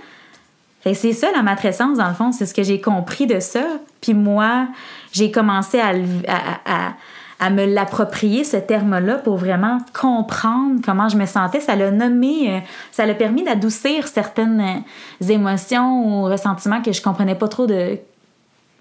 C'est 0.92 1.14
ça 1.14 1.28
la 1.34 1.42
matrescence, 1.42 1.96
dans 1.96 2.08
le 2.08 2.14
fond, 2.14 2.32
c'est 2.32 2.44
ce 2.44 2.52
que 2.52 2.62
j'ai 2.62 2.80
compris 2.80 3.26
de 3.26 3.40
ça. 3.40 3.64
Puis 4.02 4.12
moi, 4.12 4.68
j'ai 5.12 5.30
commencé 5.30 5.80
à, 5.80 5.92
à, 6.28 6.92
à, 7.40 7.50
me 7.50 7.64
l'approprier, 7.64 8.44
ce 8.44 8.58
terme-là, 8.58 9.14
pour 9.14 9.36
vraiment 9.36 9.78
comprendre 9.98 10.80
comment 10.84 11.08
je 11.08 11.16
me 11.16 11.24
sentais. 11.24 11.60
Ça 11.60 11.74
l'a 11.76 11.90
nommé, 11.90 12.62
ça 12.92 13.06
l'a 13.06 13.14
permis 13.14 13.44
d'adoucir 13.44 14.08
certaines 14.08 14.82
émotions 15.26 16.04
ou 16.04 16.24
ressentiments 16.24 16.82
que 16.82 16.92
je 16.92 17.00
comprenais 17.00 17.34
pas 17.34 17.48
trop 17.48 17.66
de 17.66 17.98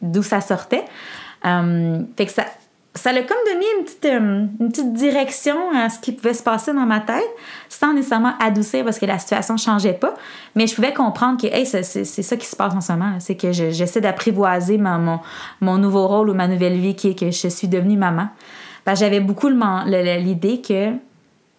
d'où 0.01 0.23
ça 0.23 0.41
sortait. 0.41 0.83
Um, 1.43 2.07
fait 2.17 2.25
que 2.25 2.31
ça, 2.31 2.45
ça 2.95 3.11
l'a 3.11 3.23
comme 3.23 3.37
donné 3.51 3.65
une 3.79 3.85
petite, 3.85 4.05
euh, 4.05 4.45
une 4.59 4.69
petite 4.69 4.93
direction 4.93 5.55
à 5.75 5.89
ce 5.89 5.99
qui 5.99 6.11
pouvait 6.11 6.35
se 6.35 6.43
passer 6.43 6.73
dans 6.73 6.85
ma 6.85 6.99
tête, 6.99 7.23
sans 7.67 7.93
nécessairement 7.93 8.33
adoucir 8.39 8.83
parce 8.83 8.99
que 8.99 9.05
la 9.05 9.17
situation 9.17 9.55
ne 9.55 9.59
changeait 9.59 9.93
pas. 9.93 10.13
Mais 10.55 10.67
je 10.67 10.75
pouvais 10.75 10.93
comprendre 10.93 11.41
que 11.41 11.47
hey, 11.47 11.65
c'est, 11.65 11.83
ça 11.83 12.37
qui 12.37 12.45
se 12.45 12.55
passe 12.55 12.73
en 12.73 12.81
ce 12.81 12.91
moment. 12.91 13.15
C'est 13.19 13.35
que 13.35 13.51
j'essaie 13.51 14.01
d'apprivoiser 14.01 14.77
mon, 14.77 15.19
mon, 15.59 15.77
nouveau 15.77 16.07
rôle 16.07 16.29
ou 16.29 16.33
ma 16.35 16.47
nouvelle 16.47 16.77
vie 16.77 16.95
qui 16.95 17.09
est 17.09 17.19
que 17.19 17.31
je 17.31 17.47
suis 17.47 17.67
devenue 17.67 17.97
maman. 17.97 18.27
j'avais 18.93 19.19
beaucoup 19.19 19.49
l'idée 19.49 20.61
que 20.61 20.91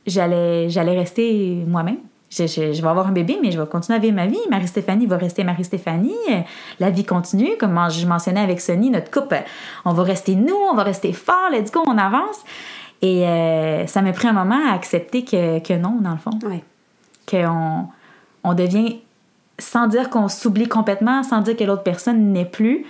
j'allais, 0.07 0.71
j'allais 0.71 0.97
rester 0.97 1.65
moi-même 1.67 1.99
je, 2.37 2.83
vais 2.83 2.89
avoir 2.89 3.07
un 3.07 3.13
bébé, 3.13 3.39
mais 3.41 3.51
je 3.53 3.61
vais 3.61 3.67
continuer 3.67 3.97
à 3.97 4.01
vivre 4.01 4.17
ma 4.17 4.27
vie. 4.27 4.39
Marie-Stéphanie 4.51 5.07
va 5.07 5.17
rester 5.17 5.45
Marie-Stéphanie. 5.45 6.13
La 6.81 6.91
vie 6.91 7.05
continue. 7.05 7.57
Comme 7.59 7.79
je 7.91 8.07
mentionnais 8.07 8.41
avec 8.41 8.61
Sonny, 8.61 8.91
notre 8.91 9.11
couple, 9.11 9.43
on 9.85 9.93
va 9.93 10.03
rester 10.03 10.35
nous, 10.35 10.57
on 10.71 10.75
va 10.75 10.83
rester 10.83 11.13
fort, 11.13 11.51
let's 11.53 11.71
go, 11.71 11.83
on 11.87 11.99
avance. 11.99 12.45
Et 13.03 13.27
euh, 13.27 13.87
ça 13.87 14.03
m'a 14.03 14.13
pris 14.13 14.29
un 14.29 14.33
moment 14.33 14.61
à 14.69 14.75
accepter 14.75 15.25
que, 15.25 15.59
que 15.61 15.75
non, 15.75 15.99
dans 16.01 16.13
le 16.13 16.17
fond. 16.17 16.39
Ouais. 16.45 16.65
Qu'on 17.31 17.87
on 18.43 18.55
devient, 18.55 19.01
sans 19.59 19.87
dire 19.87 20.11
qu'on 20.11 20.29
s'oublie 20.29 20.69
complètement, 20.69 21.23
sans 21.23 21.41
dire 21.41 21.57
que 21.57 21.65
l'autre 21.65 21.83
personne 21.83 22.33
n'est 22.33 22.45
plus, 22.45 22.87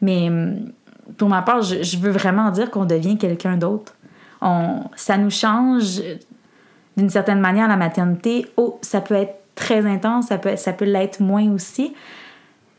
mais 0.00 0.28
hum, 0.28 0.72
pour 1.16 1.28
ma 1.28 1.42
part, 1.42 1.62
je, 1.62 1.82
je 1.82 1.98
veux 1.98 2.10
vraiment 2.10 2.50
dire 2.50 2.70
qu'on 2.70 2.84
devient 2.84 3.18
quelqu'un 3.18 3.56
d'autre. 3.56 3.94
On, 4.40 4.84
ça 4.96 5.18
nous 5.18 5.30
change 5.30 6.00
d'une 6.98 7.10
certaine 7.10 7.40
manière, 7.40 7.68
la 7.68 7.76
maternité, 7.76 8.46
oh, 8.56 8.78
ça 8.82 9.00
peut 9.00 9.14
être 9.14 9.36
très 9.54 9.86
intense, 9.86 10.26
ça 10.26 10.38
peut, 10.38 10.56
ça 10.56 10.72
peut 10.72 10.84
l'être 10.84 11.20
moins 11.20 11.50
aussi. 11.52 11.94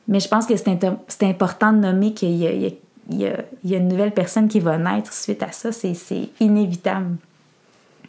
Mais 0.09 0.19
je 0.19 0.27
pense 0.27 0.45
que 0.45 0.55
c'est 0.57 1.23
important 1.23 1.71
de 1.71 1.77
nommer 1.77 2.13
qu'il 2.13 2.31
y, 2.31 2.77
y, 3.11 3.25
a, 3.25 3.77
une 3.77 3.87
nouvelle 3.87 4.11
personne 4.11 4.49
qui 4.49 4.59
va 4.59 4.77
naître 4.77 5.13
suite 5.13 5.41
à 5.41 5.51
ça. 5.51 5.71
C'est 5.71 6.29
inévitable. 6.39 7.15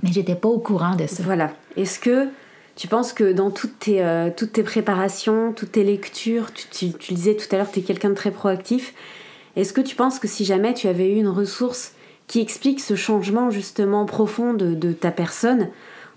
Mais 0.03 0.11
j'étais 0.11 0.35
pas 0.35 0.49
au 0.49 0.59
courant 0.59 0.97
de 0.97 1.07
ça. 1.07 1.23
Voilà. 1.23 1.51
Est-ce 1.77 2.01
que 2.01 2.29
tu 2.75 2.89
penses 2.89 3.13
que 3.13 3.33
dans 3.33 3.51
toutes 3.51 3.79
tes, 3.79 4.03
euh, 4.03 4.31
toutes 4.35 4.53
tes 4.53 4.63
préparations, 4.63 5.53
toutes 5.53 5.73
tes 5.73 5.85
lectures, 5.85 6.53
tu, 6.53 6.93
tu, 6.93 7.15
disais 7.15 7.37
tout 7.37 7.47
à 7.55 7.59
l'heure 7.59 7.69
que 7.69 7.75
tu 7.75 7.81
es 7.81 7.83
quelqu'un 7.83 8.11
de 8.11 8.15
très 8.15 8.31
proactif, 8.31 8.95
est-ce 9.55 9.73
que 9.73 9.83
tu 9.83 9.95
penses 9.95 10.19
que 10.19 10.27
si 10.27 10.45
jamais 10.45 10.75
tu 10.75 10.89
avais 10.89 11.13
eu 11.13 11.19
une 11.19 11.29
ressource 11.29 11.93
qui 12.27 12.41
explique 12.41 12.81
ce 12.81 12.95
changement 12.95 13.51
justement 13.51 14.07
profond 14.07 14.55
de, 14.55 14.75
de 14.75 14.93
ta 14.93 15.11
personne, 15.11 15.69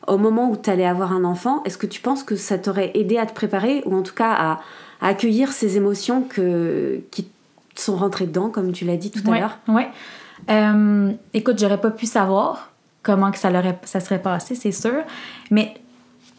au 0.08 0.18
moment 0.18 0.50
où 0.50 0.58
tu 0.58 0.70
allais 0.70 0.86
avoir 0.86 1.14
un 1.14 1.24
enfant, 1.24 1.64
est-ce 1.64 1.78
que 1.78 1.88
tu 1.88 2.02
penses 2.02 2.24
que 2.24 2.36
ça 2.36 2.58
t'aurait 2.58 2.92
aidé 2.96 3.18
à 3.18 3.26
te 3.26 3.34
préparer 3.34 3.84
ou 3.86 3.96
en 3.96 4.02
tout 4.02 4.14
cas 4.14 4.32
à, 4.32 4.60
accueillir 5.02 5.52
ces 5.52 5.76
émotions 5.76 6.22
que, 6.22 7.02
qui 7.12 7.28
sont 7.76 7.96
rentrées 7.96 8.26
dedans, 8.26 8.50
comme 8.50 8.72
tu 8.72 8.86
l'as 8.86 8.96
dit 8.96 9.12
tout 9.12 9.30
à 9.30 9.40
l'heure? 9.40 9.58
Oui. 9.68 9.84
Euh, 10.50 11.12
écoute, 11.34 11.60
j'aurais 11.60 11.80
pas 11.80 11.92
pu 11.92 12.06
savoir 12.06 12.72
comment 13.02 13.32
que 13.32 13.38
ça, 13.38 13.50
ça 13.84 14.00
serait 14.00 14.22
passé, 14.22 14.56
c'est 14.56 14.72
sûr, 14.72 15.04
mais 15.52 15.74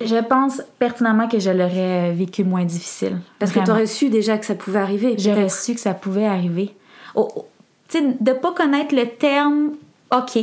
je 0.01 0.17
pense 0.17 0.63
pertinemment 0.79 1.29
que 1.29 1.39
je 1.39 1.51
l'aurais 1.51 2.13
vécu 2.13 2.43
moins 2.43 2.65
difficile. 2.65 3.19
Parce 3.39 3.53
que 3.53 3.61
tu 3.61 3.71
aurais 3.71 3.87
su 3.87 4.09
déjà 4.09 4.39
que 4.39 4.47
ça 4.47 4.55
pouvait 4.55 4.81
arriver. 4.81 5.15
J'aurais 5.19 5.49
su 5.49 5.75
que 5.75 5.81
ça 5.81 5.95
pouvait 5.95 6.27
arriver. 6.27 6.75
Oh, 7.15 7.29
oh 7.37 7.47
tu 7.89 7.99
sais, 7.99 8.17
de 8.19 8.33
pas 8.33 8.53
connaître 8.53 8.95
le 8.95 9.07
terme 9.07 9.73
OK, 10.11 10.39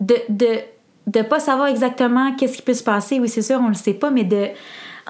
de, 0.00 0.16
de 0.28 0.60
de 1.08 1.22
pas 1.22 1.40
savoir 1.40 1.68
exactement 1.68 2.34
qu'est-ce 2.34 2.56
qui 2.58 2.62
peut 2.62 2.74
se 2.74 2.84
passer, 2.84 3.18
oui, 3.18 3.28
c'est 3.28 3.42
sûr, 3.42 3.58
on 3.60 3.68
le 3.68 3.74
sait 3.74 3.94
pas, 3.94 4.10
mais 4.10 4.24
de. 4.24 4.48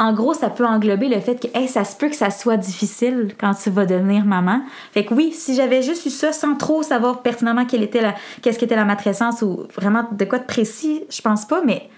En 0.01 0.13
gros, 0.13 0.33
ça 0.33 0.49
peut 0.49 0.65
englober 0.65 1.09
le 1.09 1.19
fait 1.19 1.35
que 1.35 1.49
hey, 1.59 1.67
ça 1.67 1.83
se 1.83 1.97
peut 1.97 2.09
que 2.09 2.15
ça 2.15 2.31
soit 2.31 2.57
difficile 2.57 3.35
quand 3.37 3.53
tu 3.55 3.69
vas 3.69 3.85
devenir 3.85 4.25
maman. 4.25 4.61
Fait 4.93 5.05
que 5.05 5.13
oui, 5.13 5.33
si 5.33 5.57
j'avais 5.57 5.83
juste 5.83 6.07
eu 6.07 6.11
ça 6.11 6.33
sans 6.33 6.55
trop 6.55 6.85
savoir 6.85 7.21
pertinemment 7.21 7.65
quelle 7.65 7.83
était 7.83 8.01
la, 8.01 8.15
qu'est-ce 8.41 8.61
qu'était 8.61 8.77
la 8.77 8.85
matrescence 8.85 9.43
ou 9.43 9.67
vraiment 9.75 10.05
de 10.13 10.25
quoi 10.25 10.39
de 10.39 10.45
précis, 10.45 11.03
je 11.11 11.21
pense 11.21 11.47
pas, 11.47 11.63
mais 11.65 11.91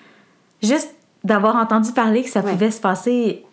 juste 0.63 0.95
d'avoir 1.25 1.57
entendu 1.57 1.93
parler 1.93 2.23
que 2.23 2.31
ça 2.31 2.41
pouvait 2.43 2.71
se 2.71 2.81
passer 2.81 3.45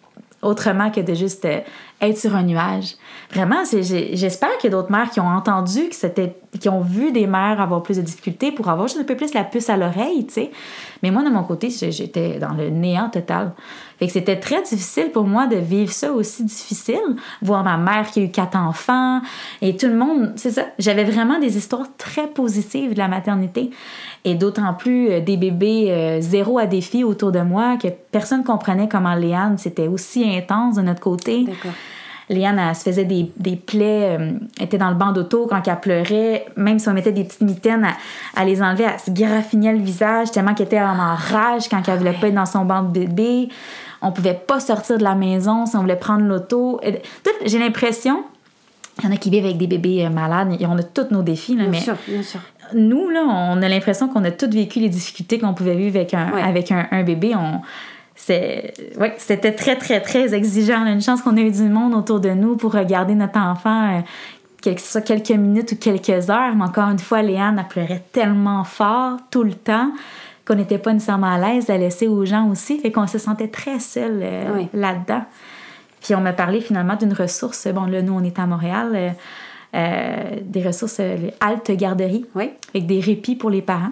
autrement 0.41 0.91
que 0.91 1.01
de 1.01 1.13
juste 1.13 1.45
euh, 1.45 1.59
être 2.01 2.17
sur 2.17 2.35
un 2.35 2.43
nuage. 2.43 2.95
Vraiment, 3.33 3.63
j'espère 3.65 4.57
qu'il 4.57 4.69
y 4.69 4.73
a 4.73 4.77
d'autres 4.77 4.91
mères 4.91 5.09
qui 5.09 5.19
ont 5.19 5.27
entendu, 5.27 5.89
que 5.89 6.57
qui 6.57 6.69
ont 6.69 6.81
vu 6.81 7.11
des 7.11 7.27
mères 7.27 7.59
avoir 7.59 7.83
plus 7.83 7.97
de 7.97 8.01
difficultés 8.01 8.51
pour 8.51 8.69
avoir 8.69 8.87
juste 8.87 8.99
un 8.99 9.03
peu 9.03 9.15
plus 9.15 9.33
la 9.33 9.43
puce 9.43 9.69
à 9.69 9.77
l'oreille, 9.77 10.25
tu 10.27 10.33
sais. 10.33 10.51
Mais 11.03 11.11
moi, 11.11 11.23
de 11.23 11.29
mon 11.29 11.43
côté, 11.43 11.69
j'étais 11.69 12.39
dans 12.39 12.53
le 12.53 12.69
néant 12.69 13.09
total. 13.09 13.51
Fait 13.99 14.05
que 14.05 14.13
c'était 14.13 14.39
très 14.39 14.61
difficile 14.61 15.11
pour 15.11 15.23
moi 15.23 15.47
de 15.47 15.55
vivre 15.55 15.91
ça 15.91 16.11
aussi 16.11 16.43
difficile. 16.43 17.15
Voir 17.41 17.63
ma 17.63 17.77
mère 17.77 18.11
qui 18.11 18.19
a 18.19 18.23
eu 18.23 18.29
quatre 18.29 18.55
enfants 18.55 19.21
et 19.61 19.75
tout 19.75 19.87
le 19.87 19.95
monde, 19.95 20.33
c'est 20.35 20.51
ça. 20.51 20.65
J'avais 20.77 21.03
vraiment 21.03 21.39
des 21.39 21.57
histoires 21.57 21.87
très 21.97 22.27
positives 22.27 22.93
de 22.93 22.97
la 22.99 23.07
maternité 23.07 23.71
et 24.23 24.35
d'autant 24.35 24.73
plus 24.73 25.09
euh, 25.09 25.19
des 25.21 25.37
bébés 25.37 25.87
euh, 25.89 26.21
zéro 26.21 26.59
à 26.59 26.67
défi 26.67 27.03
autour 27.03 27.31
de 27.31 27.39
moi 27.39 27.77
que 27.77 27.87
personne 28.11 28.43
comprenait 28.43 28.87
comment 28.87 29.15
Léane 29.15 29.57
c'était 29.57 29.87
aussi 29.87 30.23
intense 30.23 30.75
de 30.75 30.81
notre 30.81 31.01
côté. 31.01 31.45
D'accord. 31.45 31.71
Léane, 32.29 32.59
elle 32.59 32.75
se 32.75 32.83
faisait 32.83 33.05
des, 33.05 33.31
des 33.37 33.55
plaies, 33.55 34.17
euh, 34.19 34.31
était 34.59 34.77
dans 34.77 34.89
le 34.89 34.95
banc 34.95 35.13
d'auto 35.13 35.47
quand 35.49 35.65
elle 35.65 35.79
pleurait, 35.79 36.45
même 36.57 36.77
si 36.77 36.89
on 36.89 36.93
mettait 36.93 37.13
des 37.13 37.23
petites 37.23 37.41
mitaines, 37.41 37.87
elle, 38.35 38.47
les 38.47 38.61
enlevait, 38.61 38.87
elle 38.93 38.99
se 38.99 39.11
graffinait 39.11 39.71
le 39.71 39.79
visage 39.79 40.31
tellement 40.31 40.53
qu'elle 40.53 40.67
était 40.67 40.81
en 40.81 41.15
rage 41.15 41.69
quand 41.69 41.81
elle 41.87 41.97
voulait 41.97 42.11
pas 42.13 42.27
être 42.27 42.35
dans 42.35 42.45
son 42.45 42.65
banc 42.65 42.83
de 42.83 42.89
bébé. 42.89 43.49
On 44.01 44.11
pouvait 44.11 44.33
pas 44.33 44.59
sortir 44.59 44.97
de 44.97 45.03
la 45.03 45.15
maison 45.15 45.65
si 45.65 45.75
on 45.75 45.81
voulait 45.81 45.95
prendre 45.95 46.23
l'auto. 46.23 46.79
J'ai 47.45 47.59
l'impression, 47.59 48.23
il 48.99 49.05
y 49.05 49.07
en 49.07 49.11
a 49.11 49.17
qui 49.17 49.29
vivent 49.29 49.45
avec 49.45 49.57
des 49.57 49.67
bébés 49.67 50.07
malades, 50.09 50.55
et 50.59 50.65
on 50.65 50.77
a 50.77 50.83
tous 50.83 51.07
nos 51.11 51.23
défis, 51.23 51.55
là, 51.55 51.65
bien 51.65 51.81
sûr, 51.81 51.95
bien 52.07 52.23
sûr 52.23 52.39
nous, 52.73 53.09
là, 53.09 53.23
on 53.23 53.61
a 53.61 53.69
l'impression 53.69 54.07
qu'on 54.07 54.23
a 54.23 54.31
tous 54.31 54.49
vécu 54.49 54.79
les 54.79 54.89
difficultés 54.89 55.39
qu'on 55.39 55.53
pouvait 55.53 55.75
vivre 55.75 55.97
avec 55.97 56.13
un, 56.13 56.27
avec 56.37 56.71
un, 56.71 57.03
bébé. 57.03 57.33
On, 57.35 57.61
ouais, 58.29 59.15
c'était 59.17 59.53
très, 59.53 59.75
très, 59.75 60.01
très 60.01 60.33
exigeant. 60.33 60.85
Une 60.85 61.01
chance 61.01 61.21
qu'on 61.21 61.37
ait 61.37 61.43
eu 61.43 61.51
du 61.51 61.63
monde 61.63 61.93
autour 61.93 62.19
de 62.19 62.29
nous 62.29 62.55
pour 62.55 62.73
regarder 62.73 63.15
notre 63.15 63.39
enfant, 63.39 63.97
euh, 63.97 64.01
que 64.61 64.79
ce 64.79 64.91
soit 64.93 65.01
quelques 65.01 65.31
minutes 65.31 65.73
ou 65.73 65.75
quelques 65.75 66.29
heures. 66.29 66.55
Mais 66.55 66.63
encore 66.63 66.89
une 66.89 66.99
fois, 66.99 67.21
Léane, 67.21 67.59
elle 67.59 67.67
pleurait 67.67 68.03
tellement 68.11 68.63
fort 68.63 69.17
tout 69.31 69.43
le 69.43 69.53
temps 69.53 69.91
qu'on 70.47 70.55
n'était 70.55 70.77
pas 70.77 70.93
nécessairement 70.93 71.33
à 71.33 71.37
l'aise 71.37 71.65
de 71.65 71.73
la 71.73 71.77
laisser 71.77 72.07
aux 72.07 72.25
gens 72.25 72.47
aussi. 72.49 72.79
Fait 72.79 72.91
qu'on 72.91 73.05
se 73.05 73.17
sentait 73.17 73.49
très 73.49 73.79
seul 73.79 74.21
euh, 74.23 74.63
là-dedans. 74.73 75.23
Puis 76.01 76.15
on 76.15 76.21
m'a 76.21 76.31
parlé 76.31 76.61
finalement 76.61 76.95
d'une 76.95 77.13
ressource. 77.13 77.67
Bon, 77.67 77.85
là, 77.85 78.01
nous, 78.01 78.13
on 78.13 78.23
est 78.23 78.39
à 78.39 78.45
Montréal. 78.45 78.91
Euh, 78.95 79.09
euh, 79.75 80.39
des 80.41 80.65
ressources, 80.65 80.99
les 80.99 81.33
haltes 81.41 81.71
garderies, 81.71 82.25
avec 82.73 82.87
des 82.87 83.01
répits 83.01 83.35
pour 83.35 83.49
les 83.49 83.61
parents. 83.61 83.91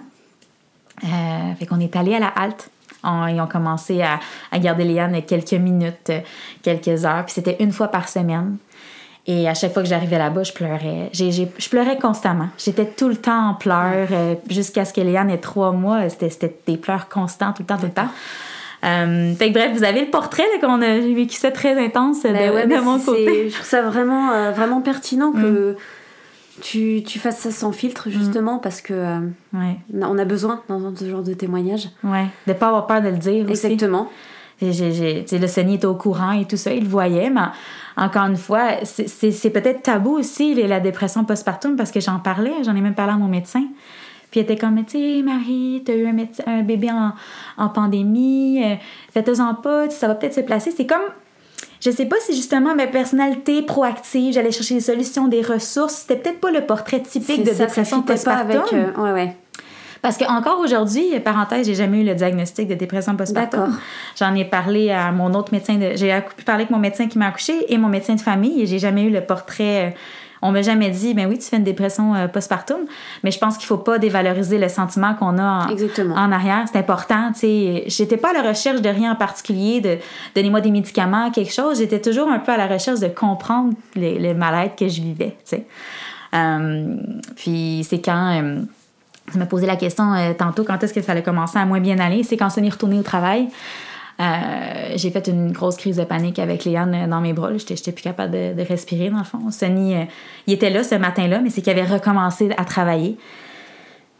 Fait 1.02 1.66
qu'on 1.66 1.80
est 1.80 1.94
allé 1.94 2.14
à 2.14 2.18
la 2.18 2.28
halte. 2.28 2.70
On, 3.04 3.26
ils 3.26 3.38
ont 3.40 3.46
commencé 3.46 4.00
à, 4.00 4.18
à 4.50 4.58
garder 4.58 4.84
Léane 4.84 5.22
quelques 5.22 5.52
minutes, 5.52 6.10
quelques 6.62 7.04
heures. 7.04 7.26
Puis 7.26 7.34
c'était 7.34 7.56
une 7.60 7.72
fois 7.72 7.88
par 7.88 8.08
semaine. 8.08 8.56
Et 9.28 9.48
à 9.48 9.54
chaque 9.54 9.72
fois 9.72 9.82
que 9.82 9.88
j'arrivais 9.88 10.18
là-bas, 10.18 10.44
je 10.44 10.52
pleurais. 10.52 11.10
je 11.12 11.68
pleurais 11.68 11.98
constamment. 11.98 12.48
J'étais 12.58 12.86
tout 12.86 13.08
le 13.08 13.16
temps 13.16 13.50
en 13.50 13.54
pleurs 13.54 14.08
jusqu'à 14.48 14.84
ce 14.84 14.92
que 14.92 15.00
Léane 15.00 15.30
ait 15.30 15.38
trois 15.38 15.72
mois. 15.72 16.08
C'était 16.08 16.56
des 16.66 16.76
pleurs 16.76 17.08
constants 17.08 17.52
tout 17.52 17.62
le 17.62 17.66
temps, 17.66 17.78
tout 17.78 17.86
le 17.86 17.92
temps. 17.92 18.08
Euh, 18.84 19.34
fait 19.34 19.48
que 19.48 19.54
bref, 19.54 19.72
vous 19.74 19.84
avez 19.84 20.00
le 20.00 20.10
portrait 20.10 20.44
qu'on 20.60 20.80
a 20.82 20.98
vécu 20.98 21.36
ça 21.36 21.50
très 21.50 21.82
intense 21.82 22.22
de, 22.22 22.66
ben 22.66 22.80
mon 22.82 22.98
côté. 22.98 23.48
Je 23.48 23.54
trouve 23.54 23.66
ça 23.66 23.82
vraiment, 23.82 24.30
euh, 24.32 24.52
vraiment 24.52 24.80
pertinent 24.80 25.32
que 25.32 25.72
mm. 25.72 25.76
tu, 26.60 27.02
tu, 27.04 27.18
fasses 27.18 27.38
ça 27.38 27.50
sans 27.50 27.72
filtre, 27.72 28.10
justement, 28.10 28.58
parce 28.58 28.80
que 28.80 28.92
euh, 28.92 29.18
ouais. 29.54 29.76
on 29.94 30.18
a 30.18 30.24
besoin 30.24 30.62
dans 30.68 30.94
ce 30.94 31.08
genre 31.08 31.22
de 31.22 31.34
témoignage. 31.34 31.88
Ouais, 32.04 32.26
de 32.46 32.52
pas 32.52 32.68
avoir 32.68 32.86
peur 32.86 33.02
de 33.02 33.08
le 33.08 33.16
dire 33.16 33.48
Exactement. 33.48 34.08
J'ai, 34.60 35.24
le 35.30 35.46
Sonny 35.46 35.74
était 35.74 35.86
au 35.86 35.94
courant 35.94 36.32
et 36.32 36.46
tout 36.46 36.56
ça, 36.56 36.72
il 36.72 36.84
le 36.84 36.88
voyait, 36.88 37.28
mais 37.28 37.42
encore 37.96 38.24
une 38.24 38.36
fois, 38.36 38.84
c'est, 38.84 39.50
peut-être 39.50 39.82
tabou 39.82 40.18
aussi, 40.18 40.54
la 40.54 40.80
dépression 40.80 41.24
postpartum, 41.24 41.76
parce 41.76 41.90
que 41.90 42.00
j'en 42.00 42.18
parlais, 42.18 42.52
j'en 42.64 42.74
ai 42.74 42.80
même 42.80 42.94
parlé 42.94 43.12
à 43.12 43.16
mon 43.16 43.28
médecin. 43.28 43.64
Puis 44.30 44.40
elle 44.40 44.44
était 44.44 44.56
comme, 44.56 44.82
tu 44.84 44.98
sais, 44.98 45.22
Marie, 45.22 45.82
t'as 45.84 45.94
eu 45.94 46.06
un, 46.06 46.16
un, 46.46 46.62
bébé 46.62 46.90
en, 46.90 47.12
en 47.58 47.68
pandémie, 47.68 48.62
euh, 48.64 48.74
faites-en 49.12 49.54
pas, 49.54 49.88
ça 49.90 50.08
va 50.08 50.14
peut-être 50.14 50.34
se 50.34 50.40
placer. 50.40 50.72
C'est 50.76 50.86
comme, 50.86 51.04
je 51.80 51.90
sais 51.90 52.06
pas 52.06 52.16
si 52.20 52.34
justement 52.34 52.74
ma 52.74 52.86
personnalité 52.86 53.62
proactive, 53.62 54.32
j'allais 54.32 54.50
chercher 54.50 54.74
des 54.74 54.80
solutions, 54.80 55.28
des 55.28 55.42
ressources, 55.42 56.06
c'était 56.06 56.16
peut-être 56.16 56.40
pas 56.40 56.50
le 56.50 56.62
portrait 56.62 57.00
typique 57.00 57.44
de 57.44 57.52
dépression 57.52 58.02
postpartum. 58.02 58.50
Avec, 58.50 58.72
euh, 58.72 58.92
ouais, 59.00 59.12
ouais. 59.12 59.36
Parce 60.06 60.18
qu'encore 60.18 60.60
aujourd'hui, 60.60 61.18
parenthèse, 61.18 61.66
j'ai 61.66 61.74
jamais 61.74 62.02
eu 62.02 62.04
le 62.04 62.14
diagnostic 62.14 62.68
de 62.68 62.74
dépression 62.74 63.16
postpartum. 63.16 63.76
J'en 64.16 64.32
ai 64.36 64.44
parlé 64.44 64.92
à 64.92 65.10
mon 65.10 65.34
autre 65.34 65.50
médecin. 65.50 65.80
J'ai 65.96 66.22
parlé 66.44 66.62
avec 66.62 66.70
mon 66.70 66.78
médecin 66.78 67.08
qui 67.08 67.18
m'a 67.18 67.26
accouché 67.26 67.54
et 67.68 67.76
mon 67.76 67.88
médecin 67.88 68.14
de 68.14 68.20
famille 68.20 68.62
et 68.62 68.66
j'ai 68.66 68.78
jamais 68.78 69.02
eu 69.02 69.10
le 69.10 69.20
portrait 69.20 69.86
euh, 69.86 69.90
on 70.42 70.52
m'a 70.52 70.62
jamais 70.62 70.90
dit, 70.90 71.12
ben 71.12 71.26
oui, 71.28 71.38
tu 71.38 71.46
fais 71.46 71.56
une 71.56 71.64
dépression 71.64 72.14
euh, 72.14 72.28
postpartum, 72.28 72.82
mais 73.24 73.32
je 73.32 73.38
pense 73.40 73.56
qu'il 73.56 73.66
faut 73.66 73.78
pas 73.78 73.98
dévaloriser 73.98 74.58
le 74.58 74.68
sentiment 74.68 75.14
qu'on 75.14 75.38
a 75.38 75.66
en, 76.14 76.30
arrière. 76.30 76.66
C'est 76.70 76.78
important, 76.78 77.32
tu 77.32 77.40
sais. 77.40 77.84
J'étais 77.88 78.16
pas 78.16 78.30
à 78.30 78.42
la 78.42 78.48
recherche 78.50 78.80
de 78.82 78.88
rien 78.88 79.12
en 79.12 79.16
particulier, 79.16 79.80
de 79.80 79.98
donnez-moi 80.36 80.60
des 80.60 80.70
médicaments, 80.70 81.32
quelque 81.32 81.52
chose. 81.52 81.78
J'étais 81.78 82.00
toujours 82.00 82.28
un 82.28 82.38
peu 82.38 82.52
à 82.52 82.58
la 82.58 82.68
recherche 82.68 83.00
de 83.00 83.08
comprendre 83.08 83.72
les, 83.96 84.20
les 84.20 84.34
mal-être 84.34 84.76
que 84.76 84.86
je 84.86 85.00
vivais. 85.00 85.36
Euh, 86.34 86.96
puis 87.34 87.84
c'est 87.88 88.00
quand. 88.00 88.40
Euh, 88.40 88.60
tu 89.30 89.38
m'as 89.38 89.46
posé 89.46 89.66
la 89.66 89.76
question 89.76 90.12
euh, 90.14 90.32
tantôt 90.32 90.64
quand 90.64 90.82
est-ce 90.82 90.94
que 90.94 91.02
ça 91.02 91.12
allait 91.12 91.22
commencer 91.22 91.58
à 91.58 91.64
moins 91.64 91.80
bien 91.80 91.98
aller? 91.98 92.22
C'est 92.22 92.36
quand 92.36 92.50
Sonny 92.50 92.68
est 92.68 92.72
retourné 92.72 92.98
au 92.98 93.02
travail. 93.02 93.48
j'ai 94.18 95.10
fait 95.10 95.28
une 95.28 95.52
grosse 95.52 95.76
crise 95.76 95.96
de 95.96 96.04
panique 96.04 96.38
avec 96.38 96.64
Léane 96.64 97.08
dans 97.08 97.20
mes 97.20 97.32
bras. 97.32 97.50
J'étais 97.56 97.92
plus 97.92 98.02
capable 98.02 98.32
de, 98.32 98.62
respirer, 98.62 99.10
dans 99.10 99.18
le 99.18 99.24
fond. 99.24 99.50
Sonny, 99.50 99.94
il 100.46 100.54
était 100.54 100.70
là 100.70 100.82
ce 100.82 100.94
matin-là, 100.94 101.40
mais 101.40 101.50
c'est 101.50 101.60
qu'il 101.60 101.72
avait 101.72 101.84
recommencé 101.84 102.50
à 102.56 102.64
travailler. 102.64 103.18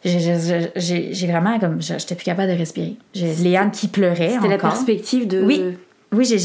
J'ai 0.04 1.26
vraiment 1.26 1.58
comme. 1.58 1.80
J'étais 1.80 2.14
plus 2.14 2.24
capable 2.24 2.52
de 2.52 2.58
respirer. 2.58 2.96
Léane 3.14 3.70
qui 3.70 3.88
pleurait. 3.88 4.30
C'était 4.34 4.48
la 4.48 4.58
perspective 4.58 5.26
de. 5.26 5.42
Oui, 5.42 5.62
oui 6.12 6.24
j'ai 6.24 6.38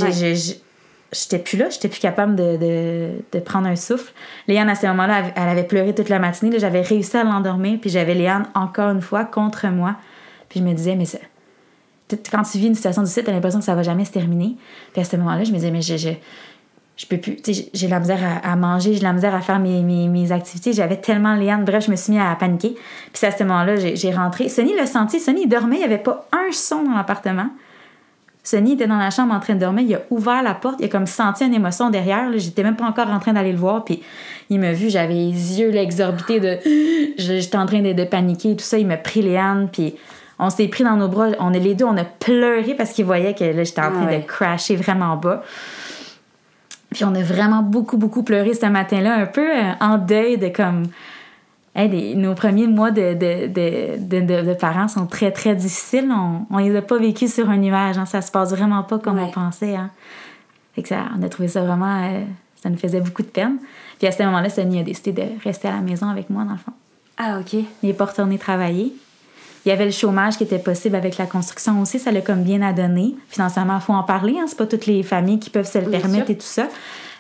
j'étais 1.12 1.40
plus 1.40 1.58
là, 1.58 1.70
j'étais 1.70 1.90
plus 1.90 2.00
capable 2.00 2.36
de, 2.36 2.58
de, 3.32 3.40
prendre 3.40 3.68
un 3.68 3.76
souffle. 3.76 4.14
Léane, 4.48 4.70
à 4.70 4.76
ce 4.76 4.88
moment-là, 4.88 5.32
elle 5.36 5.50
avait 5.50 5.64
pleuré 5.64 5.94
toute 5.94 6.10
la 6.10 6.20
matinée. 6.20 6.58
J'avais 6.60 6.82
réussi 6.82 7.18
à 7.18 7.24
l'endormir, 7.24 7.80
puis 7.80 7.90
j'avais 7.90 8.14
Léane 8.14 8.48
encore 8.56 8.90
une 8.90 9.02
fois 9.02 9.26
contre 9.26 9.68
moi. 9.68 9.96
Puis 10.50 10.60
je 10.60 10.66
me 10.66 10.74
disais, 10.74 10.96
mais 10.96 11.06
quand 12.32 12.44
tu 12.44 12.58
vis 12.58 12.68
une 12.68 12.76
situation 12.76 13.04
difficile, 13.04 13.24
t'as 13.24 13.32
l'impression 13.32 13.60
que 13.60 13.66
ça 13.66 13.76
va 13.76 13.84
jamais 13.84 14.06
se 14.06 14.12
terminer. 14.12 14.56
Puis 14.94 15.02
à 15.02 15.06
ce 15.06 15.16
moment-là, 15.18 15.44
je 15.44 15.52
me 15.52 15.56
disais, 15.56 15.72
mais 15.72 15.82
je, 15.82 15.98
je, 15.98 16.10
je 16.98 17.06
peux 17.06 17.18
plus, 17.18 17.38
j'ai 17.74 17.88
la 17.88 18.00
misère 18.00 18.20
à, 18.44 18.56
manger, 18.56 18.94
j'ai 18.94 19.02
la 19.02 19.14
misère 19.14 19.36
à 19.36 19.42
faire 19.42 19.60
mes, 19.60 19.82
mes, 19.82 20.08
mes 20.08 20.32
activités. 20.32 20.72
J'avais 20.72 20.98
tellement 20.98 21.36
Léane, 21.36 21.66
bref, 21.66 21.86
je 21.86 21.92
me 21.92 21.96
suis 21.96 22.14
mis 22.14 22.20
à 22.20 22.34
paniquer. 22.36 22.76
Puis 23.12 23.26
à 23.26 23.32
ce 23.32 23.44
moment-là, 23.44 23.76
j'ai 23.76 24.14
rentré. 24.14 24.48
Sonny 24.48 24.76
l'a 24.76 24.86
senti, 24.86 25.20
Sonny, 25.20 25.44
il 25.44 25.50
dormait, 25.50 25.76
il 25.76 25.80
n'y 25.80 25.86
avait 25.86 25.98
pas 25.98 26.28
un 26.32 26.52
son 26.52 26.84
dans 26.84 26.96
l'appartement. 26.96 27.50
Sonny 28.44 28.74
était 28.74 28.88
dans 28.88 28.98
la 28.98 29.12
chambre 29.12 29.34
en 29.34 29.40
train 29.40 29.54
de 29.54 29.60
dormir. 29.60 29.86
Il 29.88 29.96
a 29.96 30.02
ouvert 30.10 30.42
la 30.42 30.56
porte. 30.56 30.78
Il 30.80 30.86
a 30.86 30.88
comme 30.88 31.06
senti 31.06 31.46
une 31.46 31.54
émotion 31.54 31.90
derrière. 31.90 32.28
J'étais 32.38 32.64
même 32.64 32.76
pas 32.76 32.86
encore 32.86 33.10
en 33.10 33.20
train 33.20 33.34
d'aller 33.34 33.52
le 33.52 33.58
voir. 33.58 33.86
Puis 33.86 34.02
il 34.50 34.60
m'a 34.60 34.74
vu. 34.74 34.90
J'avais 34.90 35.14
les 35.14 35.60
yeux 35.60 35.76
exorbités 35.76 36.40
de. 36.40 36.58
J'étais 37.18 37.58
en 37.58 37.66
train 37.66 37.82
de, 37.82 38.04
paniquer 38.04 38.52
et 38.52 38.56
tout 38.56 38.64
ça. 38.64 38.80
Il 38.80 38.88
m'a 38.88 38.98
pris 38.98 39.22
Léane. 39.22 39.70
Puis 39.72 39.96
on 40.40 40.50
s'est 40.50 40.68
pris 40.68 40.84
dans 40.84 40.98
nos 40.98 41.08
bras. 41.08 41.28
On 41.40 41.54
est 41.54 41.60
les 41.60 41.76
deux. 41.76 41.86
On 41.86 41.98
a 41.98 42.04
pleuré 42.04 42.74
parce 42.74 42.94
qu'il 42.94 43.06
voyait 43.06 43.36
que 43.36 43.46
j'étais 43.64 43.82
en 43.82 43.92
train 43.92 44.12
de 44.12 44.24
crasher 44.26 44.76
vraiment 44.76 45.18
bas. 45.18 45.44
Puis 46.92 47.06
on 47.06 47.14
a 47.14 47.22
vraiment 47.22 47.62
beaucoup, 47.62 47.98
beaucoup 47.98 48.24
pleuré 48.24 48.54
ce 48.54 48.66
matin-là. 48.66 49.16
Un 49.16 49.26
peu 49.28 49.50
euh, 49.50 49.72
en 49.80 49.98
deuil 49.98 50.38
de 50.38 50.50
comme 50.50 50.88
nos 51.76 52.36
premiers 52.36 52.68
mois 52.68 52.92
de, 52.92 53.14
de, 53.14 53.48
de, 53.48 54.54
parents 54.54 54.88
sont 54.88 55.06
très, 55.06 55.32
très 55.32 55.56
difficiles. 55.56 56.10
On 56.50 56.60
ne 56.60 56.70
les 56.70 56.76
a 56.76 56.82
pas 56.82 56.98
vécus 56.98 57.34
sur 57.34 57.50
un 57.50 57.58
nuage. 57.58 57.98
Hein. 57.98 58.06
Ça 58.06 58.22
se 58.22 58.32
passe 58.32 58.52
vraiment 58.52 58.84
pas 58.84 59.00
comme 59.00 59.20
on 59.20 59.30
pensait. 59.30 59.76
Hein. 59.76 59.90
ça, 60.86 61.06
on 61.18 61.24
a 61.24 61.30
trouvé 61.30 61.48
ça 61.48 61.64
vraiment... 61.64 62.04
Euh, 62.04 62.22
ça 62.62 62.70
nous 62.70 62.78
faisait 62.78 63.02
beaucoup 63.02 63.24
de 63.24 63.28
peine. 63.28 63.58
Puis 63.98 64.08
à 64.08 64.12
ce 64.12 64.22
moment-là, 64.24 64.50
Sonny 64.50 64.80
a 64.80 64.84
décidé 64.84 65.12
de 65.14 65.24
rester 65.44 65.68
à 65.68 65.72
la 65.72 65.82
maison 65.82 66.08
avec 66.10 66.30
moi, 66.30 66.44
dans 66.44 66.52
le 66.52 66.58
fond. 66.58 66.74
Ah, 67.18 67.40
OK. 67.40 67.54
Il 67.54 67.68
n'est 67.82 67.94
pas 67.94 68.06
retourné 68.06 68.38
travailler. 68.38 68.94
Il 69.66 69.70
y 69.70 69.72
avait 69.72 69.86
le 69.86 69.92
chômage 69.92 70.38
qui 70.38 70.44
était 70.44 70.60
possible 70.60 70.96
avec 70.96 71.18
la 71.18 71.26
construction 71.26 71.82
aussi. 71.82 72.00
Ça 72.00 72.12
l'a 72.12 72.22
comme 72.22 72.44
bien 72.44 72.62
à 72.62 72.74
donner. 72.74 73.16
Financièrement, 73.30 73.78
il 73.78 73.82
faut 73.82 73.94
en 73.94 74.04
parler. 74.04 74.36
Hein? 74.40 74.46
C'est 74.48 74.58
pas 74.58 74.66
toutes 74.66 74.86
les 74.86 75.04
familles 75.04 75.40
qui 75.40 75.50
peuvent 75.50 75.70
se 75.70 75.80
le 75.80 75.90
permettre 75.90 76.30
et 76.30 76.38
tout 76.38 76.46
ça. 76.46 76.68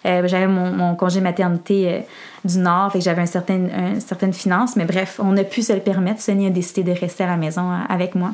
Euh, 0.05 0.27
j'avais 0.27 0.47
mon, 0.47 0.95
congé 0.95 1.21
maternité 1.21 1.93
euh, 1.93 1.99
du 2.43 2.57
Nord, 2.57 2.91
fait 2.91 2.99
que 2.99 3.05
j'avais 3.05 3.21
un 3.21 3.27
certain, 3.27 3.67
certaine 3.99 4.33
finance. 4.33 4.75
Mais 4.75 4.85
bref, 4.85 5.19
on 5.23 5.35
a 5.37 5.43
pu 5.43 5.61
se 5.61 5.73
le 5.73 5.79
permettre. 5.79 6.21
Sonny 6.21 6.47
a 6.47 6.49
décidé 6.49 6.83
de 6.83 6.99
rester 6.99 7.23
à 7.23 7.27
la 7.27 7.37
maison 7.37 7.71
euh, 7.71 7.77
avec 7.87 8.15
moi. 8.15 8.31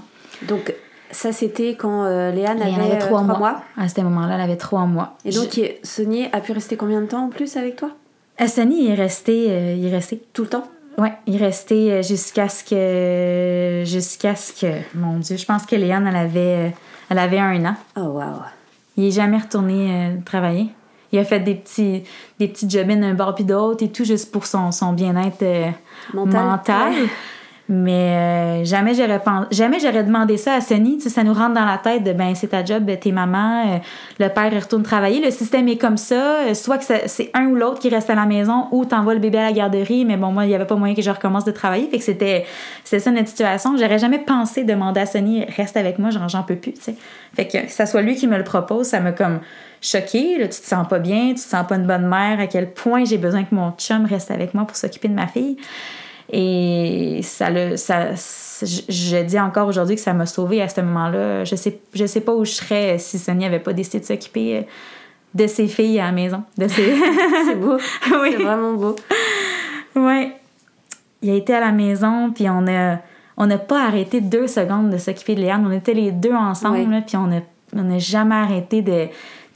Donc, 0.48 0.74
ça, 1.12 1.32
c'était 1.32 1.76
quand 1.76 2.04
Léane, 2.32 2.62
avait, 2.62 2.98
trois, 3.00 3.22
mois. 3.22 3.62
À 3.78 3.88
ce 3.88 4.00
moment-là, 4.02 4.36
elle 4.36 4.42
avait 4.42 4.58
trois 4.58 4.86
mois. 4.86 5.18
Et 5.26 5.32
donc, 5.32 5.50
Je... 5.56 5.62
Sonny 5.84 6.28
a 6.32 6.42
pu 6.42 6.52
rester 6.52 6.76
combien 6.76 7.02
de 7.02 7.08
temps 7.08 7.26
en 7.26 7.30
plus 7.30 7.56
avec 7.58 7.78
toi? 7.78 7.92
Est 8.38 8.94
resté, 8.94 9.76
il 9.78 9.86
est 9.86 9.96
resté 9.96 10.22
tout 10.34 10.44
le 10.44 10.50
temps? 10.50 10.68
Oui, 10.98 11.10
il 11.26 11.36
est 11.36 11.46
resté 11.46 12.04
jusqu'à 12.04 12.50
ce 12.50 12.64
que. 12.64 13.84
Jusqu'à 13.86 14.36
ce 14.36 14.52
que. 14.54 14.74
Mon 14.96 15.20
Dieu, 15.20 15.38
je 15.38 15.46
pense 15.46 15.66
que 15.66 15.76
Léane, 15.76 16.08
elle 16.08 16.16
avait, 16.16 16.74
elle 17.10 17.20
avait 17.20 17.40
un 17.40 17.66
an. 17.66 17.76
Oh, 17.96 18.02
wow. 18.02 18.42
Il 18.98 19.06
n'est 19.06 19.12
jamais 19.12 19.38
retourné 19.38 20.18
travailler. 20.26 20.72
Il 21.12 21.20
a 21.20 21.24
fait 21.24 21.40
des 21.40 21.56
petits, 21.56 22.04
des 22.40 22.48
petits 22.48 22.70
jobins 22.70 22.98
d'un 22.98 23.14
bord 23.14 23.36
puis 23.36 23.44
d'autre 23.44 23.84
et 23.84 23.90
tout, 23.90 24.04
juste 24.04 24.32
pour 24.32 24.46
son, 24.46 24.72
son 24.72 24.94
bien-être 24.94 25.42
euh, 25.44 25.70
mental. 26.14 26.94
Mais 27.70 28.62
euh, 28.62 28.64
jamais 28.64 28.94
j'aurais 28.94 29.22
jamais 29.52 29.80
j'aurais 29.82 30.06
demandé 30.06 30.38
ça 30.38 30.54
à 30.54 30.62
Sonny. 30.62 31.02
ça 31.02 31.24
nous 31.24 31.34
rentre 31.34 31.54
dans 31.54 31.66
la 31.66 31.78
tête 31.78 32.02
de 32.02 32.14
ben 32.14 32.34
c'est 32.34 32.48
ta 32.48 32.64
job, 32.64 32.90
t'es 33.02 33.12
maman, 33.12 33.66
euh, 33.66 33.78
le 34.20 34.30
père 34.30 34.54
retourne 34.54 34.84
travailler. 34.84 35.20
Le 35.20 35.32
système 35.32 35.68
est 35.68 35.76
comme 35.76 35.98
ça. 35.98 36.54
soit 36.54 36.78
que 36.78 36.86
c'est 36.86 37.30
un 37.34 37.48
ou 37.48 37.56
l'autre 37.56 37.80
qui 37.80 37.90
reste 37.90 38.10
à 38.10 38.16
la 38.16 38.26
maison 38.26 38.68
ou 38.72 38.86
t'envoies 38.86 39.16
le 39.16 39.20
bébé 39.20 39.40
à 39.40 39.48
la 39.48 39.52
garderie. 39.52 40.06
Mais 40.06 40.16
bon, 40.16 40.32
moi, 40.32 40.46
il 40.46 40.48
n'y 40.48 40.56
avait 40.56 40.66
pas 40.66 40.76
moyen 40.76 40.96
que 40.96 41.02
je 41.02 41.12
recommence 41.12 41.44
de 41.44 41.52
travailler. 41.52 41.90
Fait 41.90 41.98
que 41.98 42.06
c'était 42.06 42.46
ça 42.86 43.12
notre 43.12 43.28
situation. 43.28 43.76
J'aurais 43.76 44.00
jamais 44.00 44.20
pensé 44.20 44.64
demander 44.64 45.02
à 45.02 45.06
Sonny 45.06 45.44
reste 45.58 45.76
avec 45.76 46.00
moi, 46.00 46.10
j'en 46.10 46.44
peux 46.44 46.56
plus. 46.56 46.74
sais. 46.80 46.96
Fait 47.36 47.48
que 47.48 47.70
ça 47.70 47.86
soit 47.86 48.02
lui 48.02 48.16
qui 48.16 48.28
me 48.28 48.38
le 48.38 48.46
propose, 48.46 48.88
ça 48.88 49.02
me 49.02 49.12
comme 49.12 49.42
choquée, 49.82 50.38
là, 50.38 50.48
tu 50.48 50.60
te 50.60 50.66
sens 50.66 50.88
pas 50.88 51.00
bien, 51.00 51.30
tu 51.30 51.36
te 51.36 51.40
sens 51.40 51.66
pas 51.68 51.76
une 51.76 51.88
bonne 51.88 52.08
mère, 52.08 52.40
à 52.40 52.48
quel 52.48 52.72
point 52.72 53.06
j'ai 53.06 53.18
besoin 53.18 53.44
que 53.44 53.54
mon 53.54 53.72
chum 53.72 54.06
reste 54.06 54.32
avec 54.32 54.54
moi 54.54 54.66
pour 54.66 54.76
s'occuper 54.76 55.08
de 55.08 55.14
ma 55.14 55.28
fille. 55.28 55.58
Et 56.32 57.22
ça 57.24 57.50
le, 57.50 57.78
ça, 57.78 58.10
je, 58.14 59.24
dis 59.24 59.40
encore 59.40 59.68
aujourd'hui 59.68 59.96
que 59.96 60.02
ça 60.02 60.14
m'a 60.14 60.26
sauvée 60.26 60.62
à 60.62 60.68
ce 60.68 60.82
moment-là. 60.82 61.46
Je 61.46 61.56
sais, 61.56 61.80
je 61.94 62.06
sais 62.06 62.22
pas 62.22 62.34
où 62.34 62.44
je 62.44 62.52
serais 62.52 62.98
si 62.98 63.18
Sonny 63.18 63.46
avait 63.46 63.60
pas 63.60 63.72
décidé 63.72 64.00
de 64.02 64.06
s'occuper 64.06 64.58
euh, 64.58 64.62
de 65.34 65.48
ses 65.48 65.68
filles 65.68 66.00
à 66.02 66.08
la 66.08 66.12
maison. 66.12 66.44
De 66.58 66.68
ses... 66.68 66.96
c'est 67.46 67.56
beau. 67.56 67.78
Oui. 68.22 68.34
C'est 68.36 68.44
vraiment 68.44 68.74
beau. 68.74 68.96
Oui. 69.96 70.34
Il 71.22 71.30
a 71.30 71.36
été 71.36 71.54
à 71.54 71.62
la 71.62 71.72
maison, 71.72 72.32
puis 72.32 72.50
on 72.50 72.68
a, 72.68 72.98
on 73.38 73.48
n'a 73.48 73.58
pas 73.58 73.86
arrêté 73.86 74.20
deux 74.20 74.48
secondes 74.48 74.90
de 74.90 74.98
s'occuper 74.98 75.34
de 75.36 75.42
Léane. 75.42 75.66
On 75.66 75.72
était 75.72 75.94
les 75.94 76.12
deux 76.12 76.34
ensemble, 76.34 77.04
puis 77.06 77.16
on 77.16 77.28
n'a 77.28 77.40
on 77.76 78.00
jamais 78.00 78.36
arrêté 78.36 78.82
de 78.82 79.08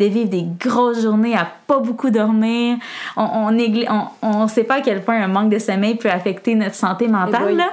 de 0.02 0.10
vivre 0.10 0.30
des 0.30 0.46
grosses 0.60 1.02
journées 1.02 1.36
à 1.36 1.48
pas 1.68 1.80
beaucoup 1.80 2.10
dormir. 2.10 2.78
On 3.18 3.50
on, 3.52 4.08
on, 4.22 4.48
sait 4.48 4.64
pas 4.64 4.76
à 4.76 4.82
quel 4.82 5.02
point 5.04 5.22
un 5.22 5.28
manque 5.28 5.50
de 5.50 5.60
sommeil 5.60 5.96
peut 5.96 6.10
affecter 6.10 6.56
notre 6.56 6.76
santé 6.76 7.08
mentale. 7.08 7.50
Eh 7.52 7.56
là. 7.56 7.70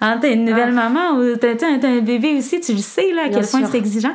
Hein, 0.00 0.18
t'as 0.20 0.32
une 0.32 0.44
nouvelle 0.44 0.74
ah. 0.76 0.88
maman 0.88 1.18
ou 1.18 1.36
t'as, 1.36 1.54
un 1.66 2.00
bébé 2.00 2.36
aussi, 2.38 2.60
tu 2.60 2.72
le 2.72 2.78
sais 2.78 3.12
là, 3.12 3.22
à 3.26 3.28
quel 3.28 3.46
point 3.46 3.64
c'est 3.64 3.78
exigeant. 3.78 4.14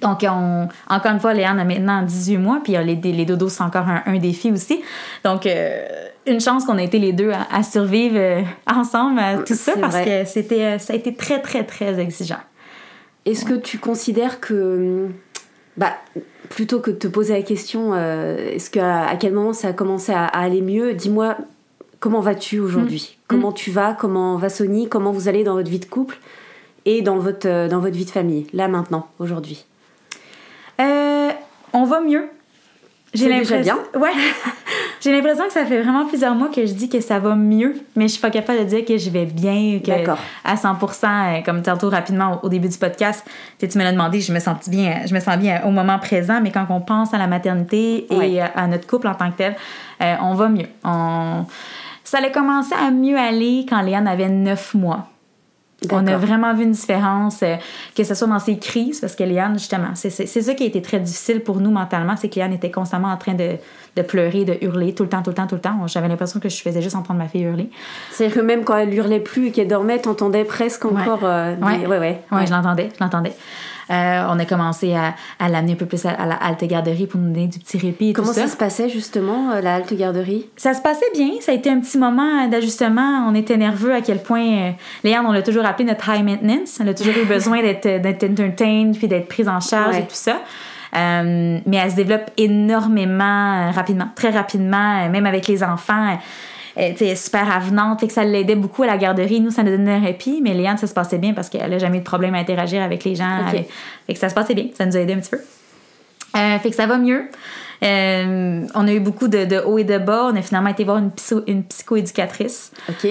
Donc, 0.00 0.26
on, 0.28 0.68
encore 0.88 1.12
une 1.12 1.20
fois, 1.20 1.32
Léane 1.32 1.60
a 1.60 1.64
maintenant 1.64 2.02
18 2.02 2.36
mois, 2.38 2.60
puis 2.62 2.72
les, 2.72 2.96
les 2.96 3.24
dodos, 3.24 3.48
c'est 3.48 3.62
encore 3.62 3.86
un, 3.86 4.18
défi 4.18 4.50
aussi. 4.50 4.82
Donc, 5.24 5.46
euh, 5.46 5.86
une 6.26 6.40
chance 6.40 6.64
qu'on 6.64 6.76
a 6.78 6.82
été 6.82 6.98
les 6.98 7.12
deux 7.12 7.30
à, 7.30 7.62
survivre 7.62 8.16
euh, 8.18 8.42
ensemble 8.66 9.20
à 9.20 9.36
tout 9.38 9.54
ça, 9.54 9.74
parce 9.80 10.00
que 10.00 10.24
c'était, 10.24 10.62
euh, 10.62 10.78
ça 10.78 10.92
a 10.92 10.96
été 10.96 11.14
très, 11.14 11.40
très, 11.40 11.62
très 11.62 12.00
exigeant. 12.00 12.40
Est-ce 13.24 13.44
que 13.44 13.54
tu 13.54 13.78
considères 13.78 14.40
que 14.40 15.06
bah, 15.76 15.94
plutôt 16.50 16.80
que 16.80 16.90
de 16.90 16.96
te 16.96 17.08
poser 17.08 17.34
la 17.34 17.42
question, 17.42 17.92
euh, 17.94 18.36
est-ce 18.50 18.70
qu'à 18.70 19.06
à 19.06 19.16
quel 19.16 19.32
moment 19.32 19.52
ça 19.52 19.68
a 19.68 19.72
commencé 19.72 20.12
à, 20.12 20.26
aller 20.26 20.60
mieux, 20.60 20.94
dis-moi 20.94 21.36
comment 22.00 22.20
vas-tu 22.20 22.58
aujourd'hui 22.58 23.16
mm. 23.16 23.22
Comment 23.28 23.52
tu 23.52 23.70
vas 23.70 23.94
Comment 23.94 24.36
va 24.36 24.50
Sony 24.50 24.88
Comment 24.88 25.12
vous 25.12 25.28
allez 25.28 25.44
dans 25.44 25.54
votre 25.54 25.70
vie 25.70 25.78
de 25.78 25.86
couple 25.86 26.18
et 26.84 27.00
dans 27.00 27.18
votre, 27.18 27.48
euh, 27.48 27.68
dans 27.68 27.78
votre 27.78 27.96
vie 27.96 28.04
de 28.04 28.10
famille, 28.10 28.46
là 28.52 28.68
maintenant, 28.68 29.08
aujourd'hui? 29.18 29.64
Euh, 30.80 31.30
On 31.72 31.84
va 31.84 32.00
mieux. 32.00 32.28
J'ai 33.14 33.28
l'impression. 33.28 33.76
bien. 33.92 34.00
Ouais. 34.00 34.10
J'ai 35.00 35.10
l'impression 35.10 35.46
que 35.46 35.52
ça 35.52 35.66
fait 35.66 35.82
vraiment 35.82 36.06
plusieurs 36.06 36.34
mois 36.34 36.48
que 36.48 36.64
je 36.64 36.72
dis 36.72 36.88
que 36.88 37.00
ça 37.00 37.18
va 37.18 37.34
mieux, 37.34 37.74
mais 37.96 38.04
je 38.04 38.12
suis 38.12 38.20
pas 38.20 38.30
capable 38.30 38.60
de 38.60 38.64
dire 38.64 38.84
que 38.84 38.96
je 38.96 39.10
vais 39.10 39.26
bien, 39.26 39.80
que 39.84 40.10
à 40.44 40.54
100%, 40.54 41.40
euh, 41.40 41.42
comme 41.42 41.60
tantôt 41.60 41.90
rapidement 41.90 42.38
au, 42.44 42.48
début 42.48 42.68
du 42.68 42.78
podcast, 42.78 43.26
tu 43.58 43.66
me 43.76 43.82
l'as 43.82 43.90
demandé, 43.90 44.20
je 44.20 44.32
me 44.32 44.38
sens 44.38 44.68
bien, 44.68 45.00
je 45.06 45.12
me 45.12 45.18
sens 45.18 45.36
bien 45.38 45.62
au 45.66 45.70
moment 45.70 45.98
présent, 45.98 46.40
mais 46.40 46.52
quand 46.52 46.66
on 46.70 46.80
pense 46.80 47.12
à 47.12 47.18
la 47.18 47.26
maternité 47.26 48.06
et 48.12 48.40
à 48.40 48.66
notre 48.68 48.86
couple 48.86 49.08
en 49.08 49.14
tant 49.14 49.30
que 49.32 49.38
tel, 49.38 49.56
euh, 50.00 50.14
on 50.22 50.34
va 50.34 50.48
mieux. 50.48 50.68
On... 50.84 51.44
Ça 52.04 52.18
allait 52.18 52.30
commencer 52.30 52.74
à 52.74 52.90
mieux 52.92 53.18
aller 53.18 53.66
quand 53.68 53.82
Léane 53.82 54.06
avait 54.06 54.28
neuf 54.28 54.74
mois. 54.74 55.11
On 55.90 56.06
a 56.06 56.16
vraiment 56.16 56.54
vu 56.54 56.64
une 56.64 56.72
différence, 56.72 57.42
euh, 57.42 57.56
que 57.96 58.04
ce 58.04 58.14
soit 58.14 58.28
dans 58.28 58.38
ses 58.38 58.58
crises, 58.58 59.00
parce 59.00 59.16
que 59.16 59.24
Léane, 59.24 59.58
justement, 59.58 59.94
c'est 59.94 60.10
ça 60.10 60.54
qui 60.54 60.62
a 60.62 60.66
été 60.66 60.82
très 60.82 61.00
difficile 61.00 61.40
pour 61.40 61.60
nous 61.60 61.70
mentalement, 61.70 62.16
c'est 62.16 62.28
que 62.28 62.36
Léane 62.36 62.52
était 62.52 62.70
constamment 62.70 63.08
en 63.08 63.16
train 63.16 63.34
de, 63.34 63.56
de, 63.96 64.02
pleurer, 64.02 64.44
de 64.44 64.56
hurler 64.62 64.94
tout 64.94 65.02
le 65.02 65.08
temps, 65.08 65.22
tout 65.22 65.30
le 65.30 65.34
temps, 65.34 65.46
tout 65.46 65.56
le 65.56 65.60
temps. 65.60 65.86
J'avais 65.86 66.08
l'impression 66.08 66.40
que 66.40 66.48
je 66.48 66.60
faisais 66.62 66.82
juste 66.82 66.96
entendre 66.96 67.18
ma 67.18 67.28
fille 67.28 67.42
hurler. 67.42 67.70
C'est-à-dire 68.10 68.36
que 68.36 68.40
même 68.40 68.64
quand 68.64 68.76
elle 68.76 68.92
hurlait 68.94 69.20
plus 69.20 69.48
et 69.48 69.50
qu'elle 69.50 69.68
dormait, 69.68 69.98
t'entendais 69.98 70.44
presque 70.44 70.84
encore. 70.84 71.20
Euh, 71.24 71.56
ouais. 71.56 71.86
ouais. 71.86 71.98
ouais, 71.98 72.20
ouais, 72.30 72.46
je 72.46 72.52
l'entendais, 72.52 72.90
je 72.98 73.02
l'entendais. 73.02 73.32
Euh, 73.92 74.26
on 74.30 74.38
a 74.38 74.44
commencé 74.46 74.94
à, 74.94 75.14
à 75.38 75.48
l'amener 75.48 75.72
un 75.72 75.76
peu 75.76 75.86
plus 75.86 76.06
à, 76.06 76.24
la 76.24 76.34
halte 76.36 76.64
garderie 76.64 77.06
pour 77.06 77.20
nous 77.20 77.30
donner 77.32 77.48
du 77.48 77.58
petit 77.58 77.76
répit 77.76 78.10
et 78.10 78.12
Comment 78.12 78.28
tout 78.28 78.34
ça. 78.34 78.46
ça 78.46 78.48
se 78.48 78.56
passait 78.56 78.88
justement, 78.88 79.52
euh, 79.52 79.60
la 79.60 79.74
halte 79.74 79.92
garderie? 79.94 80.46
Ça 80.56 80.72
se 80.72 80.80
passait 80.80 81.10
bien. 81.12 81.32
Ça 81.40 81.52
a 81.52 81.54
été 81.54 81.68
un 81.68 81.80
petit 81.80 81.98
moment 81.98 82.48
d'ajustement. 82.48 83.26
On 83.28 83.34
était 83.34 83.56
nerveux 83.56 83.92
à 83.92 84.00
quel 84.00 84.22
point... 84.22 84.46
Euh, 84.46 84.70
Léane, 85.04 85.26
on 85.26 85.32
l'a 85.32 85.42
toujours 85.42 85.66
appelé 85.66 85.84
notre 85.84 86.08
high 86.08 86.24
maintenance. 86.24 86.78
Elle 86.80 86.88
a 86.88 86.94
toujours 86.94 87.14
eu 87.16 87.26
besoin 87.26 87.60
d'être 87.82 88.24
entertained 88.24 88.96
puis 88.96 89.08
d'être 89.08 89.28
prise 89.28 89.48
en 89.48 89.60
charge 89.60 89.96
et 89.96 90.02
tout 90.02 90.08
ça. 90.12 90.40
mais 90.94 91.76
elle 91.76 91.90
se 91.90 91.96
développe 91.96 92.30
énormément 92.38 93.70
rapidement, 93.72 94.08
très 94.14 94.30
rapidement, 94.30 95.08
même 95.10 95.26
avec 95.26 95.46
les 95.48 95.62
enfants 95.62 96.16
était 96.76 97.14
super 97.16 97.50
avenante, 97.54 98.00
fait 98.00 98.06
que 98.06 98.12
ça 98.12 98.24
l'aidait 98.24 98.54
beaucoup 98.56 98.82
à 98.82 98.86
la 98.86 98.96
garderie. 98.96 99.40
Nous, 99.40 99.50
ça 99.50 99.62
nous 99.62 99.70
donnait 99.70 99.94
un 99.94 100.00
répit, 100.00 100.40
mais 100.42 100.54
Léane, 100.54 100.78
ça 100.78 100.86
se 100.86 100.94
passait 100.94 101.18
bien 101.18 101.34
parce 101.34 101.48
qu'elle 101.48 101.70
n'a 101.70 101.78
jamais 101.78 101.98
eu 101.98 102.00
de 102.00 102.04
problème 102.06 102.34
à 102.34 102.38
interagir 102.38 102.82
avec 102.82 103.04
les 103.04 103.14
gens. 103.14 103.40
Ok. 103.42 103.48
avec- 103.48 103.70
fait 104.06 104.12
que 104.14 104.18
ça 104.18 104.28
se 104.28 104.34
passait 104.34 104.54
bien, 104.54 104.66
ça 104.74 104.86
nous 104.86 104.96
a 104.96 105.00
aidé 105.00 105.12
un 105.14 105.18
petit 105.18 105.30
peu. 105.30 105.40
Euh, 106.36 106.58
fait 106.58 106.70
que 106.70 106.76
ça 106.76 106.86
va 106.86 106.96
mieux. 106.96 107.24
Euh, 107.84 108.64
on 108.74 108.86
a 108.88 108.92
eu 108.92 109.00
beaucoup 109.00 109.28
de, 109.28 109.44
de 109.44 109.58
hauts 109.58 109.78
et 109.78 109.84
de 109.84 109.98
bas. 109.98 110.30
On 110.32 110.36
a 110.36 110.40
finalement 110.42 110.70
été 110.70 110.84
voir 110.84 110.98
une, 110.98 111.10
psycho- 111.10 111.42
une 111.46 111.64
psychoéducatrice. 111.64 112.72
Ok. 112.88 113.04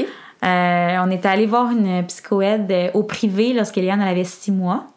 Euh, 0.44 0.96
on 1.06 1.12
était 1.12 1.28
allé 1.28 1.46
voir 1.46 1.70
une 1.72 2.04
psychoède 2.08 2.72
euh, 2.72 2.90
au 2.96 3.04
privé 3.04 3.54
lorsqu'Eliane 3.54 4.02
elle 4.02 4.08
avait 4.08 4.24
six 4.24 4.52
mois. 4.52 4.88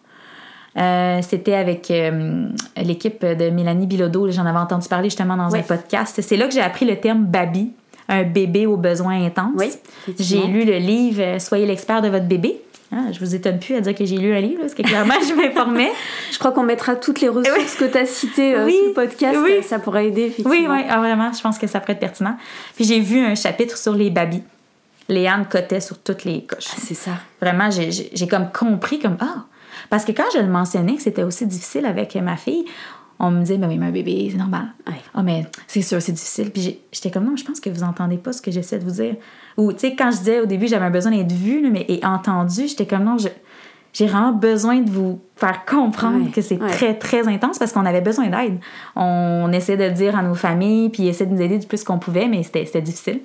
Euh, 0.78 1.20
C'était 1.23 1.55
avec 1.55 1.91
euh, 1.91 2.47
l'équipe 2.82 3.24
de 3.24 3.51
Mélanie 3.51 3.86
Bilodeau. 3.86 4.31
J'en 4.31 4.47
avais 4.47 4.59
entendu 4.59 4.89
parler 4.89 5.11
justement 5.11 5.36
dans 5.36 5.51
Oui. 5.51 5.59
un 5.59 5.62
podcast. 5.62 6.19
C'est 6.23 6.36
là 6.36 6.47
que 6.49 6.55
j'ai 6.55 6.62
appris 6.62 6.86
le 6.86 6.97
terme 6.97 7.24
baby, 7.27 7.73
un 8.09 8.22
bébé 8.22 8.66
aux 8.66 8.76
besoins 8.76 9.24
intenses. 9.24 9.55
Oui, 9.56 9.70
J'ai 10.18 10.47
lu 10.47 10.64
le 10.64 10.78
livre 10.78 11.22
euh, 11.22 11.39
Soyez 11.39 11.66
l'expert 11.66 12.02
de 12.02 12.09
votre 12.09 12.26
bébé. 12.26 12.60
Hein, 12.93 13.06
je 13.12 13.18
vous 13.18 13.35
étonne 13.35 13.59
plus 13.59 13.74
à 13.74 13.81
dire 13.81 13.94
que 13.94 14.05
j'ai 14.05 14.18
lu 14.18 14.35
un 14.35 14.40
livre, 14.40 14.60
parce 14.60 14.74
que 14.74 14.82
clairement, 14.82 15.14
je 15.28 15.35
m'informais. 15.35 15.90
Je 16.31 16.39
crois 16.39 16.52
qu'on 16.52 16.62
mettra 16.62 16.94
toutes 16.97 17.20
les 17.20 17.28
ressources 17.28 17.74
que 17.76 17.86
tu 17.86 17.98
as 17.98 18.06
citées 18.06 18.55
euh, 18.55 18.66
Oui. 18.66 18.74
sur 18.76 18.86
le 18.89 18.93
podcast. 18.93 19.39
Oui. 19.43 19.62
Ça 19.62 19.78
pourrait 19.78 20.09
aider, 20.09 20.22
effectivement. 20.22 20.51
Oui, 20.51 20.66
oui, 20.68 20.85
ah, 20.89 20.98
vraiment, 20.98 21.32
je 21.32 21.40
pense 21.40 21.59
que 21.59 21.66
ça 21.66 21.81
pourrait 21.81 21.94
être 21.94 22.01
pertinent. 22.01 22.36
Puis 22.76 22.85
j'ai 22.85 23.01
vu 23.01 23.18
un 23.18 23.35
chapitre 23.35 23.76
sur 23.78 23.94
les 23.94 24.10
babys. 24.10 24.43
Léane 25.09 25.47
cotait 25.47 25.81
sur 25.81 25.98
toutes 25.98 26.24
les 26.24 26.44
coches. 26.44 26.68
Ah, 26.72 26.76
c'est 26.78 26.94
ça. 26.94 27.12
Vraiment, 27.40 27.68
j'ai 27.70 28.28
comme 28.28 28.51
compris 28.52 28.98
comme 28.98 29.16
ah 29.20 29.44
parce 29.90 30.05
que 30.05 30.12
quand 30.12 30.24
je 30.32 30.39
le 30.39 30.48
mentionnais 30.48 30.97
que 30.97 31.02
c'était 31.02 31.22
aussi 31.22 31.47
difficile 31.47 31.85
avec 31.86 32.14
ma 32.16 32.36
fille, 32.36 32.64
on 33.20 33.31
me 33.31 33.41
disait 33.41 33.59
ben 33.59 33.69
oui, 33.69 33.78
mais 33.78 33.86
un 33.86 33.91
bébé, 33.93 34.28
c'est 34.31 34.36
normal. 34.39 34.66
Ouais. 34.86 34.95
Ah 35.15 35.23
mais 35.23 35.47
c'est 35.66 35.82
sûr, 35.82 36.01
c'est 36.03 36.12
difficile. 36.12 36.51
Puis 36.51 36.62
j'ai- 36.62 36.81
j'étais 36.93 37.11
comme 37.11 37.24
non, 37.24 37.36
je 37.36 37.45
pense 37.45 37.61
que 37.61 37.70
vous 37.70 37.82
entendez 37.82 38.16
pas 38.19 38.32
ce 38.32 38.43
que 38.43 38.51
j'essaie 38.51 38.78
de 38.78 38.85
vous 38.85 39.03
dire. 39.03 39.16
Ou 39.57 39.73
tu 39.73 39.81
sais 39.81 39.95
quand 39.97 40.11
je 40.11 40.19
disais 40.19 40.41
au 40.41 40.47
début 40.47 40.66
j'avais 40.69 40.85
un 40.86 40.91
besoin 40.91 41.12
d'être 41.12 41.32
vue 41.32 41.69
mais 41.70 41.85
et 41.89 42.05
entendu, 42.05 42.66
j'étais 42.69 42.86
comme 42.86 43.05
non, 43.05 43.16
j'ai 43.93 44.07
vraiment 44.09 44.32
besoin 44.32 44.81
de 44.81 44.91
vous 44.91 45.20
faire 45.36 45.65
comprendre 45.65 46.24
Ouais, 46.24 46.31
que 46.32 46.41
c'est 46.43 46.61
ouais. 46.61 46.69
très 46.70 46.95
très 46.99 47.28
intense 47.28 47.59
parce 47.61 47.73
qu'on 47.73 47.86
avait 47.86 48.01
besoin 48.01 48.27
d'aide. 48.28 48.59
On 48.97 49.53
essayait 49.53 49.78
de 49.78 49.85
le 49.85 49.93
dire 49.93 50.19
à 50.19 50.23
nos 50.23 50.35
familles 50.35 50.89
puis 50.91 51.07
essayer 51.07 51.27
de 51.31 51.35
nous 51.35 51.41
aider 51.41 51.59
du 51.59 51.66
plus 51.69 51.85
qu'on 51.85 51.99
pouvait, 52.01 52.27
mais 52.27 52.43
c'était 52.43 52.82
difficile. 52.82 53.20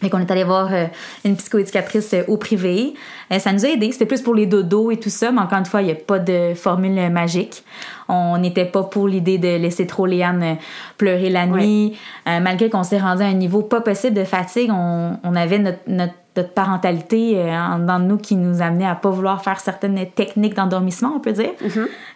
Fait 0.00 0.10
qu'on 0.10 0.18
est 0.18 0.30
allé 0.30 0.44
voir 0.44 0.68
euh, 0.72 0.86
une 1.24 1.36
psychoéducatrice 1.36 2.12
euh, 2.14 2.22
au 2.28 2.36
privé. 2.36 2.94
Euh, 3.32 3.38
ça 3.38 3.52
nous 3.52 3.64
a 3.64 3.68
aidé. 3.68 3.90
C'était 3.92 4.06
plus 4.06 4.20
pour 4.22 4.34
les 4.34 4.46
dodos 4.46 4.90
et 4.90 4.98
tout 4.98 5.08
ça, 5.08 5.30
mais 5.32 5.40
encore 5.40 5.58
une 5.58 5.64
fois, 5.66 5.80
il 5.82 5.86
n'y 5.86 5.92
a 5.92 5.96
pas 5.96 6.18
de 6.18 6.52
formule 6.54 7.10
magique. 7.10 7.64
On 8.08 8.36
n'était 8.36 8.66
pas 8.66 8.82
pour 8.82 9.08
l'idée 9.08 9.38
de 9.38 9.56
laisser 9.56 9.86
trop 9.86 10.04
Léane 10.04 10.58
pleurer 10.98 11.30
la 11.30 11.46
nuit. 11.46 11.96
Euh, 12.28 12.40
malgré 12.40 12.68
qu'on 12.68 12.82
s'est 12.82 12.98
rendu 12.98 13.22
à 13.22 13.26
un 13.26 13.32
niveau 13.34 13.62
pas 13.62 13.80
possible 13.80 14.14
de 14.16 14.24
fatigue, 14.24 14.70
on, 14.72 15.16
on 15.24 15.34
avait 15.36 15.58
notre, 15.58 15.78
notre, 15.86 16.12
notre 16.36 16.50
parentalité 16.52 17.40
en 17.48 17.78
dedans 17.78 18.00
de 18.00 18.04
nous 18.06 18.16
qui 18.18 18.34
nous 18.34 18.60
amenait 18.60 18.86
à 18.88 18.96
pas 18.96 19.08
vouloir 19.10 19.40
faire 19.42 19.60
certaines 19.60 20.04
techniques 20.16 20.54
d'endormissement, 20.54 21.12
on 21.16 21.20
peut 21.20 21.32
dire. 21.32 21.52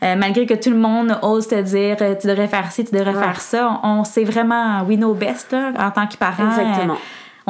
Euh, 0.03 0.17
malgré 0.17 0.45
que 0.45 0.55
tout 0.55 0.71
le 0.71 0.77
monde 0.77 1.17
ose 1.23 1.47
te 1.47 1.61
dire 1.63 1.97
tu 2.21 2.27
devrais 2.27 2.49
faire 2.49 2.71
ci, 2.73 2.85
tu 2.85 2.93
devrais 2.95 3.15
Ouais. 3.15 3.23
faire 3.23 3.41
ça, 3.41 3.81
on, 3.85 4.01
on 4.01 4.05
sait 4.05 4.25
vraiment 4.25 4.83
we 4.83 4.97
know 4.97 5.15
best 5.15 5.53
là, 5.53 5.71
en 5.79 5.91
tant 5.93 6.07
que 6.09 6.17
parents. 6.17 6.49
Exactement. 6.51 6.95
Euh, 6.95 6.97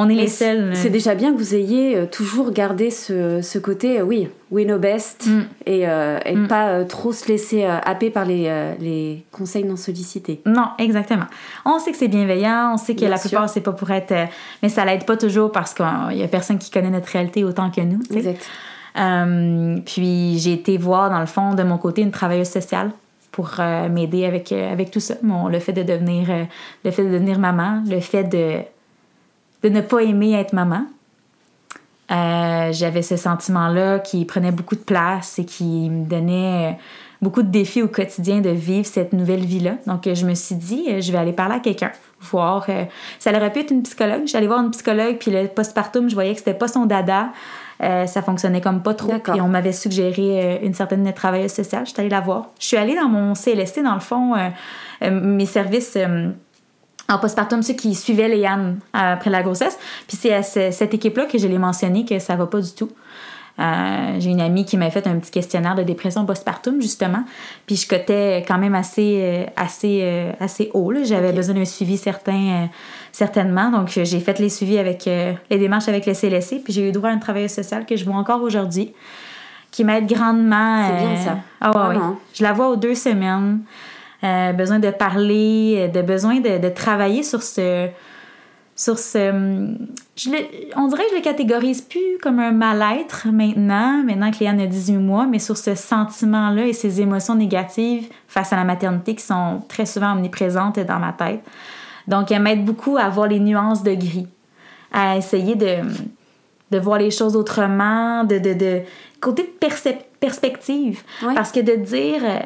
on 0.00 0.08
est 0.08 0.14
Mais 0.14 0.22
les 0.22 0.28
seuls. 0.28 0.70
C'est 0.76 0.90
déjà 0.90 1.14
bien 1.14 1.32
que 1.32 1.38
vous 1.38 1.54
ayez 1.54 1.96
euh, 1.96 2.06
toujours 2.06 2.52
gardé 2.52 2.90
ce, 2.90 3.40
ce 3.42 3.58
côté, 3.58 3.98
euh, 3.98 4.04
oui, 4.04 4.28
we 4.52 4.64
know 4.64 4.78
best, 4.78 5.26
Mm. 5.26 5.40
et, 5.66 5.88
euh, 5.88 6.18
et 6.24 6.36
Mm. 6.36 6.46
pas 6.48 6.68
euh, 6.68 6.84
trop 6.84 7.12
se 7.12 7.26
laisser 7.28 7.64
euh, 7.64 7.78
happer 7.84 8.10
par 8.10 8.24
les, 8.24 8.44
euh, 8.46 8.74
les 8.78 9.24
conseils 9.32 9.64
non 9.64 9.76
sollicités. 9.76 10.40
Non, 10.46 10.68
exactement. 10.78 11.26
On 11.64 11.78
sait 11.80 11.90
que 11.90 11.96
c'est 11.98 12.08
bienveillant, 12.08 12.70
on 12.74 12.76
sait 12.78 12.94
que 12.94 13.00
Bien 13.00 13.10
la 13.10 13.18
plupart, 13.18 13.48
c'est 13.50 13.60
pas 13.60 13.72
pour 13.72 13.90
être. 13.90 14.12
euh, 14.12 14.24
mais 14.62 14.68
ça 14.68 14.84
l'aide 14.84 15.04
pas 15.04 15.16
toujours 15.16 15.50
parce 15.52 15.74
qu'il 15.74 15.84
y 16.16 16.22
a 16.22 16.28
personne 16.28 16.58
qui 16.58 16.70
connaît 16.70 16.90
notre 16.90 17.08
réalité 17.08 17.42
autant 17.44 17.70
que 17.70 17.80
nous. 17.80 17.98
tu 18.02 18.12
sais. 18.12 18.18
Exact. 18.20 18.46
Euh, 18.98 19.78
puis 19.84 20.38
j'ai 20.38 20.52
été 20.54 20.76
voir, 20.76 21.10
dans 21.10 21.20
le 21.20 21.26
fond, 21.26 21.54
de 21.54 21.62
mon 21.62 21.78
côté, 21.78 22.02
une 22.02 22.10
travailleuse 22.10 22.48
sociale 22.48 22.90
pour 23.30 23.50
euh, 23.60 23.88
m'aider 23.88 24.24
avec, 24.24 24.50
euh, 24.52 24.72
avec 24.72 24.90
tout 24.90 25.00
ça. 25.00 25.14
Mon, 25.22 25.48
le 25.48 25.60
fait 25.60 25.72
de 25.72 25.82
devenir 25.82 26.30
euh, 26.30 26.44
le 26.84 26.90
fait 26.90 27.04
de 27.04 27.10
devenir 27.12 27.38
maman, 27.38 27.82
le 27.88 28.00
fait 28.00 28.24
de, 28.24 28.56
de 29.62 29.68
ne 29.68 29.80
pas 29.80 30.02
aimer 30.02 30.34
être 30.34 30.52
maman. 30.52 30.82
Euh, 32.10 32.72
J'avais 32.72 33.02
ce 33.02 33.16
sentiment-là 33.16 33.98
qui 33.98 34.24
prenait 34.24 34.52
beaucoup 34.52 34.76
de 34.76 34.80
place 34.80 35.38
et 35.38 35.44
qui 35.44 35.90
me 35.90 36.06
donnait 36.06 36.72
euh, 36.72 36.76
beaucoup 37.20 37.42
de 37.42 37.48
défis 37.50 37.82
au 37.82 37.88
quotidien 37.88 38.40
de 38.40 38.50
vivre 38.50 38.86
cette 38.86 39.12
nouvelle 39.12 39.44
vie-là. 39.44 39.74
Donc, 39.86 40.08
je 40.12 40.24
me 40.26 40.34
suis 40.34 40.54
dit, 40.54 40.86
euh, 40.88 41.00
je 41.00 41.12
vais 41.12 41.18
aller 41.18 41.32
parler 41.32 41.56
à 41.56 41.60
quelqu'un, 41.60 41.92
voir. 42.20 42.64
euh, 42.68 42.84
ça 43.18 43.30
aurait 43.30 43.52
pu 43.52 43.60
être 43.60 43.70
une 43.72 43.82
psychologue. 43.82 44.22
J'allais 44.26 44.46
voir 44.46 44.60
une 44.60 44.70
psychologue, 44.70 45.16
puis 45.18 45.30
le 45.30 45.48
postpartum, 45.48 46.08
je 46.08 46.14
voyais 46.14 46.32
que 46.32 46.38
c'était 46.38 46.54
pas 46.54 46.68
son 46.68 46.86
dada. 46.86 47.30
Euh, 47.80 48.06
ça 48.06 48.22
fonctionnait 48.22 48.60
comme 48.60 48.82
pas 48.82 48.94
trop. 48.94 49.12
Puis 49.18 49.40
on 49.40 49.48
m'avait 49.48 49.72
suggéré 49.72 50.60
une 50.64 50.74
certaine 50.74 51.12
travailleuse 51.12 51.52
sociale. 51.52 51.84
Je 51.86 51.90
suis 51.90 52.00
allée 52.00 52.08
la 52.08 52.20
voir. 52.20 52.46
Je 52.58 52.66
suis 52.66 52.76
allée 52.76 52.96
dans 52.96 53.08
mon 53.08 53.34
CLSC, 53.34 53.82
dans 53.84 53.94
le 53.94 54.00
fond, 54.00 54.34
mes 55.00 55.46
services 55.46 55.96
en 57.10 57.18
postpartum, 57.18 57.62
ceux 57.62 57.74
qui 57.74 57.94
suivaient 57.94 58.28
Léane 58.28 58.78
euh, 58.94 59.14
après 59.14 59.30
la 59.30 59.42
grossesse. 59.42 59.78
Puis 60.06 60.16
c'est 60.20 60.34
à 60.34 60.42
ce- 60.42 60.70
cette 60.70 60.92
équipe-là 60.92 61.24
que 61.26 61.38
je 61.38 61.46
l'ai 61.46 61.58
mentionné 61.58 62.04
que 62.04 62.18
ça 62.18 62.36
va 62.36 62.46
pas 62.46 62.60
du 62.60 62.70
tout. 62.72 62.90
Euh, 63.60 64.16
j'ai 64.20 64.30
une 64.30 64.40
amie 64.40 64.64
qui 64.64 64.76
m'a 64.76 64.88
fait 64.88 65.04
un 65.08 65.16
petit 65.18 65.32
questionnaire 65.32 65.74
de 65.74 65.82
dépression 65.82 66.24
postpartum, 66.24 66.80
justement. 66.80 67.24
Puis 67.66 67.74
je 67.76 67.88
cotais 67.88 68.44
quand 68.46 68.58
même 68.58 68.74
assez, 68.76 69.20
euh, 69.22 69.44
assez, 69.56 70.30
assez 70.38 70.70
haut. 70.74 70.92
là. 70.92 71.00
J'avais 71.02 71.32
besoin 71.32 71.54
d'un 71.56 71.64
suivi 71.64 71.96
certain, 71.96 72.32
euh, 72.62 72.66
certainement. 73.10 73.70
Donc 73.70 73.88
j'ai 73.88 74.20
fait 74.20 74.38
les 74.38 74.48
suivis 74.50 74.78
avec 74.78 75.08
euh, 75.08 75.32
les 75.50 75.58
démarches 75.58 75.88
avec 75.88 76.06
le 76.06 76.14
CLSC. 76.14 76.60
Puis 76.62 76.72
j'ai 76.72 76.88
eu 76.88 76.92
droit 76.92 77.10
à 77.10 77.12
une 77.14 77.20
travailleuse 77.20 77.50
sociale 77.50 77.84
que 77.84 77.96
je 77.96 78.04
vois 78.04 78.14
encore 78.16 78.42
aujourd'hui, 78.42 78.92
qui 79.72 79.82
m'aide 79.82 80.06
grandement. 80.06 80.86
C'est 80.86 81.04
bien 81.06 81.16
ça. 81.16 81.38
Ah 81.60 81.70
ouais, 81.70 81.76
ouais. 81.78 81.84
Vraiment. 81.96 82.16
Je 82.34 82.42
la 82.44 82.52
vois 82.52 82.68
aux 82.68 82.76
deux 82.76 82.94
semaines. 82.94 83.60
Euh, 84.24 84.52
besoin 84.52 84.78
de 84.80 84.90
parler, 84.90 85.76
euh, 85.78 85.88
de 85.88 86.02
besoin 86.02 86.40
de, 86.40 86.58
de 86.58 86.68
travailler 86.68 87.22
sur 87.22 87.42
ce. 87.42 87.88
Sur 88.74 88.98
ce. 88.98 89.30
hum, 89.30 89.76
Je 90.16 90.30
le- 90.30 90.36
on 90.76 90.86
dirait 90.88 91.04
que 91.04 91.10
je 91.10 91.16
le 91.16 91.22
catégorise 91.22 91.80
plus 91.82 92.18
comme 92.22 92.38
un 92.40 92.50
mal-être 92.52 93.26
maintenant, 93.28 94.02
maintenant 94.04 94.30
que 94.30 94.38
Léane 94.40 94.60
a 94.60 94.66
18 94.66 94.96
mois, 94.98 95.26
mais 95.26 95.38
sur 95.38 95.56
ce 95.56 95.74
sentiment-là 95.74 96.66
et 96.66 96.72
ces 96.72 97.00
émotions 97.00 97.34
négatives 97.36 98.08
face 98.28 98.52
à 98.52 98.56
la 98.56 98.64
maternité 98.64 99.14
qui 99.14 99.24
sont 99.24 99.62
très 99.68 99.86
souvent 99.86 100.12
omniprésentes 100.12 100.78
dans 100.80 100.98
ma 100.98 101.12
tête. 101.12 101.40
Donc, 102.08 102.30
elle 102.32 102.42
m'aide 102.42 102.64
beaucoup 102.64 102.96
à 102.96 103.08
voir 103.08 103.26
les 103.28 103.38
nuances 103.40 103.82
de 103.82 103.94
gris, 103.94 104.26
à 104.92 105.16
essayer 105.16 105.54
de, 105.56 105.76
de 106.70 106.78
voir 106.78 106.98
les 106.98 107.10
choses 107.10 107.36
autrement, 107.36 108.24
de, 108.24 108.38
de, 108.38 108.54
de 108.54 108.80
côté 109.20 109.42
de 109.42 109.68
perspective. 110.20 111.02
Parce 111.34 111.52
que 111.52 111.60
de 111.60 111.74
dire, 111.76 112.20
euh, 112.24 112.38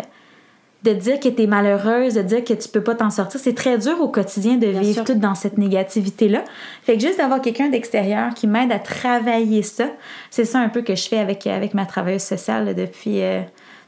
de 0.85 0.93
dire 0.93 1.21
que 1.21 1.29
tu 1.29 1.43
es 1.43 1.47
malheureuse, 1.47 2.15
de 2.15 2.23
dire 2.23 2.43
que 2.43 2.55
tu 2.55 2.69
peux 2.69 2.83
pas 2.83 2.95
t'en 2.95 3.11
sortir, 3.11 3.39
c'est 3.39 3.55
très 3.55 3.79
dur 3.79 4.01
au 4.01 4.09
quotidien 4.09 4.57
de 4.57 4.67
Bien 4.67 4.81
vivre 4.81 4.95
sûr. 4.95 5.05
tout 5.05 5.15
dans 5.15 5.35
cette 5.35 5.57
négativité-là. 5.57 6.45
Fait 6.83 6.97
que 6.97 7.01
juste 7.01 7.19
d'avoir 7.19 7.41
quelqu'un 7.41 7.69
d'extérieur 7.69 8.35
qui 8.35 8.47
m'aide 8.49 8.73
à 8.73 8.81
travailler 8.81 9.63
ça, 9.63 9.87
c'est 10.31 10.45
ça 10.45 10.59
un 10.59 10.69
peu 10.69 10.83
que 10.83 10.97
je 10.97 11.09
fais 11.09 11.19
avec, 11.19 11.47
avec 11.47 11.75
ma 11.75 11.87
travailleuse 11.87 12.23
sociale 12.23 12.65
là, 12.65 12.75
depuis, 12.75 13.23
euh, 13.23 13.43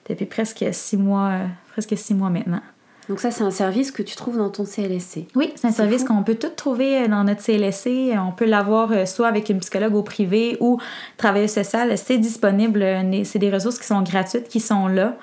depuis 0.09 0.27
presque 0.27 0.65
six 0.71 0.97
mois, 0.97 1.31
euh, 1.33 1.47
presque 1.73 1.99
six 1.99 2.15
mois 2.15 2.31
maintenant. 2.31 2.61
Donc 3.09 3.21
ça, 3.21 3.31
c'est 3.31 3.45
un 3.45 3.51
service 3.51 3.91
que 3.91 4.03
tu 4.03 4.17
trouves 4.17 4.39
dans 4.39 4.49
ton 4.49 4.65
CLSC. 4.65 5.27
Oui, 5.35 5.53
c'est 5.57 5.67
un 5.67 5.73
service 5.73 6.05
qu'on 6.05 6.23
peut 6.23 6.37
tout 6.37 6.49
trouver 6.49 7.03
euh, 7.03 7.09
dans 7.09 7.25
notre 7.25 7.43
CLSC. 7.43 8.17
On 8.17 8.31
peut 8.31 8.47
l'avoir 8.47 9.07
soit 9.09 9.27
avec 9.27 9.49
une 9.49 9.59
psychologue 9.59 9.97
au 9.97 10.03
privé 10.03 10.57
ou 10.61 10.79
travailleuse 11.17 11.51
sociale. 11.51 11.99
C'est 11.99 12.19
disponible. 12.19 12.83
C'est 13.25 13.41
des 13.41 13.51
ressources 13.51 13.79
qui 13.81 13.87
sont 13.87 14.01
gratuites, 14.03 14.49
qui 14.49 14.61
sont 14.61 14.87
là. 14.87 15.19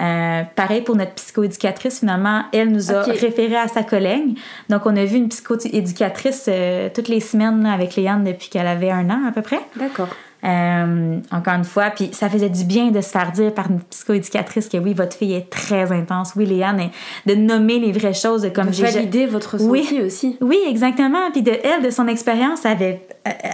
Euh, 0.00 0.42
pareil 0.56 0.80
pour 0.82 0.96
notre 0.96 1.12
psychoéducatrice, 1.12 2.00
finalement, 2.00 2.42
elle 2.52 2.70
nous 2.72 2.90
a 2.90 3.02
référé 3.02 3.56
à 3.56 3.68
sa 3.68 3.82
collègue. 3.82 4.38
Donc, 4.68 4.86
on 4.86 4.96
a 4.96 5.04
vu 5.04 5.16
une 5.16 5.28
psychoéducatrice 5.28 6.46
euh, 6.48 6.88
toutes 6.94 7.08
les 7.08 7.20
semaines 7.20 7.62
là, 7.62 7.72
avec 7.72 7.96
Léane 7.96 8.24
depuis 8.24 8.48
qu'elle 8.48 8.66
avait 8.66 8.90
un 8.90 9.10
an 9.10 9.20
à 9.28 9.32
peu 9.32 9.42
près. 9.42 9.60
D'accord. 9.76 10.08
Euh, 10.42 11.18
encore 11.32 11.52
une 11.52 11.64
fois, 11.64 11.90
puis 11.90 12.08
ça 12.12 12.30
faisait 12.30 12.48
du 12.48 12.64
bien 12.64 12.90
de 12.90 13.02
se 13.02 13.10
faire 13.10 13.30
dire 13.30 13.52
par 13.52 13.70
une 13.70 13.80
psychoéducatrice 13.82 14.70
que 14.70 14.78
oui, 14.78 14.94
votre 14.94 15.14
fille 15.14 15.34
est 15.34 15.50
très 15.50 15.92
intense. 15.92 16.32
Oui, 16.34 16.46
Léane, 16.46 16.80
est- 16.80 16.90
de 17.26 17.34
nommer 17.34 17.78
les 17.78 17.92
vraies 17.92 18.14
choses 18.14 18.50
comme 18.54 18.68
De 18.70 18.72
valider 18.72 19.26
votre 19.26 19.58
ressenti 19.58 19.70
Oui. 19.70 20.00
aussi. 20.02 20.38
oui, 20.40 20.56
exactement. 20.66 21.30
Puis 21.32 21.42
de 21.42 21.52
elle, 21.62 21.82
de 21.84 21.90
son 21.90 22.08
expérience, 22.08 22.64
elle 22.64 22.70
avait, 22.72 23.02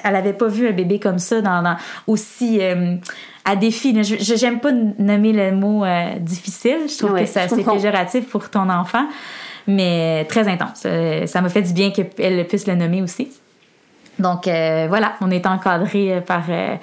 elle 0.05 0.15
avait 0.15 0.33
pas 0.33 0.47
vu 0.47 0.69
un 0.69 0.73
bébé 0.73 1.01
comme 1.01 1.19
ça 1.19 1.41
dans, 1.41 1.61
dans- 1.61 1.77
aussi 2.07 2.61
à 3.47 3.57
défi. 3.57 3.97
j'aime 4.03 4.61
pas 4.61 4.73
nommer 4.73 5.33
le 5.33 5.53
mot 5.53 5.85
euh, 5.85 6.19
difficile. 6.19 6.81
Je 6.89 6.99
trouve 6.99 7.13
Ouais, 7.13 7.25
que 7.25 7.31
c'est 7.31 7.49
comprends. 7.49 7.75
péjoratif 7.75 8.29
pour 8.29 8.51
ton 8.51 8.69
enfant, 8.69 9.07
mais 9.67 10.27
très 10.29 10.47
intense. 10.49 10.83
Euh, 10.85 11.27
ça 11.27 11.41
m'a 11.41 11.49
fait 11.49 11.63
du 11.63 11.73
bien 11.73 11.91
qu'elle 11.93 12.47
puisse 12.47 12.67
le 12.67 12.75
nommer 12.75 13.03
aussi. 13.03 13.29
Donc 14.19 14.49
euh, 14.49 14.87
voilà, 14.89 15.15
on 15.21 15.31
est 15.31 15.47
encadré 15.47 16.23
par 16.27 16.45
euh, 16.51 16.75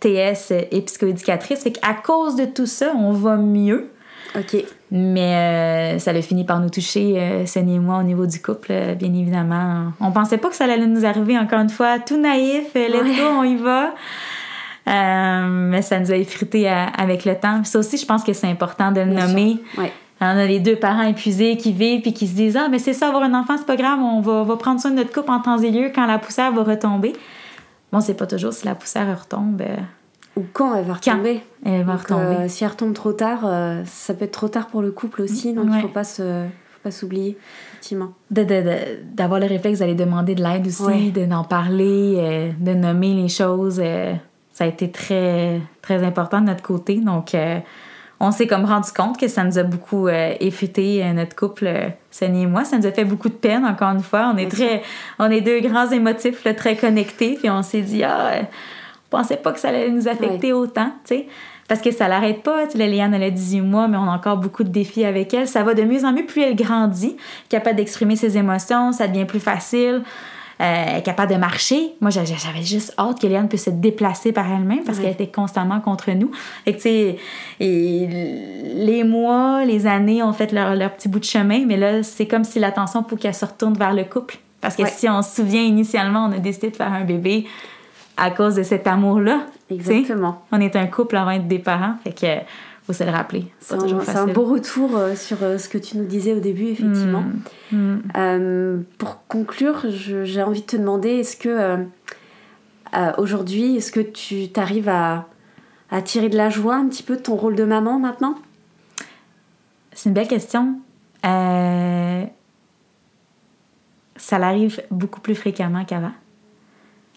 TS 0.00 0.52
et 0.70 0.80
psychoéducatrice. 0.82 1.62
Fait 1.62 1.72
qu'à 1.72 1.94
cause 1.94 2.36
de 2.36 2.44
tout 2.46 2.66
ça, 2.66 2.92
on 2.96 3.12
va 3.12 3.36
mieux. 3.36 3.90
OK. 4.36 4.64
Mais 4.92 5.34
euh, 5.34 5.98
ça 5.98 6.10
a 6.10 6.22
fini 6.22 6.44
par 6.44 6.60
nous 6.60 6.70
toucher, 6.70 7.14
euh, 7.16 7.44
et 7.44 7.78
moi, 7.78 7.98
au 7.98 8.02
niveau 8.02 8.26
du 8.26 8.40
couple, 8.40 8.68
euh, 8.70 8.94
bien 8.94 9.12
évidemment. 9.12 9.92
On 10.00 10.10
pensait 10.12 10.38
pas 10.38 10.48
que 10.48 10.56
ça 10.56 10.64
allait 10.64 10.86
nous 10.86 11.04
arriver, 11.04 11.38
encore 11.38 11.60
une 11.60 11.68
fois, 11.68 11.98
tout 11.98 12.16
naïf, 12.16 12.74
let's 12.74 13.16
go, 13.16 13.22
on 13.38 13.44
y 13.44 13.56
va. 13.56 13.94
Euh, 14.90 15.46
mais 15.48 15.82
ça 15.82 16.00
nous 16.00 16.10
a 16.10 16.16
effrité 16.16 16.68
à- 16.68 16.86
avec 16.86 17.24
le 17.24 17.34
temps. 17.36 17.62
Ça 17.64 17.78
aussi, 17.78 17.96
je 17.96 18.04
pense 18.06 18.24
que 18.24 18.32
c'est 18.32 18.48
important 18.48 18.90
de 18.90 19.00
le 19.00 19.14
Bien 19.14 19.26
nommer. 19.28 19.58
On 20.22 20.26
a 20.26 20.44
les 20.46 20.60
deux 20.60 20.76
parents 20.76 21.02
épuisés 21.02 21.56
qui 21.56 21.72
vivent 21.72 22.02
puis 22.02 22.12
qui 22.12 22.26
se 22.26 22.34
disent 22.34 22.56
Ah, 22.56 22.68
mais 22.70 22.78
c'est 22.78 22.92
ça, 22.92 23.08
avoir 23.08 23.22
un 23.22 23.32
enfant, 23.34 23.56
c'est 23.56 23.64
pas 23.66 23.76
grave, 23.76 24.00
on 24.00 24.20
va, 24.20 24.42
va 24.42 24.56
prendre 24.56 24.78
soin 24.80 24.90
de 24.90 24.96
notre 24.96 25.12
couple 25.12 25.30
en 25.30 25.40
temps 25.40 25.56
et 25.58 25.70
lieu 25.70 25.90
quand 25.94 26.04
la 26.06 26.18
poussière 26.18 26.52
va 26.52 26.62
retomber. 26.62 27.14
Bon, 27.92 28.00
c'est 28.00 28.14
pas 28.14 28.26
toujours 28.26 28.52
si 28.52 28.66
la 28.66 28.74
poussière 28.74 29.18
retombe, 29.18 29.62
euh, 29.62 29.76
Ou 30.36 30.42
quand 30.52 30.74
elle 30.74 30.84
va 30.84 30.94
retomber. 30.94 31.40
elle 31.64 31.84
va 31.84 31.92
Donc, 31.92 32.02
retomber. 32.02 32.36
euh, 32.36 32.48
si 32.48 32.64
elle 32.64 32.70
retombe 32.70 32.92
trop 32.92 33.12
tard, 33.12 33.40
euh, 33.44 33.82
ça 33.86 34.12
peut 34.12 34.26
être 34.26 34.32
trop 34.32 34.48
tard 34.48 34.66
pour 34.66 34.82
le 34.82 34.90
couple 34.90 35.22
aussi, 35.22 35.54
donc 35.54 35.64
il 35.68 35.72
Ouais. 35.76 35.80
faut 35.80 35.88
pas 35.88 36.04
se, 36.04 36.22
faut 36.22 36.80
pas 36.84 36.90
s'oublier, 36.90 37.38
effectivement. 37.72 38.12
D'avoir 38.30 39.40
le 39.40 39.46
réflexe 39.46 39.78
d'aller 39.78 39.94
demander 39.94 40.34
de 40.34 40.42
l'aide 40.42 40.66
aussi, 40.66 40.82
Ouais. 40.82 41.10
de 41.10 41.24
d'en 41.24 41.44
parler, 41.44 42.14
euh, 42.18 42.50
de 42.60 42.74
nommer 42.74 43.14
les 43.14 43.28
choses. 43.28 43.80
euh, 43.82 44.12
ça 44.60 44.64
a 44.64 44.68
été 44.68 44.90
très, 44.90 45.58
très 45.80 46.04
important 46.04 46.42
de 46.42 46.48
notre 46.48 46.62
côté. 46.62 46.96
Donc, 46.96 47.34
euh, 47.34 47.60
on 48.20 48.30
s'est 48.30 48.46
comme 48.46 48.66
rendu 48.66 48.90
compte 48.94 49.18
que 49.18 49.26
ça 49.26 49.42
nous 49.42 49.58
a 49.58 49.62
beaucoup 49.62 50.06
euh, 50.06 50.34
effrité, 50.38 51.02
euh, 51.02 51.14
notre 51.14 51.34
couple, 51.34 51.66
euh, 51.66 51.88
Sonny 52.10 52.42
et 52.42 52.46
moi. 52.46 52.66
Ça 52.66 52.76
nous 52.76 52.86
a 52.86 52.92
fait 52.92 53.06
beaucoup 53.06 53.30
de 53.30 53.34
peine, 53.34 53.64
encore 53.64 53.88
une 53.88 54.02
fois. 54.02 54.30
On 54.34 54.36
est, 54.36 54.50
très, 54.50 54.82
on 55.18 55.30
est 55.30 55.40
deux 55.40 55.60
grands 55.60 55.90
émotifs, 55.90 56.44
là, 56.44 56.52
très 56.52 56.76
connectés. 56.76 57.38
Puis 57.40 57.48
on 57.48 57.62
s'est 57.62 57.80
dit, 57.80 58.04
ah, 58.04 58.32
on 58.42 59.16
pensait 59.16 59.38
pas 59.38 59.52
que 59.52 59.60
ça 59.60 59.70
allait 59.70 59.88
nous 59.88 60.08
affecter 60.08 60.52
autant, 60.52 60.92
tu 61.06 61.14
sais. 61.14 61.26
Parce 61.66 61.80
que 61.80 61.90
ça 61.90 62.06
l'arrête 62.06 62.42
pas. 62.42 62.66
Tu 62.66 62.76
sais, 62.76 62.86
Léane, 62.86 63.14
elle 63.14 63.22
a 63.22 63.30
18 63.30 63.62
mois, 63.62 63.88
mais 63.88 63.96
on 63.96 64.10
a 64.10 64.14
encore 64.14 64.36
beaucoup 64.36 64.62
de 64.62 64.68
défis 64.68 65.06
avec 65.06 65.32
elle. 65.32 65.48
Ça 65.48 65.62
va 65.62 65.72
de 65.72 65.84
mieux 65.84 66.04
en 66.04 66.12
mieux. 66.12 66.26
Plus 66.26 66.42
elle 66.42 66.56
grandit, 66.56 67.16
capable 67.48 67.76
d'exprimer 67.76 68.16
ses 68.16 68.36
émotions, 68.36 68.92
ça 68.92 69.08
devient 69.08 69.24
plus 69.24 69.40
facile. 69.40 70.02
Euh, 70.60 70.98
est 70.98 71.02
capable 71.02 71.32
de 71.32 71.38
marcher. 71.38 71.94
Moi, 72.02 72.10
j'a- 72.10 72.24
j'avais 72.26 72.62
juste 72.62 72.92
hâte 72.98 73.18
que 73.18 73.26
Léane 73.26 73.48
puisse 73.48 73.64
se 73.64 73.70
déplacer 73.70 74.30
par 74.30 74.44
elle-même 74.46 74.84
parce 74.84 74.98
Ouais. 74.98 75.04
qu'elle 75.04 75.12
était 75.14 75.28
constamment 75.28 75.80
contre 75.80 76.10
nous. 76.10 76.30
Et 76.66 76.74
tu 76.74 76.80
sais, 76.80 77.16
les 77.60 79.04
mois, 79.04 79.64
les 79.64 79.86
années 79.86 80.22
ont 80.22 80.32
fait 80.32 80.52
leur, 80.52 80.74
leur 80.74 80.92
petit 80.92 81.08
bout 81.08 81.18
de 81.18 81.24
chemin, 81.24 81.64
mais 81.66 81.76
là, 81.76 82.02
c'est 82.02 82.26
comme 82.26 82.44
si 82.44 82.58
l'attention, 82.58 83.04
faut 83.08 83.16
qu'elle 83.16 83.34
se 83.34 83.44
retourne 83.44 83.74
vers 83.74 83.94
le 83.94 84.04
couple. 84.04 84.36
Parce 84.60 84.76
que 84.76 84.82
Ouais. 84.82 84.90
si 84.94 85.08
on 85.08 85.22
se 85.22 85.36
souvient, 85.36 85.62
initialement, 85.62 86.26
on 86.28 86.32
a 86.32 86.38
décidé 86.38 86.70
de 86.70 86.76
faire 86.76 86.92
un 86.92 87.04
bébé 87.04 87.46
à 88.16 88.30
cause 88.30 88.56
de 88.56 88.62
cet 88.62 88.86
amour-là. 88.86 89.40
Exactement. 89.70 90.42
On 90.52 90.60
est 90.60 90.76
un 90.76 90.86
couple 90.86 91.16
avant 91.16 91.32
d'être 91.32 91.48
des 91.48 91.58
parents, 91.58 91.94
fait 92.04 92.12
que 92.12 92.26
faut 92.90 92.98
se 92.98 93.04
le 93.04 93.10
rappeler. 93.10 93.46
C'est 93.60 93.76
un, 94.16 94.26
beau 94.26 94.44
retour 94.44 94.96
euh, 94.96 95.14
sur 95.14 95.36
euh, 95.42 95.58
ce 95.58 95.68
que 95.68 95.78
tu 95.78 95.96
nous 95.96 96.06
disais 96.06 96.32
au 96.32 96.40
début, 96.40 96.66
effectivement. 96.66 97.22
Mm, 97.70 97.76
mm. 97.76 98.02
Euh, 98.16 98.80
pour 98.98 99.24
conclure, 99.28 99.84
j'ai 99.88 100.42
envie 100.42 100.62
de 100.62 100.66
te 100.66 100.76
demander, 100.76 101.10
est-ce 101.10 101.36
que 101.36 101.48
euh, 101.48 101.76
euh, 102.96 103.12
aujourd'hui, 103.18 103.76
est-ce 103.76 103.92
que 103.92 104.00
tu 104.00 104.48
t'arrives 104.48 104.88
à, 104.88 105.28
à 105.90 106.02
tirer 106.02 106.28
de 106.28 106.36
la 106.36 106.50
joie 106.50 106.74
un 106.74 106.88
petit 106.88 107.04
peu 107.04 107.16
de 107.16 107.22
ton 107.22 107.36
rôle 107.36 107.54
de 107.54 107.64
maman 107.64 108.00
maintenant? 108.00 108.34
C'est 109.92 110.08
une 110.08 110.14
belle 110.14 110.28
question. 110.28 110.80
Ça 111.22 112.26
l'arrive 114.38 114.82
beaucoup 114.90 115.20
plus 115.20 115.36
fréquemment 115.36 115.84
qu'avant. 115.84 116.12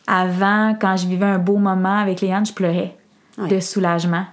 Avant, 0.05 0.75
quand 0.79 0.97
je 0.97 1.07
vivais 1.07 1.25
un 1.25 1.39
beau 1.39 1.57
moment 1.57 1.97
avec 1.97 2.21
Léane, 2.21 2.45
je 2.45 2.53
pleurais 2.53 2.95
de 3.37 3.59
soulagement. 3.59 4.25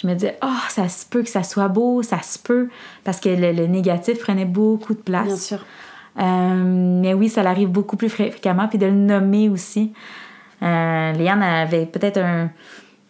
Je 0.00 0.06
me 0.06 0.14
disais, 0.14 0.38
oh, 0.42 0.48
ça 0.70 0.88
se 0.88 1.04
peut 1.04 1.22
que 1.22 1.28
ça 1.28 1.42
soit 1.42 1.68
beau, 1.68 2.02
ça 2.02 2.22
se 2.22 2.38
peut, 2.38 2.68
parce 3.04 3.20
que 3.20 3.28
le, 3.28 3.52
le 3.52 3.66
négatif 3.66 4.18
prenait 4.20 4.46
beaucoup 4.46 4.94
de 4.94 5.00
place. 5.00 5.26
Bien 5.26 5.36
sûr. 5.36 5.58
Euh, 6.18 7.00
mais 7.02 7.12
oui, 7.14 7.28
ça 7.28 7.42
l'arrive 7.42 7.68
beaucoup 7.68 7.96
plus 7.96 8.08
fré- 8.08 8.30
fréquemment, 8.30 8.66
puis 8.68 8.78
de 8.78 8.86
le 8.86 8.92
nommer 8.92 9.48
aussi. 9.48 9.92
Euh, 10.62 11.12
Léane 11.12 11.42
avait 11.42 11.86
peut-être 11.86 12.18
un, 12.18 12.50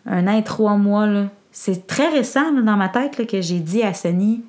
un 0.06 0.26
an 0.26 0.36
et 0.36 0.42
trois 0.44 0.76
mois. 0.76 1.06
là. 1.06 1.26
C'est 1.52 1.86
très 1.86 2.08
récent 2.08 2.52
là, 2.52 2.62
dans 2.62 2.76
ma 2.76 2.88
tête 2.88 3.18
là, 3.18 3.24
que 3.24 3.40
j'ai 3.40 3.60
dit 3.60 3.82
à 3.82 3.94
Sonny 3.94 4.42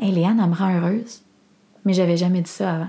Hey, 0.00 0.12
Léane, 0.12 0.40
elle 0.42 0.50
me 0.50 0.54
rend 0.54 0.74
heureuse. 0.74 1.22
Mais 1.84 1.92
j'avais 1.94 2.16
jamais 2.16 2.40
dit 2.42 2.50
ça 2.50 2.72
avant. 2.74 2.88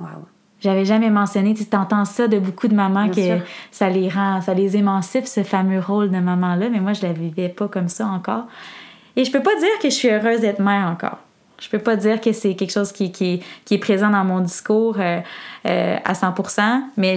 Waouh. 0.00 0.24
J'avais 0.60 0.84
jamais 0.84 1.10
mentionné, 1.10 1.54
tu 1.54 1.64
entends 1.74 2.04
ça 2.04 2.28
de 2.28 2.38
beaucoup 2.38 2.68
de 2.68 2.74
mamans 2.74 3.04
Bien 3.06 3.14
que 3.14 3.38
sûr. 3.38 3.46
ça 3.70 3.88
les 3.88 4.08
rend, 4.08 4.40
ça 4.42 4.52
les 4.52 4.76
émancipe, 4.76 5.26
ce 5.26 5.42
fameux 5.42 5.80
rôle 5.80 6.10
de 6.10 6.18
maman-là, 6.18 6.68
mais 6.70 6.80
moi, 6.80 6.92
je 6.92 7.02
la 7.02 7.12
vivais 7.12 7.48
pas 7.48 7.66
comme 7.68 7.88
ça 7.88 8.06
encore. 8.06 8.44
Et 9.16 9.24
je 9.24 9.32
peux 9.32 9.42
pas 9.42 9.56
dire 9.58 9.78
que 9.82 9.88
je 9.88 9.94
suis 9.94 10.08
heureuse 10.08 10.40
d'être 10.40 10.60
mère 10.60 10.86
encore. 10.86 11.18
Je 11.60 11.68
peux 11.68 11.78
pas 11.78 11.96
dire 11.96 12.20
que 12.20 12.32
c'est 12.32 12.54
quelque 12.54 12.72
chose 12.72 12.92
qui, 12.92 13.12
qui, 13.12 13.42
qui 13.64 13.74
est 13.74 13.78
présent 13.78 14.10
dans 14.10 14.24
mon 14.24 14.40
discours 14.40 14.96
euh, 14.98 15.20
euh, 15.66 15.96
à 16.04 16.12
100%, 16.14 16.80
mais 16.96 17.16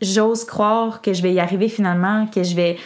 j'ose 0.00 0.44
croire 0.44 1.02
que 1.02 1.12
je 1.12 1.22
vais 1.22 1.32
y 1.32 1.40
arriver 1.40 1.68
finalement, 1.68 2.26
que 2.26 2.42
je 2.42 2.54
vais 2.54 2.78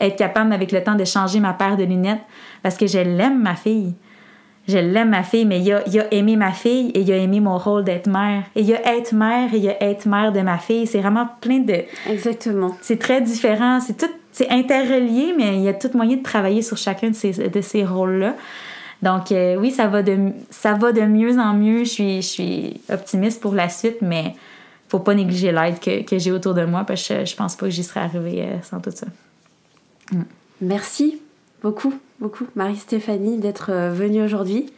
être 0.00 0.16
capable 0.16 0.52
avec 0.52 0.72
le 0.72 0.82
temps 0.82 0.94
de 0.94 1.04
changer 1.04 1.40
ma 1.40 1.52
paire 1.52 1.76
de 1.76 1.84
lunettes 1.84 2.22
parce 2.62 2.76
que 2.76 2.86
je 2.86 2.98
l'aime, 2.98 3.40
ma 3.40 3.54
fille. 3.54 3.94
Je 4.68 4.78
l'aime, 4.78 5.08
ma 5.08 5.22
fille, 5.22 5.46
mais 5.46 5.60
il 5.60 5.72
a, 5.72 5.82
il 5.86 5.98
a 5.98 6.12
aimé 6.12 6.36
ma 6.36 6.52
fille 6.52 6.90
et 6.90 7.00
il 7.00 7.10
a 7.10 7.16
aimé 7.16 7.40
mon 7.40 7.56
rôle 7.56 7.84
d'être 7.84 8.06
mère. 8.06 8.42
Et 8.54 8.60
il 8.60 8.74
a 8.74 8.96
être 8.96 9.14
mère 9.14 9.52
et 9.54 9.56
il 9.56 9.68
a 9.68 9.82
être 9.82 10.06
mère 10.06 10.30
de 10.30 10.40
ma 10.40 10.58
fille. 10.58 10.86
C'est 10.86 11.00
vraiment 11.00 11.26
plein 11.40 11.60
de... 11.60 11.84
Exactement. 12.08 12.76
C'est 12.82 12.98
très 12.98 13.20
différent. 13.22 13.80
C'est 13.80 13.96
tout... 13.96 14.12
C'est 14.30 14.50
interrelié, 14.50 15.34
mais 15.36 15.56
il 15.56 15.62
y 15.62 15.68
a 15.68 15.74
tout 15.74 15.90
moyen 15.94 16.16
de 16.16 16.22
travailler 16.22 16.62
sur 16.62 16.76
chacun 16.76 17.08
de 17.08 17.14
ces, 17.14 17.32
de 17.48 17.60
ces 17.60 17.84
rôles-là. 17.84 18.36
Donc 19.02 19.32
euh, 19.32 19.56
oui, 19.56 19.70
ça 19.70 19.88
va, 19.88 20.02
de, 20.02 20.16
ça 20.50 20.74
va 20.74 20.92
de 20.92 21.00
mieux 21.00 21.38
en 21.38 21.54
mieux. 21.54 21.84
Je 21.84 21.90
suis, 21.90 22.22
je 22.22 22.26
suis 22.26 22.80
optimiste 22.92 23.40
pour 23.40 23.54
la 23.54 23.68
suite, 23.68 23.98
mais 24.02 24.34
faut 24.88 25.00
pas 25.00 25.14
négliger 25.14 25.50
l'aide 25.50 25.80
que, 25.80 26.02
que 26.02 26.18
j'ai 26.18 26.30
autour 26.30 26.54
de 26.54 26.64
moi 26.64 26.84
parce 26.84 27.08
que 27.08 27.20
je, 27.20 27.24
je 27.24 27.36
pense 27.36 27.56
pas 27.56 27.66
que 27.66 27.72
j'y 27.72 27.82
serais 27.82 28.00
arrivée 28.00 28.42
euh, 28.42 28.62
sans 28.62 28.80
tout 28.80 28.90
ça. 28.94 29.06
Merci 30.60 31.20
beaucoup, 31.62 31.94
beaucoup, 32.20 32.46
Marie-Stéphanie, 32.56 33.38
d'être 33.38 33.70
euh, 33.70 33.90
venue 33.90 34.22
aujourd'hui. 34.22 34.72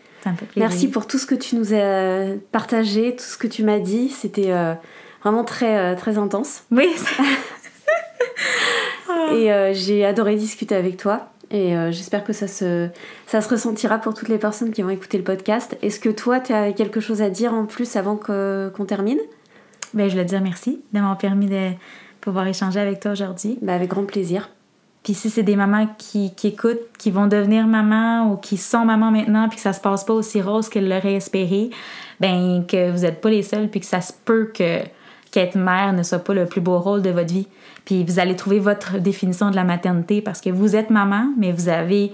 Merci 0.57 0.89
pour 0.89 1.07
tout 1.07 1.19
ce 1.19 1.27
que 1.27 1.35
tu 1.35 1.57
nous 1.57 1.73
as 1.75 2.37
partagé, 2.53 3.17
tout 3.17 3.25
ce 3.25 3.39
que 3.39 3.47
tu 3.47 3.63
m'as 3.65 3.79
dit. 3.79 4.11
C'était 4.11 4.53
euh, 4.53 4.75
vraiment 5.23 5.45
très, 5.45 5.79
euh, 5.79 5.97
très 5.97 6.19
intense. 6.19 6.65
Oui, 6.71 6.89
Et 9.33 9.53
euh, 9.53 9.73
j'ai 9.73 10.05
adoré 10.05 10.37
discuter 10.37 10.75
avec 10.75 10.97
toi. 10.97 11.29
Et 11.53 11.75
j'espère 11.91 12.23
que 12.23 12.33
ça 12.33 12.47
se, 12.47 12.89
ça 13.27 13.41
se 13.41 13.49
ressentira 13.49 13.99
pour 13.99 14.15
toutes 14.15 14.29
les 14.29 14.39
personnes 14.39 14.71
qui 14.71 14.83
vont 14.83 14.91
écouter 14.91 15.19
le 15.19 15.25
podcast. 15.25 15.77
Est-ce 15.83 15.99
que 15.99 16.09
toi, 16.09 16.39
tu 16.39 16.53
as 16.53 16.73
quelque 16.73 17.01
chose 17.01 17.23
à 17.23 17.29
dire 17.31 17.53
en 17.53 17.67
plus 17.67 17.97
avant 17.97 18.15
qu'on 18.15 18.85
termine? 18.87 19.19
Ben, 19.93 20.07
je 20.07 20.13
voulais 20.13 20.25
te 20.25 20.29
dire 20.29 20.41
merci 20.41 20.81
de 20.93 21.01
m'avoir 21.01 21.19
permis 21.19 21.47
de 21.47 21.71
pouvoir 22.21 22.47
échanger 22.47 22.79
avec 22.79 23.01
toi 23.01 23.11
aujourd'hui. 23.11 23.59
bah, 23.63 23.75
Avec 23.75 23.91
grand 23.91 24.05
plaisir. 24.05 24.49
Puis 25.03 25.15
si 25.15 25.31
c'est 25.31 25.43
des 25.43 25.57
mamans 25.57 25.89
qui, 25.97 26.35
qui 26.35 26.49
écoutent, 26.49 26.97
qui 26.99 27.11
vont 27.11 27.27
devenir 27.27 27.67
maman 27.67 28.31
ou 28.31 28.37
qui 28.37 28.57
sont 28.59 28.85
maman 28.85 29.11
maintenant, 29.11 29.49
puis 29.49 29.57
que 29.57 29.63
ça 29.63 29.73
se 29.73 29.81
passe 29.81 30.05
pas 30.05 30.13
aussi 30.13 30.43
rose 30.43 30.69
qu'elles 30.69 30.89
l'auraient 30.89 31.15
espéré, 31.15 31.71
ben 32.21 32.65
que 32.67 32.91
vous 32.91 33.01
n'êtes 33.01 33.21
pas 33.23 33.31
les 33.31 33.43
seuls, 33.43 33.69
puis 33.69 33.81
que 33.81 33.87
ça 33.87 34.01
se 34.03 34.13
peut 34.25 34.51
que 34.55 34.81
qu'être 35.31 35.57
mère 35.57 35.93
ne 35.93 36.03
soit 36.03 36.19
pas 36.19 36.35
le 36.35 36.45
plus 36.47 36.61
beau 36.61 36.79
rôle 36.81 37.03
de 37.03 37.11
votre 37.11 37.33
vie. 37.33 37.47
Puis 37.85 38.05
vous 38.05 38.19
allez 38.19 38.35
trouver 38.37 38.59
votre 38.59 38.99
définition 38.99 39.51
de 39.51 39.57
la 39.57 39.65
maternité 39.65 40.21
parce 40.21 40.41
que 40.41 40.51
vous 40.51 40.75
êtes 40.75 40.91
maman, 40.91 41.29
mais 41.39 41.53
vous 41.53 41.69
avez 41.69 42.13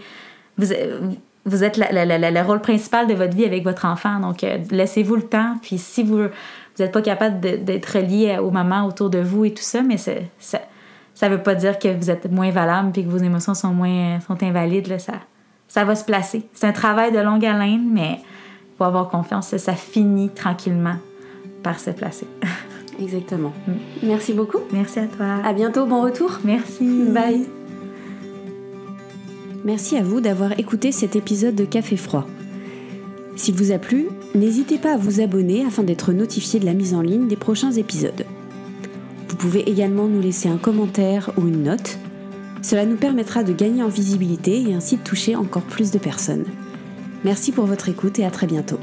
vous, 0.59 0.73
êtes 0.73 1.77
le 1.79 2.43
rôle 2.43 2.61
principal 2.61 3.07
de 3.07 3.15
votre 3.15 3.35
vie 3.37 3.45
avec 3.45 3.65
votre 3.65 3.85
enfant. 3.87 4.21
Donc 4.21 4.45
euh, 4.45 4.59
laissez-vous 4.71 5.17
le 5.17 5.23
temps. 5.23 5.57
Puis 5.63 5.79
si 5.79 6.03
vous 6.03 6.19
vous 6.25 6.83
n'êtes 6.83 6.93
pas 6.93 7.03
capable 7.03 7.41
d'être 7.41 7.87
relié 7.97 8.39
aux 8.39 8.51
mamans 8.51 8.87
autour 8.87 9.09
de 9.11 9.19
vous 9.19 9.47
et 9.47 9.55
tout 9.55 9.63
ça, 9.63 9.83
mais 9.83 9.97
c'est- 9.97 10.29
ça 10.39 10.61
ça 11.17 11.29
veut 11.29 11.43
pas 11.43 11.57
dire 11.57 11.81
que 11.81 11.89
vous 11.89 12.11
êtes 12.11 12.31
moins 12.31 12.53
valable 12.53 12.93
puis 12.93 13.05
que 13.05 13.09
vos 13.09 13.19
émotions 13.19 13.55
sont 13.55 13.73
moins 13.73 14.21
sont 14.21 14.41
invalides 14.43 14.87
là, 14.87 15.01
ça 15.01 15.15
ça 15.69 15.85
va 15.85 15.95
se 15.95 16.05
placer. 16.05 16.45
C'est 16.53 16.67
un 16.67 16.73
travail 16.73 17.13
de 17.13 17.19
longue 17.19 17.45
haleine, 17.45 17.89
mais 17.93 18.21
faut 18.79 18.85
avoir 18.85 19.09
confiance, 19.09 19.49
ça, 19.49 19.59
ça 19.59 19.73
finit 19.75 20.31
tranquillement 20.31 20.97
par 21.63 21.81
se 21.81 21.91
placer. 21.91 22.27
Exactement. 23.01 23.53
Mm. 23.67 23.73
Merci 24.05 24.33
beaucoup. 24.33 24.61
Merci 24.73 25.01
à 25.01 25.07
toi. 25.07 25.27
À 25.45 25.53
bientôt. 25.53 25.87
Bon 25.87 26.03
retour. 26.03 26.39
Merci. 26.45 27.05
Bye. 27.09 27.47
Merci 29.65 29.97
à 29.97 30.03
vous 30.03 30.21
d'avoir 30.21 30.59
écouté 30.59 30.93
cet 30.93 31.17
épisode 31.17 31.57
de 31.57 31.65
Café 31.65 31.97
Froid. 31.97 32.27
S'il 33.35 33.55
vous 33.55 33.73
a 33.73 33.79
plu, 33.79 34.07
n'hésitez 34.35 34.79
pas 34.79 34.95
à 34.95 34.97
vous 34.97 35.21
abonner 35.21 35.65
afin 35.67 35.83
d'être 35.83 36.13
notifié 36.13 36.61
de 36.61 36.65
la 36.65 36.73
mise 36.73 36.95
en 36.95 37.03
ligne 37.03 37.27
des 37.27 37.37
prochains 37.37 37.73
épisodes. 37.73 38.25
Vous 39.37 39.49
pouvez 39.49 39.69
également 39.69 40.09
nous 40.09 40.23
laisser 40.23 40.49
un 40.49 40.57
commentaire 40.57 41.31
ou 41.37 41.47
une 41.47 41.65
note. 41.65 41.99
Cela 42.63 42.87
nous 42.87 42.97
permettra 42.97 43.43
de 43.43 43.53
gagner 43.53 43.83
en 43.83 43.89
visibilité 43.89 44.63
et 44.63 44.73
ainsi 44.73 44.97
de 44.97 45.03
toucher 45.03 45.37
encore 45.37 45.65
plus 45.65 45.91
de 45.91 45.99
personnes. 45.99 46.47
Merci 47.23 47.53
pour 47.53 47.67
votre 47.67 47.91
écoute 47.91 48.19
et 48.19 48.25
à 48.25 48.31
très 48.31 48.47
bientôt. 48.47 48.79